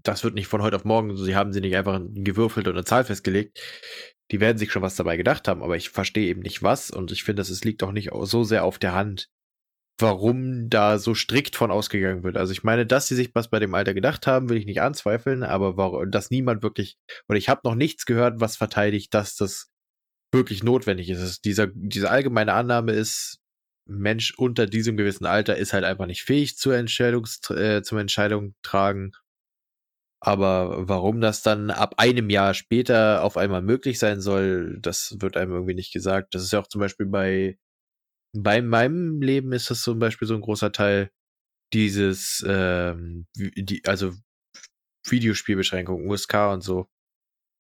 das 0.02 0.24
wird 0.24 0.34
nicht 0.34 0.48
von 0.48 0.64
heute 0.64 0.78
auf 0.78 0.86
morgen, 0.86 1.16
sie 1.16 1.36
haben 1.36 1.54
sie 1.54 1.62
nicht 1.62 1.76
einfach 1.76 2.02
gewürfelt 2.16 2.68
und 2.68 2.74
eine 2.74 2.86
Zahl 2.86 3.04
festgelegt. 3.04 3.62
Die 4.32 4.40
werden 4.40 4.58
sich 4.58 4.72
schon 4.72 4.82
was 4.82 4.96
dabei 4.96 5.18
gedacht 5.18 5.48
haben, 5.48 5.62
aber 5.62 5.78
ich 5.78 5.92
verstehe 5.92 6.28
eben 6.28 6.42
nicht 6.42 6.64
was 6.64 6.90
und 6.90 7.12
ich 7.12 7.24
finde, 7.24 7.44
es 7.44 7.64
liegt 7.64 7.84
auch 7.84 7.92
nicht 7.92 8.10
so 8.24 8.44
sehr 8.44 8.64
auf 8.64 8.80
der 8.80 8.96
Hand, 8.96 9.30
warum 10.02 10.70
da 10.70 10.98
so 10.98 11.14
strikt 11.14 11.56
von 11.56 11.72
ausgegangen 11.72 12.24
wird. 12.24 12.38
Also 12.38 12.52
ich 12.52 12.64
meine, 12.64 12.86
dass 12.86 13.08
sie 13.08 13.16
sich 13.16 13.32
was 13.34 13.50
bei 13.50 13.60
dem 13.60 13.74
Alter 13.76 13.94
gedacht 13.94 14.28
haben, 14.28 14.50
will 14.50 14.58
ich 14.58 14.66
nicht 14.66 14.82
anzweifeln, 14.82 15.44
aber 15.44 15.78
warum, 15.78 16.12
dass 16.12 16.30
niemand 16.32 16.64
wirklich, 16.64 16.98
oder 17.30 17.38
ich 17.38 17.50
habe 17.50 17.62
noch 17.64 17.76
nichts 17.76 18.06
gehört, 18.06 18.40
was 18.40 18.58
verteidigt, 18.58 19.14
dass 19.14 19.36
das 19.36 19.70
wirklich 20.34 20.64
notwendig 20.64 21.10
ist. 21.10 21.20
Also 21.20 21.38
dieser, 21.44 21.68
diese 21.74 22.10
allgemeine 22.10 22.54
Annahme 22.54 22.94
ist, 22.94 23.40
Mensch 23.86 24.34
unter 24.38 24.68
diesem 24.68 24.98
gewissen 24.98 25.26
Alter 25.26 25.58
ist 25.58 25.74
halt 25.74 25.84
einfach 25.84 26.06
nicht 26.06 26.24
fähig 26.24 26.58
zur 26.58 26.76
Entscheidungs, 26.76 27.42
äh, 27.50 27.82
zum 27.84 27.98
Entscheidung 27.98 28.56
tragen. 28.64 29.12
Aber 30.24 30.88
warum 30.88 31.20
das 31.20 31.42
dann 31.42 31.72
ab 31.72 31.96
einem 31.98 32.30
Jahr 32.30 32.54
später 32.54 33.24
auf 33.24 33.38
einmal 33.38 33.64
möglich 33.64 33.98
sein 34.00 34.22
soll, 34.22 34.78
das 34.80 35.18
wird 35.20 35.36
einem 35.36 35.52
irgendwie 35.52 35.74
nicht 35.74 35.92
gesagt. 35.94 36.36
Das 36.36 36.44
ist 36.44 36.54
ja 36.54 36.60
auch 36.60 36.68
zum 36.68 36.80
Beispiel 36.80 37.08
bei, 37.08 37.58
bei 38.34 38.62
meinem 38.62 39.22
Leben 39.22 39.52
ist 39.54 39.70
das 39.70 39.82
zum 39.82 40.00
Beispiel 40.00 40.28
so 40.28 40.36
ein 40.36 40.42
großer 40.42 40.72
Teil 40.72 41.12
dieses, 41.74 42.44
ähm, 42.48 43.28
die, 43.36 43.84
also 43.86 44.14
Videospielbeschränkungen, 45.08 46.08
USK 46.08 46.34
und 46.52 46.62
so 46.62 46.88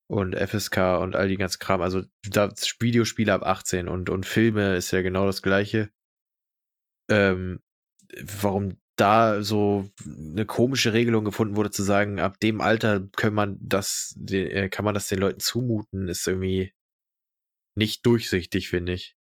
und 0.10 0.36
FSK 0.36 1.00
und 1.02 1.16
all 1.16 1.30
die 1.30 1.38
ganzen 1.38 1.60
Kram. 1.60 1.82
Also 1.82 2.04
das 2.30 2.76
Videospiele 2.80 3.34
ab 3.34 3.44
18 3.44 3.88
und, 3.88 4.10
und 4.10 4.26
Filme 4.26 4.76
ist 4.76 4.92
ja 4.92 5.02
genau 5.02 5.26
das 5.26 5.42
gleiche. 5.42 5.90
Ähm, 7.10 7.62
warum 8.42 8.78
da 8.98 9.42
so 9.42 9.90
eine 10.06 10.46
komische 10.46 10.94
Regelung 10.94 11.26
gefunden 11.26 11.56
wurde, 11.56 11.72
zu 11.72 11.82
sagen, 11.84 12.20
ab 12.20 12.40
dem 12.40 12.62
Alter 12.62 13.08
kann 13.16 13.34
man 13.34 13.58
das, 13.62 14.16
äh, 14.30 14.70
kann 14.70 14.86
man 14.86 14.94
das 14.94 15.08
den 15.08 15.20
Leuten 15.20 15.40
zumuten, 15.40 16.08
ist 16.08 16.28
irgendwie 16.28 16.74
nicht 17.76 18.06
durchsichtig, 18.06 18.70
finde 18.70 18.94
ich. 18.94 19.16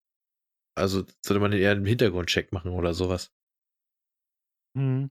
Also 0.79 1.03
sollte 1.23 1.39
man 1.39 1.53
eher 1.53 1.71
einen 1.71 1.85
Hintergrundcheck 1.85 2.51
machen 2.51 2.71
oder 2.71 2.93
sowas. 2.93 3.31
Mhm. 4.75 5.09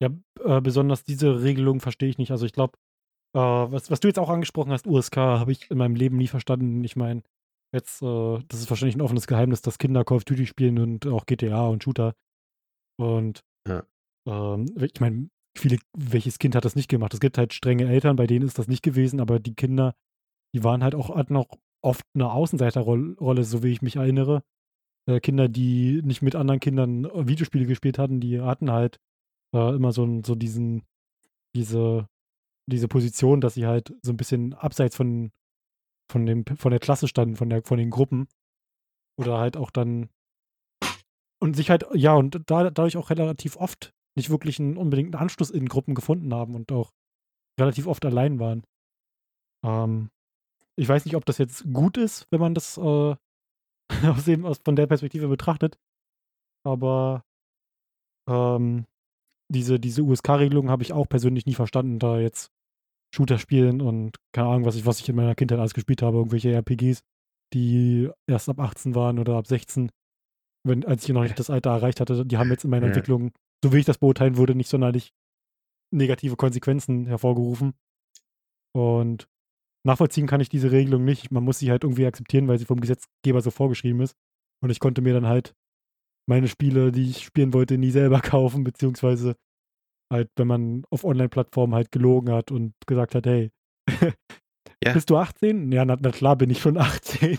Ja, 0.00 0.10
äh, 0.44 0.60
besonders 0.60 1.04
diese 1.04 1.42
Regelung 1.42 1.80
verstehe 1.80 2.08
ich 2.08 2.18
nicht. 2.18 2.30
Also 2.30 2.46
ich 2.46 2.52
glaube, 2.52 2.78
äh, 3.34 3.38
was, 3.38 3.90
was 3.90 4.00
du 4.00 4.08
jetzt 4.08 4.18
auch 4.18 4.30
angesprochen 4.30 4.72
hast, 4.72 4.86
USK, 4.86 5.16
habe 5.16 5.52
ich 5.52 5.70
in 5.70 5.78
meinem 5.78 5.96
Leben 5.96 6.16
nie 6.16 6.28
verstanden. 6.28 6.84
Ich 6.84 6.96
meine, 6.96 7.22
jetzt, 7.74 8.02
äh, 8.02 8.38
das 8.48 8.60
ist 8.60 8.70
wahrscheinlich 8.70 8.96
ein 8.96 9.02
offenes 9.02 9.26
Geheimnis, 9.26 9.60
dass 9.62 9.78
Kinder 9.78 10.04
Call 10.04 10.18
of 10.18 10.24
Duty 10.24 10.46
spielen 10.46 10.78
und 10.78 11.06
auch 11.06 11.26
GTA 11.26 11.66
und 11.66 11.82
Shooter. 11.82 12.14
Und 12.96 13.44
ja. 13.66 13.84
ähm, 14.26 14.66
ich 14.80 15.00
meine, 15.00 15.30
viele, 15.56 15.78
welches 15.96 16.38
Kind 16.38 16.54
hat 16.54 16.64
das 16.64 16.76
nicht 16.76 16.88
gemacht? 16.88 17.14
Es 17.14 17.20
gibt 17.20 17.38
halt 17.38 17.52
strenge 17.52 17.88
Eltern, 17.88 18.16
bei 18.16 18.26
denen 18.26 18.46
ist 18.46 18.58
das 18.58 18.68
nicht 18.68 18.82
gewesen, 18.82 19.20
aber 19.20 19.40
die 19.40 19.54
Kinder, 19.54 19.94
die 20.54 20.64
waren 20.64 20.82
halt 20.82 20.94
auch, 20.94 21.14
hatten 21.14 21.36
auch 21.36 21.48
oft 21.82 22.04
eine 22.14 22.30
Außenseiterrolle, 22.30 23.44
so 23.44 23.62
wie 23.62 23.72
ich 23.72 23.82
mich 23.82 23.96
erinnere. 23.96 24.42
Äh, 25.08 25.20
Kinder, 25.20 25.48
die 25.48 26.02
nicht 26.04 26.20
mit 26.20 26.36
anderen 26.36 26.60
Kindern 26.60 27.06
äh, 27.06 27.26
Videospiele 27.26 27.66
gespielt 27.66 27.98
hatten, 27.98 28.20
die 28.20 28.40
hatten 28.40 28.70
halt 28.70 29.00
äh, 29.54 29.74
immer 29.74 29.92
so, 29.92 30.20
so 30.22 30.34
diesen, 30.34 30.82
diese, 31.56 32.06
diese 32.66 32.88
Position, 32.88 33.40
dass 33.40 33.54
sie 33.54 33.66
halt 33.66 33.94
so 34.02 34.12
ein 34.12 34.18
bisschen 34.18 34.52
abseits 34.52 34.94
von, 34.94 35.32
von, 36.12 36.26
dem, 36.26 36.44
von 36.44 36.70
der 36.70 36.80
Klasse 36.80 37.08
standen, 37.08 37.36
von, 37.36 37.48
der, 37.48 37.62
von 37.62 37.78
den 37.78 37.90
Gruppen. 37.90 38.28
Oder 39.18 39.38
halt 39.38 39.56
auch 39.56 39.70
dann. 39.70 40.10
Und 41.40 41.56
sich 41.56 41.70
halt, 41.70 41.86
ja, 41.94 42.14
und 42.14 42.42
da, 42.50 42.70
dadurch 42.70 42.96
auch 42.96 43.10
relativ 43.10 43.56
oft 43.56 43.94
nicht 44.14 44.28
wirklich 44.28 44.60
einen 44.60 44.76
unbedingten 44.76 45.18
Anschluss 45.18 45.50
in 45.50 45.68
Gruppen 45.68 45.94
gefunden 45.94 46.34
haben 46.34 46.54
und 46.54 46.70
auch 46.70 46.92
relativ 47.58 47.86
oft 47.86 48.04
allein 48.04 48.38
waren. 48.40 48.64
Ähm, 49.64 50.10
ich 50.76 50.88
weiß 50.88 51.04
nicht, 51.04 51.16
ob 51.16 51.24
das 51.24 51.38
jetzt 51.38 51.64
gut 51.72 51.96
ist, 51.96 52.26
wenn 52.30 52.40
man 52.40 52.54
das 52.54 52.76
äh, 52.76 53.14
aus 54.04 54.24
dem, 54.24 54.44
aus, 54.44 54.58
von 54.64 54.76
der 54.76 54.86
Perspektive 54.86 55.28
betrachtet. 55.28 55.78
Aber 56.64 57.24
ähm, 58.28 58.86
diese, 59.50 59.80
diese 59.80 60.02
USK-Regelung 60.02 60.70
habe 60.70 60.82
ich 60.82 60.92
auch 60.92 61.08
persönlich 61.08 61.46
nie 61.46 61.54
verstanden, 61.54 61.98
da 61.98 62.18
jetzt 62.18 62.50
Shooter 63.14 63.38
spielen 63.38 63.80
und 63.80 64.16
keine 64.32 64.48
Ahnung, 64.48 64.64
was 64.66 64.76
ich, 64.76 64.84
was 64.84 65.00
ich 65.00 65.08
in 65.08 65.16
meiner 65.16 65.34
Kindheit 65.34 65.58
alles 65.58 65.72
gespielt 65.72 66.02
habe, 66.02 66.18
irgendwelche 66.18 66.52
RPGs, 66.52 67.02
die 67.54 68.10
erst 68.26 68.50
ab 68.50 68.60
18 68.60 68.94
waren 68.94 69.18
oder 69.18 69.36
ab 69.36 69.46
16, 69.46 69.90
wenn, 70.64 70.84
als 70.84 71.04
ich 71.04 71.10
noch 71.10 71.22
nicht 71.22 71.38
das 71.38 71.48
Alter 71.48 71.70
erreicht 71.70 72.00
hatte, 72.00 72.26
die 72.26 72.36
haben 72.36 72.50
jetzt 72.50 72.64
in 72.64 72.70
meiner 72.70 72.86
ja. 72.86 72.88
Entwicklung, 72.88 73.32
so 73.64 73.72
wie 73.72 73.78
ich 73.78 73.86
das 73.86 73.98
beurteilen 73.98 74.36
würde, 74.36 74.54
nicht 74.54 74.68
sonderlich 74.68 75.14
negative 75.90 76.36
Konsequenzen 76.36 77.06
hervorgerufen. 77.06 77.72
Und 78.74 79.26
nachvollziehen 79.84 80.26
kann 80.26 80.40
ich 80.40 80.48
diese 80.48 80.70
Regelung 80.70 81.04
nicht. 81.04 81.30
Man 81.30 81.44
muss 81.44 81.58
sie 81.58 81.70
halt 81.70 81.84
irgendwie 81.84 82.06
akzeptieren, 82.06 82.48
weil 82.48 82.58
sie 82.58 82.64
vom 82.64 82.80
Gesetzgeber 82.80 83.40
so 83.40 83.50
vorgeschrieben 83.50 84.00
ist. 84.00 84.14
Und 84.62 84.70
ich 84.70 84.80
konnte 84.80 85.02
mir 85.02 85.14
dann 85.14 85.26
halt 85.26 85.54
meine 86.28 86.48
Spiele, 86.48 86.92
die 86.92 87.10
ich 87.10 87.24
spielen 87.24 87.54
wollte, 87.54 87.78
nie 87.78 87.90
selber 87.90 88.20
kaufen, 88.22 88.64
beziehungsweise 88.64 89.36
halt, 90.12 90.30
wenn 90.36 90.46
man 90.46 90.84
auf 90.90 91.04
Online-Plattformen 91.04 91.74
halt 91.74 91.92
gelogen 91.92 92.32
hat 92.32 92.50
und 92.50 92.74
gesagt 92.86 93.14
hat, 93.14 93.26
hey, 93.26 93.50
ja. 94.84 94.92
bist 94.92 95.10
du 95.10 95.16
18? 95.16 95.72
Ja, 95.72 95.84
na, 95.84 95.96
na, 96.00 96.10
klar 96.10 96.36
bin 96.36 96.50
ich 96.50 96.60
schon 96.60 96.76
18. 96.78 97.38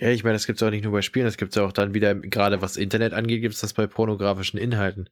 Ja, 0.00 0.10
ich 0.10 0.22
meine, 0.22 0.34
das 0.34 0.46
gibt 0.46 0.60
es 0.60 0.62
auch 0.62 0.70
nicht 0.70 0.84
nur 0.84 0.92
bei 0.92 1.02
Spielen, 1.02 1.26
das 1.26 1.36
gibt 1.36 1.56
es 1.56 1.58
auch 1.58 1.72
dann 1.72 1.94
wieder, 1.94 2.14
gerade 2.14 2.62
was 2.62 2.76
Internet 2.76 3.14
angeht, 3.14 3.40
gibt 3.40 3.54
es 3.54 3.60
das 3.60 3.72
bei 3.72 3.86
pornografischen 3.86 4.58
Inhalten. 4.58 5.08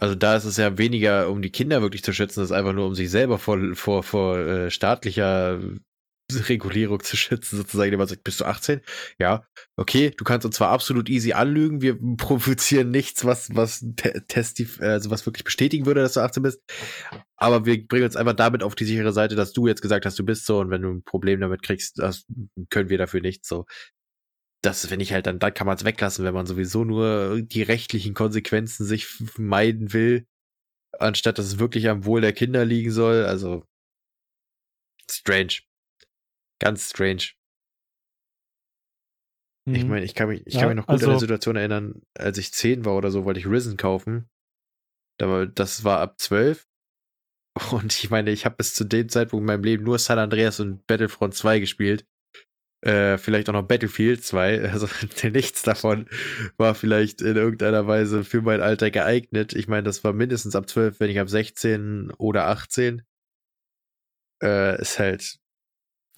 Also 0.00 0.14
da 0.14 0.36
ist 0.36 0.44
es 0.44 0.56
ja 0.56 0.78
weniger, 0.78 1.28
um 1.28 1.42
die 1.42 1.50
Kinder 1.50 1.82
wirklich 1.82 2.04
zu 2.04 2.12
schützen, 2.12 2.40
das 2.40 2.50
ist 2.50 2.56
einfach 2.56 2.72
nur, 2.72 2.86
um 2.86 2.94
sich 2.94 3.10
selber 3.10 3.38
vor, 3.38 3.58
vor, 3.74 4.04
vor 4.04 4.38
äh, 4.38 4.70
staatlicher 4.70 5.60
Regulierung 6.30 7.02
zu 7.02 7.16
schützen, 7.16 7.56
sozusagen, 7.56 7.88
indem 7.88 7.98
man 7.98 8.08
sagt, 8.08 8.22
bist 8.22 8.40
du 8.40 8.44
18? 8.44 8.82
Ja, 9.18 9.44
okay, 9.76 10.12
du 10.16 10.24
kannst 10.24 10.44
uns 10.44 10.56
zwar 10.56 10.68
absolut 10.68 11.08
easy 11.08 11.32
anlügen, 11.32 11.80
wir 11.80 11.98
provozieren 12.16 12.90
nichts, 12.90 13.24
was, 13.24 13.54
was 13.54 13.84
testiv, 14.28 14.80
also 14.80 15.10
was 15.10 15.26
wirklich 15.26 15.44
bestätigen 15.44 15.86
würde, 15.86 16.02
dass 16.02 16.12
du 16.12 16.20
18 16.20 16.42
bist, 16.42 16.60
aber 17.36 17.64
wir 17.64 17.86
bringen 17.86 18.04
uns 18.04 18.16
einfach 18.16 18.34
damit 18.34 18.62
auf 18.62 18.74
die 18.74 18.84
sichere 18.84 19.12
Seite, 19.12 19.36
dass 19.36 19.52
du 19.52 19.66
jetzt 19.66 19.82
gesagt 19.82 20.04
hast, 20.04 20.18
du 20.18 20.24
bist 20.24 20.44
so 20.44 20.60
und 20.60 20.70
wenn 20.70 20.82
du 20.82 20.90
ein 20.90 21.02
Problem 21.02 21.40
damit 21.40 21.62
kriegst, 21.62 21.98
das 21.98 22.26
können 22.68 22.90
wir 22.90 22.98
dafür 22.98 23.20
nichts, 23.20 23.48
so. 23.48 23.64
Das 24.62 24.86
finde 24.86 25.04
ich 25.04 25.12
halt 25.12 25.26
dann, 25.26 25.38
da 25.38 25.50
kann 25.50 25.66
man 25.66 25.76
es 25.76 25.84
weglassen, 25.84 26.24
wenn 26.24 26.34
man 26.34 26.46
sowieso 26.46 26.84
nur 26.84 27.40
die 27.42 27.62
rechtlichen 27.62 28.14
Konsequenzen 28.14 28.84
sich 28.84 29.06
meiden 29.36 29.92
will, 29.92 30.26
anstatt 30.98 31.38
dass 31.38 31.46
es 31.46 31.58
wirklich 31.58 31.88
am 31.88 32.04
Wohl 32.04 32.20
der 32.20 32.32
Kinder 32.32 32.64
liegen 32.64 32.90
soll, 32.90 33.24
also 33.24 33.64
strange. 35.08 35.60
Ganz 36.60 36.90
strange. 36.90 37.34
Mhm. 39.68 39.74
Ich 39.74 39.84
meine, 39.84 40.04
ich 40.04 40.14
kann 40.14 40.28
mich, 40.28 40.46
ich 40.46 40.54
ja, 40.54 40.60
kann 40.60 40.70
mich 40.70 40.76
noch 40.76 40.86
gut 40.86 40.94
also, 40.94 41.06
an 41.06 41.14
die 41.14 41.20
Situation 41.20 41.56
erinnern, 41.56 42.02
als 42.14 42.38
ich 42.38 42.52
10 42.52 42.84
war 42.84 42.96
oder 42.96 43.10
so, 43.10 43.24
wollte 43.24 43.38
ich 43.38 43.46
Risen 43.46 43.76
kaufen. 43.76 44.28
Das 45.18 45.84
war 45.84 46.00
ab 46.00 46.18
12. 46.18 46.66
Und 47.72 47.92
ich 47.92 48.10
meine, 48.10 48.30
ich 48.30 48.44
habe 48.44 48.56
bis 48.56 48.74
zu 48.74 48.84
dem 48.84 49.08
Zeitpunkt 49.08 49.42
in 49.42 49.46
meinem 49.46 49.64
Leben 49.64 49.84
nur 49.84 49.98
San 49.98 50.18
Andreas 50.18 50.60
und 50.60 50.86
Battlefront 50.86 51.34
2 51.34 51.60
gespielt. 51.60 52.06
Äh, 52.80 53.18
vielleicht 53.18 53.48
auch 53.48 53.54
noch 53.54 53.66
Battlefield 53.66 54.22
2. 54.24 54.70
Also 54.72 54.88
nichts 55.28 55.62
davon 55.62 56.08
war 56.56 56.74
vielleicht 56.74 57.22
in 57.22 57.36
irgendeiner 57.36 57.86
Weise 57.86 58.24
für 58.24 58.40
mein 58.40 58.60
Alter 58.60 58.90
geeignet. 58.90 59.52
Ich 59.54 59.68
meine, 59.68 59.82
das 59.82 60.04
war 60.04 60.12
mindestens 60.12 60.54
ab 60.54 60.68
12, 60.68 61.00
wenn 61.00 61.08
nicht 61.08 61.20
ab 61.20 61.28
16 61.28 62.12
oder 62.18 62.46
18. 62.46 63.02
Äh, 64.42 64.80
ist 64.80 64.98
halt 64.98 65.38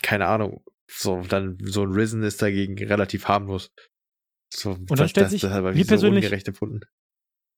keine 0.02 0.26
Ahnung, 0.26 0.62
so, 0.90 1.22
dann 1.22 1.58
so 1.62 1.82
ein 1.82 1.92
Risen 1.92 2.22
ist 2.22 2.42
dagegen 2.42 2.76
relativ 2.78 3.28
harmlos. 3.28 3.72
So, 4.52 4.72
und 4.72 4.90
dann 4.90 4.98
das, 4.98 5.10
stellt 5.10 5.26
das, 5.26 5.30
sich, 5.32 5.42
das, 5.42 5.62
mir 5.62 5.84
persönlich, 5.84 6.24
ungerecht 6.24 6.48
empfunden. 6.48 6.80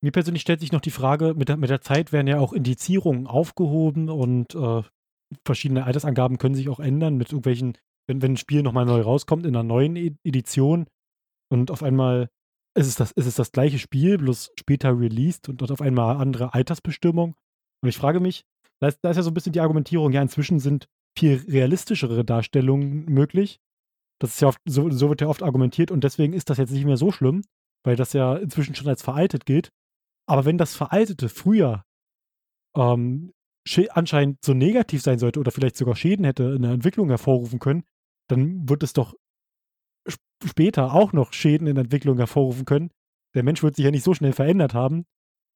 Mir 0.02 0.12
persönlich 0.12 0.42
stellt 0.42 0.60
sich 0.60 0.72
noch 0.72 0.80
die 0.80 0.90
Frage, 0.90 1.34
mit 1.34 1.48
der, 1.48 1.56
mit 1.56 1.70
der 1.70 1.80
Zeit 1.80 2.12
werden 2.12 2.26
ja 2.26 2.38
auch 2.38 2.52
Indizierungen 2.52 3.26
aufgehoben 3.26 4.08
und 4.08 4.54
äh, 4.54 4.82
verschiedene 5.44 5.84
Altersangaben 5.84 6.38
können 6.38 6.54
sich 6.54 6.68
auch 6.68 6.80
ändern 6.80 7.16
mit 7.16 7.30
irgendwelchen, 7.30 7.78
wenn, 8.12 8.22
wenn 8.22 8.32
ein 8.32 8.36
Spiel 8.36 8.62
nochmal 8.62 8.84
neu 8.84 9.00
rauskommt 9.00 9.46
in 9.46 9.56
einer 9.56 9.62
neuen 9.62 9.96
e 9.96 10.14
Edition 10.24 10.86
und 11.50 11.70
auf 11.70 11.82
einmal 11.82 12.28
ist 12.74 12.86
es 12.86 12.94
das, 12.94 13.12
ist 13.12 13.26
es 13.26 13.34
das 13.34 13.52
gleiche 13.52 13.78
Spiel, 13.78 14.18
bloß 14.18 14.52
später 14.58 14.98
released 14.98 15.48
und 15.48 15.60
dort 15.60 15.70
auf 15.70 15.82
einmal 15.82 16.16
andere 16.16 16.54
Altersbestimmung. 16.54 17.34
Und 17.82 17.88
ich 17.88 17.96
frage 17.96 18.20
mich, 18.20 18.44
da 18.80 18.88
ist, 18.88 18.98
da 19.02 19.10
ist 19.10 19.16
ja 19.16 19.22
so 19.22 19.30
ein 19.30 19.34
bisschen 19.34 19.52
die 19.52 19.60
Argumentierung, 19.60 20.12
ja, 20.12 20.22
inzwischen 20.22 20.58
sind 20.58 20.86
viel 21.18 21.44
realistischere 21.48 22.24
Darstellungen 22.24 23.04
möglich. 23.04 23.58
Das 24.20 24.34
ist 24.34 24.40
ja 24.40 24.48
oft, 24.48 24.58
so, 24.66 24.88
so 24.90 25.08
wird 25.08 25.20
ja 25.20 25.26
oft 25.26 25.42
argumentiert 25.42 25.90
und 25.90 26.04
deswegen 26.04 26.32
ist 26.32 26.48
das 26.48 26.58
jetzt 26.58 26.72
nicht 26.72 26.86
mehr 26.86 26.96
so 26.96 27.12
schlimm, 27.12 27.42
weil 27.84 27.96
das 27.96 28.12
ja 28.14 28.36
inzwischen 28.36 28.74
schon 28.74 28.88
als 28.88 29.02
veraltet 29.02 29.44
gilt. 29.44 29.70
Aber 30.26 30.44
wenn 30.44 30.56
das 30.56 30.74
Veraltete 30.74 31.28
früher 31.28 31.84
ähm, 32.76 33.32
anscheinend 33.90 34.42
so 34.44 34.54
negativ 34.54 35.02
sein 35.02 35.18
sollte 35.18 35.40
oder 35.40 35.50
vielleicht 35.50 35.76
sogar 35.76 35.94
Schäden 35.94 36.24
hätte 36.24 36.44
in 36.44 36.62
der 36.62 36.70
Entwicklung 36.70 37.08
hervorrufen 37.08 37.58
können, 37.58 37.84
dann 38.32 38.68
wird 38.68 38.82
es 38.82 38.92
doch 38.92 39.14
später 40.44 40.92
auch 40.92 41.12
noch 41.12 41.32
Schäden 41.32 41.66
in 41.66 41.76
der 41.76 41.84
Entwicklung 41.84 42.16
hervorrufen 42.16 42.64
können. 42.64 42.90
Der 43.34 43.42
Mensch 43.42 43.62
wird 43.62 43.76
sich 43.76 43.84
ja 43.84 43.90
nicht 43.90 44.04
so 44.04 44.14
schnell 44.14 44.32
verändert 44.32 44.74
haben. 44.74 45.06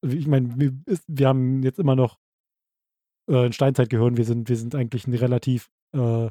Ich 0.07 0.27
meine, 0.27 0.59
wir, 0.59 0.73
wir 1.07 1.29
haben 1.29 1.63
jetzt 1.63 1.79
immer 1.79 1.97
noch 1.97 2.19
äh, 3.31 3.47
in 3.47 3.53
Steinzeit 3.53 3.91
gehören. 3.91 4.17
Wir 4.17 4.25
sind, 4.25 4.49
wir 4.49 4.57
sind 4.57 4.75
eigentlich 4.75 5.07
ein 5.07 5.15
relativ 5.15 5.69
äh, 5.95 6.31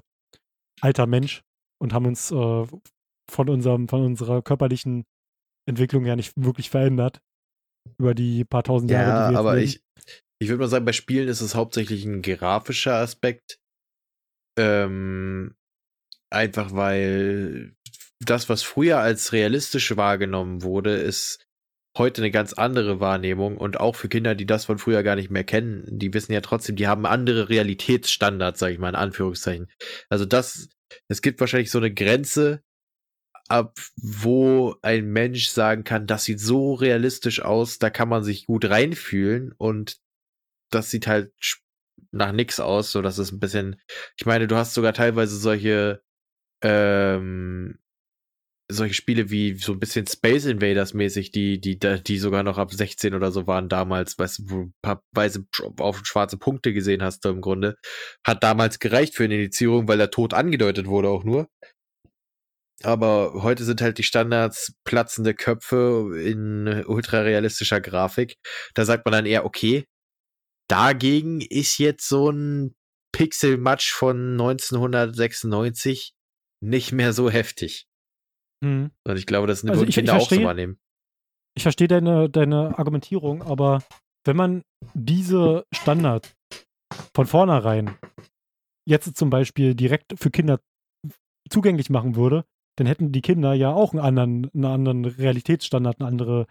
alter 0.81 1.07
Mensch 1.07 1.41
und 1.81 1.93
haben 1.93 2.05
uns 2.05 2.31
äh, 2.31 2.65
von, 3.29 3.49
unserem, 3.49 3.87
von 3.87 4.05
unserer 4.05 4.41
körperlichen 4.41 5.05
Entwicklung 5.67 6.05
ja 6.05 6.15
nicht 6.15 6.33
wirklich 6.35 6.69
verändert. 6.69 7.21
Über 7.99 8.15
die 8.15 8.45
paar 8.45 8.63
tausend 8.63 8.89
ja, 8.89 9.01
Jahre, 9.01 9.27
die 9.29 9.35
wir 9.35 9.39
aber 9.39 9.55
leben. 9.55 9.67
ich, 9.67 9.83
ich 10.39 10.49
würde 10.49 10.61
mal 10.61 10.67
sagen, 10.67 10.85
bei 10.85 10.93
Spielen 10.93 11.27
ist 11.27 11.41
es 11.41 11.53
hauptsächlich 11.53 12.05
ein 12.05 12.21
grafischer 12.21 12.95
Aspekt. 12.95 13.59
Ähm, 14.57 15.55
einfach 16.35 16.73
weil 16.73 17.75
das, 18.19 18.49
was 18.49 18.63
früher 18.63 18.99
als 18.99 19.33
realistisch 19.33 19.95
wahrgenommen 19.97 20.61
wurde, 20.61 20.95
ist 20.95 21.45
heute 21.97 22.21
eine 22.21 22.31
ganz 22.31 22.53
andere 22.53 22.99
Wahrnehmung 22.99 23.57
und 23.57 23.79
auch 23.79 23.95
für 23.95 24.09
Kinder, 24.09 24.35
die 24.35 24.45
das 24.45 24.65
von 24.65 24.77
früher 24.77 25.01
gar 25.03 25.15
nicht 25.15 25.31
mehr 25.31 25.43
kennen, 25.43 25.85
die 25.87 26.13
wissen 26.13 26.33
ja 26.33 26.41
trotzdem, 26.41 26.75
die 26.75 26.87
haben 26.87 27.05
andere 27.05 27.49
Realitätsstandards, 27.49 28.59
sage 28.59 28.73
ich 28.73 28.79
mal 28.79 28.89
in 28.89 28.95
Anführungszeichen. 28.95 29.71
Also 30.09 30.25
das, 30.25 30.69
es 31.07 31.21
gibt 31.21 31.39
wahrscheinlich 31.39 31.71
so 31.71 31.77
eine 31.77 31.93
Grenze, 31.93 32.61
ab 33.47 33.77
wo 33.95 34.75
ein 34.81 35.07
Mensch 35.11 35.47
sagen 35.49 35.83
kann, 35.83 36.07
das 36.07 36.25
sieht 36.25 36.39
so 36.39 36.73
realistisch 36.73 37.41
aus, 37.41 37.79
da 37.79 37.89
kann 37.89 38.09
man 38.09 38.23
sich 38.23 38.45
gut 38.45 38.65
reinfühlen 38.65 39.53
und 39.57 39.97
das 40.71 40.89
sieht 40.89 41.07
halt 41.07 41.31
nach 42.11 42.31
nix 42.31 42.59
aus, 42.59 42.91
so 42.91 43.01
dass 43.01 43.19
es 43.19 43.31
ein 43.31 43.39
bisschen, 43.39 43.79
ich 44.17 44.25
meine, 44.25 44.47
du 44.47 44.55
hast 44.55 44.73
sogar 44.73 44.93
teilweise 44.93 45.37
solche 45.37 46.01
ähm, 46.65 47.77
solche 48.67 48.95
Spiele 48.95 49.29
wie 49.29 49.55
so 49.55 49.73
ein 49.73 49.79
bisschen 49.79 50.07
Space 50.07 50.45
Invaders 50.45 50.95
mäßig, 50.95 51.31
die, 51.31 51.61
die, 51.61 51.77
die 51.77 52.17
sogar 52.17 52.41
noch 52.41 52.57
ab 52.57 52.73
16 52.73 53.13
oder 53.13 53.31
so 53.31 53.45
waren 53.45 53.69
damals, 53.69 54.17
weißt 54.17 54.39
du, 54.39 54.43
wo 54.49 54.55
du 54.63 54.71
paar 54.81 55.03
weiße 55.11 55.45
auf 55.79 56.01
schwarze 56.03 56.37
Punkte 56.37 56.73
gesehen 56.73 57.03
hast, 57.03 57.23
du 57.23 57.29
im 57.29 57.41
Grunde, 57.41 57.75
hat 58.25 58.43
damals 58.43 58.79
gereicht 58.79 59.15
für 59.15 59.25
eine 59.25 59.35
Indizierung, 59.35 59.87
weil 59.87 59.99
der 59.99 60.09
Tod 60.09 60.33
angedeutet 60.33 60.87
wurde 60.87 61.09
auch 61.09 61.23
nur. 61.23 61.47
Aber 62.83 63.43
heute 63.43 63.63
sind 63.63 63.81
halt 63.81 63.99
die 63.99 64.03
Standards 64.03 64.73
platzende 64.83 65.33
Köpfe 65.33 66.11
in 66.19 66.83
ultrarealistischer 66.85 67.81
Grafik. 67.81 68.35
Da 68.73 68.83
sagt 68.83 69.05
man 69.05 69.13
dann 69.13 69.25
eher, 69.25 69.45
okay, 69.45 69.85
dagegen 70.67 71.41
ist 71.41 71.77
jetzt 71.77 72.09
so 72.09 72.31
ein 72.31 72.75
Pixel-Match 73.13 73.93
von 73.93 74.33
1996 74.33 76.14
nicht 76.61 76.91
mehr 76.91 77.13
so 77.13 77.29
heftig. 77.29 77.87
Mhm. 78.61 78.91
Und 79.03 79.17
ich 79.17 79.25
glaube, 79.25 79.47
das 79.47 79.61
sind 79.61 79.69
also 79.69 79.85
ich, 79.85 79.95
Kinder 79.95 80.13
ich 80.13 80.17
verstehe, 80.17 80.39
auch 80.39 80.41
so 80.41 80.47
wahrnehmen. 80.47 80.79
Ich 81.55 81.63
verstehe 81.63 81.87
deine, 81.87 82.29
deine 82.29 82.77
Argumentierung, 82.77 83.43
aber 83.43 83.83
wenn 84.25 84.35
man 84.35 84.63
diese 84.93 85.65
Standards 85.71 86.35
von 87.13 87.25
vornherein 87.25 87.97
jetzt 88.87 89.15
zum 89.15 89.29
Beispiel 89.29 89.75
direkt 89.75 90.19
für 90.19 90.31
Kinder 90.31 90.59
zugänglich 91.49 91.89
machen 91.89 92.15
würde, 92.15 92.45
dann 92.77 92.87
hätten 92.87 93.11
die 93.11 93.21
Kinder 93.21 93.53
ja 93.53 93.71
auch 93.71 93.93
einen 93.93 94.03
anderen, 94.03 94.51
einen 94.53 94.65
anderen 94.65 95.05
Realitätsstandard, 95.05 96.01
einen 96.01 96.07
andere, 96.07 96.47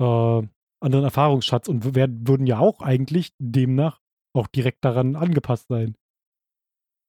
äh, 0.00 0.46
anderen 0.80 1.04
Erfahrungsschatz 1.04 1.68
und 1.68 1.94
werden, 1.94 2.28
würden 2.28 2.46
ja 2.46 2.58
auch 2.58 2.80
eigentlich 2.80 3.32
demnach 3.38 4.00
auch 4.34 4.46
direkt 4.46 4.84
daran 4.84 5.16
angepasst 5.16 5.66
sein. 5.68 5.96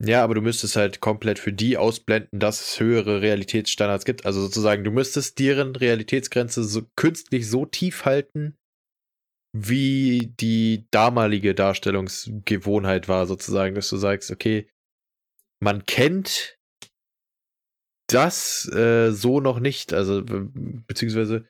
Ja, 0.02 0.24
aber 0.24 0.36
du 0.36 0.42
müsstest 0.42 0.78
halt 0.78 1.02
komplett 1.02 1.40
für 1.40 1.52
die 1.52 1.78
ausblenden, 1.78 2.40
dass 2.40 2.62
es 2.62 2.80
höhere 2.80 3.22
Realitätsstandards 3.22 4.06
gibt. 4.06 4.26
Also 4.26 4.42
sozusagen, 4.42 4.86
du 4.86 4.92
müsstest 4.92 5.40
deren 5.40 5.76
Realitätsgrenze 5.76 6.64
so 6.64 6.84
künstlich 6.96 7.50
so 7.50 7.66
tief 7.66 8.06
halten, 8.06 8.56
wie 9.54 10.34
die 10.40 10.88
damalige 10.92 11.54
Darstellungsgewohnheit 11.54 13.10
war, 13.10 13.26
sozusagen, 13.26 13.76
dass 13.76 13.90
du 13.90 13.98
sagst, 13.98 14.32
okay, 14.32 14.70
man 15.62 15.86
kennt 15.86 16.58
das 18.08 18.72
äh, 18.72 19.12
so 19.12 19.42
noch 19.42 19.60
nicht. 19.60 19.92
Also, 19.94 20.24
beziehungsweise, 20.24 21.48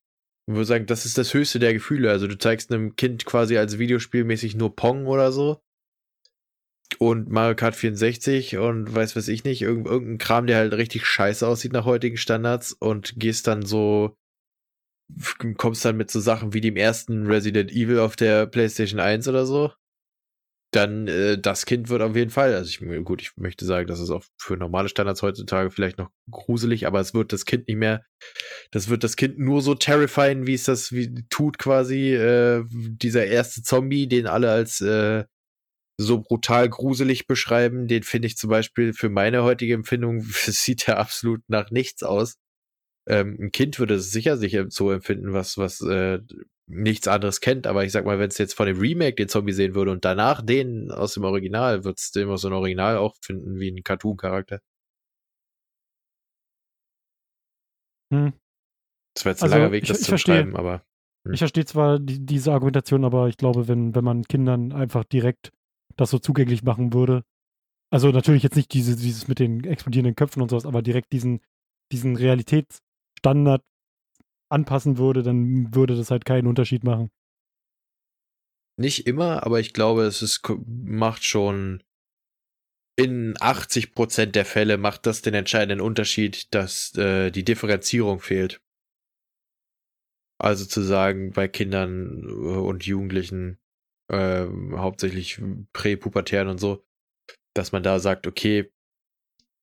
ich 0.47 0.55
würde 0.55 0.65
sagen, 0.65 0.85
das 0.87 1.05
ist 1.05 1.19
das 1.19 1.35
höchste 1.35 1.59
der 1.59 1.73
Gefühle. 1.73 2.09
Also, 2.09 2.25
du 2.25 2.37
zeigst 2.37 2.71
einem 2.71 2.95
Kind 2.95 3.25
quasi 3.25 3.57
als 3.57 3.77
Videospielmäßig 3.77 4.55
nur 4.55 4.75
Pong 4.75 5.05
oder 5.05 5.31
so 5.31 5.61
und 6.97 7.29
Mario 7.29 7.55
Kart 7.55 7.75
64 7.75 8.57
und 8.57 8.93
weiß 8.93 9.15
was 9.15 9.27
ich 9.27 9.43
nicht, 9.43 9.61
irgend, 9.61 9.87
irgendein 9.87 10.17
Kram, 10.17 10.47
der 10.47 10.57
halt 10.57 10.73
richtig 10.73 11.05
scheiße 11.05 11.47
aussieht 11.47 11.73
nach 11.73 11.85
heutigen 11.85 12.17
Standards 12.17 12.73
und 12.73 13.13
gehst 13.17 13.47
dann 13.47 13.65
so, 13.65 14.17
kommst 15.57 15.85
dann 15.85 15.97
mit 15.97 16.09
so 16.11 16.19
Sachen 16.19 16.53
wie 16.53 16.61
dem 16.61 16.75
ersten 16.75 17.27
Resident 17.27 17.71
Evil 17.71 17.99
auf 17.99 18.15
der 18.15 18.47
PlayStation 18.47 18.99
1 18.99 19.27
oder 19.27 19.45
so, 19.45 19.71
dann 20.71 21.07
äh, 21.07 21.39
das 21.39 21.65
Kind 21.65 21.89
wird 21.89 22.01
auf 22.01 22.15
jeden 22.15 22.29
Fall, 22.29 22.53
also 22.53 22.69
ich, 22.69 23.05
gut, 23.05 23.21
ich 23.21 23.31
möchte 23.37 23.65
sagen, 23.65 23.87
das 23.87 23.99
ist 23.99 24.11
auch 24.11 24.23
für 24.37 24.55
normale 24.55 24.89
Standards 24.89 25.21
heutzutage 25.21 25.71
vielleicht 25.71 25.97
noch 25.97 26.11
gruselig, 26.29 26.85
aber 26.85 26.99
es 26.99 27.13
wird 27.13 27.33
das 27.33 27.45
Kind 27.45 27.67
nicht 27.67 27.77
mehr, 27.77 28.05
das 28.71 28.89
wird 28.89 29.03
das 29.03 29.15
Kind 29.15 29.39
nur 29.39 29.61
so 29.61 29.73
terrifying, 29.73 30.45
wie 30.45 30.53
es 30.53 30.63
das 30.63 30.91
wie, 30.91 31.25
tut 31.29 31.57
quasi, 31.57 32.13
äh, 32.13 32.63
dieser 32.69 33.25
erste 33.25 33.63
Zombie, 33.63 34.07
den 34.07 34.27
alle 34.27 34.51
als 34.51 34.81
äh, 34.81 35.25
so 36.01 36.21
brutal 36.21 36.69
gruselig 36.69 37.27
beschreiben, 37.27 37.87
den 37.87 38.03
finde 38.03 38.27
ich 38.27 38.37
zum 38.37 38.49
Beispiel 38.49 38.93
für 38.93 39.09
meine 39.09 39.43
heutige 39.43 39.73
Empfindung, 39.73 40.21
sieht 40.23 40.87
er 40.87 40.97
absolut 40.97 41.41
nach 41.47 41.71
nichts 41.71 42.03
aus. 42.03 42.37
Ähm, 43.05 43.37
ein 43.39 43.51
Kind 43.51 43.79
würde 43.79 43.95
es 43.95 44.11
sicher 44.11 44.37
sich 44.37 44.57
so 44.69 44.91
empfinden, 44.91 45.33
was, 45.33 45.57
was 45.57 45.81
äh, 45.81 46.19
nichts 46.67 47.07
anderes 47.09 47.41
kennt, 47.41 47.67
aber 47.67 47.83
ich 47.83 47.91
sag 47.91 48.05
mal, 48.05 48.17
wenn 48.17 48.29
es 48.29 48.37
jetzt 48.37 48.53
von 48.53 48.67
dem 48.67 48.79
Remake 48.79 49.15
den 49.15 49.27
Zombie 49.27 49.51
sehen 49.51 49.75
würde 49.75 49.91
und 49.91 50.05
danach 50.05 50.41
den 50.41 50.89
aus 50.89 51.15
dem 51.15 51.25
Original, 51.25 51.83
wird 51.83 51.99
es 51.99 52.11
den 52.11 52.29
aus 52.29 52.43
dem 52.43 52.53
Original 52.53 52.97
auch 52.97 53.15
finden 53.21 53.59
wie 53.59 53.69
ein 53.69 53.83
Cartoon-Charakter. 53.83 54.61
Hm. 58.13 58.33
Das 59.15 59.25
wäre 59.25 59.33
jetzt 59.33 59.41
ein 59.41 59.45
also, 59.45 59.57
langer 59.57 59.71
Weg, 59.73 59.85
das 59.85 59.99
ich, 59.99 60.05
zu 60.05 60.11
beschreiben, 60.11 60.55
aber. 60.55 60.83
Hm. 61.25 61.33
Ich 61.33 61.39
verstehe 61.39 61.65
zwar 61.65 61.99
die, 61.99 62.25
diese 62.25 62.53
Argumentation, 62.53 63.03
aber 63.03 63.27
ich 63.27 63.35
glaube, 63.35 63.67
wenn, 63.67 63.95
wenn 63.95 64.03
man 64.05 64.23
Kindern 64.23 64.71
einfach 64.71 65.03
direkt 65.03 65.51
das 65.99 66.09
so 66.09 66.19
zugänglich 66.19 66.63
machen 66.63 66.93
würde. 66.93 67.23
Also 67.91 68.09
natürlich 68.09 68.43
jetzt 68.43 68.55
nicht 68.55 68.73
diese, 68.73 68.95
dieses 68.95 69.27
mit 69.27 69.39
den 69.39 69.63
explodierenden 69.63 70.15
Köpfen 70.15 70.41
und 70.41 70.49
sowas, 70.49 70.65
aber 70.65 70.81
direkt 70.81 71.11
diesen, 71.11 71.41
diesen 71.91 72.15
Realitätsstandard 72.15 73.63
anpassen 74.51 74.97
würde, 74.97 75.23
dann 75.23 75.73
würde 75.73 75.95
das 75.95 76.11
halt 76.11 76.25
keinen 76.25 76.47
Unterschied 76.47 76.83
machen. 76.83 77.09
Nicht 78.77 79.07
immer, 79.07 79.45
aber 79.45 79.59
ich 79.59 79.73
glaube, 79.73 80.03
es 80.03 80.21
ist, 80.21 80.41
macht 80.65 81.25
schon 81.25 81.83
in 82.99 83.35
80 83.39 83.93
Prozent 83.93 84.35
der 84.35 84.45
Fälle 84.45 84.77
macht 84.77 85.05
das 85.05 85.21
den 85.21 85.33
entscheidenden 85.33 85.79
Unterschied, 85.79 86.53
dass 86.53 86.95
äh, 86.97 87.31
die 87.31 87.45
Differenzierung 87.45 88.19
fehlt. 88.19 88.61
Also 90.37 90.65
zu 90.65 90.81
sagen, 90.81 91.31
bei 91.31 91.47
Kindern 91.47 92.23
äh, 92.23 92.29
und 92.29 92.85
Jugendlichen, 92.85 93.57
äh, 94.09 94.45
hauptsächlich 94.75 95.41
präpubertären 95.73 96.47
und 96.47 96.59
so, 96.59 96.83
dass 97.55 97.71
man 97.71 97.83
da 97.83 97.99
sagt, 97.99 98.27
okay, 98.27 98.71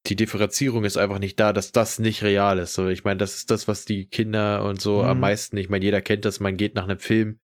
die 0.08 0.16
Differenzierung 0.16 0.84
ist 0.84 0.96
einfach 0.96 1.18
nicht 1.18 1.38
da, 1.40 1.52
dass 1.52 1.72
das 1.72 1.98
nicht 1.98 2.22
real 2.22 2.58
ist. 2.58 2.74
So, 2.74 2.88
ich 2.88 3.04
meine, 3.04 3.18
das 3.18 3.34
ist 3.34 3.50
das, 3.50 3.66
was 3.66 3.84
die 3.84 4.06
Kinder 4.08 4.64
und 4.64 4.80
so 4.80 5.02
mhm. 5.02 5.08
am 5.08 5.20
meisten, 5.20 5.56
ich 5.56 5.68
meine, 5.68 5.84
jeder 5.84 6.00
kennt 6.00 6.24
das, 6.24 6.40
man 6.40 6.56
geht 6.56 6.74
nach 6.74 6.84
einem 6.84 7.00
Film 7.00 7.40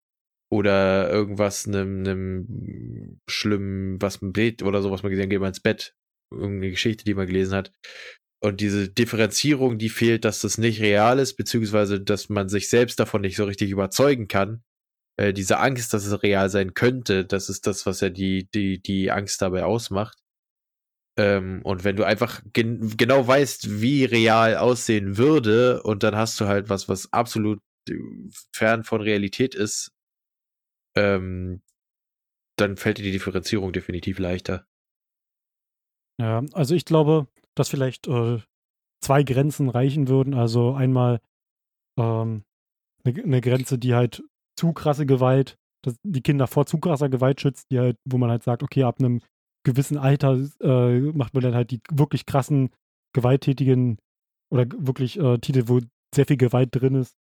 oder 0.50 1.10
irgendwas, 1.10 1.66
einem, 1.66 2.00
einem 2.00 3.18
schlimmen, 3.28 4.00
was 4.02 4.20
man 4.20 4.32
Bild 4.32 4.62
oder 4.62 4.82
so, 4.82 4.90
was 4.90 5.02
man 5.02 5.10
gesehen 5.10 5.24
hat, 5.24 5.30
geht 5.30 5.40
man 5.40 5.48
ins 5.48 5.60
Bett. 5.60 5.94
Irgendeine 6.32 6.70
Geschichte, 6.70 7.04
die 7.04 7.14
man 7.14 7.26
gelesen 7.26 7.54
hat. 7.54 7.72
Und 8.42 8.60
diese 8.60 8.88
Differenzierung, 8.88 9.78
die 9.78 9.88
fehlt, 9.88 10.24
dass 10.24 10.40
das 10.40 10.58
nicht 10.58 10.80
real 10.80 11.18
ist, 11.18 11.36
beziehungsweise, 11.36 12.00
dass 12.00 12.28
man 12.28 12.48
sich 12.48 12.68
selbst 12.68 12.98
davon 12.98 13.20
nicht 13.20 13.36
so 13.36 13.44
richtig 13.44 13.70
überzeugen 13.70 14.28
kann, 14.28 14.62
äh, 15.20 15.34
diese 15.34 15.58
Angst, 15.58 15.92
dass 15.92 16.06
es 16.06 16.22
real 16.22 16.48
sein 16.48 16.72
könnte, 16.72 17.26
das 17.26 17.50
ist 17.50 17.66
das, 17.66 17.84
was 17.84 18.00
ja 18.00 18.08
die, 18.08 18.48
die, 18.54 18.80
die 18.80 19.10
Angst 19.10 19.42
dabei 19.42 19.64
ausmacht. 19.64 20.18
Ähm, 21.18 21.60
und 21.62 21.84
wenn 21.84 21.96
du 21.96 22.04
einfach 22.04 22.40
gen 22.54 22.96
genau 22.96 23.26
weißt, 23.26 23.82
wie 23.82 24.06
real 24.06 24.56
aussehen 24.56 25.18
würde, 25.18 25.82
und 25.82 26.04
dann 26.04 26.16
hast 26.16 26.40
du 26.40 26.46
halt 26.46 26.70
was, 26.70 26.88
was 26.88 27.12
absolut 27.12 27.60
äh, 27.90 27.98
fern 28.54 28.82
von 28.82 29.02
Realität 29.02 29.54
ist, 29.54 29.92
ähm, 30.96 31.60
dann 32.56 32.78
fällt 32.78 32.96
dir 32.96 33.02
die 33.02 33.12
Differenzierung 33.12 33.74
definitiv 33.74 34.18
leichter. 34.18 34.66
Ja, 36.18 36.42
also 36.52 36.74
ich 36.74 36.86
glaube, 36.86 37.28
dass 37.54 37.68
vielleicht 37.68 38.08
äh, 38.08 38.38
zwei 39.02 39.22
Grenzen 39.22 39.68
reichen 39.68 40.08
würden. 40.08 40.32
Also 40.32 40.72
einmal 40.72 41.20
ähm, 41.98 42.44
eine, 43.04 43.22
eine 43.22 43.40
Grenze, 43.42 43.78
die 43.78 43.94
halt 43.94 44.22
zu 44.60 44.74
krasse 44.74 45.06
Gewalt, 45.06 45.56
dass 45.82 45.96
die 46.02 46.20
Kinder 46.20 46.46
vor 46.46 46.66
zu 46.66 46.78
krasser 46.78 47.08
Gewalt 47.08 47.40
schützt, 47.40 47.70
die 47.70 47.78
halt, 47.78 47.96
wo 48.04 48.18
man 48.18 48.30
halt 48.30 48.42
sagt, 48.42 48.62
okay, 48.62 48.82
ab 48.82 48.98
einem 48.98 49.22
gewissen 49.64 49.96
Alter 49.96 50.38
äh, 50.60 51.00
macht 51.12 51.32
man 51.32 51.42
dann 51.42 51.54
halt 51.54 51.70
die 51.70 51.80
wirklich 51.90 52.26
krassen, 52.26 52.70
gewalttätigen 53.14 53.98
oder 54.52 54.66
wirklich 54.76 55.18
äh, 55.18 55.38
Titel, 55.38 55.64
wo 55.66 55.80
sehr 56.14 56.26
viel 56.26 56.36
Gewalt 56.36 56.68
drin 56.72 56.94
ist, 56.94 57.16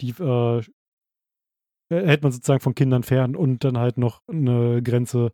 die 0.00 0.10
äh, 0.10 0.62
hält 1.92 2.22
man 2.22 2.32
sozusagen 2.32 2.60
von 2.60 2.74
Kindern 2.74 3.04
fern 3.04 3.36
und 3.36 3.62
dann 3.62 3.78
halt 3.78 3.96
noch 3.96 4.22
eine 4.26 4.82
Grenze 4.82 5.32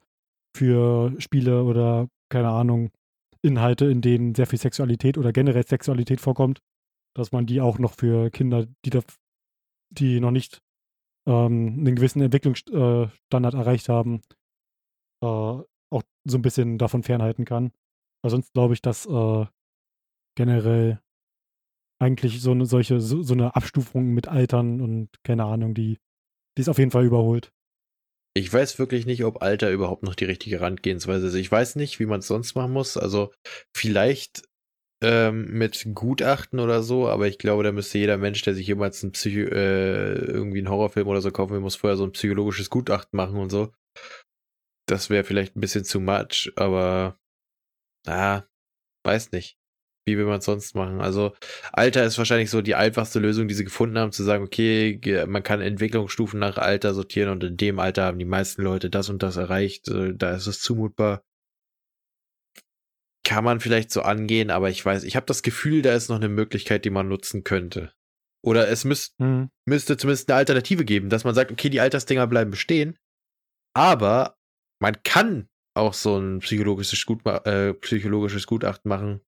für 0.55 1.15
Spiele 1.19 1.65
oder 1.65 2.09
keine 2.31 2.51
Ahnung, 2.51 2.91
Inhalte, 3.43 3.87
in 3.87 4.03
denen 4.03 4.35
sehr 4.35 4.47
viel 4.47 4.59
Sexualität 4.59 5.17
oder 5.17 5.33
generell 5.33 5.67
Sexualität 5.67 6.21
vorkommt, 6.21 6.61
dass 7.15 7.33
man 7.33 7.47
die 7.47 7.61
auch 7.63 7.79
noch 7.79 7.95
für 7.95 8.31
Kinder, 8.31 8.67
die 8.85 8.91
da, 8.91 9.01
die 9.91 10.21
noch 10.21 10.33
nicht 10.33 10.61
ähm, 11.27 11.79
einen 11.79 11.97
gewissen 11.97 12.23
Entwicklungsstandard 12.23 13.55
erreicht 13.55 13.89
haben, 13.89 14.23
äh, 15.23 15.27
auch 15.27 16.03
so 16.25 16.39
ein 16.39 16.43
bisschen 16.43 16.79
davon 16.79 17.03
fernhalten 17.03 17.45
kann. 17.45 17.73
Weil 18.23 18.31
sonst 18.31 18.53
glaube 18.53 18.75
ich, 18.75 18.83
dass 18.83 19.07
äh, 19.07 19.47
generell 20.37 21.01
eigentlich 22.01 22.41
so 22.41 22.51
eine 22.51 22.67
solche, 22.67 23.01
so, 23.01 23.23
so 23.23 23.35
eine 23.35 23.57
Abstufung 23.57 24.13
mit 24.13 24.29
Altern 24.29 24.81
und 24.81 25.09
keine 25.25 25.45
Ahnung, 25.45 25.75
die, 25.75 25.99
die 26.57 26.61
ist 26.61 26.69
auf 26.69 26.79
jeden 26.79 26.91
Fall 26.91 27.05
überholt. 27.05 27.53
Ich 28.35 28.53
weiß 28.53 28.79
wirklich 28.79 29.07
nicht, 29.07 29.25
ob 29.25 29.41
Alter 29.41 29.71
überhaupt 29.71 30.03
noch 30.03 30.15
die 30.15 30.27
richtige 30.27 30.61
Randgehensweise 30.61 31.29
ist. 31.29 31.35
Ich 31.35 31.51
weiß 31.51 31.77
nicht, 31.77 31.99
wie 32.01 32.07
man 32.07 32.21
es 32.21 32.27
sonst 32.27 32.55
machen 32.55 32.73
muss. 32.73 32.99
Also 32.99 33.33
vielleicht 33.75 34.43
ähm, 35.03 35.51
mit 35.53 35.87
Gutachten 35.95 36.59
oder 36.59 36.83
so, 36.83 37.09
aber 37.09 37.27
ich 37.27 37.39
glaube, 37.39 37.63
da 37.63 37.73
müsste 37.73 37.99
jeder 37.99 38.17
Mensch, 38.17 38.43
der 38.43 38.55
sich 38.55 38.67
jemals 38.67 39.03
ein 39.03 39.13
Psycho 39.13 39.51
äh, 39.51 40.15
irgendwie 40.15 40.59
einen 40.59 40.71
Horrorfilm 40.71 41.07
oder 41.09 41.21
so 41.21 41.31
kaufen 41.31 41.53
will, 41.53 41.61
muss 41.61 41.77
vorher 41.77 41.97
so 41.97 42.05
ein 42.05 42.13
psychologisches 42.13 42.71
Gutachten 42.71 43.17
machen 43.17 43.37
und 43.37 43.51
so. 43.51 43.73
Das 44.89 45.11
wäre 45.11 45.25
vielleicht 45.25 45.57
ein 45.57 45.61
bisschen 45.61 45.85
zu 45.85 46.01
much, 46.01 46.53
aber 46.57 47.19
ah, 48.07 48.43
weiß 49.05 49.33
nicht. 49.33 49.59
Wie 50.09 50.17
will 50.17 50.27
man 50.27 50.39
es 50.39 50.45
sonst 50.45 50.77
machen? 50.77 51.01
Also, 51.01 51.35
Alter 51.73 52.05
ist 52.05 52.17
wahrscheinlich 52.17 52.49
so 52.49 52.63
die 52.63 52.77
einfachste 52.77 53.19
Lösung, 53.19 53.49
die 53.49 53.55
sie 53.55 53.65
gefunden 53.65 53.99
haben, 53.99 54.13
zu 54.13 54.23
sagen, 54.23 54.45
okay, 54.45 55.01
man 55.27 55.43
kann 55.43 55.61
Entwicklungsstufen 55.61 56.39
nach 56.39 56.59
Alter 56.59 56.95
sortieren 56.95 57.31
und 57.31 57.43
in 57.43 57.57
dem 57.57 57.81
Alter 57.81 58.05
haben 58.05 58.21
die 58.21 58.25
meisten 58.25 58.63
Leute 58.63 58.89
das 58.89 59.09
und 59.09 59.25
das 59.25 59.37
erreicht. 59.37 59.89
Da 59.89 60.37
ist 60.37 60.47
es 60.47 60.61
zumutbar. 60.61 61.26
Kann 63.27 63.43
man 63.43 63.59
vielleicht 63.59 63.91
so 63.91 64.03
angehen, 64.03 64.53
aber 64.53 64.71
ich 64.71 64.85
weiß, 64.85 65.03
ich 65.03 65.17
habe 65.17 65.27
das 65.27 65.43
Gefühl, 65.43 65.83
da 65.83 65.93
ist 65.95 66.09
noch 66.09 66.17
eine 66.17 66.29
Möglichkeit, 66.29 66.85
die 66.85 66.91
man 66.91 67.09
nutzen 67.09 67.43
könnte. 67.43 67.93
Oder 68.45 68.69
es 68.69 68.85
müsst, 68.85 69.19
mhm. 69.19 69.51
müsste 69.69 69.97
zumindest 69.97 70.31
eine 70.31 70.37
Alternative 70.37 70.85
geben, 70.85 71.11
dass 71.11 71.25
man 71.25 71.35
sagt, 71.35 71.51
okay, 71.51 71.69
die 71.69 71.81
Altersdinger 71.81 72.29
bleiben 72.29 72.53
bestehen, 72.53 72.97
aber 73.75 74.37
man 74.81 75.03
kann 75.03 75.49
auch 75.77 75.93
so 75.93 76.17
ein 76.17 76.39
psychologisches, 76.39 77.05
Gut, 77.05 77.27
äh, 77.27 77.75
psychologisches 77.75 78.47
Gutachten 78.47 78.89
machen, 78.89 79.23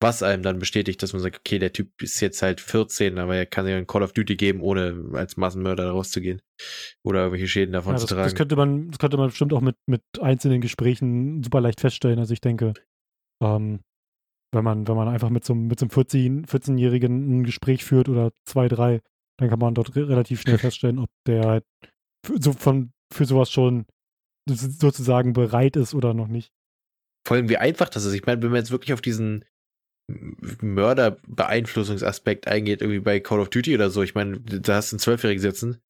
was 0.00 0.22
einem 0.22 0.42
dann 0.42 0.58
bestätigt, 0.58 1.02
dass 1.02 1.12
man 1.12 1.20
sagt, 1.20 1.40
okay, 1.40 1.58
der 1.58 1.74
Typ 1.74 1.90
ist 2.00 2.20
jetzt 2.20 2.40
halt 2.40 2.62
14, 2.62 3.18
aber 3.18 3.36
er 3.36 3.44
kann 3.44 3.68
ja 3.68 3.76
ein 3.76 3.86
Call 3.86 4.02
of 4.02 4.14
Duty 4.14 4.36
geben, 4.36 4.62
ohne 4.62 5.10
als 5.12 5.36
Massenmörder 5.36 5.90
rauszugehen 5.90 6.40
oder 7.04 7.20
irgendwelche 7.20 7.48
Schäden 7.48 7.72
davon 7.72 7.92
ja, 7.92 8.00
das, 8.00 8.06
zu 8.06 8.14
tragen. 8.14 8.24
Das 8.24 8.34
könnte 8.34 8.56
man, 8.56 8.88
das 8.88 8.98
könnte 8.98 9.18
man 9.18 9.28
bestimmt 9.28 9.52
auch 9.52 9.60
mit, 9.60 9.76
mit 9.86 10.02
einzelnen 10.20 10.62
Gesprächen 10.62 11.42
super 11.42 11.60
leicht 11.60 11.80
feststellen. 11.80 12.18
Also 12.18 12.32
ich 12.32 12.40
denke, 12.40 12.72
ähm, 13.42 13.80
wenn 14.52 14.64
man, 14.64 14.88
wenn 14.88 14.96
man 14.96 15.08
einfach 15.08 15.30
mit 15.30 15.44
so, 15.44 15.54
mit 15.54 15.78
so 15.78 15.84
einem 15.84 15.90
14, 15.90 16.46
14-Jährigen 16.46 17.40
ein 17.40 17.44
Gespräch 17.44 17.84
führt 17.84 18.08
oder 18.08 18.32
zwei, 18.44 18.68
drei, 18.68 19.02
dann 19.38 19.50
kann 19.50 19.58
man 19.58 19.74
dort 19.74 19.94
re 19.96 20.08
relativ 20.08 20.40
schnell 20.40 20.58
feststellen, 20.58 20.98
ob 20.98 21.10
der 21.26 21.44
halt 21.44 21.64
für, 22.24 22.40
so 22.40 22.52
von, 22.52 22.92
für 23.12 23.26
sowas 23.26 23.50
schon 23.50 23.86
sozusagen 24.48 25.32
bereit 25.32 25.74
ist 25.76 25.94
oder 25.94 26.14
noch 26.14 26.28
nicht. 26.28 26.52
Vor 27.26 27.36
allem, 27.36 27.48
wie 27.48 27.56
einfach 27.56 27.88
das 27.88 28.04
ist. 28.04 28.14
Ich 28.14 28.24
meine, 28.24 28.40
wenn 28.42 28.50
man 28.50 28.58
jetzt 28.58 28.70
wirklich 28.70 28.94
auf 28.94 29.00
diesen 29.00 29.44
Mörderbeeinflussungsaspekt 30.08 32.46
eingeht, 32.46 32.80
irgendwie 32.80 33.00
bei 33.00 33.18
Call 33.18 33.40
of 33.40 33.50
Duty 33.50 33.74
oder 33.74 33.90
so, 33.90 34.02
ich 34.02 34.14
meine, 34.14 34.38
da 34.40 34.76
hast 34.76 34.92
du 34.92 34.94
einen 34.94 35.00
Zwölfjährigen 35.00 35.42
sitzen, 35.42 35.82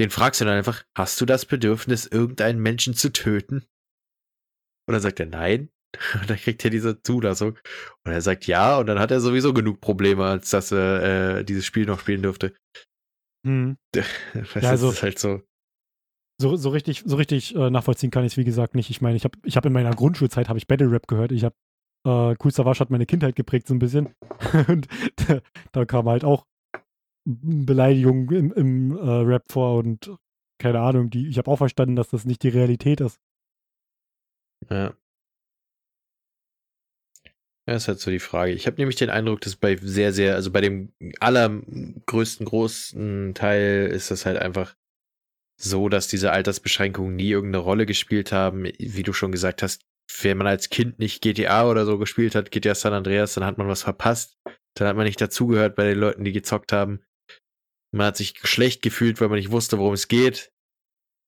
den 0.00 0.10
fragst 0.10 0.40
du 0.40 0.44
dann 0.44 0.56
einfach, 0.56 0.84
hast 0.96 1.20
du 1.20 1.26
das 1.26 1.46
Bedürfnis, 1.46 2.06
irgendeinen 2.06 2.60
Menschen 2.60 2.94
zu 2.94 3.12
töten? 3.12 3.66
Und 4.86 4.94
dann 4.94 5.00
sagt 5.00 5.20
er 5.20 5.26
nein. 5.26 5.70
Und 6.20 6.30
dann 6.30 6.36
kriegt 6.36 6.64
er 6.64 6.70
diese 6.70 7.02
Zulassung. 7.02 7.58
Und 8.04 8.12
er 8.12 8.20
sagt 8.20 8.46
ja, 8.46 8.78
und 8.78 8.86
dann 8.86 8.98
hat 8.98 9.10
er 9.10 9.20
sowieso 9.20 9.52
genug 9.52 9.80
Probleme, 9.80 10.24
als 10.24 10.50
dass 10.50 10.72
er 10.72 11.38
äh, 11.38 11.44
dieses 11.44 11.66
Spiel 11.66 11.86
noch 11.86 12.00
spielen 12.00 12.22
dürfte. 12.22 12.54
Hm. 13.46 13.76
Das 14.32 14.62
ja, 14.62 14.70
also, 14.70 14.90
ist 14.90 15.02
halt 15.02 15.18
so. 15.18 15.42
So, 16.40 16.56
so 16.56 16.70
richtig, 16.70 17.02
so 17.04 17.16
richtig 17.16 17.54
äh, 17.54 17.68
nachvollziehen 17.70 18.10
kann 18.10 18.24
ich 18.24 18.32
es, 18.32 18.36
wie 18.38 18.44
gesagt, 18.44 18.74
nicht. 18.74 18.88
Ich 18.88 19.02
meine, 19.02 19.16
ich 19.16 19.24
habe 19.24 19.38
ich 19.44 19.56
hab 19.56 19.66
in 19.66 19.72
meiner 19.72 19.94
Grundschulzeit 19.94 20.48
habe 20.48 20.58
ich 20.58 20.66
Battle 20.66 20.90
Rap 20.90 21.06
gehört. 21.06 21.32
Ich 21.32 21.44
habe 21.44 21.54
äh, 22.06 22.34
Cool 22.42 22.50
Savage 22.50 22.80
hat 22.80 22.90
meine 22.90 23.04
Kindheit 23.04 23.36
geprägt 23.36 23.66
so 23.66 23.74
ein 23.74 23.78
bisschen. 23.78 24.14
und 24.68 24.88
da, 25.16 25.40
da 25.72 25.84
kam 25.84 26.08
halt 26.08 26.24
auch 26.24 26.46
Beleidigungen 27.26 28.30
im, 28.30 28.52
im 28.52 28.96
äh, 28.96 29.10
Rap 29.10 29.44
vor 29.50 29.78
und 29.78 30.10
keine 30.58 30.80
Ahnung, 30.80 31.10
die, 31.10 31.28
ich 31.28 31.38
habe 31.38 31.50
auch 31.50 31.56
verstanden, 31.56 31.96
dass 31.96 32.08
das 32.08 32.24
nicht 32.24 32.42
die 32.42 32.48
Realität 32.48 33.00
ist. 33.00 33.18
Ja. 34.68 34.94
Ja, 37.70 37.76
ist 37.76 37.86
halt 37.86 38.00
so 38.00 38.10
die 38.10 38.18
Frage. 38.18 38.50
Ich 38.50 38.66
habe 38.66 38.78
nämlich 38.78 38.96
den 38.96 39.10
Eindruck, 39.10 39.42
dass 39.42 39.54
bei 39.54 39.76
sehr, 39.76 40.12
sehr, 40.12 40.34
also 40.34 40.50
bei 40.50 40.60
dem 40.60 40.92
allergrößten, 41.20 42.44
großen 42.44 43.32
Teil 43.36 43.86
ist 43.86 44.10
das 44.10 44.26
halt 44.26 44.38
einfach 44.38 44.74
so, 45.56 45.88
dass 45.88 46.08
diese 46.08 46.32
Altersbeschränkungen 46.32 47.14
nie 47.14 47.30
irgendeine 47.30 47.62
Rolle 47.62 47.86
gespielt 47.86 48.32
haben. 48.32 48.64
Wie 48.64 49.04
du 49.04 49.12
schon 49.12 49.30
gesagt 49.30 49.62
hast, 49.62 49.82
wenn 50.20 50.38
man 50.38 50.48
als 50.48 50.68
Kind 50.68 50.98
nicht 50.98 51.22
GTA 51.22 51.70
oder 51.70 51.86
so 51.86 51.96
gespielt 51.96 52.34
hat, 52.34 52.50
GTA 52.50 52.74
San 52.74 52.92
Andreas, 52.92 53.34
dann 53.34 53.44
hat 53.44 53.56
man 53.56 53.68
was 53.68 53.84
verpasst. 53.84 54.36
Dann 54.74 54.88
hat 54.88 54.96
man 54.96 55.06
nicht 55.06 55.20
dazugehört 55.20 55.76
bei 55.76 55.84
den 55.84 55.98
Leuten, 56.00 56.24
die 56.24 56.32
gezockt 56.32 56.72
haben. 56.72 57.04
Man 57.94 58.08
hat 58.08 58.16
sich 58.16 58.34
schlecht 58.42 58.82
gefühlt, 58.82 59.20
weil 59.20 59.28
man 59.28 59.38
nicht 59.38 59.52
wusste, 59.52 59.78
worum 59.78 59.94
es 59.94 60.08
geht. 60.08 60.50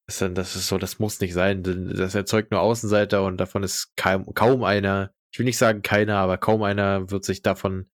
Das 0.09 0.57
ist, 0.57 0.67
so, 0.67 0.77
das 0.77 0.99
muss 0.99 1.21
nicht 1.21 1.35
sein. 1.35 1.63
Das 1.63 2.17
erzeugt 2.17 2.51
nur 2.51 2.63
Außenseiter 2.63 3.23
und 3.23 3.37
davon 3.37 3.63
ist 3.63 3.93
kaum, 3.97 4.35
kaum 4.35 4.65
einer, 4.65 5.15
ich 5.33 5.39
will 5.39 5.47
nicht 5.47 5.59
sagen 5.59 5.83
keiner, 5.83 6.19
aber 6.19 6.37
kaum 6.37 6.63
einer 6.63 7.11
wird 7.11 7.25
sich 7.25 7.43
davon 7.43 7.91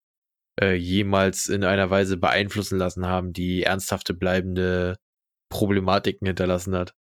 äh, 0.60 0.74
jemals 0.74 1.48
in 1.48 1.64
einer 1.64 1.90
Weise 1.90 2.16
beeinflussen 2.16 2.78
lassen 2.78 3.06
haben, 3.06 3.32
die 3.32 3.64
ernsthafte 3.64 4.14
bleibende 4.14 4.96
Problematiken 5.50 6.26
hinterlassen 6.26 6.76
hat. 6.76 6.94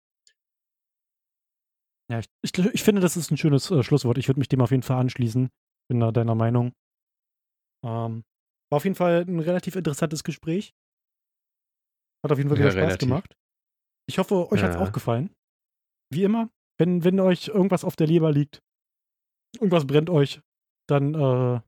Ja, 2.11 2.19
ich, 2.19 2.27
ich, 2.41 2.57
ich, 2.73 2.84
finde, 2.84 3.01
das 3.01 3.15
ist 3.15 3.31
ein 3.31 3.38
schönes 3.38 3.69
äh, 3.69 3.84
Schlusswort. 3.84 4.18
Ich 4.18 4.27
würde 4.27 4.39
mich 4.39 4.49
dem 4.49 4.61
auf 4.61 4.72
jeden 4.72 4.84
Fall 4.84 4.99
anschließen. 4.99 5.49
Bin 5.88 5.99
da 5.99 6.11
deiner 6.11 6.35
Meinung. 6.35 6.73
Ähm, 7.85 8.23
war 8.72 8.77
auf 8.77 8.84
jeden 8.84 8.95
Fall 8.95 9.26
ein 9.27 9.39
relativ 9.39 9.76
interessantes 9.76 10.23
Gespräch. 10.23 10.73
Hat 12.23 12.31
auf 12.31 12.38
jeden 12.38 12.49
Fall 12.49 12.57
wieder 12.57 12.69
ja, 12.69 12.72
Spaß 12.72 12.84
relativ. 12.84 13.07
gemacht. 13.07 13.35
Ich 14.10 14.18
hoffe, 14.18 14.51
euch 14.51 14.61
ja. 14.61 14.68
hat 14.68 14.76
es 14.76 14.81
auch 14.81 14.91
gefallen. 14.91 15.34
Wie 16.11 16.23
immer, 16.23 16.49
wenn, 16.80 17.03
wenn 17.03 17.19
euch 17.19 17.49
irgendwas 17.49 17.84
auf 17.84 17.95
der 17.95 18.07
Leber 18.07 18.31
liegt, 18.31 18.61
irgendwas 19.55 19.85
brennt 19.88 20.09
euch, 20.09 20.41
dann 20.88 21.13
äh, 21.13 21.61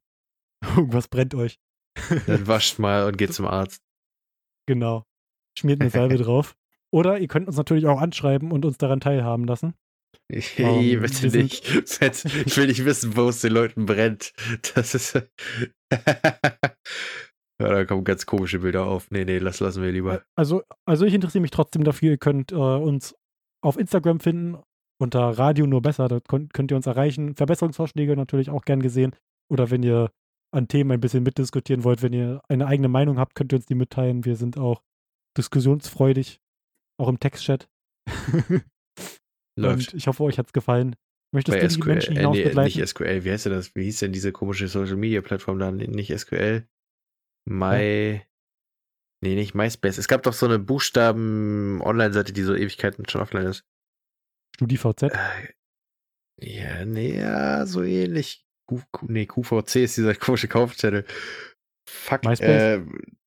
irgendwas 0.77 1.07
brennt 1.07 1.35
euch. 1.35 1.59
Dann 2.27 2.47
wascht 2.47 2.79
mal 2.79 3.05
und 3.05 3.17
geht 3.17 3.33
zum 3.33 3.45
Arzt. 3.45 3.81
Genau. 4.67 5.05
Schmiert 5.57 5.81
eine 5.81 5.89
Salbe 5.89 6.17
drauf. 6.23 6.55
Oder 6.91 7.19
ihr 7.19 7.27
könnt 7.27 7.47
uns 7.47 7.57
natürlich 7.57 7.87
auch 7.87 7.99
anschreiben 7.99 8.51
und 8.51 8.65
uns 8.65 8.77
daran 8.77 8.99
teilhaben 8.99 9.45
lassen. 9.45 9.73
Hey, 10.29 10.95
um, 10.95 11.01
bitte 11.03 11.27
nicht. 11.27 11.67
Ich 11.67 12.57
will 12.57 12.67
nicht 12.67 12.85
wissen, 12.85 13.15
wo 13.15 13.29
es 13.29 13.41
den 13.41 13.51
Leuten 13.51 13.85
brennt. 13.85 14.33
Das 14.73 14.95
ist. 14.95 15.13
Ja, 17.61 17.69
da 17.69 17.85
kommen 17.85 18.03
ganz 18.03 18.25
komische 18.25 18.59
Bilder 18.59 18.85
auf. 18.85 19.11
Nee, 19.11 19.23
nee, 19.23 19.39
das 19.39 19.59
lassen 19.59 19.83
wir 19.83 19.91
lieber. 19.91 20.23
Also, 20.35 20.63
also 20.85 21.05
ich 21.05 21.13
interessiere 21.13 21.41
mich 21.41 21.51
trotzdem 21.51 21.83
dafür. 21.83 22.11
Ihr 22.11 22.17
könnt 22.17 22.51
äh, 22.51 22.55
uns 22.55 23.15
auf 23.61 23.77
Instagram 23.77 24.19
finden 24.19 24.57
unter 24.97 25.21
Radio 25.37 25.67
nur 25.67 25.81
besser. 25.81 26.07
Da 26.07 26.19
könnt, 26.19 26.53
könnt 26.53 26.71
ihr 26.71 26.77
uns 26.77 26.85
erreichen. 26.85 27.35
Verbesserungsvorschläge 27.35 28.15
natürlich 28.15 28.49
auch 28.49 28.63
gern 28.63 28.81
gesehen. 28.81 29.15
Oder 29.49 29.69
wenn 29.69 29.83
ihr 29.83 30.11
an 30.51 30.67
Themen 30.67 30.91
ein 30.91 31.01
bisschen 31.01 31.23
mitdiskutieren 31.23 31.83
wollt, 31.83 32.01
wenn 32.01 32.13
ihr 32.13 32.41
eine 32.47 32.67
eigene 32.67 32.87
Meinung 32.87 33.19
habt, 33.19 33.35
könnt 33.35 33.53
ihr 33.53 33.57
uns 33.57 33.65
die 33.65 33.75
mitteilen. 33.75 34.25
Wir 34.25 34.35
sind 34.35 34.57
auch 34.57 34.81
diskussionsfreudig, 35.37 36.39
auch 36.97 37.09
im 37.09 37.19
Textchat. 37.19 37.67
Läuft. 39.57 39.93
Und 39.93 39.93
ich 39.93 40.07
hoffe, 40.07 40.23
euch 40.23 40.37
hat 40.37 40.47
es 40.47 40.53
gefallen. 40.53 40.95
Möchtest 41.33 41.57
Bei 41.57 41.61
du 41.61 41.67
die 41.67 41.73
SQL, 41.73 41.89
Menschen 41.89 42.15
hinaus 42.15 42.37
äh, 42.37 42.53
nee? 42.55 42.63
Nicht 42.63 42.87
SQL, 42.87 43.23
wie 43.23 43.31
heißt 43.31 43.45
denn 43.45 43.53
das? 43.53 43.75
Wie 43.75 43.83
hieß 43.83 43.99
denn 43.99 44.13
diese 44.13 44.31
komische 44.31 44.67
Social 44.67 44.95
Media 44.95 45.21
Plattform 45.21 45.59
da? 45.59 45.71
Nicht 45.71 46.17
SQL? 46.17 46.67
My. 47.45 48.13
Ja. 48.15 48.21
Nee, 49.21 49.35
nicht 49.35 49.55
MySpace. 49.55 49.97
Es 49.97 50.07
gab 50.07 50.23
doch 50.23 50.33
so 50.33 50.45
eine 50.45 50.59
Buchstaben-Online-Seite, 50.59 52.31
die 52.31 52.43
so 52.43 52.53
Ewigkeiten 52.53 53.07
schon 53.09 53.21
offline 53.21 53.47
ist. 53.47 53.65
StudiVZ? 54.55 55.03
Äh, 55.03 55.09
ja, 56.41 56.85
nee, 56.85 57.17
ja, 57.17 57.65
so 57.65 57.83
ähnlich. 57.83 58.45
Q, 58.67 58.81
Q, 58.91 59.05
nee, 59.09 59.25
QVC 59.25 59.75
ist 59.75 59.97
dieser 59.97 60.15
komische 60.15 60.47
Kaufzettel. 60.47 61.05
Fuck, 61.87 62.23
MySpace? 62.23 62.79
Äh, 62.79 62.81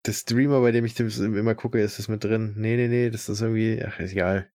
der 0.05 0.13
Streamer, 0.13 0.61
bei 0.61 0.73
dem 0.73 0.85
ich 0.85 0.99
immer 0.99 1.55
gucke, 1.55 1.81
ist 1.81 1.99
das 1.99 2.09
mit 2.09 2.25
drin. 2.25 2.55
Nee, 2.57 2.77
nee, 2.77 2.89
nee, 2.89 3.11
das 3.11 3.29
ist 3.29 3.41
irgendwie, 3.41 3.83
ach, 3.85 4.01
ist 4.01 4.13
egal. 4.13 4.51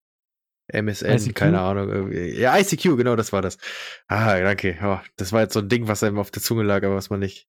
MSN, 0.72 1.16
ICQ? 1.16 1.34
keine 1.34 1.60
Ahnung. 1.60 1.88
Irgendwie. 1.88 2.38
Ja, 2.38 2.56
ICQ, 2.56 2.96
genau, 2.96 3.16
das 3.16 3.32
war 3.32 3.42
das. 3.42 3.58
Ah, 4.06 4.38
danke. 4.38 4.78
Oh, 4.82 5.00
das 5.16 5.32
war 5.32 5.42
jetzt 5.42 5.52
so 5.52 5.60
ein 5.60 5.68
Ding, 5.68 5.88
was 5.88 6.02
einem 6.02 6.18
auf 6.18 6.30
der 6.30 6.42
Zunge 6.42 6.62
lag, 6.62 6.84
aber 6.84 6.94
was 6.94 7.10
man 7.10 7.20
nicht, 7.20 7.48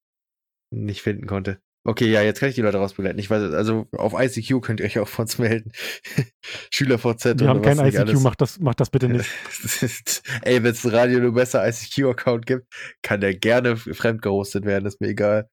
nicht 0.71 1.03
finden 1.03 1.27
konnte. 1.27 1.61
Okay, 1.83 2.11
ja, 2.11 2.21
jetzt 2.21 2.39
kann 2.39 2.49
ich 2.49 2.55
die 2.55 2.61
Leute 2.61 2.77
rausbegleiten. 2.77 3.17
Ich 3.19 3.29
weiß, 3.29 3.53
also 3.53 3.87
auf 3.93 4.13
ICQ 4.13 4.61
könnt 4.61 4.79
ihr 4.79 4.85
euch 4.85 4.99
auch 4.99 5.07
von 5.07 5.23
uns 5.23 5.39
melden. 5.39 5.71
SchülerVZ 6.69 7.39
Wir 7.39 7.47
haben 7.47 7.63
kein 7.63 7.79
ICQ, 7.79 8.19
macht 8.21 8.41
das, 8.41 8.59
macht 8.59 8.79
das 8.79 8.91
bitte 8.91 9.09
nicht. 9.09 9.27
Ey, 10.43 10.61
wenn 10.63 10.71
es 10.71 10.85
ein 10.85 10.91
Radio 10.91 11.19
nur 11.19 11.33
besser 11.33 11.67
ICQ-Account 11.67 12.45
gibt, 12.45 12.67
kann 13.01 13.19
der 13.19 13.35
gerne 13.35 13.77
fremd 13.77 14.21
gehostet 14.21 14.65
werden, 14.65 14.85
ist 14.85 15.01
mir 15.01 15.07
egal. 15.07 15.49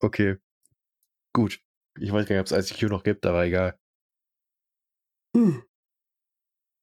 Okay. 0.00 0.36
Gut. 1.34 1.60
Ich 1.98 2.12
weiß 2.12 2.26
gar 2.26 2.36
nicht, 2.36 2.52
ob 2.52 2.58
es 2.58 2.70
ICQ 2.70 2.90
noch 2.90 3.02
gibt, 3.02 3.24
aber 3.24 3.44
egal. 3.44 3.78
Hm 5.34 5.62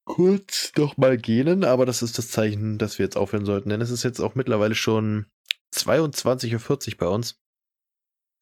kurz 0.07 0.71
noch 0.77 0.97
mal 0.97 1.17
gähnen, 1.17 1.63
aber 1.63 1.85
das 1.85 2.01
ist 2.01 2.17
das 2.17 2.31
Zeichen, 2.31 2.77
dass 2.77 2.97
wir 2.97 3.05
jetzt 3.05 3.17
aufhören 3.17 3.45
sollten, 3.45 3.69
denn 3.69 3.81
es 3.81 3.91
ist 3.91 4.03
jetzt 4.03 4.21
auch 4.21 4.35
mittlerweile 4.35 4.73
schon 4.73 5.27
22.40 5.75 6.93
Uhr 6.93 6.97
bei 6.97 7.07
uns. 7.07 7.39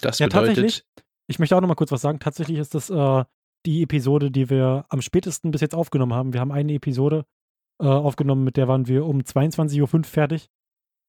Das 0.05 0.19
Ja, 0.19 0.27
bedeutet, 0.27 0.55
tatsächlich. 0.55 0.85
Ich 1.27 1.39
möchte 1.39 1.55
auch 1.57 1.61
noch 1.61 1.67
mal 1.67 1.75
kurz 1.75 1.91
was 1.91 2.01
sagen. 2.01 2.19
Tatsächlich 2.19 2.57
ist 2.57 2.75
das 2.75 2.89
äh, 2.89 3.23
die 3.65 3.81
Episode, 3.83 4.31
die 4.31 4.49
wir 4.49 4.85
am 4.89 5.01
spätesten 5.01 5.51
bis 5.51 5.61
jetzt 5.61 5.75
aufgenommen 5.75 6.13
haben. 6.13 6.33
Wir 6.33 6.39
haben 6.39 6.51
eine 6.51 6.73
Episode 6.73 7.25
äh, 7.81 7.87
aufgenommen, 7.87 8.43
mit 8.43 8.57
der 8.57 8.67
waren 8.67 8.87
wir 8.87 9.05
um 9.05 9.19
22.05 9.19 9.81
Uhr 9.81 10.03
fertig. 10.03 10.49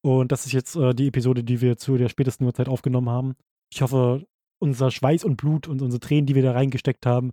Und 0.02 0.32
das 0.32 0.46
ist 0.46 0.52
jetzt 0.52 0.76
äh, 0.76 0.94
die 0.94 1.08
Episode, 1.08 1.44
die 1.44 1.60
wir 1.60 1.76
zu 1.76 1.96
der 1.96 2.08
spätesten 2.08 2.46
Uhrzeit 2.46 2.68
aufgenommen 2.68 3.10
haben. 3.10 3.34
Ich 3.72 3.82
hoffe, 3.82 4.24
unser 4.58 4.90
Schweiß 4.90 5.24
und 5.24 5.36
Blut 5.36 5.68
und 5.68 5.82
unsere 5.82 6.00
Tränen, 6.00 6.26
die 6.26 6.34
wir 6.34 6.42
da 6.42 6.52
reingesteckt 6.52 7.06
haben, 7.06 7.32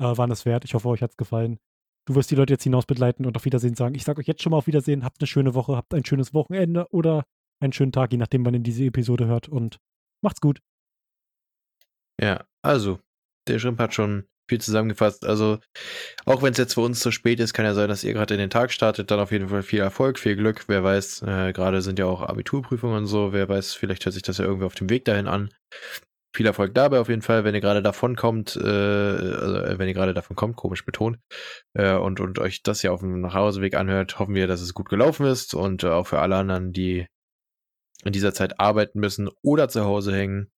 äh, 0.00 0.16
waren 0.16 0.30
es 0.30 0.44
wert. 0.44 0.64
Ich 0.64 0.74
hoffe, 0.74 0.88
euch 0.88 1.02
hat 1.02 1.12
es 1.12 1.16
gefallen. 1.16 1.58
Du 2.06 2.14
wirst 2.14 2.30
die 2.30 2.34
Leute 2.34 2.54
jetzt 2.54 2.64
hinaus 2.64 2.86
begleiten 2.86 3.26
und 3.26 3.36
auf 3.36 3.44
Wiedersehen 3.44 3.74
sagen. 3.74 3.94
Ich 3.94 4.04
sage 4.04 4.20
euch 4.20 4.26
jetzt 4.26 4.42
schon 4.42 4.50
mal 4.50 4.58
auf 4.58 4.66
Wiedersehen. 4.66 5.04
Habt 5.04 5.20
eine 5.20 5.26
schöne 5.26 5.54
Woche, 5.54 5.76
habt 5.76 5.92
ein 5.94 6.04
schönes 6.04 6.34
Wochenende 6.34 6.86
oder 6.90 7.24
einen 7.60 7.72
schönen 7.72 7.92
Tag, 7.92 8.12
je 8.12 8.18
nachdem, 8.18 8.44
wann 8.46 8.54
ihr 8.54 8.60
diese 8.60 8.84
Episode 8.84 9.26
hört. 9.26 9.48
Und 9.48 9.78
macht's 10.22 10.40
gut. 10.40 10.60
Ja, 12.20 12.44
also, 12.62 13.00
der 13.46 13.58
Schrimp 13.58 13.78
hat 13.78 13.94
schon 13.94 14.24
viel 14.48 14.60
zusammengefasst. 14.60 15.26
Also, 15.26 15.58
auch 16.24 16.42
wenn 16.42 16.52
es 16.52 16.58
jetzt 16.58 16.74
für 16.74 16.80
uns 16.80 17.00
zu 17.00 17.10
spät 17.12 17.38
ist, 17.38 17.52
kann 17.52 17.64
ja 17.64 17.74
sein, 17.74 17.88
dass 17.88 18.02
ihr 18.02 18.14
gerade 18.14 18.34
in 18.34 18.40
den 18.40 18.50
Tag 18.50 18.72
startet. 18.72 19.10
Dann 19.10 19.20
auf 19.20 19.30
jeden 19.30 19.48
Fall 19.48 19.62
viel 19.62 19.80
Erfolg, 19.80 20.18
viel 20.18 20.36
Glück. 20.36 20.64
Wer 20.68 20.82
weiß, 20.82 21.22
äh, 21.22 21.52
gerade 21.52 21.82
sind 21.82 21.98
ja 21.98 22.06
auch 22.06 22.22
Abiturprüfungen 22.22 22.96
und 22.96 23.06
so. 23.06 23.32
Wer 23.32 23.48
weiß, 23.48 23.74
vielleicht 23.74 24.04
hört 24.04 24.14
sich 24.14 24.22
das 24.22 24.38
ja 24.38 24.44
irgendwie 24.44 24.66
auf 24.66 24.74
dem 24.74 24.90
Weg 24.90 25.04
dahin 25.04 25.28
an. 25.28 25.50
Viel 26.34 26.46
Erfolg 26.46 26.74
dabei 26.74 27.00
auf 27.00 27.08
jeden 27.08 27.22
Fall, 27.22 27.44
wenn 27.44 27.54
ihr 27.54 27.60
gerade 27.60 27.82
davon 27.82 28.14
kommt, 28.14 28.56
äh, 28.56 28.60
also, 28.60 29.56
äh, 29.56 29.78
wenn 29.78 29.88
ihr 29.88 29.94
gerade 29.94 30.14
davon 30.14 30.36
kommt, 30.36 30.56
komisch 30.56 30.84
betont, 30.84 31.18
äh, 31.74 31.94
und, 31.94 32.20
und 32.20 32.38
euch 32.38 32.62
das 32.62 32.82
ja 32.82 32.90
auf 32.90 33.00
dem 33.00 33.20
Nachhauseweg 33.20 33.74
anhört, 33.74 34.18
hoffen 34.18 34.34
wir, 34.34 34.46
dass 34.46 34.60
es 34.60 34.74
gut 34.74 34.88
gelaufen 34.88 35.26
ist 35.26 35.54
und 35.54 35.84
äh, 35.84 35.88
auch 35.88 36.06
für 36.06 36.20
alle 36.20 36.36
anderen, 36.36 36.72
die 36.72 37.06
in 38.04 38.12
dieser 38.12 38.34
Zeit 38.34 38.60
arbeiten 38.60 39.00
müssen 39.00 39.28
oder 39.42 39.68
zu 39.68 39.84
Hause 39.84 40.14
hängen. 40.14 40.50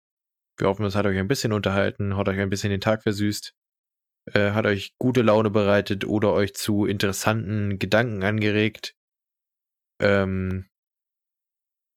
Wir 0.59 0.67
hoffen, 0.67 0.85
es 0.85 0.95
hat 0.95 1.05
euch 1.05 1.17
ein 1.17 1.27
bisschen 1.27 1.53
unterhalten, 1.53 2.17
hat 2.17 2.27
euch 2.27 2.39
ein 2.39 2.49
bisschen 2.49 2.69
den 2.69 2.81
Tag 2.81 3.03
versüßt, 3.03 3.53
äh, 4.33 4.51
hat 4.51 4.65
euch 4.65 4.93
gute 4.99 5.21
Laune 5.21 5.49
bereitet 5.49 6.05
oder 6.05 6.33
euch 6.33 6.53
zu 6.53 6.85
interessanten 6.85 7.79
Gedanken 7.79 8.23
angeregt. 8.23 8.95
Ähm, 10.01 10.69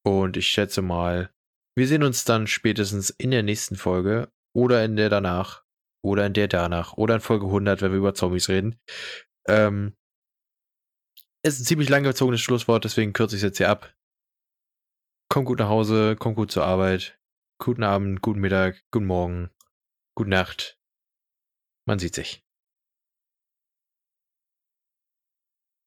und 0.04 0.36
ich 0.36 0.46
schätze 0.46 0.82
mal, 0.82 1.32
wir 1.76 1.88
sehen 1.88 2.02
uns 2.02 2.24
dann 2.24 2.46
spätestens 2.46 3.10
in 3.10 3.30
der 3.30 3.42
nächsten 3.42 3.76
Folge 3.76 4.30
oder 4.54 4.84
in 4.84 4.96
der 4.96 5.08
danach 5.08 5.64
oder 6.04 6.26
in 6.26 6.32
der 6.34 6.48
danach 6.48 6.94
oder 6.94 7.16
in 7.16 7.20
Folge 7.20 7.46
100, 7.46 7.82
wenn 7.82 7.92
wir 7.92 7.98
über 7.98 8.14
Zombies 8.14 8.48
reden. 8.48 8.78
Ähm, 9.48 9.96
ist 11.44 11.60
ein 11.60 11.64
ziemlich 11.64 11.88
langgezogenes 11.88 12.40
Schlusswort, 12.40 12.84
deswegen 12.84 13.12
kürze 13.12 13.34
ich 13.34 13.40
es 13.40 13.46
jetzt 13.46 13.58
hier 13.58 13.70
ab. 13.70 13.92
Kommt 15.28 15.46
gut 15.46 15.58
nach 15.58 15.68
Hause, 15.68 16.14
kommt 16.16 16.36
gut 16.36 16.52
zur 16.52 16.64
Arbeit. 16.64 17.18
Guten 17.64 17.84
Abend, 17.84 18.22
guten 18.22 18.40
Mittag, 18.40 18.82
guten 18.90 19.06
Morgen, 19.06 19.48
gute 20.16 20.30
Nacht. 20.30 20.80
Man 21.84 22.00
sieht 22.00 22.16
sich. 22.16 22.44